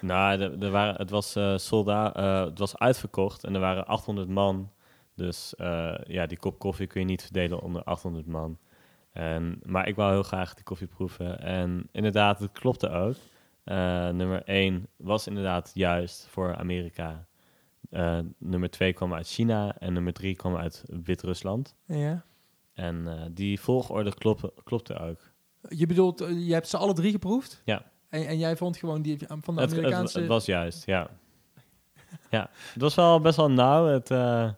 Nou, 0.00 0.40
er, 0.40 0.62
er 0.62 0.70
waren, 0.70 0.94
het, 0.94 1.10
was, 1.10 1.36
eh 1.36 1.56
solda, 1.56 2.14
eh, 2.14 2.44
het 2.44 2.58
was 2.58 2.78
uitverkocht 2.78 3.44
en 3.44 3.54
er 3.54 3.60
waren 3.60 3.86
800 3.86 4.28
man. 4.28 4.70
Dus 5.14 5.54
eh, 5.54 5.94
ja, 6.04 6.26
die 6.26 6.38
kop 6.38 6.58
koffie 6.58 6.86
kun 6.86 7.00
je 7.00 7.06
niet 7.06 7.22
verdelen 7.22 7.60
onder 7.60 7.82
800 7.82 8.26
man. 8.26 8.58
En, 9.12 9.60
maar 9.64 9.88
ik 9.88 9.96
wou 9.96 10.12
heel 10.12 10.22
graag 10.22 10.54
die 10.54 10.64
koffie 10.64 10.86
proeven. 10.86 11.40
En 11.40 11.88
inderdaad, 11.92 12.38
het 12.38 12.52
klopte 12.52 12.90
ook. 12.90 13.16
Eh, 13.64 14.08
nummer 14.08 14.42
1 14.44 14.88
was 14.96 15.26
inderdaad 15.26 15.70
juist 15.74 16.26
voor 16.26 16.56
Amerika. 16.56 17.26
Eh, 17.90 18.18
nummer 18.38 18.70
2 18.70 18.92
kwam 18.92 19.14
uit 19.14 19.28
China 19.28 19.78
en 19.78 19.92
nummer 19.92 20.12
3 20.12 20.36
kwam 20.36 20.56
uit 20.56 20.84
Wit-Rusland. 21.04 21.74
Ja. 21.86 22.24
En 22.74 23.08
eh, 23.08 23.26
die 23.30 23.60
volgorde 23.60 24.14
klopte, 24.14 24.52
klopte 24.64 24.98
ook. 24.98 25.18
Je 25.68 25.86
bedoelt, 25.86 26.18
je 26.18 26.52
hebt 26.52 26.68
ze 26.68 26.76
alle 26.76 26.92
drie 26.92 27.10
geproefd? 27.10 27.62
Ja. 27.64 27.91
En, 28.12 28.26
en 28.26 28.38
jij 28.38 28.56
vond 28.56 28.76
gewoon 28.76 29.02
die 29.02 29.18
van 29.40 29.54
de 29.54 29.60
Het, 29.60 29.72
Amerikaanse... 29.72 30.18
het 30.18 30.28
was 30.28 30.44
juist, 30.46 30.86
ja. 30.86 31.10
ja. 32.30 32.50
Het 32.72 32.82
was 32.82 32.94
wel 32.94 33.20
best 33.20 33.36
wel 33.36 33.50
nauw. 33.50 33.86
Het, 33.86 34.10
eh, 34.10 34.50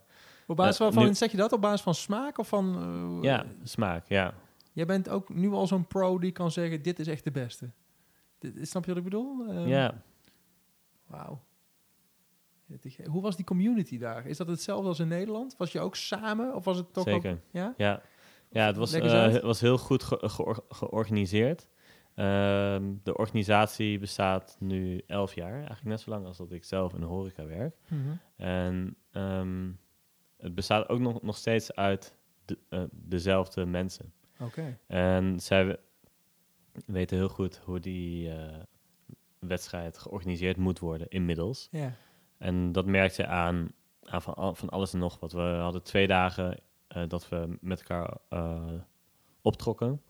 op 0.47 0.57
basis 0.57 0.75
eh, 0.75 0.81
waarvan 0.81 1.05
nu- 1.05 1.15
zeg 1.15 1.31
je 1.31 1.37
dat? 1.37 1.53
Op 1.53 1.61
basis 1.61 1.81
van 1.81 1.95
smaak 1.95 2.39
of 2.39 2.49
van... 2.49 2.77
eh, 3.23 3.23
Ja, 3.23 3.45
smaak, 3.63 4.09
ja. 4.09 4.35
Jij 4.73 4.87
bent 4.87 5.09
ook 5.09 5.29
nu 5.35 5.53
al 5.53 5.67
zo'n 5.67 5.87
pro 5.87 6.19
die 6.19 6.33
kan 6.33 6.51
zeggen, 6.51 6.83
dit 6.83 6.99
is 6.99 7.07
echt 7.07 7.25
de 7.25 7.31
beste. 7.31 7.71
Dit, 8.39 8.69
snap 8.69 8.83
je 8.85 8.89
wat 8.89 8.99
ik 8.99 9.05
bedoel? 9.05 9.47
Eh, 9.49 9.69
ja, 9.69 10.03
Wauw. 11.07 11.41
Hoe 13.11 13.23
was 13.23 13.37
die 13.37 13.45
community 13.45 13.99
daar? 13.99 14.27
Is 14.27 14.37
dat 14.37 14.47
hetzelfde 14.47 14.89
als 14.89 14.99
in 14.99 15.09
Nederland? 15.09 15.55
Was 15.59 15.73
je 15.73 15.81
ook 15.81 15.97
samen? 15.97 16.55
Of 16.55 16.65
was 16.65 16.77
het 16.77 16.93
toch 16.93 17.05
Zeker. 17.05 17.33
ook... 17.33 17.39
Ja? 17.51 17.75
Ja, 17.77 18.03
ja 18.51 18.67
het 18.67 18.77
was, 18.77 18.93
eh, 18.93 19.23
het 19.33 19.43
was 19.43 19.61
heel 19.61 19.79
goed 19.79 20.03
ge- 20.03 20.19
geor- 20.29 20.65
georganiseerd. 20.69 21.69
Ehm, 22.15 22.93
de 23.03 23.17
organisatie 23.17 23.99
bestaat 23.99 24.57
nu 24.61 25.03
elf 25.07 25.35
jaar, 25.35 25.53
eigenlijk 25.55 25.85
net 25.85 26.01
zo 26.01 26.11
lang 26.11 26.27
als 26.27 26.37
dat 26.37 26.53
ik 26.53 26.65
zelf 26.65 26.95
in 26.95 27.01
de 27.01 27.07
horeca 27.07 27.47
werk. 27.47 27.77
Mhm. 27.89 28.01
En 28.37 28.97
ehm, 29.11 29.71
het 30.39 30.55
bestaat 30.55 30.89
ook 30.89 30.99
nog, 31.01 31.23
nog 31.23 31.37
steeds 31.37 31.75
uit 31.75 32.17
de, 32.45 32.59
eh, 32.69 32.83
dezelfde 32.93 33.67
mensen. 33.67 34.12
Oké. 34.41 34.79
En 34.87 35.41
zij 35.41 35.67
we- 35.67 35.79
weten 36.87 37.17
heel 37.17 37.29
goed 37.29 37.57
hoe 37.65 37.81
die 37.81 38.31
eh, 38.31 38.59
wedstrijd 39.39 39.99
georganiseerd 39.99 40.57
moet 40.57 40.79
worden 40.79 41.09
inmiddels. 41.09 41.69
Ja. 41.71 41.93
En 42.39 42.73
dat 42.73 42.87
merkte 42.87 43.23
je 43.23 43.29
aan, 43.29 43.73
aan 44.03 44.23
van, 44.23 44.35
al- 44.35 44.55
van 44.55 44.69
alles 44.69 44.93
en 44.93 44.99
nog 44.99 45.21
wat. 45.21 45.33
We 45.33 45.41
hadden 45.41 45.83
twee 45.83 46.07
dagen 46.07 46.61
eh, 46.89 47.03
dat 47.09 47.29
we 47.29 47.57
met 47.61 47.79
elkaar 47.81 48.17
optrokken. 49.43 50.03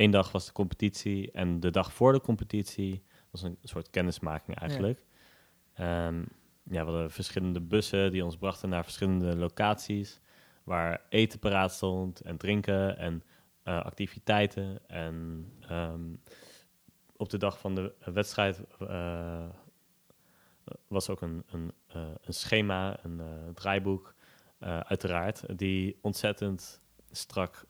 Eén 0.00 0.10
dag 0.10 0.32
was 0.32 0.46
de 0.46 0.52
competitie 0.52 1.30
en 1.30 1.60
de 1.60 1.70
dag 1.70 1.92
voor 1.92 2.12
de 2.12 2.20
competitie 2.20 3.02
was 3.30 3.42
een 3.42 3.58
soort 3.62 3.90
kennismaking 3.90 4.56
eigenlijk. 4.56 5.04
Ehm, 5.74 6.18
ja, 6.62 6.84
we 6.84 6.90
hadden 6.90 7.10
verschillende 7.10 7.60
bussen 7.60 8.12
die 8.12 8.24
ons 8.24 8.36
brachten 8.36 8.68
naar 8.68 8.84
verschillende 8.84 9.36
locaties 9.36 10.20
waar 10.64 11.02
eten 11.08 11.38
paraat 11.38 11.72
stond 11.72 12.20
en 12.20 12.36
drinken 12.36 12.98
en 12.98 13.22
eh, 13.62 13.84
activiteiten. 13.84 14.88
En 14.88 15.46
ehm, 15.68 16.14
op 17.16 17.30
de 17.30 17.38
dag 17.38 17.58
van 17.58 17.74
de 17.74 17.94
wedstrijd 18.12 18.60
eh, 18.78 19.48
was 20.88 21.08
ook 21.08 21.20
een, 21.20 21.44
een, 21.50 21.72
eh, 21.86 22.02
een 22.20 22.34
schema, 22.34 23.04
een 23.04 23.20
draaiboek, 23.54 24.14
uiteraard, 24.60 25.58
die 25.58 25.98
ontzettend 26.00 26.80
strak 27.10 27.66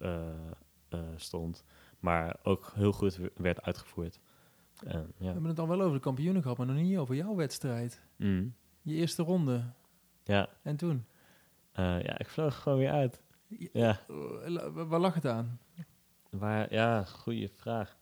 stond, 1.17 1.65
maar 2.01 2.37
ook 2.43 2.71
heel 2.75 2.93
goed 2.93 3.17
we- 3.17 3.33
werd 3.37 3.63
uitgevoerd. 3.63 4.21
We 4.81 4.89
ja. 5.19 5.25
hebben 5.25 5.45
het 5.45 5.57
dan 5.57 5.69
wel 5.69 5.81
over 5.81 5.95
de 5.95 6.01
kampioenen 6.03 6.43
gehad, 6.43 6.57
maar 6.59 6.67
nog 6.67 6.77
niet 6.77 6.99
over 6.99 7.15
jouw 7.15 7.35
wedstrijd. 7.35 8.01
Mm. 8.17 8.55
Je 8.83 8.95
eerste 8.95 9.23
ronde. 9.23 9.73
ja. 10.25 10.49
En 10.63 10.77
toen? 10.77 11.05
Eh, 11.73 12.03
ja, 12.03 12.19
ik 12.19 12.29
vloog 12.29 12.63
gewoon 12.63 12.79
weer 12.79 12.91
uit. 12.91 13.23
Ja, 13.73 14.01
Eh, 14.09 14.67
Waar 14.73 15.01
lag 15.01 15.15
het 15.15 15.27
aan? 15.27 15.61
waar, 16.31 16.73
ja, 16.73 17.05
goede 17.05 17.49
vraag. 17.49 17.99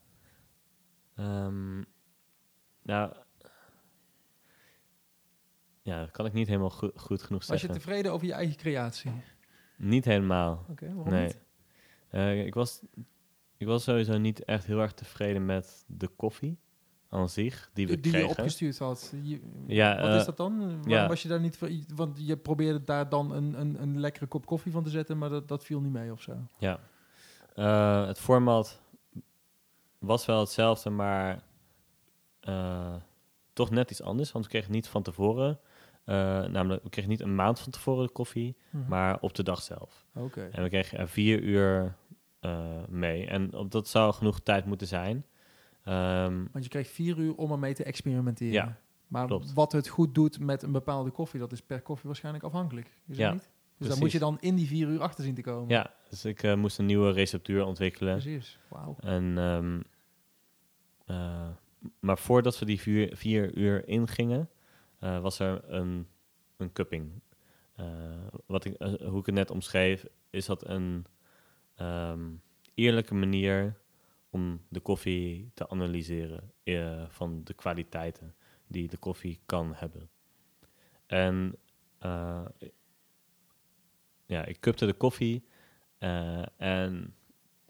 Ehm, 1.16 1.76
nou, 2.82 3.12
ja, 5.82 6.00
dat 6.00 6.10
kan 6.10 6.26
ik 6.26 6.32
niet 6.32 6.46
helemaal 6.46 6.70
goed, 6.70 6.92
goed 7.00 7.22
genoeg 7.22 7.46
Was 7.46 7.60
je 7.60 7.66
zeggen. 7.66 7.80
tevreden 7.84 8.12
over 8.12 8.26
je 8.26 8.32
eigen 8.32 8.56
creatie? 8.56 9.12
Niet 9.76 10.04
helemaal. 10.04 10.64
Oké, 10.68 10.86
waarom 10.94 11.12
Nee. 11.14 11.26
niet? 11.26 11.40
Eh, 12.08 12.46
ik, 12.46 12.54
was, 12.54 12.82
ik 13.58 13.66
was 13.66 13.84
sowieso 13.84 14.18
niet 14.18 14.44
echt 14.44 14.66
heel 14.66 14.80
erg 14.80 14.92
tevreden 14.92 15.46
met 15.46 15.84
de 15.86 16.08
koffie 16.08 16.58
aan 17.10 17.28
zich, 17.28 17.70
die 17.72 17.86
we 17.86 18.00
Die, 18.00 18.12
die 18.12 18.20
je 18.20 18.26
opgestuurd 18.28 18.78
had. 18.78 19.14
Je- 19.22 19.40
Ja, 19.66 20.00
wat 20.00 20.10
eh, 20.10 20.16
is 20.16 20.24
dat 20.24 20.36
dan? 20.36 20.58
Waarom 20.58 20.88
ja. 20.88 21.08
was 21.08 21.22
je 21.22 21.28
daar 21.28 21.40
niet... 21.40 21.56
voor- 21.56 21.70
Want 21.94 22.26
je 22.26 22.36
probeerde 22.36 22.84
daar 22.84 23.08
dan 23.08 23.32
een, 23.32 23.60
een, 23.60 23.82
een 23.82 24.00
lekkere 24.00 24.26
kop 24.26 24.46
koffie 24.46 24.72
van 24.72 24.82
te 24.82 24.90
zetten, 24.90 25.18
maar 25.18 25.28
dat, 25.28 25.48
dat 25.48 25.64
viel 25.64 25.80
niet 25.80 25.92
mee 25.92 26.12
of 26.12 26.20
zo. 26.22 26.32
Ja. 26.58 26.80
Eh, 27.54 28.06
het 28.06 28.18
format 28.18 28.80
was 29.98 30.26
wel 30.26 30.40
hetzelfde, 30.40 30.90
maar 30.90 31.42
eh, 32.40 32.94
toch 33.52 33.70
net 33.70 33.90
iets 33.90 34.02
anders. 34.02 34.32
Want 34.32 34.44
we 34.44 34.50
kregen 34.50 34.72
niet 34.72 34.88
van 34.88 35.02
tevoren, 35.02 35.58
eh, 36.04 36.14
namelijk 36.44 36.82
we 36.82 36.88
kregen 36.90 37.10
niet 37.10 37.20
een 37.20 37.34
maand 37.34 37.60
van 37.60 37.72
tevoren 37.72 38.06
de 38.06 38.12
koffie, 38.12 38.56
Mhm. 38.70 38.88
maar 38.88 39.20
op 39.20 39.34
de 39.34 39.42
dag 39.42 39.62
zelf. 39.62 40.06
Oké. 40.14 40.48
En 40.52 40.62
we 40.62 40.68
kregen 40.68 40.98
er 40.98 41.08
vier 41.08 41.40
uur 41.42 41.96
eh, 42.40 42.84
mee. 42.88 43.26
En 43.26 43.54
op, 43.54 43.70
dat 43.70 43.88
zou 43.88 44.12
genoeg 44.14 44.40
tijd 44.40 44.64
moeten 44.64 44.86
zijn. 44.86 45.24
Ehm, 45.84 46.44
Want 46.52 46.64
je 46.64 46.70
kreeg 46.70 46.88
vier 46.88 47.18
uur 47.18 47.34
om 47.34 47.52
ermee 47.52 47.74
te 47.74 47.84
experimenteren. 47.84 48.52
Ja, 48.52 48.78
maar 49.06 49.26
klopt. 49.26 49.52
wat 49.52 49.72
het 49.72 49.88
goed 49.88 50.14
doet 50.14 50.38
met 50.40 50.62
een 50.62 50.72
bepaalde 50.72 51.10
koffie, 51.10 51.40
dat 51.40 51.52
is 51.52 51.62
per 51.62 51.80
koffie 51.82 52.06
waarschijnlijk 52.06 52.44
afhankelijk. 52.44 52.96
Is 53.06 53.16
Ja, 53.16 53.32
niet? 53.32 53.40
Dus 53.40 53.48
daar 53.88 53.98
precies. 53.98 54.00
moet 54.00 54.12
je 54.12 54.18
dan 54.18 54.36
in 54.40 54.56
die 54.56 54.66
vier 54.66 54.88
uur 54.88 55.00
achter 55.00 55.24
zien 55.24 55.34
te 55.34 55.42
komen. 55.42 55.68
ja, 55.68 55.94
dus 56.10 56.24
ik 56.24 56.42
eh, 56.42 56.54
moest 56.54 56.78
een 56.78 56.86
nieuwe 56.86 57.10
receptuur 57.12 57.64
ontwikkelen. 57.64 58.12
Precies. 58.12 58.58
Wauw. 58.68 58.96
En, 59.00 59.38
ehm, 59.38 59.80
eh, 61.06 61.48
maar 62.00 62.18
voordat 62.18 62.58
we 62.58 62.64
die 62.64 62.80
vier, 62.80 63.16
vier 63.16 63.54
uur 63.54 63.88
ingingen, 63.88 64.50
was 64.98 65.38
er 65.38 65.64
een, 65.72 66.06
een 66.56 66.72
cupping. 66.72 67.10
Wat 68.46 68.64
ik, 68.64 68.76
hoe 68.80 69.18
ik 69.18 69.26
het 69.26 69.34
net 69.34 69.50
omschreef, 69.50 70.06
is 70.30 70.46
dat 70.46 70.68
een 70.68 71.06
ehm, 71.78 72.30
eerlijke 72.74 73.14
manier 73.14 73.76
om 74.30 74.60
de 74.68 74.80
koffie 74.80 75.50
te 75.54 75.68
analyseren 75.68 76.52
eh, 76.62 77.04
van 77.08 77.44
de 77.44 77.54
kwaliteiten 77.54 78.34
die 78.66 78.88
de 78.88 78.96
koffie 78.96 79.40
kan 79.46 79.74
hebben. 79.74 80.10
En 81.06 81.56
eh, 81.98 82.46
ja, 84.26 84.44
ik 84.44 84.60
cupte 84.60 84.86
de 84.86 84.92
koffie 84.92 85.44
eh, 85.98 86.42
en 86.56 87.14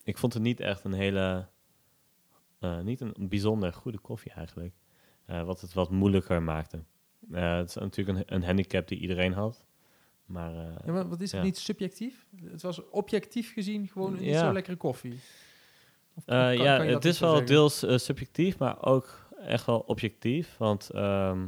ik 0.03 0.19
vond 0.19 0.35
het 0.35 0.43
niet 0.43 0.61
echt 0.61 0.85
een 0.85 0.93
hele, 0.93 1.49
niet 2.83 3.01
een 3.01 3.29
bijzonder 3.29 3.73
goede 3.73 3.99
koffie 3.99 4.33
eigenlijk. 4.33 4.75
Wat 5.27 5.61
het 5.61 5.73
wat 5.73 5.91
moeilijker 5.91 6.43
maakte. 6.43 6.85
Het 7.31 7.69
is 7.69 7.75
natuurlijk 7.75 8.19
een, 8.19 8.35
een 8.35 8.45
handicap 8.45 8.89
die 8.89 8.99
iedereen 8.99 9.33
had. 9.33 9.68
Maar 10.29 10.51
eh, 10.55 10.73
Ja, 10.87 10.93
maar 10.93 11.09
wat 11.09 11.21
is 11.21 11.31
het 11.33 11.41
Ja. 11.41 11.47
niet 11.47 11.59
subjectief? 11.59 12.27
Het 12.45 12.63
was 12.63 12.89
objectief 12.91 13.53
gezien 13.53 13.89
gewoon 13.89 14.13
niet 14.13 14.23
Ja. 14.23 14.47
zo 14.47 14.53
lekkere 14.53 14.77
koffie. 14.77 15.19
Of 16.15 16.27
Eh, 16.27 16.55
ja, 16.55 16.83
het 16.85 17.05
is 17.05 17.19
wel 17.19 17.31
zeggen? 17.31 17.47
deels 17.47 17.83
eh, 17.83 17.97
subjectief, 17.97 18.59
maar 18.59 18.85
ook 18.87 19.29
echt 19.41 19.67
wel 19.67 19.79
objectief. 19.79 20.57
Want 20.57 20.91
ehm, 20.91 21.47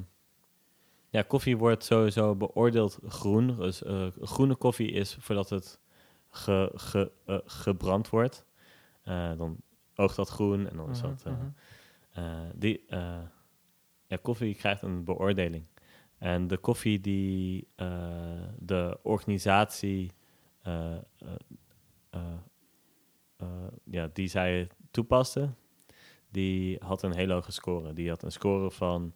ja, 1.08 1.22
koffie 1.22 1.56
wordt 1.56 1.84
sowieso 1.84 2.34
beoordeeld 2.34 2.98
groen. 3.08 3.56
Dus 3.56 3.82
groene 4.20 4.54
koffie 4.54 4.90
is 4.90 5.16
voordat 5.20 5.48
het 5.50 5.80
ge, 6.30 6.70
ge, 6.74 7.12
gebrand 7.46 8.08
wordt. 8.08 8.44
Dan 9.36 9.56
oogt 9.94 10.16
dat 10.16 10.28
groen 10.28 10.68
en 10.70 10.76
dan 10.76 10.90
is 10.90 11.00
Mhm, 11.02 11.08
dat... 11.08 11.24
mhm. 12.14 12.50
die, 12.54 12.84
ja, 14.06 14.16
koffie 14.22 14.54
krijgt 14.54 14.82
een 14.82 15.04
beoordeling. 15.04 15.66
En 16.21 16.47
de 16.47 16.59
koffie 16.59 17.01
die 17.01 17.68
eh, 17.76 17.88
de 18.59 18.99
organisatie 19.03 20.11
eh, 20.63 20.97
eh, 22.11 22.22
ja, 23.84 24.11
die 24.13 24.29
zij 24.29 24.68
toepaste, 24.91 25.51
die 26.29 26.79
had 26.84 27.03
een 27.03 27.14
hele 27.14 27.33
hoge 27.33 27.53
score. 27.53 27.92
Die 27.92 28.09
had 28.09 28.22
een 28.22 28.33
score 28.33 28.71
van 28.71 29.14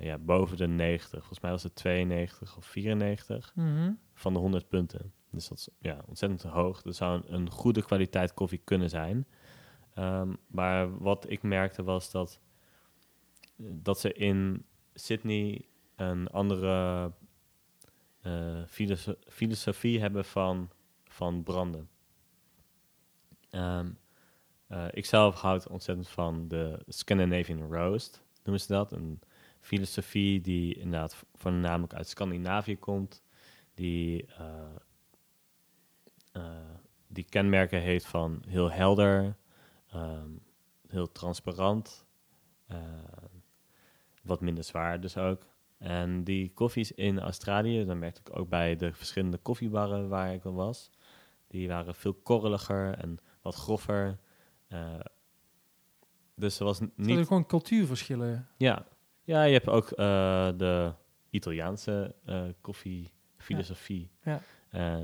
ja, 0.00 0.18
boven 0.18 0.56
de 0.56 0.66
90. 0.66 1.10
Volgens 1.18 1.40
mij 1.40 1.50
was 1.50 1.62
het 1.62 1.74
92 1.74 2.56
of 2.56 2.64
94 2.66 3.52
Mhm. 3.54 3.92
van 4.14 4.32
de 4.32 4.38
100 4.38 4.68
punten. 4.68 5.12
Dus 5.30 5.48
dat 5.48 5.58
is 5.58 5.68
ja, 5.78 6.00
ontzettend 6.06 6.42
hoog. 6.42 6.82
Dat 6.82 6.96
zou 6.96 7.16
een, 7.26 7.34
een 7.34 7.50
goede 7.50 7.82
kwaliteit 7.82 8.34
koffie 8.34 8.60
kunnen 8.64 8.88
zijn. 8.90 9.26
Ehm, 9.94 10.34
maar 10.46 10.98
wat 10.98 11.30
ik 11.30 11.42
merkte 11.42 11.82
was 11.82 12.10
dat, 12.10 12.40
dat 13.56 14.00
ze 14.00 14.12
in 14.12 14.64
Sydney 14.94 15.64
een 15.96 16.28
andere 16.28 17.12
eh, 18.26 18.62
filoso- 18.66 19.18
filosofie 19.28 20.00
hebben 20.00 20.24
van, 20.24 20.70
van 21.04 21.42
branden. 21.42 21.88
Eh, 23.50 23.84
ik 24.90 25.04
zelf 25.04 25.40
houd 25.40 25.68
ontzettend 25.68 26.08
van 26.08 26.48
de 26.48 26.82
Scandinavian 26.86 27.72
Roast, 27.72 28.24
noemen 28.42 28.62
ze 28.62 28.72
dat. 28.72 28.92
Een 28.92 29.20
filosofie 29.60 30.40
die 30.40 30.74
inderdaad 30.74 31.24
voornamelijk 31.34 31.94
uit 31.94 32.08
Scandinavië 32.08 32.78
komt 32.78 33.22
die, 33.74 34.26
eh, 34.26 34.70
die 37.06 37.24
kenmerken 37.24 37.80
heeft 37.80 38.06
van 38.06 38.42
heel 38.48 38.70
helder, 38.70 39.36
ehm, 39.90 40.30
heel 40.88 41.12
transparant, 41.12 42.04
wat 44.22 44.40
minder 44.40 44.64
zwaar 44.64 45.00
dus 45.00 45.16
ook. 45.16 45.46
En 45.78 46.24
die 46.24 46.52
koffies 46.52 46.92
in 46.92 47.20
Australië, 47.20 47.84
dat 47.84 47.96
merkte 47.96 48.20
ik 48.24 48.38
ook 48.38 48.48
bij 48.48 48.76
de 48.76 48.92
verschillende 48.92 49.38
koffiebarren 49.38 50.08
waar 50.08 50.34
ik 50.34 50.44
al 50.44 50.54
was, 50.54 50.90
die 51.48 51.68
waren 51.68 51.94
veel 51.94 52.14
korreliger 52.14 52.94
en 52.98 53.18
wat 53.42 53.54
groffer. 53.54 54.18
Eh, 54.68 55.00
dus 56.34 56.58
er 56.58 56.64
was 56.64 56.80
n- 56.80 56.84
Er 56.84 56.90
niet... 56.96 57.14
zijn 57.14 57.26
gewoon 57.26 57.46
cultuurverschillen. 57.46 58.48
Ja, 58.56 58.86
ja 59.24 59.42
je 59.42 59.52
hebt 59.52 59.68
ook 59.68 59.90
eh, 59.90 60.48
de 60.56 60.92
Italiaanse 61.30 62.14
eh 62.24 62.42
koffiefilosofie. 62.60 64.10
Ja. 64.22 64.40
Eh, 64.68 64.98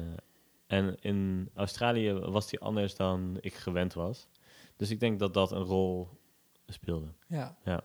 en 0.67 0.97
in 1.01 1.51
Australië 1.55 2.13
was 2.13 2.51
die 2.51 2.61
anders 2.61 2.97
dan 2.97 3.37
ik 3.41 3.55
gewend 3.55 3.93
was. 3.95 4.29
Dus 4.77 4.91
ik 4.91 5.01
denk 5.01 5.19
dat 5.19 5.35
dat 5.35 5.53
een 5.53 5.63
rol 5.63 6.09
speelde. 6.67 7.13
Ja. 7.27 7.57
Ja. 7.65 7.85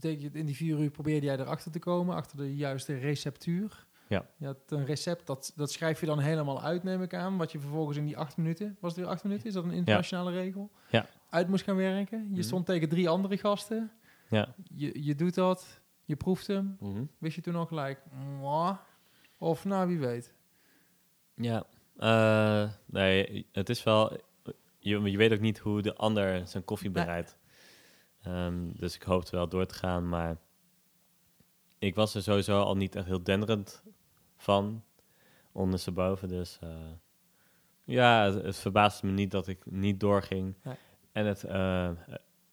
Betekent 0.00 0.34
in 0.34 0.46
die 0.46 0.56
vier 0.56 0.78
uur 0.78 0.90
probeerde 0.90 1.26
jij 1.26 1.38
erachter 1.38 1.72
te 1.72 1.78
komen, 1.78 2.14
achter 2.16 2.36
de 2.36 2.56
juiste 2.56 2.98
receptuur. 2.98 3.86
Ja. 4.08 4.26
Je 4.36 4.46
had 4.46 4.56
een 4.66 4.84
recept, 4.84 5.26
dat, 5.26 5.52
dat 5.56 5.72
schrijf 5.72 6.00
je 6.00 6.06
dan 6.06 6.18
helemaal 6.18 6.62
uit, 6.62 6.82
neem 6.82 7.02
ik 7.02 7.14
aan. 7.14 7.36
Wat 7.36 7.52
je 7.52 7.58
vervolgens 7.60 7.96
in 7.96 8.04
die 8.04 8.16
acht 8.16 8.36
minuten, 8.36 8.76
was 8.80 8.92
het 8.94 9.00
weer 9.00 9.10
acht 9.10 9.24
minuten? 9.24 9.46
Is 9.46 9.52
dat 9.52 9.64
een 9.64 9.70
internationale 9.70 10.30
regel? 10.30 10.70
Ja. 10.90 11.06
Uit 11.30 11.48
moest 11.48 11.64
gaan 11.64 11.76
werken. 11.76 12.22
Je 12.22 12.30
Mhm. 12.30 12.42
stond 12.42 12.66
tegen 12.66 12.88
drie 12.88 13.08
andere 13.08 13.36
gasten. 13.38 13.90
Ja. 14.28 14.54
Je, 14.74 15.04
je 15.04 15.14
doet 15.14 15.34
dat, 15.34 15.80
je 16.04 16.16
proeft 16.16 16.46
hem. 16.46 16.76
Mhm. 16.80 17.04
Wist 17.18 17.34
je 17.36 17.42
toen 17.42 17.54
al 17.54 17.66
gelijk, 17.66 18.00
"Mwah." 18.38 18.76
of 19.38 19.64
nou, 19.64 19.88
wie 19.88 19.98
weet. 19.98 20.34
Ja, 21.34 21.64
eh, 21.96 22.70
nee, 22.86 23.46
het 23.52 23.68
is 23.68 23.82
wel. 23.82 24.16
Je, 24.78 25.00
je 25.10 25.16
weet 25.16 25.32
ook 25.32 25.40
niet 25.40 25.58
hoe 25.58 25.82
de 25.82 25.94
ander 25.94 26.46
zijn 26.46 26.64
koffie 26.64 26.90
bereidt. 26.90 27.36
Ehm, 28.26 28.54
dus 28.72 28.94
ik 28.94 29.02
hoopte 29.02 29.36
wel 29.36 29.48
door 29.48 29.66
te 29.66 29.74
gaan, 29.74 30.08
maar 30.08 30.36
ik 31.78 31.94
was 31.94 32.14
er 32.14 32.22
sowieso 32.22 32.60
al 32.60 32.76
niet 32.76 32.94
echt 32.94 33.06
heel 33.06 33.22
denderend 33.22 33.82
van, 34.36 34.84
ondersteboven. 35.52 36.28
Dus 36.28 36.58
eh, 36.60 36.68
ja, 37.84 38.24
het, 38.24 38.42
het 38.42 38.56
verbaasde 38.56 39.06
me 39.06 39.12
niet 39.12 39.30
dat 39.30 39.48
ik 39.48 39.58
niet 39.64 40.00
doorging. 40.00 40.54
Nee. 40.62 40.74
En 41.12 41.26
het, 41.26 41.44
eh, 41.44 41.90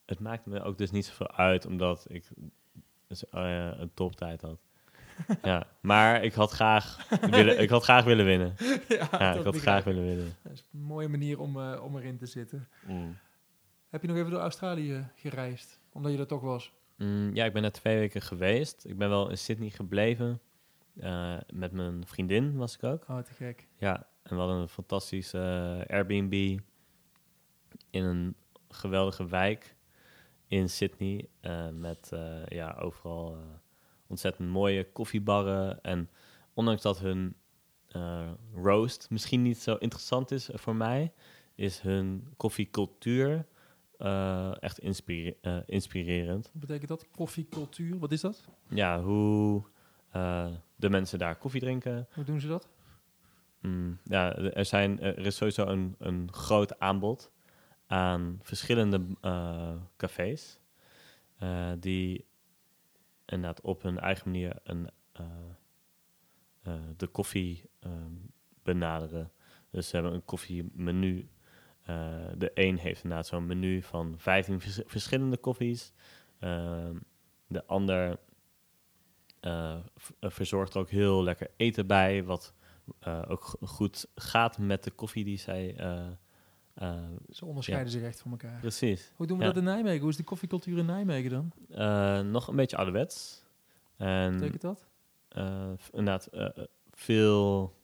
het 0.06 0.20
maakte 0.20 0.48
me 0.48 0.62
ook 0.62 0.78
dus 0.78 0.90
niet 0.90 1.06
zoveel 1.06 1.32
uit, 1.32 1.66
omdat 1.66 2.04
ik 2.08 2.28
dus, 3.06 3.28
eh, 3.28 3.70
een 3.78 3.90
toptijd 3.94 4.42
had. 4.42 4.58
ja, 5.42 5.66
maar 5.80 6.24
ik 6.24 6.32
had 6.32 6.50
graag 6.50 7.08
willen, 7.30 7.60
ik 7.60 7.68
had 7.68 7.82
graag 7.82 8.04
willen 8.04 8.24
winnen. 8.24 8.54
ja, 8.88 9.08
Ja, 9.10 9.30
ik 9.30 9.34
dat 9.34 9.44
had 9.44 9.56
graag 9.56 9.84
willen 9.84 10.04
winnen. 10.04 10.36
Dat 10.42 10.52
is 10.52 10.64
een 10.72 10.80
mooie 10.80 11.08
manier 11.08 11.40
om, 11.40 11.56
om 11.58 11.96
erin 11.96 12.18
te 12.18 12.26
zitten. 12.26 12.68
Mm. 12.86 13.16
Heb 13.94 14.02
je 14.02 14.08
nog 14.08 14.16
even 14.16 14.30
door 14.30 14.40
Australië 14.40 15.08
gereisd? 15.14 15.80
Omdat 15.92 16.12
je 16.12 16.18
er 16.18 16.26
toch 16.26 16.40
was. 16.40 16.72
Mm, 16.96 17.34
ja, 17.34 17.44
ik 17.44 17.52
ben 17.52 17.64
er 17.64 17.72
twee 17.72 17.98
weken 17.98 18.22
geweest. 18.22 18.84
Ik 18.84 18.98
ben 18.98 19.08
wel 19.08 19.30
in 19.30 19.38
Sydney 19.38 19.70
gebleven. 19.70 20.40
Eh, 20.96 21.36
met 21.52 21.72
mijn 21.72 22.06
vriendin 22.06 22.56
was 22.56 22.74
ik 22.74 22.82
ook. 22.82 23.08
Oh, 23.08 23.18
te 23.18 23.32
gek. 23.32 23.68
Ja, 23.76 24.06
en 24.22 24.34
we 24.34 24.36
hadden 24.36 24.56
een 24.56 24.68
fantastische 24.68 25.38
eh, 25.86 25.96
Airbnb 25.96 26.58
in 27.90 28.04
een 28.04 28.36
geweldige 28.68 29.26
wijk 29.26 29.76
in 30.46 30.70
Sydney. 30.70 31.28
eh, 31.40 31.68
met 31.68 32.10
ja, 32.48 32.76
overal 32.80 33.38
ontzettend 34.06 34.48
mooie 34.48 34.92
koffiebarren. 34.92 35.82
En 35.82 36.10
ondanks 36.54 36.82
dat 36.82 36.98
hun 36.98 37.36
roast 38.54 39.10
misschien 39.10 39.42
niet 39.42 39.58
zo 39.58 39.74
interessant 39.74 40.30
is 40.30 40.48
voor 40.52 40.76
mij, 40.76 41.12
is 41.54 41.80
hun 41.80 42.32
koffiecultuur 42.36 43.46
eh, 44.04 44.62
echt 44.62 44.78
inspire- 44.78 45.36
eh, 45.40 45.58
inspirerend. 45.66 46.50
Wat 46.52 46.60
betekent 46.60 46.88
dat? 46.88 47.06
Koffiecultuur, 47.10 47.98
wat 47.98 48.12
is 48.12 48.20
dat? 48.20 48.44
Ja, 48.68 49.02
hoe 49.02 49.62
eh, 50.10 50.46
de 50.76 50.90
mensen 50.90 51.18
daar 51.18 51.36
koffie 51.36 51.60
drinken. 51.60 52.08
Hoe 52.14 52.24
doen 52.24 52.40
ze 52.40 52.46
dat? 52.48 52.68
Mm, 53.60 53.98
ja, 54.04 54.36
er, 54.36 54.64
zijn, 54.64 55.00
er 55.00 55.26
is 55.26 55.36
sowieso 55.36 55.66
een, 55.66 55.94
een 55.98 56.32
groot 56.32 56.78
aanbod 56.78 57.30
aan 57.86 58.38
verschillende 58.42 59.00
cafés. 59.96 60.58
die 61.78 62.26
inderdaad 63.26 63.60
op 63.60 63.82
hun 63.82 63.98
eigen 63.98 64.30
manier 64.30 64.56
een, 64.62 64.90
de 66.96 67.06
koffie 67.06 67.70
eh, 67.80 67.90
benaderen. 68.62 69.32
Dus 69.70 69.88
ze 69.88 69.94
hebben 69.96 70.14
een 70.14 70.24
koffiemenu. 70.24 71.28
Eh, 71.84 72.14
de 72.36 72.50
een 72.54 72.78
heeft 72.78 73.02
inderdaad 73.02 73.26
zo'n 73.26 73.46
menu 73.46 73.82
van 73.82 74.14
15 74.18 74.60
vers- 74.60 74.80
verschillende 74.86 75.36
koffies. 75.36 75.92
Ehm, 76.38 76.96
de 77.46 77.64
ander 77.66 78.18
eh, 79.40 79.74
eh, 80.20 80.30
verzorgt 80.30 80.74
er 80.74 80.80
ook 80.80 80.90
heel 80.90 81.22
lekker 81.22 81.50
eten 81.56 81.86
bij, 81.86 82.24
wat 82.24 82.54
ook 83.28 83.44
go- 83.44 83.66
goed 83.66 84.06
gaat 84.14 84.58
met 84.58 84.84
de 84.84 84.90
koffie 84.90 85.24
die 85.24 85.38
zij. 85.38 85.74
Ze 87.30 87.44
onderscheiden 87.44 87.92
zich 87.92 88.02
echt 88.02 88.20
van 88.20 88.30
elkaar. 88.30 88.60
precies. 88.60 89.12
Hoe 89.16 89.26
doen 89.26 89.38
we 89.38 89.44
Ja. 89.44 89.48
dat 89.50 89.58
in 89.58 89.64
Nijmegen? 89.64 90.00
Hoe 90.00 90.10
is 90.10 90.16
de 90.16 90.22
koffiecultuur 90.24 90.78
in 90.78 90.86
Nijmegen 90.86 91.30
dan? 91.30 92.30
Nog 92.30 92.48
een 92.48 92.56
beetje 92.56 92.76
ouderwets. 92.76 93.42
En 93.96 94.30
Wat 94.30 94.40
betekent 94.50 94.60
dat? 94.60 94.86
inderdaad, 95.92 96.28
veel 96.90 97.74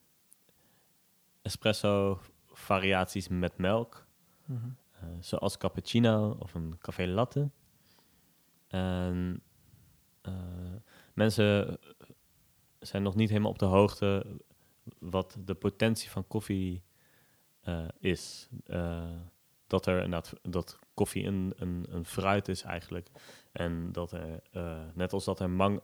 espresso 1.42 2.20
variaties 2.60 3.28
met 3.28 3.58
melk. 3.58 4.08
Mhm. 4.44 4.68
eh, 4.92 5.08
zoals 5.20 5.56
cappuccino 5.56 6.36
of 6.38 6.54
een 6.54 6.78
café 6.78 7.06
latte. 7.06 7.50
En 8.68 9.42
eh, 10.22 10.32
mensen 11.14 11.78
zijn 12.78 13.02
nog 13.02 13.14
niet 13.14 13.28
helemaal 13.28 13.50
op 13.50 13.58
de 13.58 13.64
hoogte 13.64 14.26
wat 14.98 15.36
de 15.44 15.54
potentie 15.54 16.10
van 16.10 16.26
koffie 16.26 16.82
eh, 17.60 17.88
is. 17.98 18.48
Dat 19.66 19.86
er 19.86 19.94
inderdaad 19.94 20.32
dat 20.42 20.78
koffie 20.94 21.26
een, 21.26 21.52
een, 21.56 21.86
een 21.90 22.04
fruit 22.04 22.48
is 22.48 22.62
eigenlijk. 22.62 23.08
En 23.52 23.92
dat 23.92 24.12
er, 24.12 24.42
net 24.94 25.12
als 25.12 25.24
dat 25.24 25.40
er 25.40 25.50
mang, 25.50 25.80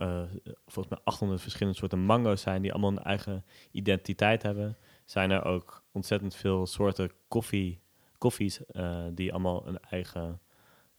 volgens 0.66 0.88
mij 0.88 0.98
800 1.04 1.40
verschillende 1.40 1.78
soorten 1.78 1.98
mango's 1.98 2.40
zijn 2.40 2.62
die 2.62 2.72
allemaal 2.72 2.90
een 2.90 3.02
eigen 3.02 3.44
identiteit 3.70 4.42
hebben, 4.42 4.76
zijn 5.04 5.30
er 5.30 5.44
ook 5.44 5.84
ontzettend 5.96 6.34
veel 6.34 6.66
soorten 6.66 7.10
koffie, 7.28 7.80
koffies 8.18 8.66
eh, 8.66 9.04
die 9.12 9.32
allemaal 9.32 9.66
een 9.66 9.80
eigen 9.80 10.40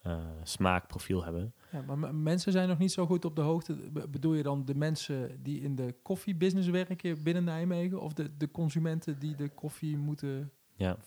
eh, 0.02 0.18
smaakprofiel 0.44 1.24
hebben. 1.24 1.54
Ja, 1.72 1.82
maar 1.96 2.16
mensen 2.16 2.52
zijn 2.52 2.68
nog 2.68 2.78
niet 2.78 2.92
zo 2.92 3.06
goed 3.06 3.26
op 3.26 3.36
de 3.36 3.42
hoogte. 3.42 3.74
Be- 3.92 4.08
bedoel 4.08 4.34
je 4.34 4.44
dan 4.44 4.66
de 4.66 4.76
mensen 4.76 5.44
die 5.44 5.62
in 5.62 5.76
de 5.76 5.96
koffiebusiness 6.02 6.68
werken 6.70 7.24
binnen 7.24 7.44
Nijmegen? 7.44 8.02
Of 8.02 8.14
de, 8.14 8.38
de 8.38 8.52
consumenten 8.52 9.20
die 9.20 9.36
de 9.36 9.50
koffie 9.50 9.98
moeten 9.98 10.52
Ja. 10.76 10.98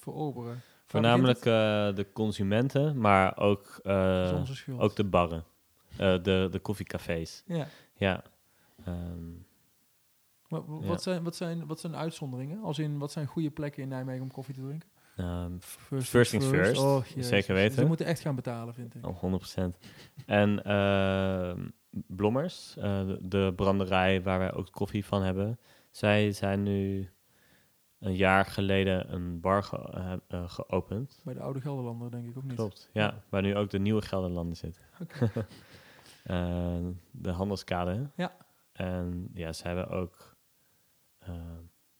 Voornamelijk 0.87 1.39
eh, 1.39 1.95
de 1.95 2.07
consumenten, 2.13 2.99
maar 2.99 3.39
ook, 3.39 3.81
ook 4.79 4.97
de 4.97 5.05
barren, 5.05 5.45
de, 5.97 6.49
de 6.51 6.59
koffiecafés. 6.63 7.43
Ja. 7.47 7.67
Ja. 7.95 8.23
Ehm, 8.85 9.33
Ja. 10.51 10.63
wat, 10.87 11.03
zijn, 11.03 11.23
wat, 11.23 11.37
zijn, 11.37 11.67
wat 11.67 11.81
zijn 11.81 11.97
uitzonderingen? 11.97 12.63
Als 12.63 12.79
in, 12.79 12.99
wat 12.99 13.13
zijn 13.13 13.27
goede 13.27 13.51
plekken 13.51 13.83
in 13.83 13.89
Nijmegen 13.89 14.23
om 14.23 14.31
koffie 14.31 14.55
te 14.55 14.61
drinken? 14.61 14.89
ehm, 15.17 15.53
First, 15.59 16.09
First 16.09 16.31
things 16.31 16.47
first, 16.47 16.83
Oh, 16.83 17.03
zeker 17.19 17.55
weten. 17.55 17.75
Ze 17.75 17.85
moeten 17.87 18.07
echt 18.07 18.21
gaan 18.21 18.35
betalen, 18.35 18.75
vind 18.75 18.95
ik. 18.95 19.07
Oh, 19.07 19.17
100%. 19.17 19.79
En 20.27 20.65
ehm, 20.65 21.69
Blommers, 22.07 22.77
eh, 22.77 23.07
de, 23.07 23.19
de 23.23 23.53
branderij 23.57 24.23
waar 24.23 24.39
wij 24.39 24.53
ook 24.53 24.71
koffie 24.71 25.05
van 25.05 25.23
hebben, 25.23 25.59
zij 25.91 26.33
zijn 26.33 26.63
nu 26.63 27.09
een 27.99 28.17
jaar 28.17 28.45
geleden 28.45 29.13
een 29.13 29.41
bar 29.41 29.63
ge- 29.63 29.91
eh, 29.95 30.13
eh, 30.29 30.49
geopend. 30.51 31.21
Bij 31.25 31.35
de 31.35 31.41
oude 31.41 31.61
Gelderlander 31.61 32.11
denk 32.11 32.27
ik 32.29 32.37
ook 32.37 32.43
niet. 32.45 32.55
Klopt, 32.55 32.91
ja, 32.93 33.23
waar 33.29 33.43
nu 33.43 33.57
ook 33.57 33.71
de 33.71 33.79
nieuwe 33.79 34.03
Gelderlander 34.03 34.57
zit. 34.57 34.81
De 37.11 37.31
handelskade. 37.31 38.11
Ja. 38.17 38.33
En 38.73 39.31
ja, 39.35 39.53
ze 39.53 39.67
hebben 39.67 39.89
ook, 39.89 40.30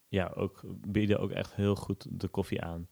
ja, 0.09 0.33
ook, 0.35 0.63
bieden 0.87 1.21
ook 1.21 1.31
echt 1.31 1.55
heel 1.55 1.77
goed 1.77 2.21
de 2.21 2.29
koffie 2.29 2.63
aan. 2.63 2.89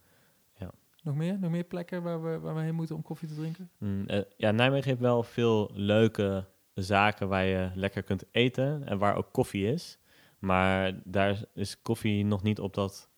Nog 1.03 1.17
meer? 1.17 1.39
Nog 1.39 1.51
meer 1.51 1.65
plekken 1.65 2.03
waar 2.03 2.23
we, 2.23 2.39
waar 2.39 2.55
we 2.55 2.61
heen 2.61 2.75
moeten 2.75 2.97
om 2.97 3.03
koffie 3.03 3.29
te 3.29 3.35
drinken? 3.35 3.71
Mm, 3.79 4.07
eh, 4.07 4.23
ja, 4.37 4.51
Nijmegen 4.51 4.89
heeft 4.89 5.01
wel 5.01 5.23
veel 5.23 5.71
leuke 5.75 6.45
zaken 6.75 7.29
waar 7.29 7.45
je 7.45 7.71
lekker 7.75 8.03
kunt 8.03 8.25
eten 8.31 8.87
en 8.87 8.99
waar 8.99 9.17
ook 9.17 9.33
koffie 9.33 9.73
is. 9.73 9.99
Maar 10.39 11.01
daar 11.05 11.45
is 11.55 11.83
koffie 11.83 12.25
nog 12.25 12.43
niet 12.43 12.61
op 12.61 12.75
dat 12.75 13.11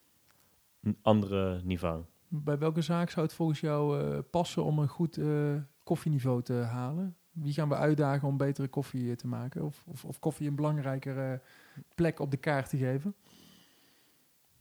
andere 1.02 1.60
niveau. 1.64 2.04
Bij 2.28 2.58
welke 2.58 2.82
zaak 2.82 3.10
zou 3.10 3.26
het 3.26 3.34
volgens 3.34 3.60
jou 3.60 4.00
eh, 4.00 4.18
passen 4.30 4.64
om 4.64 4.78
een 4.78 4.88
goed 4.88 5.18
eh, 5.18 5.54
koffieniveau 5.84 6.42
te 6.42 6.52
halen? 6.52 7.16
Wie 7.30 7.52
gaan 7.52 7.68
we 7.68 7.74
uitdagen 7.74 8.28
om 8.28 8.36
betere 8.36 8.68
koffie 8.68 9.10
eh, 9.10 9.16
te 9.16 9.26
maken? 9.26 9.64
Of, 9.64 9.82
of, 9.86 10.04
of 10.04 10.18
koffie 10.18 10.48
een 10.48 10.54
belangrijkere 10.54 11.40
plek 11.94 12.18
op 12.20 12.30
de 12.30 12.36
kaart 12.36 12.68
te 12.68 12.76
geven? 12.76 13.14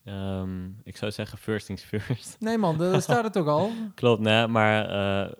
Ehm, 0.03 0.69
ik 0.83 0.97
zou 0.97 1.11
zeggen 1.11 1.37
first 1.37 1.65
things 1.65 1.83
first. 1.83 2.39
Nee 2.39 2.57
man, 2.57 2.77
daar 2.77 3.01
staat 3.01 3.23
het 3.23 3.33
toch 3.33 3.47
al? 3.47 3.71
Klopt, 3.95 4.21
nee, 4.21 4.47
maar 4.47 4.89
eh, 5.25 5.33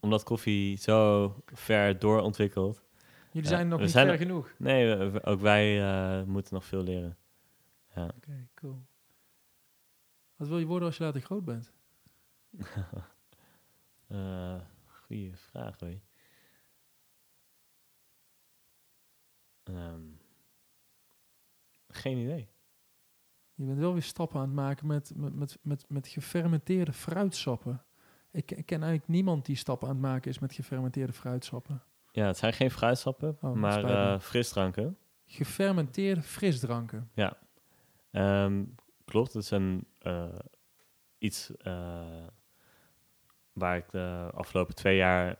omdat 0.00 0.22
koffie 0.22 0.76
zo 0.76 1.34
ver 1.46 1.98
doorontwikkeld. 1.98 2.82
Jullie 3.32 3.50
Ja, 3.50 3.56
zijn 3.56 3.68
nog 3.68 3.80
niet 3.80 3.90
zijn 3.90 4.04
ver 4.06 4.14
er- 4.14 4.20
genoeg. 4.20 4.52
Nee, 4.58 4.96
we- 4.96 5.10
we- 5.10 5.24
ook 5.24 5.40
wij 5.40 5.82
eh, 5.82 6.22
moeten 6.26 6.54
nog 6.54 6.64
veel 6.64 6.82
leren. 6.82 7.16
Ja. 7.94 8.04
Oké, 8.16 8.48
cool. 8.54 8.82
Wat 10.36 10.48
wil 10.48 10.58
je 10.58 10.66
worden 10.66 10.88
als 10.88 10.96
je 10.96 11.04
later 11.04 11.20
groot 11.20 11.44
bent? 11.44 11.72
Eh 14.08 14.60
goeie 14.86 15.36
vraag, 15.36 15.80
hoor. 15.80 16.00
Ehm, 19.64 20.00
geen 21.88 22.18
idee. 22.18 22.48
Je 23.54 23.64
bent 23.64 23.78
wel 23.78 23.92
weer 23.92 24.02
stappen 24.02 24.40
aan 24.40 24.46
het 24.46 24.54
maken 24.54 24.86
met, 24.86 25.12
met, 25.16 25.34
met, 25.34 25.58
met, 25.62 25.84
met 25.88 26.08
gefermenteerde 26.08 26.92
fruitsappen. 26.92 27.82
Ik, 28.30 28.50
ik 28.50 28.66
ken 28.66 28.82
eigenlijk 28.82 29.10
niemand 29.12 29.46
die 29.46 29.56
stappen 29.56 29.88
aan 29.88 29.94
het 29.94 30.02
maken 30.02 30.30
is 30.30 30.38
met 30.38 30.52
gefermenteerde 30.52 31.12
fruitsappen. 31.12 31.82
Ja, 32.12 32.26
het 32.26 32.36
zijn 32.36 32.52
geen 32.52 32.70
fruitsappen, 32.70 33.38
Oh, 33.40 33.52
maar 33.52 33.84
eh, 33.84 34.20
frisdranken. 34.20 34.98
Gefermenteerde 35.26 36.22
frisdranken. 36.22 37.10
Ehm, 38.10 38.64
klopt, 39.04 39.32
het 39.32 39.42
is 39.42 39.50
een, 39.50 39.86
eh, 39.98 40.38
iets 41.18 41.56
eh, 41.56 42.26
waar 43.52 43.76
ik 43.76 43.90
de 43.90 44.30
afgelopen 44.34 44.74
twee 44.74 44.96
jaar 44.96 45.38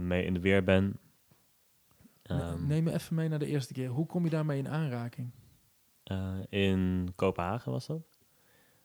mee 0.00 0.24
in 0.24 0.34
de 0.34 0.40
weer 0.40 0.64
ben. 0.64 0.98
Ehm, 2.22 2.66
Neem 2.66 2.84
me 2.84 2.92
even 2.92 3.14
mee 3.14 3.28
naar 3.28 3.38
de 3.38 3.46
eerste 3.46 3.72
keer. 3.72 3.88
Hoe 3.88 4.06
kom 4.06 4.24
je 4.24 4.30
daarmee 4.30 4.58
in 4.58 4.68
aanraking? 4.68 5.30
Eh, 6.08 6.34
in 6.48 7.12
Kopenhagen 7.16 7.72
was 7.72 7.86
dat. 7.86 8.02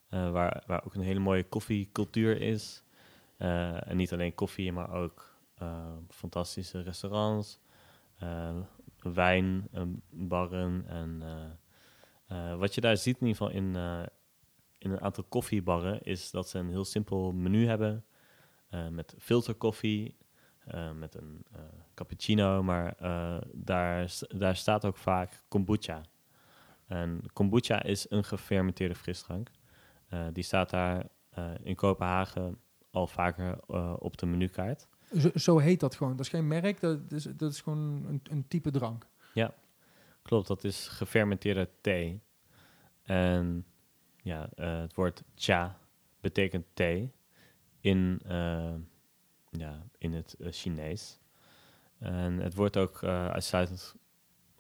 Eh, 0.09 0.31
waar, 0.31 0.63
waar 0.67 0.85
ook 0.85 0.93
een 0.93 1.01
hele 1.01 1.19
mooie 1.19 1.43
koffiecultuur 1.43 2.41
is. 2.41 2.83
Eh, 3.37 3.89
en 3.89 3.97
niet 3.97 4.13
alleen 4.13 4.35
koffie, 4.35 4.71
maar 4.71 4.91
ook 4.91 5.31
fantastische 6.09 6.81
restaurants, 6.81 7.59
wijn, 8.97 9.69
barren. 10.09 10.85
En 10.87 11.23
wat 12.57 12.75
je 12.75 12.81
daar 12.81 12.97
ziet 12.97 13.19
in 13.19 13.27
ieder 13.27 13.41
geval 13.41 13.55
in, 13.55 13.75
in 14.77 14.91
een 14.91 15.01
aantal 15.01 15.23
koffiebarren, 15.23 16.01
is 16.01 16.31
dat 16.31 16.49
ze 16.49 16.59
een 16.59 16.69
heel 16.69 16.85
simpel 16.85 17.31
menu 17.31 17.67
hebben. 17.67 18.05
met 18.89 19.15
filterkoffie, 19.17 20.17
met 20.95 21.15
een 21.15 21.45
cappuccino, 21.93 22.63
maar 22.63 22.95
daar, 23.53 24.13
daar 24.27 24.55
staat 24.55 24.85
ook 24.85 24.97
vaak 24.97 25.43
kombucha. 25.47 26.01
En 26.87 27.21
kombucha 27.33 27.83
is 27.83 28.09
een 28.09 28.23
gefermenteerde 28.23 28.95
frisdrank. 28.95 29.49
Eh, 30.13 30.25
die 30.33 30.43
staat 30.43 30.69
daar 30.69 31.07
eh, 31.29 31.51
in 31.63 31.75
Kopenhagen 31.75 32.59
al 32.91 33.07
vaker 33.07 33.59
eh, 33.67 33.93
op 33.99 34.17
de 34.17 34.25
menukaart. 34.25 34.87
Zo, 35.17 35.29
zo 35.35 35.57
heet 35.57 35.79
dat 35.79 35.95
gewoon. 35.95 36.11
Dat 36.15 36.25
is 36.25 36.31
geen 36.31 36.47
merk, 36.47 36.79
dat 36.79 37.11
is, 37.11 37.23
dat 37.23 37.51
is 37.51 37.61
gewoon 37.61 38.05
een, 38.07 38.21
een 38.23 38.47
type 38.47 38.71
drank. 38.71 39.07
Klopt, 40.21 40.47
dat 40.47 40.63
is 40.63 40.87
gefermenteerde 40.87 41.69
thee. 41.81 42.21
En 43.03 43.65
ja, 44.21 44.49
het 44.55 44.93
woord 44.93 45.23
cha 45.35 45.79
betekent 46.21 46.65
thee 46.73 47.11
in, 47.79 48.19
ja, 49.49 49.87
in 49.97 50.13
het 50.13 50.35
Chinees. 50.39 51.19
En 51.97 52.37
het 52.39 52.55
wordt 52.55 52.77
ook 52.77 53.03
uitsluitend 53.03 53.95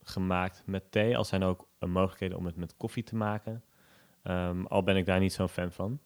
gemaakt 0.03 0.63
met 0.65 0.91
thee. 0.91 1.17
Al 1.17 1.25
zijn 1.25 1.43
ook 1.43 1.67
eh, 1.79 1.89
mogelijkheden 1.89 2.37
om 2.37 2.45
het 2.45 2.55
met 2.55 2.77
koffie 2.77 3.03
te 3.03 3.15
maken. 3.15 3.63
Ehm, 4.23 4.65
al 4.65 4.83
ben 4.83 4.97
ik 4.97 5.05
daar 5.05 5.19
niet 5.19 5.33
zo'n 5.33 5.49
fan 5.49 5.71
van. 5.71 5.99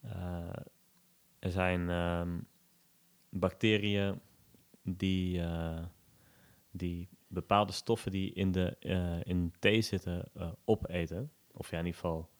Eh, 0.00 0.56
er 1.38 1.50
zijn 1.50 1.90
ehm, 1.90 2.38
bacteriën 3.28 4.20
die, 4.82 5.42
eh, 5.42 5.84
die 6.70 7.08
bepaalde 7.28 7.72
stoffen 7.72 8.10
die 8.10 8.32
in, 8.32 8.52
de, 8.52 8.76
in 9.24 9.54
thee 9.58 9.82
zitten 9.82 10.30
opeten. 10.64 11.32
Of 11.52 11.70
ja, 11.70 11.78
in 11.78 11.86
ieder 11.86 12.00
geval 12.00 12.30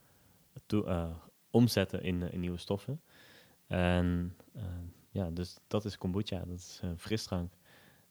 omzetten 1.50 2.02
in, 2.02 2.30
nieuwe 2.40 2.58
stoffen. 2.58 3.02
En 3.66 4.36
ja, 5.16 5.30
dus 5.30 5.58
dat 5.66 5.84
is 5.84 5.98
kombucha, 5.98 6.38
dat 6.38 6.58
is 6.58 6.80
eh, 6.82 6.90
frisdrank. 6.96 7.52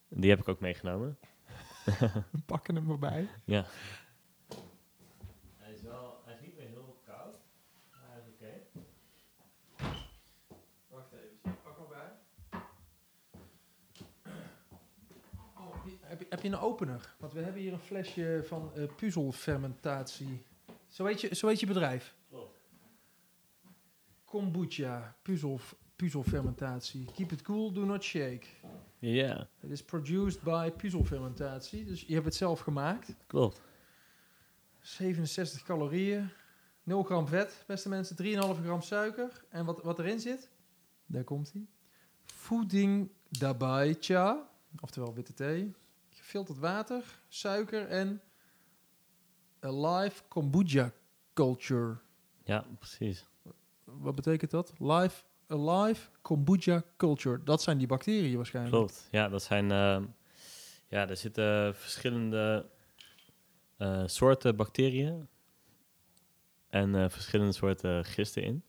Die 0.08 0.30
heb 0.30 0.40
ik 0.40 0.48
ook 0.48 0.60
meegenomen. 0.60 1.18
We 2.30 2.40
pakken 2.46 2.74
hem 2.74 2.90
erbij. 2.90 3.28
Ja. 3.44 3.66
Hij 5.56 5.72
is 5.72 5.82
wel, 5.82 6.22
hij 6.24 6.34
is 6.34 6.40
niet 6.40 6.56
meer 6.56 6.66
heel 6.66 7.00
koud. 7.04 7.36
Maar 7.90 8.00
hij 8.10 8.18
is 8.18 8.26
oké. 8.28 8.82
Wacht 10.88 11.12
even, 11.12 11.58
pak 11.62 11.78
maar 11.78 11.88
bij. 11.88 12.12
Oh, 15.56 15.74
heb, 16.00 16.20
je, 16.20 16.26
heb, 16.28 16.42
je, 16.42 16.48
een 16.48 16.58
opener? 16.58 17.14
Want 17.18 17.32
we 17.32 17.40
hebben 17.40 17.62
hier 17.62 17.72
een 17.72 17.78
flesje 17.78 18.42
van 18.46 18.74
eh 18.74 18.94
puzzelfermentatie. 18.96 20.44
Zo 20.88 21.04
heet, 21.04 21.20
je, 21.20 21.34
zo 21.34 21.48
heet 21.48 21.60
je 21.60 21.66
bedrijf? 21.66 22.14
Klopt. 22.28 22.60
Kombucha, 24.24 25.16
puzzel, 25.22 25.60
puzzelfermentatie. 25.96 27.04
Keep 27.14 27.32
it 27.32 27.42
cool, 27.42 27.72
do 27.72 27.84
not 27.84 28.04
shake. 28.04 28.46
Ja, 28.98 29.48
Het 29.60 29.70
is 29.70 29.82
produced 29.84 30.42
by 30.42 30.70
puzzelfermentatie. 30.70 31.84
Dus 31.84 32.00
je 32.06 32.12
hebt 32.12 32.24
het 32.24 32.34
zelf 32.34 32.60
gemaakt. 32.60 33.14
klopt. 33.26 33.60
67 34.80 35.62
calorieën. 35.62 36.30
0 36.82 37.02
gram 37.02 37.26
vet, 37.28 37.64
beste 37.66 37.88
mensen. 37.88 38.16
3,5 38.56 38.62
gram 38.62 38.82
suiker. 38.82 39.44
En 39.48 39.64
wat, 39.64 39.82
wat 39.82 39.98
erin 39.98 40.20
zit? 40.20 40.50
Daar 41.06 41.24
komt 41.24 41.52
hij. 41.52 41.66
Voeding 42.24 43.10
daarbij 43.28 43.96
cha. 44.00 44.48
Oftewel 44.80 45.14
witte 45.14 45.34
thee. 45.34 45.74
Gefilterd 46.10 46.58
water, 46.58 47.04
suiker 47.28 47.86
en 47.88 48.20
alive 49.60 50.22
kombucha 50.28 50.92
culture. 51.34 51.98
Ja, 52.44 52.64
precies. 52.78 53.24
Wat 53.84 54.14
betekent 54.14 54.50
dat? 54.50 54.72
Live, 54.78 55.22
alive 55.46 56.08
kombucha 56.22 56.84
culture. 56.96 57.42
Dat 57.44 57.62
zijn 57.62 57.78
die 57.78 57.86
bacteriën 57.86 58.36
waarschijnlijk. 58.36 58.76
Klopt. 58.76 59.08
Ja, 59.10 59.28
dat 59.28 59.42
zijn. 59.42 59.70
ehm, 59.70 60.04
ja, 60.88 61.08
er 61.08 61.16
zitten 61.16 61.74
verschillende 61.74 62.66
eh, 63.76 64.02
soorten 64.06 64.56
bacteriën 64.56 65.28
en 66.68 66.94
eh, 66.94 67.08
verschillende 67.08 67.52
soorten 67.52 68.04
gisten 68.04 68.42
in. 68.42 68.62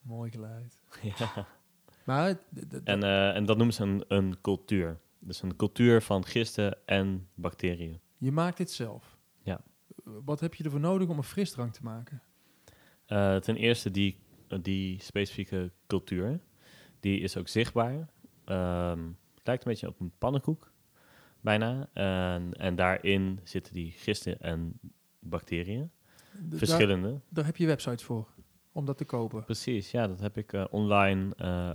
Mooi 0.00 0.30
geluid. 0.30 0.80
ja. 1.18 1.46
Maar 2.04 2.38
en, 2.84 3.02
eh, 3.02 3.36
en 3.36 3.44
dat 3.44 3.56
noemen 3.56 3.74
ze 3.74 3.82
een, 3.82 4.04
een 4.08 4.40
cultuur. 4.40 5.00
Dus 5.18 5.42
een 5.42 5.56
cultuur 5.56 6.02
van 6.02 6.24
gisten 6.24 6.78
en 6.86 7.28
bacteriën. 7.34 8.00
je 8.18 8.32
maakt 8.32 8.56
dit 8.56 8.70
zelf. 8.70 9.18
Ja. 9.42 9.60
Wat 10.04 10.40
heb 10.40 10.54
je 10.54 10.64
ervoor 10.64 10.80
nodig 10.80 11.08
om 11.08 11.16
een 11.16 11.22
frisdrank 11.24 11.72
te 11.72 11.82
maken? 11.82 12.22
Ten 13.42 13.56
eerste 13.56 13.90
die, 13.90 14.18
die 14.60 15.02
specifieke 15.02 15.70
cultuur. 15.86 16.40
Die 17.00 17.20
is 17.20 17.36
ook 17.36 17.48
zichtbaar. 17.48 18.08
Ehm, 18.44 19.06
het 19.34 19.46
lijkt 19.46 19.64
een 19.64 19.70
beetje 19.70 19.88
op 19.88 20.00
een 20.00 20.12
pannenkoek, 20.18 20.72
bijna. 21.40 21.88
En, 21.92 22.52
en 22.52 22.74
daarin 22.76 23.40
zitten 23.42 23.72
die 23.72 23.90
gisten 23.90 24.40
en 24.40 24.78
bacteriën. 25.18 25.90
D- 26.50 26.56
Verschillende. 26.58 27.20
daar 27.28 27.44
heb 27.44 27.56
je 27.56 27.66
websites 27.66 28.02
voor, 28.04 28.28
om 28.72 28.84
dat 28.84 28.98
te 28.98 29.04
kopen. 29.04 29.44
Precies, 29.44 29.90
ja, 29.90 30.06
dat 30.08 30.20
heb 30.20 30.36
ik 30.36 30.52
eh, 30.52 30.64
online 30.70 31.34
eh, 31.36 31.72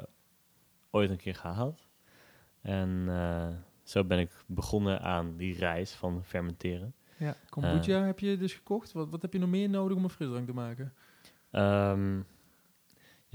ooit 0.92 1.10
een 1.10 1.18
keer 1.18 1.36
gehaald. 1.36 1.88
En 2.62 3.06
eh, 3.08 3.48
zo 3.84 4.04
ben 4.04 4.20
ik 4.20 4.32
begonnen 4.48 5.02
aan 5.02 5.38
die 5.38 5.56
reis 5.58 5.92
van 5.92 6.24
fermenteren. 6.24 6.94
Ja, 7.18 7.36
kombucha 7.50 8.04
heb 8.06 8.20
je 8.20 8.38
dus 8.38 8.54
gekocht. 8.54 8.92
Wat, 8.92 9.10
wat 9.10 9.22
heb 9.22 9.34
je 9.34 9.40
nog 9.40 9.50
meer 9.50 9.70
nodig 9.70 9.98
om 9.98 10.04
een 10.04 10.10
frisdrank 10.10 10.46
te 10.48 10.54
maken? 10.54 10.94
Ehm, 11.52 12.20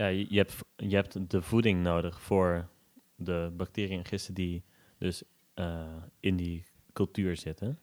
ja, 0.03 0.09
je, 0.09 0.37
hebt, 0.37 0.65
je 0.77 0.95
hebt 0.95 1.31
de 1.31 1.43
voeding 1.43 1.83
nodig 1.83 2.21
voor 2.21 2.69
de 3.17 3.53
bacteriën 3.57 3.99
en 3.99 4.05
gisten 4.05 4.35
die 4.35 4.65
dus 4.99 5.23
eh, 5.55 6.03
in 6.21 6.37
die 6.37 6.65
cultuur 6.93 7.37
zitten. 7.37 7.79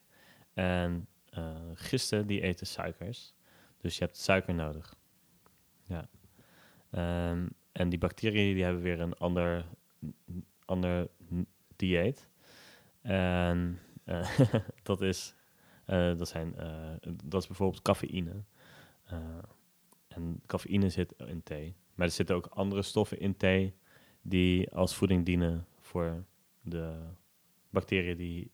En 0.54 1.06
eh, 1.30 1.56
gisten 1.74 2.26
die 2.26 2.40
eten 2.40 2.66
suikers. 2.66 3.34
Dus 3.78 3.98
je 3.98 4.04
hebt 4.04 4.16
suiker 4.16 4.54
nodig. 4.54 4.94
Ja. 5.82 6.08
Ehm, 6.90 7.48
en 7.72 7.88
die 7.88 7.98
bacteriën 7.98 8.54
die 8.54 8.64
hebben 8.64 8.82
weer 8.82 9.00
een 9.00 9.14
ander, 9.14 9.64
ander 10.64 11.08
dieet. 11.76 12.28
En 13.02 13.78
eh, 14.04 14.38
dat, 14.82 15.00
is, 15.00 15.34
dat, 15.86 16.28
zijn, 16.28 16.54
dat 17.24 17.42
is 17.42 17.46
bijvoorbeeld 17.46 17.82
cafeïne. 17.82 18.44
En 20.10 20.40
cafeïne 20.46 20.88
zit 20.90 21.12
in 21.26 21.42
thee. 21.42 21.74
Maar 21.94 22.06
er 22.06 22.12
zitten 22.12 22.36
ook 22.36 22.46
andere 22.46 22.82
stoffen 22.82 23.20
in 23.20 23.36
thee 23.36 23.74
die 24.22 24.70
als 24.70 24.94
voeding 24.94 25.24
dienen 25.24 25.66
voor 25.80 26.24
de 26.60 26.98
bacteriën 27.70 28.16
die 28.16 28.50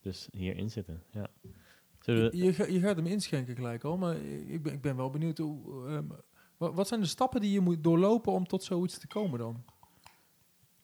dus 0.00 0.28
hierin 0.32 0.70
zitten. 0.70 1.02
Ja. 1.10 1.26
We- 2.04 2.30
Je, 2.32 2.52
ga- 2.52 2.66
je 2.66 2.80
gaat 2.80 2.96
hem 2.96 3.06
inschenken 3.06 3.54
gelijk 3.56 3.84
al, 3.84 3.96
maar 3.96 4.16
ik 4.16 4.62
ben, 4.62 4.72
ik 4.72 4.80
ben 4.80 4.96
wel 4.96 5.10
benieuwd. 5.10 5.38
Hoe, 5.38 5.86
ehm, 5.88 6.04
wat, 6.74 6.88
zijn 6.88 7.00
de 7.00 7.06
stappen 7.06 7.40
die 7.40 7.50
je 7.52 7.60
moet 7.60 7.84
doorlopen 7.84 8.32
om 8.32 8.46
tot 8.46 8.62
zoiets 8.62 8.98
te 8.98 9.06
komen 9.06 9.38
dan? 9.38 9.64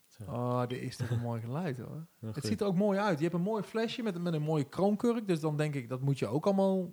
Zo. 0.06 0.22
Oh, 0.24 0.66
dit 0.66 0.82
is 0.82 0.96
toch 0.96 1.10
een 1.10 1.20
mooi 1.20 1.40
geluid 1.40 1.76
hoor. 1.78 2.06
Nou, 2.20 2.34
Het 2.34 2.44
ziet 2.44 2.60
er 2.60 2.66
ook 2.66 2.76
mooi 2.76 2.98
uit. 2.98 3.16
Je 3.18 3.22
hebt 3.24 3.34
een 3.36 3.40
mooi 3.42 3.62
flesje 3.62 4.02
met, 4.02 4.18
met 4.22 4.34
een 4.34 4.42
mooie 4.42 4.68
kroonkurk. 4.68 5.26
Dus 5.28 5.40
dan 5.40 5.56
denk 5.56 5.74
ik, 5.74 5.88
dat 5.88 6.00
moet 6.00 6.18
je 6.18 6.26
ook 6.26 6.44
allemaal 6.46 6.92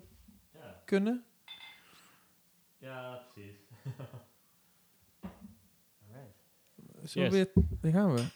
Ja. 0.53 0.81
kunnen. 0.85 1.25
Ja, 2.77 3.15
precies. 3.33 3.55
Alright. 6.07 6.35
Yes. 7.01 7.13
we 7.13 7.29
weer, 7.29 7.51
daar 7.81 7.91
gaan 7.91 8.13
we. 8.13 8.27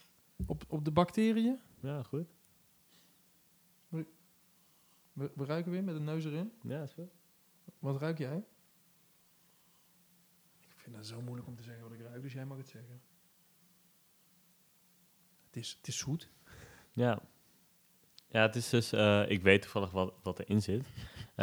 Op, 0.46 0.64
op 0.68 0.86
de 0.86 0.92
bacteriën. 0.92 1.60
Ja, 1.80 2.04
goed. 2.04 2.28
We, 5.14 5.32
we 5.36 5.46
ruiken 5.46 5.72
weer 5.72 5.84
met 5.84 5.96
de 5.96 6.02
neus 6.02 6.26
erin. 6.26 6.52
Ja, 6.62 6.84
is 6.84 6.94
goed. 6.94 7.12
Wat 7.80 8.02
ruik 8.02 8.18
jij? 8.18 8.46
Ik 10.60 10.78
vind 10.78 10.96
het 10.96 11.08
zo 11.08 11.22
moeilijk 11.22 11.48
om 11.48 11.56
te 11.56 11.64
zeggen 11.64 11.84
wat 11.84 11.94
ik 11.94 12.00
ruik, 12.00 12.22
dus 12.22 12.34
jij 12.34 12.46
mag 12.46 12.58
het 12.58 12.68
zeggen. 12.68 13.02
Het 15.46 15.56
is, 15.56 15.74
het 15.78 15.88
is 15.88 15.98
zoet. 15.98 16.30
Ja. 16.94 17.22
Ja, 18.28 18.42
het 18.42 18.56
is 18.56 18.70
dus... 18.70 18.92
eh, 18.92 19.30
ik 19.30 19.42
weet 19.42 19.62
toevallig 19.62 19.92
wat, 19.92 20.14
wat 20.24 20.40
erin 20.40 20.62
zit. 20.62 20.86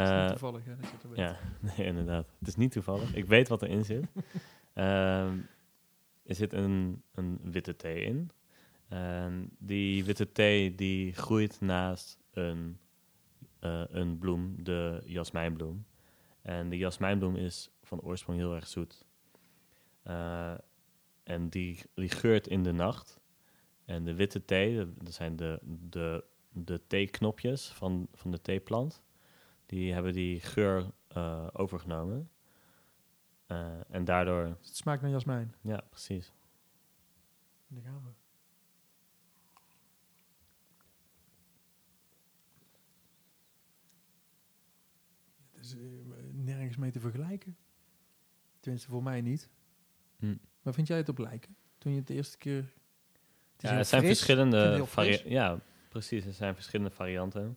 Is 0.02 0.08
Eh, 0.08 0.20
niet 0.20 0.28
toevallig, 0.28 0.64
hè, 0.64 0.76
dat 0.76 0.90
je 0.90 1.08
het 1.08 1.16
ja, 1.16 1.36
nee, 1.76 1.86
inderdaad. 1.86 2.32
Het 2.38 2.48
is 2.48 2.56
niet 2.56 2.72
toevallig. 2.72 3.14
Ik 3.14 3.24
weet 3.26 3.48
wat 3.48 3.62
erin 3.62 3.84
zit. 3.84 4.06
Ehm, 4.74 5.38
er 6.22 6.34
zit 6.34 6.52
een, 6.52 7.02
een 7.14 7.38
witte 7.42 7.76
thee 7.76 8.02
in. 8.02 8.30
En 8.88 9.50
die 9.58 10.04
witte 10.04 10.32
thee 10.32 10.74
die 10.74 11.12
groeit 11.12 11.60
naast 11.60 12.18
een, 12.32 12.78
eh, 13.58 13.82
een 13.88 14.18
bloem, 14.18 14.64
de 14.64 15.02
jasmijnbloem. 15.04 15.86
En 16.42 16.68
de 16.68 16.76
jasmijnbloem 16.76 17.36
is 17.36 17.70
van 17.82 18.00
oorsprong 18.00 18.38
heel 18.38 18.54
erg 18.54 18.66
zoet. 18.66 19.04
Eh, 20.02 20.54
en 21.22 21.48
die, 21.48 21.78
die 21.94 22.08
geurt 22.08 22.46
in 22.46 22.62
de 22.62 22.72
nacht. 22.72 23.20
En 23.84 24.04
de 24.04 24.14
witte 24.14 24.44
thee, 24.44 24.76
dat 24.76 24.88
dat 24.98 25.14
zijn 25.14 25.36
de, 25.36 25.60
de, 25.62 26.24
de 26.52 26.80
theeknopjes 26.86 27.68
van, 27.68 28.08
van 28.12 28.30
de 28.30 28.40
theeplant. 28.40 29.02
Die 29.69 29.93
hebben 29.93 30.12
die 30.12 30.40
geur 30.40 30.90
eh, 31.09 31.47
overgenomen. 31.53 32.31
Eh, 33.47 33.95
en 33.95 34.05
daardoor, 34.05 34.45
Het 34.45 34.77
smaakt 34.77 35.03
naar 35.03 35.11
jasmijn. 35.11 35.55
ja, 35.61 35.85
precies. 35.90 36.32
Daar 37.66 37.82
gaan 37.82 38.03
we. 38.05 38.11
Het 45.51 45.65
is 45.65 45.74
eh, 45.74 45.81
nergens 46.32 46.77
mee 46.77 46.90
te 46.90 47.01
vergelijken. 47.01 47.57
Tenminste, 48.61 48.89
voor 48.90 49.03
mij 49.03 49.20
niet. 49.20 49.49
Hm. 50.16 50.36
Maar 50.62 50.74
vind 50.74 50.86
jij 50.86 50.97
het 50.97 51.09
op 51.09 51.19
lijken? 51.19 51.57
Toen 51.78 51.93
je 51.93 51.99
het 51.99 52.07
de 52.07 52.15
eerste 52.15 52.39
keer... 52.39 52.73
Het 53.53 53.62
Ja, 53.70 53.78
er 53.78 53.85
zijn 53.85 54.03
fris. 54.03 54.16
Verschillende. 54.16 54.86
Ja, 55.24 55.61
precies. 55.89 56.24
Er 56.24 56.32
zijn 56.32 56.55
verschillende 56.55 56.90
varianten. 56.90 57.57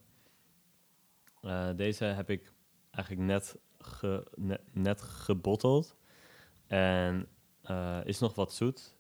Eh, 1.42 1.70
deze 1.76 2.04
heb 2.06 2.30
ik 2.30 2.54
eigenlijk 2.92 3.26
net, 3.26 3.58
ge, 3.80 4.28
net, 4.36 4.62
net 4.74 5.02
gebotteld. 5.02 5.96
En 6.68 7.28
eh, 7.62 8.00
is 8.04 8.20
nog 8.20 8.36
wat 8.36 8.54
zoet. 8.54 8.96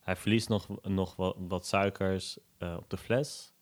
Hij 0.00 0.16
verliest 0.16 0.48
nog, 0.48 0.82
nog 0.82 1.16
wat, 1.16 1.36
wat 1.38 1.66
suikers 1.66 2.38
eh, 2.58 2.76
op 2.78 2.90
de 2.90 2.96
fles. 2.96 3.52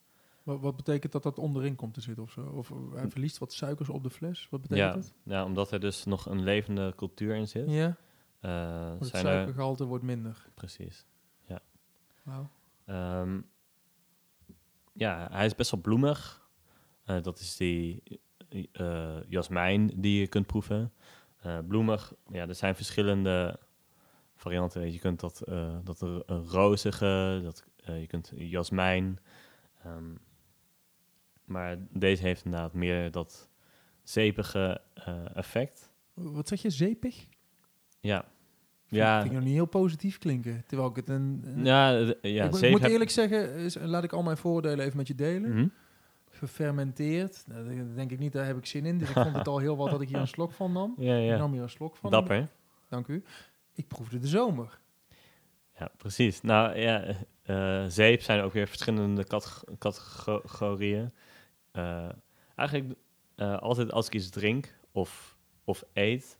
Wat, 0.43 0.59
wat 0.59 0.75
betekent 0.75 1.11
dat 1.11 1.23
dat 1.23 1.37
onderin 1.39 1.75
komt 1.75 1.93
te 1.93 2.01
zitten 2.01 2.23
of 2.23 2.31
zo? 2.31 2.41
Of 2.41 2.71
hij 2.93 3.09
verliest 3.09 3.37
wat 3.37 3.53
suikers 3.53 3.89
op 3.89 4.03
de 4.03 4.09
fles? 4.09 4.47
Wat 4.49 4.61
betekent 4.61 4.87
Ja, 4.87 4.93
dat? 4.93 5.13
ja, 5.23 5.45
omdat 5.45 5.71
er 5.71 5.79
dus 5.79 6.03
nog 6.05 6.25
een 6.25 6.43
levende 6.43 6.93
cultuur 6.95 7.35
in 7.35 7.47
zit. 7.47 7.69
Ja, 7.69 7.97
het 8.39 9.07
zijn 9.07 9.25
er, 9.25 9.31
suikergehalte 9.31 9.85
wordt 9.85 10.03
minder. 10.03 10.45
precies. 10.53 11.05
Wauw. 12.23 12.49
Ehm, 12.85 13.41
ja, 14.93 15.27
hij 15.31 15.45
is 15.45 15.55
best 15.55 15.71
wel 15.71 15.81
bloemig. 15.81 16.42
Eh, 17.05 17.21
dat 17.21 17.39
is 17.39 17.57
die 17.57 18.03
eh 18.71 19.17
jasmijn 19.27 19.91
die 19.95 20.19
je 20.19 20.27
kunt 20.27 20.45
proeven. 20.47 20.93
Eh, 21.41 21.57
bloemig, 21.67 22.13
ja, 22.31 22.47
er 22.47 22.55
zijn 22.55 22.75
verschillende 22.75 23.59
varianten. 24.35 24.91
Je 24.91 24.99
kunt 24.99 25.19
dat, 25.19 25.41
dat 25.83 26.01
er 26.01 26.23
een 26.25 26.43
rozige, 26.47 27.39
dat, 27.43 27.65
je 27.85 28.07
kunt 28.07 28.31
jasmijn. 28.35 29.19
Ehm, 29.83 30.13
maar 31.45 31.77
deze 31.89 32.21
heeft 32.23 32.45
inderdaad 32.45 32.73
meer 32.73 33.11
dat 33.11 33.49
zeepige 34.03 34.81
effect. 35.33 35.91
Wat 36.13 36.47
zeg 36.47 36.61
je, 36.61 36.69
zeepig? 36.69 37.27
Ja, 37.99 38.25
Ja. 38.87 39.15
Vind 39.19 39.31
ik 39.31 39.37
nog 39.37 39.45
niet 39.45 39.53
heel 39.55 39.65
positief 39.65 40.17
klinken. 40.17 40.63
Terwijl 40.67 40.89
ik 40.89 40.95
het 40.95 41.09
een... 41.09 41.41
een- 41.45 41.65
ja, 41.65 41.89
ja 42.21 42.45
ik, 42.45 42.55
zeep 42.55 42.71
moet 42.71 42.81
heb- 42.81 42.91
eerlijk 42.91 43.09
zeggen, 43.09 43.53
is- 43.55 43.77
laat 43.79 44.03
ik 44.03 44.13
al 44.13 44.23
mijn 44.23 44.37
voordelen 44.37 44.85
even 44.85 44.97
met 44.97 45.07
je 45.07 45.15
delen. 45.15 45.51
Mhm. 45.53 45.67
Gefermenteerd, 46.35 47.43
nou, 47.47 47.77
dat 47.77 47.95
denk 47.95 48.11
ik 48.11 48.19
niet, 48.19 48.31
daar 48.33 48.45
heb 48.45 48.57
ik 48.57 48.65
zin 48.65 48.85
in. 48.85 48.97
Dus 48.97 49.09
ik 49.09 49.15
vond 49.17 49.35
het 49.35 49.47
al 49.47 49.57
heel 49.59 49.77
wat 49.77 49.91
dat 49.91 50.01
ik 50.01 50.07
hier 50.07 50.17
een 50.17 50.27
slok 50.27 50.51
van 50.51 50.71
nam. 50.71 50.93
Ja, 51.07 51.15
Ik 51.15 51.37
nam 51.37 51.51
hier 51.51 51.61
een 51.61 51.69
slok 51.69 51.95
van. 51.95 52.11
Dapper. 52.11 52.47
Dank 52.89 53.07
u. 53.07 53.23
Ik 53.73 53.87
proefde 53.87 54.19
de 54.19 54.27
zomer. 54.27 54.79
Ja, 55.79 55.91
precies. 55.97 56.41
Nou 56.41 56.77
ja, 56.77 57.03
eh, 57.43 57.85
zeep 57.87 58.21
zijn 58.21 58.41
ook 58.41 58.53
weer 58.53 58.67
verschillende 58.67 59.23
categ- 59.23 59.63
categorieën. 59.77 61.11
Eh, 61.71 62.09
eigenlijk 62.55 62.99
eh, 63.35 63.57
altijd 63.57 63.91
als 63.91 64.07
ik 64.07 64.13
iets 64.13 64.29
drink 64.29 64.75
of, 64.91 65.37
of 65.63 65.83
eet, 65.93 66.37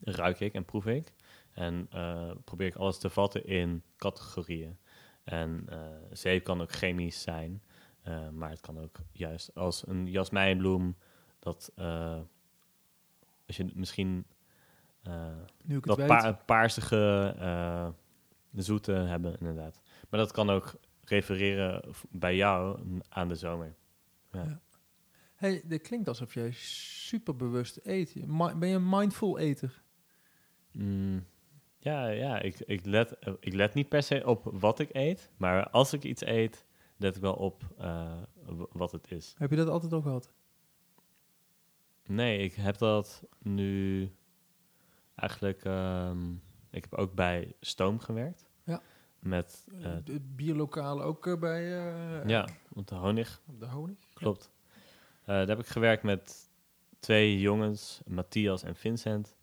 ruik 0.00 0.40
ik 0.40 0.52
en 0.54 0.64
proef 0.64 0.86
ik. 0.86 1.12
En 1.52 1.86
eh, 1.90 2.30
probeer 2.44 2.66
ik 2.66 2.74
alles 2.74 2.98
te 2.98 3.10
vatten 3.10 3.46
in 3.46 3.82
categorieën. 3.96 4.76
En 5.24 5.62
eh, 5.68 5.78
zeep 6.12 6.44
kan 6.44 6.60
ook 6.62 6.72
chemisch 6.72 7.22
zijn, 7.22 7.62
eh, 8.02 8.28
maar 8.28 8.50
het 8.50 8.60
kan 8.60 8.78
ook 8.78 8.98
juist 9.12 9.54
als 9.54 9.86
een 9.86 10.06
jasmijnbloem, 10.06 10.96
dat 11.38 11.72
eh, 11.74 12.20
als 13.46 13.56
je 13.56 13.70
misschien 13.74 14.26
eh, 15.02 15.36
Nu 15.64 15.76
ik 15.76 15.84
het 15.84 15.96
dat 15.96 15.96
weet. 15.96 16.06
pa 16.06 16.32
paarsige 16.32 17.94
zoete 18.52 18.92
hebben, 18.92 19.36
inderdaad. 19.38 19.80
Maar 20.10 20.20
dat 20.20 20.32
kan 20.32 20.50
ook 20.50 20.74
refereren 21.04 21.82
bij 22.10 22.36
jou 22.36 22.80
aan 23.08 23.28
de 23.28 23.34
zomer. 23.34 23.74
Hey, 25.34 25.62
dit 25.64 25.82
klinkt 25.82 26.08
alsof 26.08 26.34
jij 26.34 26.52
super 26.52 27.36
bewust 27.36 27.80
eet. 27.82 28.14
Ben 28.58 28.68
je 28.68 28.74
een 28.74 28.88
mindful 28.88 29.38
eter? 29.38 29.82
Mm, 30.72 31.26
ja, 31.78 32.08
ja 32.08 32.40
ik, 32.40 32.60
ik, 32.60 32.84
let, 32.84 33.16
ik 33.40 33.54
let 33.54 33.74
niet 33.74 33.88
per 33.88 34.02
se 34.02 34.26
op 34.26 34.48
wat 34.52 34.78
ik 34.78 34.88
eet, 34.92 35.30
maar 35.36 35.70
als 35.70 35.92
ik 35.92 36.04
iets 36.04 36.24
eet, 36.24 36.66
let 37.02 37.16
ik 37.16 37.22
wel 37.22 37.34
op 37.34 37.62
eh, 37.78 38.12
wat 38.72 38.92
het 38.92 39.10
is. 39.10 39.34
Heb 39.38 39.50
je 39.50 39.56
dat 39.56 39.68
altijd 39.68 39.92
al 39.92 40.00
gehad? 40.02 40.32
Nee, 42.06 42.38
ik 42.38 42.54
heb 42.54 42.78
dat 42.78 43.22
nu 43.38 44.10
eigenlijk... 45.14 45.64
ehm, 45.64 46.32
ik 46.70 46.82
heb 46.90 46.94
ook 46.94 47.14
bij 47.14 47.54
Stoom 47.60 47.98
gewerkt. 47.98 48.48
Ja. 48.64 48.80
Met, 49.18 49.66
Uh, 49.72 49.96
eh, 49.96 50.04
de 50.04 50.20
bierlokaal 50.20 51.02
ook 51.02 51.26
eh, 51.26 51.38
bij 51.38 51.62
eh, 51.62 52.28
ja, 52.28 52.48
met 52.74 52.88
de 52.88 52.94
honig. 52.94 53.42
de 53.58 53.66
honing? 53.66 53.98
Klopt. 54.14 54.50
Eh, 55.20 55.26
daar 55.26 55.48
heb 55.48 55.58
ik 55.58 55.66
gewerkt 55.66 56.02
met 56.02 56.50
twee 57.00 57.40
jongens, 57.40 58.00
Matthias 58.06 58.62
en 58.62 58.76
Vincent. 58.76 59.36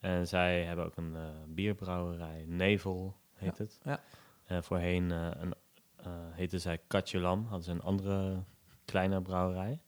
En 0.00 0.26
zij 0.28 0.64
hebben 0.64 0.84
ook 0.84 0.96
een 0.96 1.16
eh, 1.16 1.28
bierbrouwerij, 1.48 2.44
Nevel 2.46 3.16
heet 3.34 3.58
het. 3.58 3.80
ja. 3.84 4.00
Eh, 4.44 4.62
voorheen 4.62 5.10
eh, 5.12 5.30
een, 5.32 5.52
eh, 5.52 5.59
heette 6.08 6.58
zij 6.58 6.78
Katje 6.86 7.18
Lam, 7.18 7.42
hadden 7.42 7.62
ze 7.62 7.70
een 7.70 7.82
andere 7.82 8.44
kleine 8.84 9.22
brouwerij. 9.22 9.82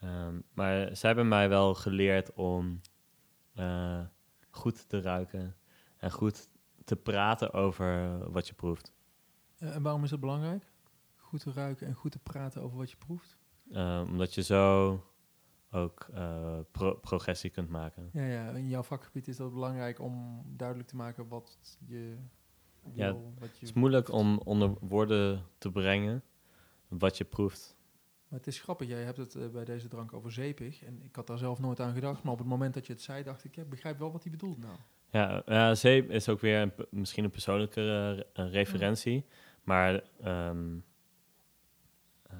Ehm, 0.00 0.40
maar 0.52 0.96
zij 0.96 1.08
hebben 1.08 1.28
mij 1.28 1.48
wel 1.48 1.74
geleerd 1.74 2.32
om 2.32 2.80
eh, 3.54 4.00
goed 4.50 4.88
te 4.88 5.00
ruiken 5.00 5.56
en 5.96 6.10
goed 6.10 6.48
te 6.84 6.96
praten 6.96 7.52
over 7.52 8.18
wat 8.32 8.48
je 8.48 8.54
proeft. 8.54 8.92
Eh, 9.58 9.74
en 9.74 9.82
waarom 9.82 10.04
is 10.04 10.10
dat 10.10 10.20
belangrijk? 10.20 10.64
Goed 11.16 11.40
te 11.40 11.52
ruiken 11.52 11.86
en 11.86 11.94
goed 11.94 12.12
te 12.12 12.18
praten 12.18 12.62
over 12.62 12.76
wat 12.76 12.90
je 12.90 12.96
proeft? 12.96 13.38
Eh, 13.72 14.02
omdat 14.08 14.34
je 14.34 14.42
zo 14.42 14.90
ook 15.70 16.08
eh, 16.12 16.58
pro- 16.70 16.94
progressie 16.94 17.50
kunt 17.50 17.68
maken. 17.68 18.10
Ja, 18.12 18.24
ja, 18.24 18.50
in 18.50 18.68
jouw 18.68 18.82
vakgebied 18.82 19.28
is 19.28 19.36
dat 19.36 19.52
belangrijk 19.52 20.00
om 20.00 20.42
duidelijk 20.56 20.88
te 20.88 20.96
maken 20.96 21.28
wat 21.28 21.78
je 21.86 22.16
Ja, 22.94 23.12
wil. 23.12 23.32
wat 23.38 23.48
je 23.48 23.54
Het 23.54 23.62
is 23.62 23.72
moeilijk 23.72 24.12
om 24.12 24.38
onder 24.38 24.74
woorden 24.80 25.46
te 25.58 25.70
brengen 25.70 26.22
wat 26.88 27.18
je 27.18 27.24
proeft. 27.24 27.76
Maar 28.28 28.38
het 28.38 28.48
is 28.48 28.60
grappig, 28.60 28.88
jij 28.88 29.02
hebt 29.02 29.16
het 29.16 29.34
eh, 29.34 29.48
bij 29.48 29.64
deze 29.64 29.88
drank 29.88 30.12
over 30.12 30.32
zeepig. 30.32 30.84
En 30.84 31.02
ik 31.02 31.16
had 31.16 31.26
daar 31.26 31.38
zelf 31.38 31.58
nooit 31.58 31.80
aan 31.80 31.94
gedacht. 31.94 32.22
Maar 32.22 32.32
op 32.32 32.38
het 32.38 32.48
moment 32.48 32.74
dat 32.74 32.86
je 32.86 32.92
het 32.92 33.02
zei, 33.02 33.22
dacht 33.22 33.44
ik, 33.44 33.54
ja, 33.54 33.62
ik 33.62 33.68
begrijp 33.68 33.98
wel 33.98 34.12
wat 34.12 34.22
hij 34.22 34.30
bedoelt 34.30 34.58
nou. 34.58 34.74
Ja, 35.10 35.42
ja 35.46 35.74
zeep 35.74 36.10
is 36.10 36.28
ook 36.28 36.40
weer 36.40 36.60
een, 36.60 36.72
misschien 36.90 37.24
een 37.24 37.30
persoonlijke 37.30 37.80
eh, 38.34 38.44
een 38.44 38.50
referentie. 38.50 39.24
Maar 39.62 40.02
ehm, 40.20 40.78
eh, 42.22 42.36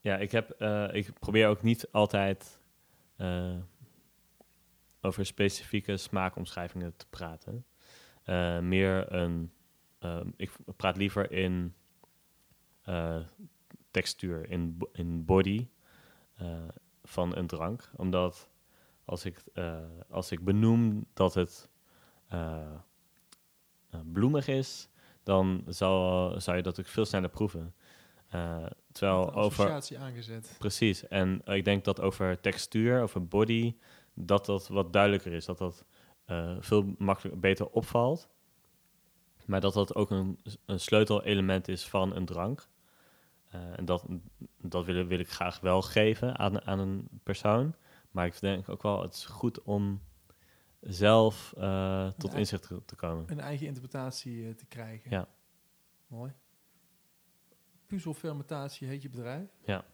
ja, 0.00 0.16
ik, 0.16 0.30
heb, 0.30 0.62
ik 0.92 1.18
probeer 1.18 1.48
ook 1.48 1.62
niet 1.62 1.88
altijd 1.90 2.60
over 5.00 5.26
specifieke 5.26 5.96
smaakomschrijvingen 5.96 6.96
te 6.96 7.06
praten. 7.10 7.64
Eh, 8.24 8.58
meer 8.58 9.12
een. 9.12 9.52
ehm, 9.98 10.28
ik 10.36 10.50
praat 10.76 10.96
liever 10.96 11.30
in 11.30 11.74
eh, 12.82 13.20
textuur, 13.90 14.50
in, 14.50 14.78
in 14.92 15.24
body 15.24 15.68
eh, 16.36 16.68
van 17.02 17.36
een 17.36 17.46
drank. 17.46 17.90
Omdat 17.96 18.48
als 19.04 19.24
ik, 19.24 19.44
als 20.08 20.32
ik 20.32 20.44
benoem 20.44 21.06
dat 21.12 21.34
het 21.34 21.68
bloemig 24.12 24.48
is, 24.48 24.88
dan 25.22 25.64
zal, 25.68 26.40
zou 26.40 26.56
je 26.56 26.62
dat 26.62 26.80
ook 26.80 26.86
veel 26.86 27.04
sneller 27.04 27.28
proeven. 27.28 27.74
Eh, 28.34 28.66
terwijl 28.92 29.34
over. 29.34 29.82
aangezet. 29.98 30.56
Precies. 30.58 31.08
En 31.08 31.40
ik 31.44 31.64
denk 31.64 31.84
dat 31.84 32.00
over 32.00 32.40
textuur, 32.40 33.02
over 33.02 33.26
body, 33.28 33.74
dat 34.14 34.46
dat 34.46 34.68
wat 34.68 34.92
duidelijker 34.92 35.32
is. 35.32 35.44
Dat 35.44 35.58
dat 35.58 35.84
eh, 36.24 36.56
veel 36.60 36.94
makkelijker, 36.98 37.40
beter 37.40 37.68
opvalt. 37.68 38.28
Maar 39.46 39.60
dat 39.60 39.74
dat 39.74 39.94
ook 39.94 40.10
een, 40.10 40.38
een 40.64 40.80
sleutelelement 40.80 41.68
is 41.68 41.88
van 41.88 42.16
een 42.16 42.24
drank. 42.24 42.68
Eh, 43.50 43.78
en 43.78 43.84
dat, 43.84 44.06
dat 44.60 44.84
wil, 44.84 45.06
wil 45.06 45.18
ik 45.18 45.30
graag 45.30 45.60
wel 45.60 45.82
geven 45.82 46.38
aan, 46.38 46.66
aan 46.66 46.78
een 46.78 47.08
persoon. 47.22 47.74
Maar 48.10 48.26
ik 48.26 48.40
denk 48.40 48.68
ook 48.68 48.82
wel, 48.82 49.02
het 49.02 49.14
is 49.14 49.24
goed 49.24 49.62
om 49.62 50.02
zelf 50.80 51.54
eh, 51.56 52.08
tot 52.08 52.34
inzicht 52.34 52.68
te, 52.68 52.84
te 52.84 52.96
komen. 52.96 53.30
Een 53.30 53.40
eigen 53.40 53.66
interpretatie 53.66 54.54
te 54.54 54.66
krijgen. 54.66 55.10
Ja. 55.10 55.28
Mooi. 56.06 56.32
Puzzelfermentatie 57.86 58.88
heet 58.88 59.02
je 59.02 59.10
bedrijf. 59.10 59.50
Ja. 59.64 59.84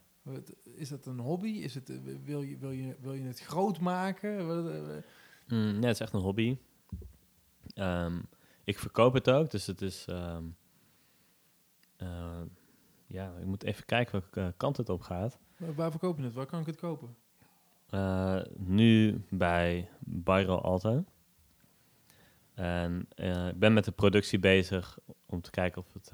Is 0.64 0.88
dat 0.88 1.06
een 1.06 1.18
hobby? 1.18 1.48
Is 1.48 1.74
het, 1.74 2.02
wil, 2.24 2.42
je, 2.42 2.58
wil, 2.58 2.70
je, 2.70 2.96
wil 3.00 3.14
je 3.14 3.22
het 3.22 3.40
groot 3.40 3.80
maken? 3.80 4.46
Wat, 5.50 5.58
eh, 5.58 5.64
Mm, 5.66 5.74
ja, 5.80 5.86
het 5.86 5.94
is 5.94 6.00
echt 6.00 6.12
een 6.12 6.20
hobby. 6.20 6.58
Ehm, 7.74 8.20
ik 8.64 8.78
verkoop 8.78 9.12
het 9.14 9.30
ook, 9.30 9.50
dus 9.50 9.66
het 9.66 9.82
is... 9.82 10.04
ehm, 10.08 10.44
eh, 11.96 12.40
ja, 13.06 13.32
ik 13.40 13.44
moet 13.46 13.62
even 13.64 13.84
kijken 13.84 14.20
welke 14.20 14.40
eh, 14.40 14.56
kant 14.56 14.76
het 14.76 14.88
op 14.88 15.00
gaat. 15.00 15.38
waar- 15.56 15.74
waar 15.74 15.90
verkoop 15.90 16.18
je 16.18 16.24
het? 16.24 16.32
Waar 16.34 16.46
kan 16.46 16.60
ik 16.60 16.66
het 16.66 16.76
kopen? 16.76 17.16
Eh, 17.90 18.40
nu 18.56 19.22
bij 19.30 19.88
Byro 19.98 20.56
Alto. 20.56 21.04
En 22.54 23.08
ik 23.50 23.58
ben 23.58 23.72
met 23.72 23.84
de 23.84 23.92
productie 23.92 24.38
bezig 24.38 24.98
om 25.26 25.40
te 25.40 25.50
kijken 25.50 25.82
of 25.82 25.92
het 25.92 26.12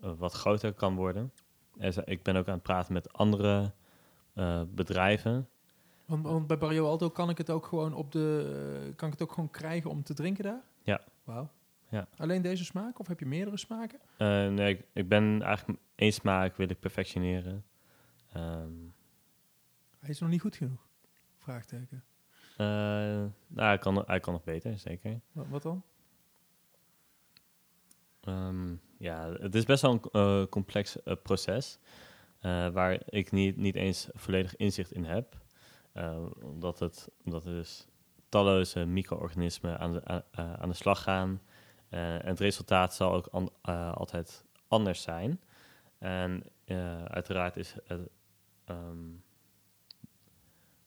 wat 0.00 0.32
groter 0.32 0.72
kan 0.72 0.94
worden. 0.94 1.32
Er 1.78 2.08
ik 2.08 2.22
ben 2.22 2.36
ook 2.36 2.46
aan 2.46 2.54
het 2.54 2.62
praten 2.62 2.92
met 2.92 3.12
andere 3.12 3.72
bedrijven. 4.68 5.48
Want, 6.08 6.24
want 6.26 6.46
bij 6.46 6.58
Barrio 6.58 6.86
Alto 6.86 7.10
kan 7.10 7.30
ik 7.30 7.38
het 7.38 7.50
ook 7.50 7.66
gewoon 7.66 7.94
op 7.94 8.12
de. 8.12 8.82
eh, 8.88 8.96
kan 8.96 9.06
ik 9.08 9.14
het 9.14 9.22
ook 9.22 9.32
gewoon 9.32 9.50
krijgen 9.50 9.90
om 9.90 10.02
te 10.02 10.14
drinken 10.14 10.44
daar? 10.44 10.62
Ja. 10.82 11.00
Wauw. 11.24 11.50
Ja. 11.88 12.08
Alleen 12.16 12.42
deze 12.42 12.64
smaak 12.64 12.98
of 12.98 13.06
heb 13.06 13.18
je 13.20 13.26
meerdere 13.26 13.56
smaken? 13.56 13.98
Eh, 14.16 14.48
nee, 14.48 14.74
ik, 14.76 14.84
ik 14.92 15.08
ben 15.08 15.42
eigenlijk 15.42 15.78
één 15.94 16.12
smaak 16.12 16.56
wil 16.56 16.70
ik 16.70 16.80
perfectioneren. 16.80 17.64
Ehm, 18.32 18.72
Hij 19.98 20.08
is 20.08 20.18
nog 20.20 20.30
niet 20.30 20.40
goed 20.40 20.56
genoeg. 20.56 20.86
Vraagteken. 21.38 22.04
eh, 22.56 22.66
nou, 23.46 23.68
hij 23.68 23.78
kan, 23.78 24.02
hij 24.06 24.20
kan 24.20 24.32
nog 24.32 24.44
beter, 24.44 24.78
zeker. 24.78 25.20
Wat, 25.32 25.46
wat 25.48 25.62
dan? 25.62 25.82
Ehm, 28.20 28.74
ja, 28.98 29.32
het 29.32 29.54
is 29.54 29.64
best 29.64 29.82
wel 29.82 30.00
een 30.12 30.48
complex 30.48 30.96
proces. 31.22 31.78
waar 32.72 33.00
ik 33.08 33.30
niet, 33.30 33.56
niet 33.56 33.74
eens 33.74 34.08
volledig 34.14 34.56
inzicht 34.56 34.92
in 34.92 35.04
heb. 35.04 35.36
Eh, 35.98 36.26
omdat, 36.42 36.78
het, 36.78 37.08
omdat 37.24 37.44
er 37.44 37.52
dus 37.52 37.86
talloze 38.28 38.84
micro-organismen 38.84 39.78
aan 39.78 39.92
de, 39.92 40.04
aan, 40.04 40.22
eh, 40.30 40.52
aan 40.52 40.68
de 40.68 40.74
slag 40.74 41.02
gaan. 41.02 41.40
Eh, 41.88 42.14
en 42.14 42.26
het 42.26 42.40
resultaat 42.40 42.94
zal 42.94 43.12
ook 43.14 43.50
eh, 43.62 43.92
altijd 43.92 44.44
anders 44.68 45.02
zijn. 45.02 45.40
En 45.98 46.42
eh, 46.64 47.04
uiteraard 47.04 47.56
is 47.56 47.74
het, 47.84 48.08
ehm, 48.64 48.96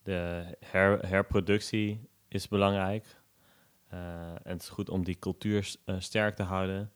de 0.02 0.44
her, 0.60 1.06
herproductie 1.08 2.08
is 2.28 2.48
belangrijk. 2.48 3.20
Eh, 3.88 4.30
en 4.30 4.40
het 4.52 4.62
is 4.62 4.68
goed 4.68 4.88
om 4.88 5.04
die 5.04 5.18
cultuur 5.18 5.74
eh, 5.84 5.94
sterk 5.98 6.36
te 6.36 6.42
houden. 6.42 6.92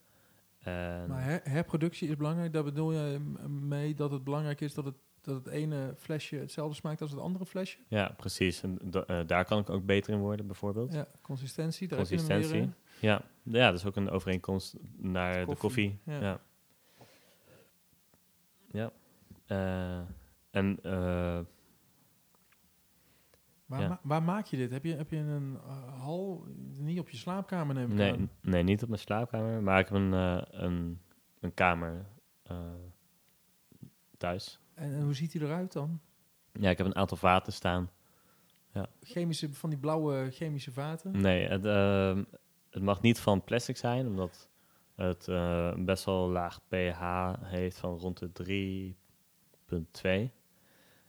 En- 0.58 1.06
Maar 1.08 1.22
her- 1.24 1.40
herproductie 1.50 2.08
is 2.08 2.16
belangrijk. 2.16 2.52
Daar 2.52 2.64
bedoel 2.64 2.92
je 2.92 3.18
mee 3.48 3.94
dat 3.94 4.10
het 4.10 4.24
belangrijk 4.24 4.60
is 4.60 4.74
dat 4.74 4.84
het, 4.84 4.94
dat 5.26 5.44
het 5.44 5.46
ene 5.54 5.94
flesje 5.96 6.36
hetzelfde 6.36 6.74
smaakt 6.74 7.00
als 7.00 7.10
het 7.10 7.20
andere 7.20 7.46
flesje? 7.46 7.78
Ja, 7.88 8.14
precies. 8.16 8.62
En 8.62 8.78
eh, 9.06 9.20
daar 9.26 9.44
kan 9.44 9.58
ik 9.58 9.70
ook 9.70 9.86
beter 9.86 10.12
in 10.12 10.18
worden, 10.20 10.46
bijvoorbeeld. 10.46 10.92
Ja, 10.92 11.06
consistentie. 11.22 11.88
Daar 11.88 11.98
heb 11.98 12.08
je 12.08 12.16
weer, 12.16 12.26
Consistentie. 12.26 12.72
Ja. 13.00 13.20
ja, 13.42 13.70
dat 13.70 13.78
is 13.78 13.84
ook 13.86 13.96
een 13.96 14.10
overeenkomst 14.10 14.76
naar 14.96 15.46
de 15.46 15.56
Koffie, 15.56 15.98
ja. 16.04 16.20
Ja. 16.20 16.40
Ja. 18.70 18.92
Eh, 19.46 20.06
en 20.50 20.78
eh, 20.82 21.40
Waar, 23.66 23.80
Ja. 23.80 23.88
ma- 23.88 24.00
waar 24.02 24.22
maak 24.22 24.46
je 24.46 24.56
dit? 24.56 24.70
Heb 24.70 24.84
je, 24.84 24.94
heb 24.94 25.10
je 25.10 25.16
een 25.16 25.58
eh, 25.66 26.00
hal? 26.02 26.44
Niet 26.78 26.98
op 27.00 27.08
je 27.10 27.16
slaapkamer 27.16 27.74
neem 27.74 27.90
ik 27.90 27.96
nee, 27.96 28.12
aan. 28.12 28.30
nee, 28.42 28.62
niet 28.62 28.82
op 28.82 28.88
mijn 28.88 29.00
slaapkamer, 29.00 29.62
maar 29.62 29.78
ik 29.80 29.88
heb 29.88 29.96
een, 29.96 30.12
eh, 30.14 30.42
een, 30.50 31.00
een 31.40 31.54
kamer 31.54 32.06
eh, 32.42 32.56
thuis. 34.16 34.60
En, 34.76 34.94
en 34.94 35.02
hoe 35.02 35.14
ziet 35.14 35.32
hij 35.32 35.42
eruit 35.42 35.72
dan? 35.72 36.00
Ja, 36.52 36.70
ik 36.70 36.78
heb 36.78 36.86
een 36.86 36.96
aantal 36.96 37.16
vaten 37.16 37.52
staan. 37.52 37.90
Chemische, 39.02 39.54
van 39.54 39.70
die 39.70 39.78
blauwe 39.78 40.30
chemische 40.30 40.72
vaten? 40.72 41.20
Nee, 41.20 41.48
het, 41.48 41.64
ehm, 41.64 42.24
het 42.70 42.82
mag 42.82 43.00
niet 43.00 43.20
van 43.20 43.44
plastic 43.44 43.76
zijn, 43.76 44.06
omdat 44.06 44.48
het 44.94 45.28
eh, 45.28 45.74
best 45.74 46.04
wel 46.04 46.28
laag 46.28 46.60
pH 46.68 47.32
heeft 47.42 47.78
van 47.78 47.98
rond 47.98 48.18
de 48.18 48.94
3,2. 50.28 50.32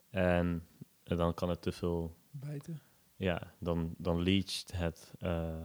En 0.10 0.68
dan 1.04 1.34
kan 1.34 1.50
het 1.50 1.62
te 1.62 1.72
veel, 1.72 2.16
Bijten? 2.32 2.82
ja, 3.16 3.54
dan, 3.60 3.94
dan 3.98 4.22
leacht 4.22 4.72
het 4.76 5.14
eh, 5.20 5.56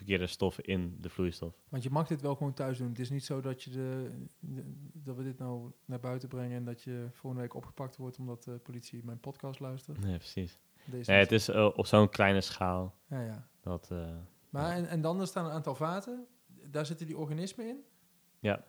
verkeerde 0.00 0.26
stoffen 0.26 0.64
in 0.64 0.96
de 1.00 1.08
vloeistof. 1.08 1.54
Want 1.68 1.82
je 1.82 1.90
mag 1.90 2.06
dit 2.06 2.20
wel 2.20 2.34
gewoon 2.34 2.52
thuis 2.54 2.78
doen. 2.78 2.88
Het 2.88 2.98
is 2.98 3.10
niet 3.10 3.24
zo 3.24 3.40
dat, 3.40 3.62
je 3.62 3.70
de, 3.70 4.10
de- 4.38 4.72
dat 4.92 5.16
we 5.16 5.22
dit 5.22 5.38
nou 5.38 5.70
naar 5.84 6.00
buiten 6.00 6.28
brengen 6.28 6.56
en 6.56 6.64
dat 6.64 6.82
je 6.82 7.08
volgende 7.12 7.44
week 7.44 7.54
opgepakt 7.54 7.96
wordt 7.96 8.18
omdat 8.18 8.42
de 8.44 8.58
politie 8.58 9.04
mijn 9.04 9.20
podcast 9.20 9.60
luistert. 9.60 10.00
Nee, 10.00 10.16
precies. 10.16 10.58
Deze 10.84 11.10
Nee, 11.10 11.20
het 11.20 11.32
is 11.32 11.48
eh, 11.48 11.70
op 11.74 11.86
zo'n 11.86 12.08
kleine 12.08 12.40
schaal 12.40 12.94
Ja, 13.06 13.20
ja. 13.20 13.48
dat, 13.60 13.90
eh, 13.90 14.16
Maar 14.50 14.72
en, 14.76 14.86
en 14.88 15.00
dan 15.00 15.20
er 15.20 15.26
staan 15.26 15.44
een 15.44 15.50
aantal 15.50 15.74
vaten. 15.74 16.26
Daar 16.70 16.86
zitten 16.86 17.06
die 17.06 17.16
organismen 17.18 17.66
in. 17.68 17.84
ja. 18.38 18.64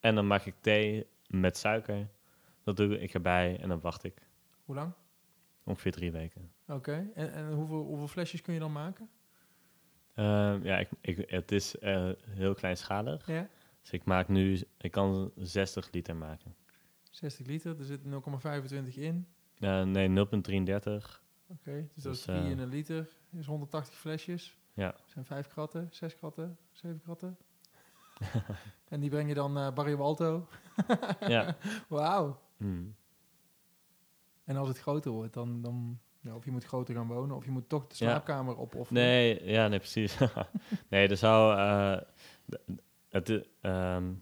En 0.00 0.14
dan 0.14 0.26
maak 0.26 0.44
ik 0.44 0.54
thee 0.60 1.06
met 1.26 1.56
suiker. 1.56 2.08
Dat 2.62 2.76
doe 2.76 2.98
ik 2.98 3.14
erbij 3.14 3.58
en 3.60 3.68
dan 3.68 3.80
wacht 3.80 4.04
ik 4.04 4.28
Hoe 4.64 4.74
lang? 4.74 4.92
ongeveer 5.64 5.92
drie 5.92 6.12
weken. 6.12 6.52
Oké. 6.68 7.10
En, 7.14 7.32
en 7.32 7.52
hoeveel, 7.52 7.84
hoeveel 7.84 8.08
flesjes 8.08 8.40
kun 8.40 8.54
je 8.54 8.60
dan 8.60 8.72
maken? 8.72 9.08
Ehm, 10.14 10.64
ja, 10.64 10.78
ik, 10.78 10.88
ik, 11.00 11.30
het 11.30 11.52
is 11.52 11.78
eh, 11.78 12.10
heel 12.28 12.54
kleinschalig. 12.54 13.26
Ja. 13.26 13.48
Dus 13.80 13.90
ik 13.90 14.04
maak 14.04 14.28
nu, 14.28 14.60
ik 14.78 14.90
kan 14.90 15.32
60 15.36 15.90
liter 15.92 16.16
maken. 16.16 16.54
60 17.10 17.46
liter. 17.46 17.78
Er 17.78 17.84
zit 17.84 18.00
0,25 18.04 18.94
in. 18.94 19.26
Eh, 19.58 19.82
nee, 19.82 20.08
0,33. 20.08 21.22
Oké. 21.46 21.88
Dus 21.94 22.02
dat 22.02 22.12
Dus, 22.12 22.18
is 22.18 22.22
3 22.22 22.38
eh, 22.38 22.50
in 22.50 22.58
een 22.58 22.68
liter. 22.68 23.08
is 23.30 23.46
180 23.46 23.94
flesjes. 23.94 24.58
Ja. 24.74 24.94
zijn 25.06 25.24
vijf 25.24 25.48
kratten, 25.48 25.88
zes 25.90 26.14
kratten, 26.16 26.58
zeven 26.72 27.00
kratten. 27.00 27.36
en 28.88 29.00
die 29.00 29.10
breng 29.10 29.28
je 29.28 29.34
dan 29.34 29.52
naar 29.52 29.72
Barrio 29.72 29.98
Alto. 29.98 30.48
Ja. 31.20 31.56
Wauw. 31.88 32.40
Hmm. 32.56 32.94
En 34.44 34.56
als 34.56 34.68
het 34.68 34.78
groter 34.78 35.10
wordt, 35.10 35.34
dan, 35.34 35.62
dan 35.62 36.00
ja, 36.24 36.34
of 36.34 36.44
je 36.44 36.50
moet 36.50 36.64
groter 36.64 36.94
gaan 36.94 37.06
wonen, 37.06 37.36
of 37.36 37.44
je 37.44 37.50
moet 37.50 37.68
toch 37.68 37.86
de 37.86 37.94
slaapkamer 37.94 38.56
op. 38.56 38.74
Of 38.74 38.90
Nee, 38.90 39.44
ja, 39.46 39.68
nee, 39.68 39.78
precies. 39.78 40.18
nee, 40.90 41.08
er 41.08 41.16
zou... 41.16 41.58
eh, 41.58 42.00
het, 43.08 43.28
eh, 43.30 43.40
ehm, 43.60 44.12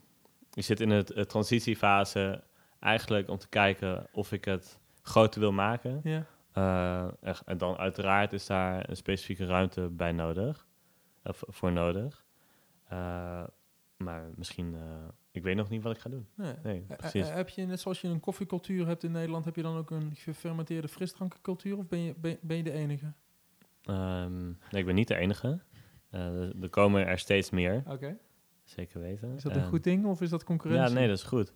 ik 0.55 0.65
zit 0.65 0.81
in 0.81 0.91
het 0.91 1.11
eh, 1.11 1.25
transitiefase 1.25 2.45
eigenlijk 2.81 3.29
om 3.29 3.39
te 3.39 3.49
kijken 3.49 4.07
of 4.13 4.33
ik 4.33 4.45
het 4.45 4.81
groter 5.03 5.41
wil 5.41 5.53
maken. 5.53 6.01
Ja. 6.03 6.27
Eh, 6.53 7.35
en 7.45 7.59
dan 7.59 7.77
uiteraard 7.77 8.33
is 8.33 8.47
daar 8.47 8.89
een 8.89 8.97
specifieke 8.97 9.47
ruimte 9.47 9.89
bij 9.89 10.13
nodig. 10.13 10.67
Of 11.25 11.43
voor 11.47 11.73
nodig. 11.73 12.25
Eh, 12.89 13.45
maar 13.97 14.31
misschien... 14.37 14.77
eh, 15.33 15.39
ik 15.39 15.43
weet 15.43 15.57
nog 15.57 15.69
niet 15.69 15.83
wat 15.83 15.95
ik 15.95 16.01
ga 16.01 16.09
doen. 16.11 16.27
Nee. 16.35 16.55
Nee, 16.63 16.85
Eh, 16.89 16.97
precies. 16.97 17.29
eh, 17.29 17.35
heb 17.35 17.49
je, 17.49 17.65
net 17.67 17.81
zoals 17.81 18.01
je 18.01 18.09
een 18.09 18.21
koffiecultuur 18.21 18.87
hebt 18.87 19.03
in 19.05 19.13
Nederland, 19.13 19.45
heb 19.45 19.57
je 19.57 19.63
dan 19.63 19.77
ook 19.77 19.91
een 19.91 20.11
gefermenteerde 20.15 20.89
frisdrankencultuur? 20.89 21.77
Of 21.79 21.89
ben 21.89 21.99
je, 21.99 22.15
ben, 22.19 22.39
ben 22.41 22.57
je 22.57 22.63
de 22.63 22.73
enige? 22.73 23.13
Ehm, 23.83 24.45
nee, 24.47 24.55
ik 24.81 24.87
ben 24.87 24.95
niet 24.95 25.09
de 25.09 25.17
enige. 25.17 25.61
Eh, 26.11 26.63
er- 26.63 26.69
komen 26.71 27.07
er 27.07 27.19
steeds 27.19 27.51
meer, 27.51 27.83
Oké. 27.87 28.19
zeker 28.65 29.01
weten. 29.01 29.35
Is 29.37 29.43
dat 29.43 29.55
een 29.57 29.63
En- 29.63 29.69
goed 29.69 29.85
ding 29.85 30.05
of 30.07 30.21
is 30.21 30.31
dat 30.31 30.45
concurrentie? 30.45 30.89
Ja, 30.89 30.95
nee, 30.99 31.09
dat 31.09 31.17
is 31.17 31.23
goed. 31.25 31.53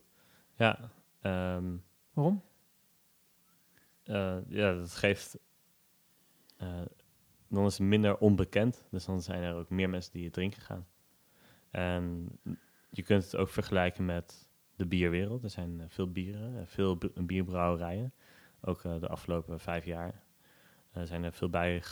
Ja, 0.55 0.91
ehm, 1.21 1.77
Waarom? 2.13 2.43
eh, 4.03 4.37
ja 4.49 4.75
dat 4.75 4.95
geeft... 4.95 5.39
eh, 6.57 6.83
dan 7.49 7.65
is 7.67 7.79
het 7.79 7.87
minder 7.87 8.19
onbekend, 8.19 8.87
dus 8.91 9.05
dan 9.05 9.23
zijn 9.23 9.43
er 9.43 9.55
ook 9.55 9.71
meer 9.71 9.91
mensen 9.91 10.13
die 10.13 10.25
het 10.25 10.33
drinken 10.33 10.63
gaan. 10.63 10.87
En 11.71 12.29
je 12.97 13.03
kunt 13.03 13.25
het 13.25 13.37
ook 13.37 13.49
vergelijken 13.49 14.05
met 14.05 14.49
de 14.77 14.87
bierwereld. 14.87 15.43
Er 15.43 15.51
zijn 15.51 15.81
eh, 15.81 15.87
veel 15.89 16.13
bieren, 16.13 16.61
eh, 16.61 16.67
veel 16.67 16.99
bierbrouwerijen. 17.15 18.13
Ook 18.61 18.85
eh, 18.85 19.01
de 19.01 19.09
afgelopen 19.09 19.61
vijf 19.61 19.85
jaar 19.85 20.25
zijn 21.03 21.25
er 21.25 21.33
veel 21.33 21.51
bij, 21.51 21.83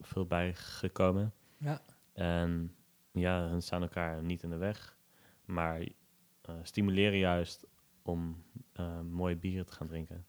veel 0.00 0.26
bij 0.26 0.54
gekomen. 0.54 1.32
Ja. 1.56 1.80
En 2.12 2.74
ja, 3.12 3.48
hun 3.48 3.62
staan 3.62 3.82
elkaar 3.82 4.22
niet 4.22 4.42
in 4.42 4.50
de 4.50 4.56
weg, 4.56 4.96
maar 5.44 5.88
stimuleren 6.62 7.18
juist 7.18 7.66
om 8.02 8.44
mooie 9.10 9.36
bieren 9.36 9.66
te 9.66 9.72
gaan 9.72 9.86
drinken. 9.86 10.26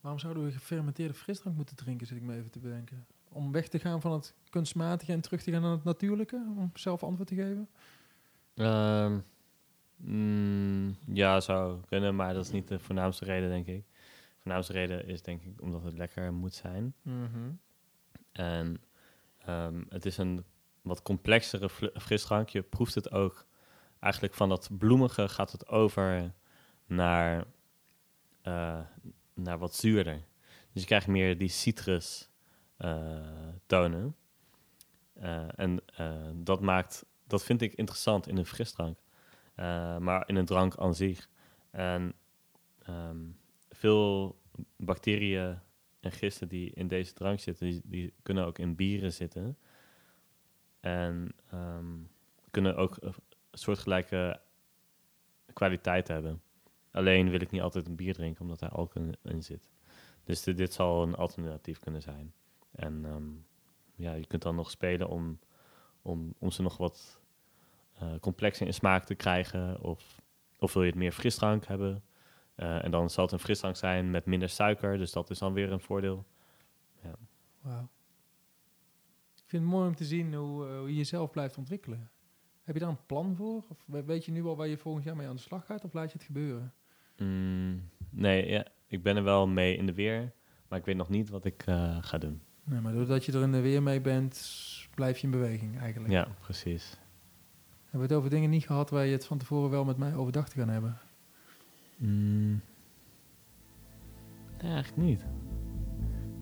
Waarom 0.00 0.20
zouden 0.20 0.44
we 0.44 0.52
gefermenteerde 0.52 1.14
frisdrank 1.14 1.56
moeten 1.56 1.76
drinken, 1.76 2.06
zit 2.06 2.16
ik 2.16 2.22
me 2.22 2.36
even 2.36 2.50
te 2.50 2.58
bedenken. 2.58 3.06
Om 3.28 3.52
weg 3.52 3.68
te 3.68 3.78
gaan 3.78 4.00
van 4.00 4.12
het 4.12 4.34
kunstmatige 4.50 5.12
en 5.12 5.20
terug 5.20 5.42
te 5.42 5.50
gaan 5.50 5.62
naar 5.62 5.70
het 5.70 5.84
natuurlijke? 5.84 6.54
Om 6.56 6.70
zelf 6.74 7.02
antwoord 7.02 7.28
te 7.28 7.34
geven? 7.34 7.68
Ehm, 8.54 9.18
Mm, 10.04 10.96
ja, 11.12 11.40
zou 11.40 11.80
kunnen, 11.86 12.14
maar 12.14 12.34
dat 12.34 12.44
is 12.44 12.50
niet 12.50 12.68
de 12.68 12.78
voornaamste 12.78 13.24
reden, 13.24 13.48
denk 13.48 13.66
ik. 13.66 13.84
De 13.84 14.38
voornaamste 14.42 14.72
reden 14.72 15.06
is 15.06 15.22
denk 15.22 15.42
ik 15.42 15.60
omdat 15.60 15.82
het 15.82 15.98
lekker 15.98 16.32
moet 16.32 16.54
zijn. 16.54 16.94
Mhm. 17.02 17.50
En 18.32 18.80
ehm, 19.38 19.82
het 19.88 20.06
is 20.06 20.16
een 20.16 20.44
wat 20.82 21.02
complexere 21.02 21.68
frisdrank. 21.94 22.48
Je 22.48 22.62
proeft 22.62 22.94
het 22.94 23.10
ook 23.10 23.46
eigenlijk 24.00 24.34
van 24.34 24.48
dat 24.48 24.68
bloemige 24.78 25.28
gaat 25.28 25.52
het 25.52 25.68
over 25.68 26.34
naar, 26.86 27.44
eh, 28.42 28.80
naar 29.34 29.58
wat 29.58 29.74
zuurder. 29.74 30.24
Dus 30.72 30.82
je 30.82 30.88
krijgt 30.88 31.06
meer 31.06 31.38
die 31.38 31.48
citrus 31.48 32.30
eh, 32.76 33.48
tonen. 33.66 34.16
Eh, 35.12 35.58
en 35.58 35.80
dat 36.34 36.60
maakt, 36.60 37.04
dat 37.32 37.44
vind 37.44 37.62
ik 37.62 37.74
interessant 37.74 38.28
in 38.28 38.36
een 38.36 38.46
frisdrank. 38.46 38.98
Eh, 39.54 39.98
maar 39.98 40.28
in 40.28 40.36
een 40.36 40.44
drank 40.44 40.76
aan 40.76 40.94
zich. 40.94 41.28
En 41.70 42.14
ehm, 42.82 43.20
veel 43.70 44.38
bacteriën 44.76 45.58
en 46.00 46.12
gisten 46.12 46.48
die 46.48 46.70
in 46.70 46.88
deze 46.88 47.12
drank 47.12 47.40
zitten, 47.40 47.82
die, 47.84 48.12
kunnen 48.22 48.46
ook 48.46 48.58
in 48.58 48.74
bieren 48.74 49.12
zitten. 49.12 49.58
En 50.80 51.34
ehm, 51.50 51.96
kunnen 52.50 52.76
ook 52.76 52.96
een 53.00 53.14
soortgelijke 53.52 54.40
kwaliteit 55.52 56.08
hebben. 56.08 56.42
Alleen 56.90 57.30
wil 57.30 57.40
ik 57.40 57.50
niet 57.50 57.62
altijd 57.62 57.86
een 57.86 57.96
bier 57.96 58.14
drinken, 58.14 58.42
omdat 58.42 58.60
er 58.60 58.68
alcohol 58.68 59.12
in, 59.22 59.42
zit. 59.42 59.70
Dus 60.24 60.42
dit, 60.42 60.72
zal 60.72 61.02
een 61.02 61.14
alternatief 61.14 61.78
kunnen 61.78 62.02
zijn. 62.02 62.34
En 62.70 63.04
ehm, 63.04 63.30
ja, 63.94 64.12
je 64.12 64.26
kunt 64.26 64.42
dan 64.42 64.54
nog 64.54 64.70
spelen 64.70 65.08
om, 65.08 65.38
om, 66.02 66.34
om 66.38 66.50
ze 66.50 66.62
nog 66.62 66.76
wat 66.76 67.20
complexer 68.20 68.66
in 68.66 68.74
smaak 68.74 69.04
te 69.04 69.14
krijgen. 69.14 69.80
Of, 69.82 70.20
of 70.58 70.72
wil 70.72 70.82
je 70.82 70.88
het 70.88 70.98
meer 70.98 71.12
frisdrank 71.12 71.66
hebben. 71.66 72.02
Eh, 72.54 72.84
en 72.84 72.90
dan 72.90 73.10
zal 73.10 73.24
het 73.24 73.32
een 73.32 73.38
frisdrank 73.38 73.76
zijn 73.76 74.10
met 74.10 74.26
minder 74.26 74.48
suiker. 74.48 74.98
Dus 74.98 75.12
dat 75.12 75.30
is 75.30 75.38
dan 75.38 75.52
weer 75.52 75.72
een 75.72 75.80
voordeel. 75.80 76.26
Wauw. 77.60 77.88
Ik 79.34 79.58
vind 79.58 79.62
het 79.62 79.72
mooi 79.72 79.88
om 79.88 79.94
te 79.94 80.04
zien 80.04 80.34
hoe, 80.34 80.66
eh, 80.68 80.78
hoe 80.78 80.88
je 80.88 80.96
jezelf 80.96 81.30
blijft 81.30 81.56
ontwikkelen. 81.58 82.10
Heb 82.62 82.74
je 82.74 82.80
daar 82.80 82.90
een 82.90 83.06
plan 83.06 83.36
voor? 83.36 83.64
Of 83.68 83.84
we- 83.86 84.04
weet 84.04 84.24
je 84.24 84.32
nu 84.32 84.44
al 84.44 84.56
waar 84.56 84.66
je 84.68 84.76
volgend 84.78 85.04
jaar 85.04 85.16
mee 85.16 85.26
aan 85.28 85.34
de 85.36 85.40
slag 85.42 85.66
gaat? 85.66 85.84
Of 85.84 85.92
laat 85.92 86.12
je 86.12 86.18
het 86.18 86.26
gebeuren? 86.26 86.72
Mm, 87.16 87.88
nee, 88.10 88.48
ja, 88.48 88.66
ik 88.86 89.02
ben 89.02 89.16
er 89.16 89.22
wel 89.22 89.46
mee 89.48 89.76
in 89.76 89.86
de 89.86 89.94
weer. 89.94 90.32
Maar 90.68 90.78
ik 90.78 90.84
weet 90.84 90.96
nog 90.96 91.08
niet 91.08 91.28
wat 91.28 91.44
ik 91.44 91.62
eh, 91.66 91.98
ga 92.00 92.18
doen. 92.18 92.42
Nee, 92.64 92.80
maar 92.80 92.92
doordat 92.92 93.24
je 93.24 93.32
er 93.32 93.42
in 93.42 93.52
de 93.52 93.60
weer 93.60 93.82
mee 93.82 94.00
bent, 94.00 94.88
blijf 94.94 95.18
je 95.18 95.24
in 95.24 95.30
beweging 95.30 95.78
eigenlijk. 95.78 96.12
Ja, 96.12 96.28
precies. 96.40 96.98
Hebben 97.92 98.10
we 98.10 98.14
het 98.14 98.24
over 98.24 98.36
dingen 98.36 98.50
niet 98.50 98.66
gehad 98.66 98.90
waar 98.90 99.06
je 99.06 99.12
het 99.12 99.24
van 99.26 99.38
tevoren 99.38 99.70
wel 99.70 99.84
met 99.84 99.96
mij 99.96 100.14
overdag 100.14 100.48
te 100.48 100.58
gaan 100.58 100.68
hebben? 100.68 100.96
Mm. 101.96 102.60
Nee, 104.62 104.72
eigenlijk 104.72 105.02
niet. 105.08 105.24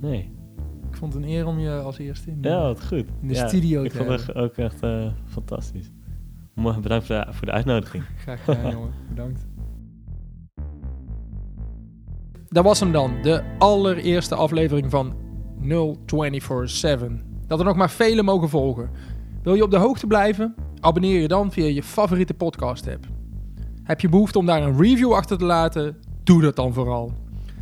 Nee. 0.00 0.30
Ik 0.90 0.96
vond 0.96 1.14
het 1.14 1.22
een 1.22 1.28
eer 1.28 1.46
om 1.46 1.58
je 1.58 1.70
als 1.80 1.98
eerste 1.98 2.30
in 2.30 2.42
de, 2.42 2.48
Ja, 2.48 2.60
wat 2.62 2.86
goed. 2.86 3.06
in 3.20 3.28
de 3.28 3.34
ja, 3.34 3.48
studio 3.48 3.82
Ik 3.82 3.90
te 3.90 3.96
vond 3.96 4.08
hebben. 4.08 4.26
het 4.26 4.36
ook 4.36 4.56
echt 4.56 4.82
eh, 4.82 5.12
fantastisch. 5.24 5.90
Bedankt 6.54 7.06
voor 7.06 7.16
de, 7.16 7.26
voor 7.30 7.46
de 7.46 7.52
uitnodiging. 7.52 8.04
Graag 8.22 8.44
gedaan, 8.44 8.70
jongen. 8.70 8.92
Bedankt. 9.08 9.46
Dat 12.48 12.64
was 12.64 12.80
hem 12.80 12.92
dan, 12.92 13.22
de 13.22 13.56
allereerste 13.58 14.34
aflevering 14.34 14.90
van 14.90 15.14
0247. 15.60 17.10
Dat 17.46 17.58
er 17.58 17.64
nog 17.64 17.76
maar 17.76 17.90
vele 17.90 18.22
mogen 18.22 18.48
volgen. 18.48 18.90
Wil 19.42 19.54
je 19.54 19.62
op 19.62 19.70
de 19.70 19.76
hoogte 19.76 20.06
blijven? 20.06 20.54
Abonneer 20.80 21.20
je 21.20 21.28
dan 21.28 21.52
via 21.52 21.66
je 21.66 21.82
favoriete 21.82 22.34
podcast 22.34 22.88
app. 22.88 23.06
Heb 23.82 24.00
je 24.00 24.08
behoefte 24.08 24.38
om 24.38 24.46
daar 24.46 24.62
een 24.62 24.80
review 24.80 25.12
achter 25.12 25.38
te 25.38 25.44
laten? 25.44 25.96
Doe 26.24 26.42
dat 26.42 26.56
dan 26.56 26.72
vooral. 26.72 27.12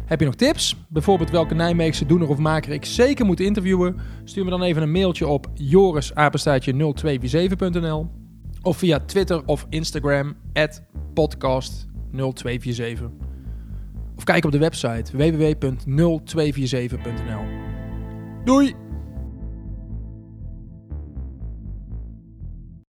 Heb 0.05 0.21
je 0.21 0.27
nog 0.27 0.35
tips? 0.35 0.77
Bijvoorbeeld 0.89 1.31
welke 1.31 1.55
Nijmeegse 1.55 2.07
doener 2.07 2.29
of 2.29 2.39
maker 2.39 2.73
ik 2.73 2.85
zeker 2.85 3.27
moet 3.27 3.41
interviewen? 3.41 3.97
Stuur 4.25 4.45
me 4.45 4.51
dan 4.51 4.63
even 4.63 4.83
een 4.83 4.91
mailtje 4.91 5.27
op 5.27 5.47
jorisapenstaatje0247.nl 5.55 8.11
of 8.63 8.77
via 8.77 9.01
Twitter 9.01 9.45
of 9.45 9.67
Instagram 9.69 10.35
podcast0247. 10.91 10.95
Of 14.17 14.25
kijk 14.25 14.45
op 14.45 14.53
de 14.53 14.59
website 14.59 15.17
www.0247.nl. 15.17 17.43
Doei! 18.45 18.88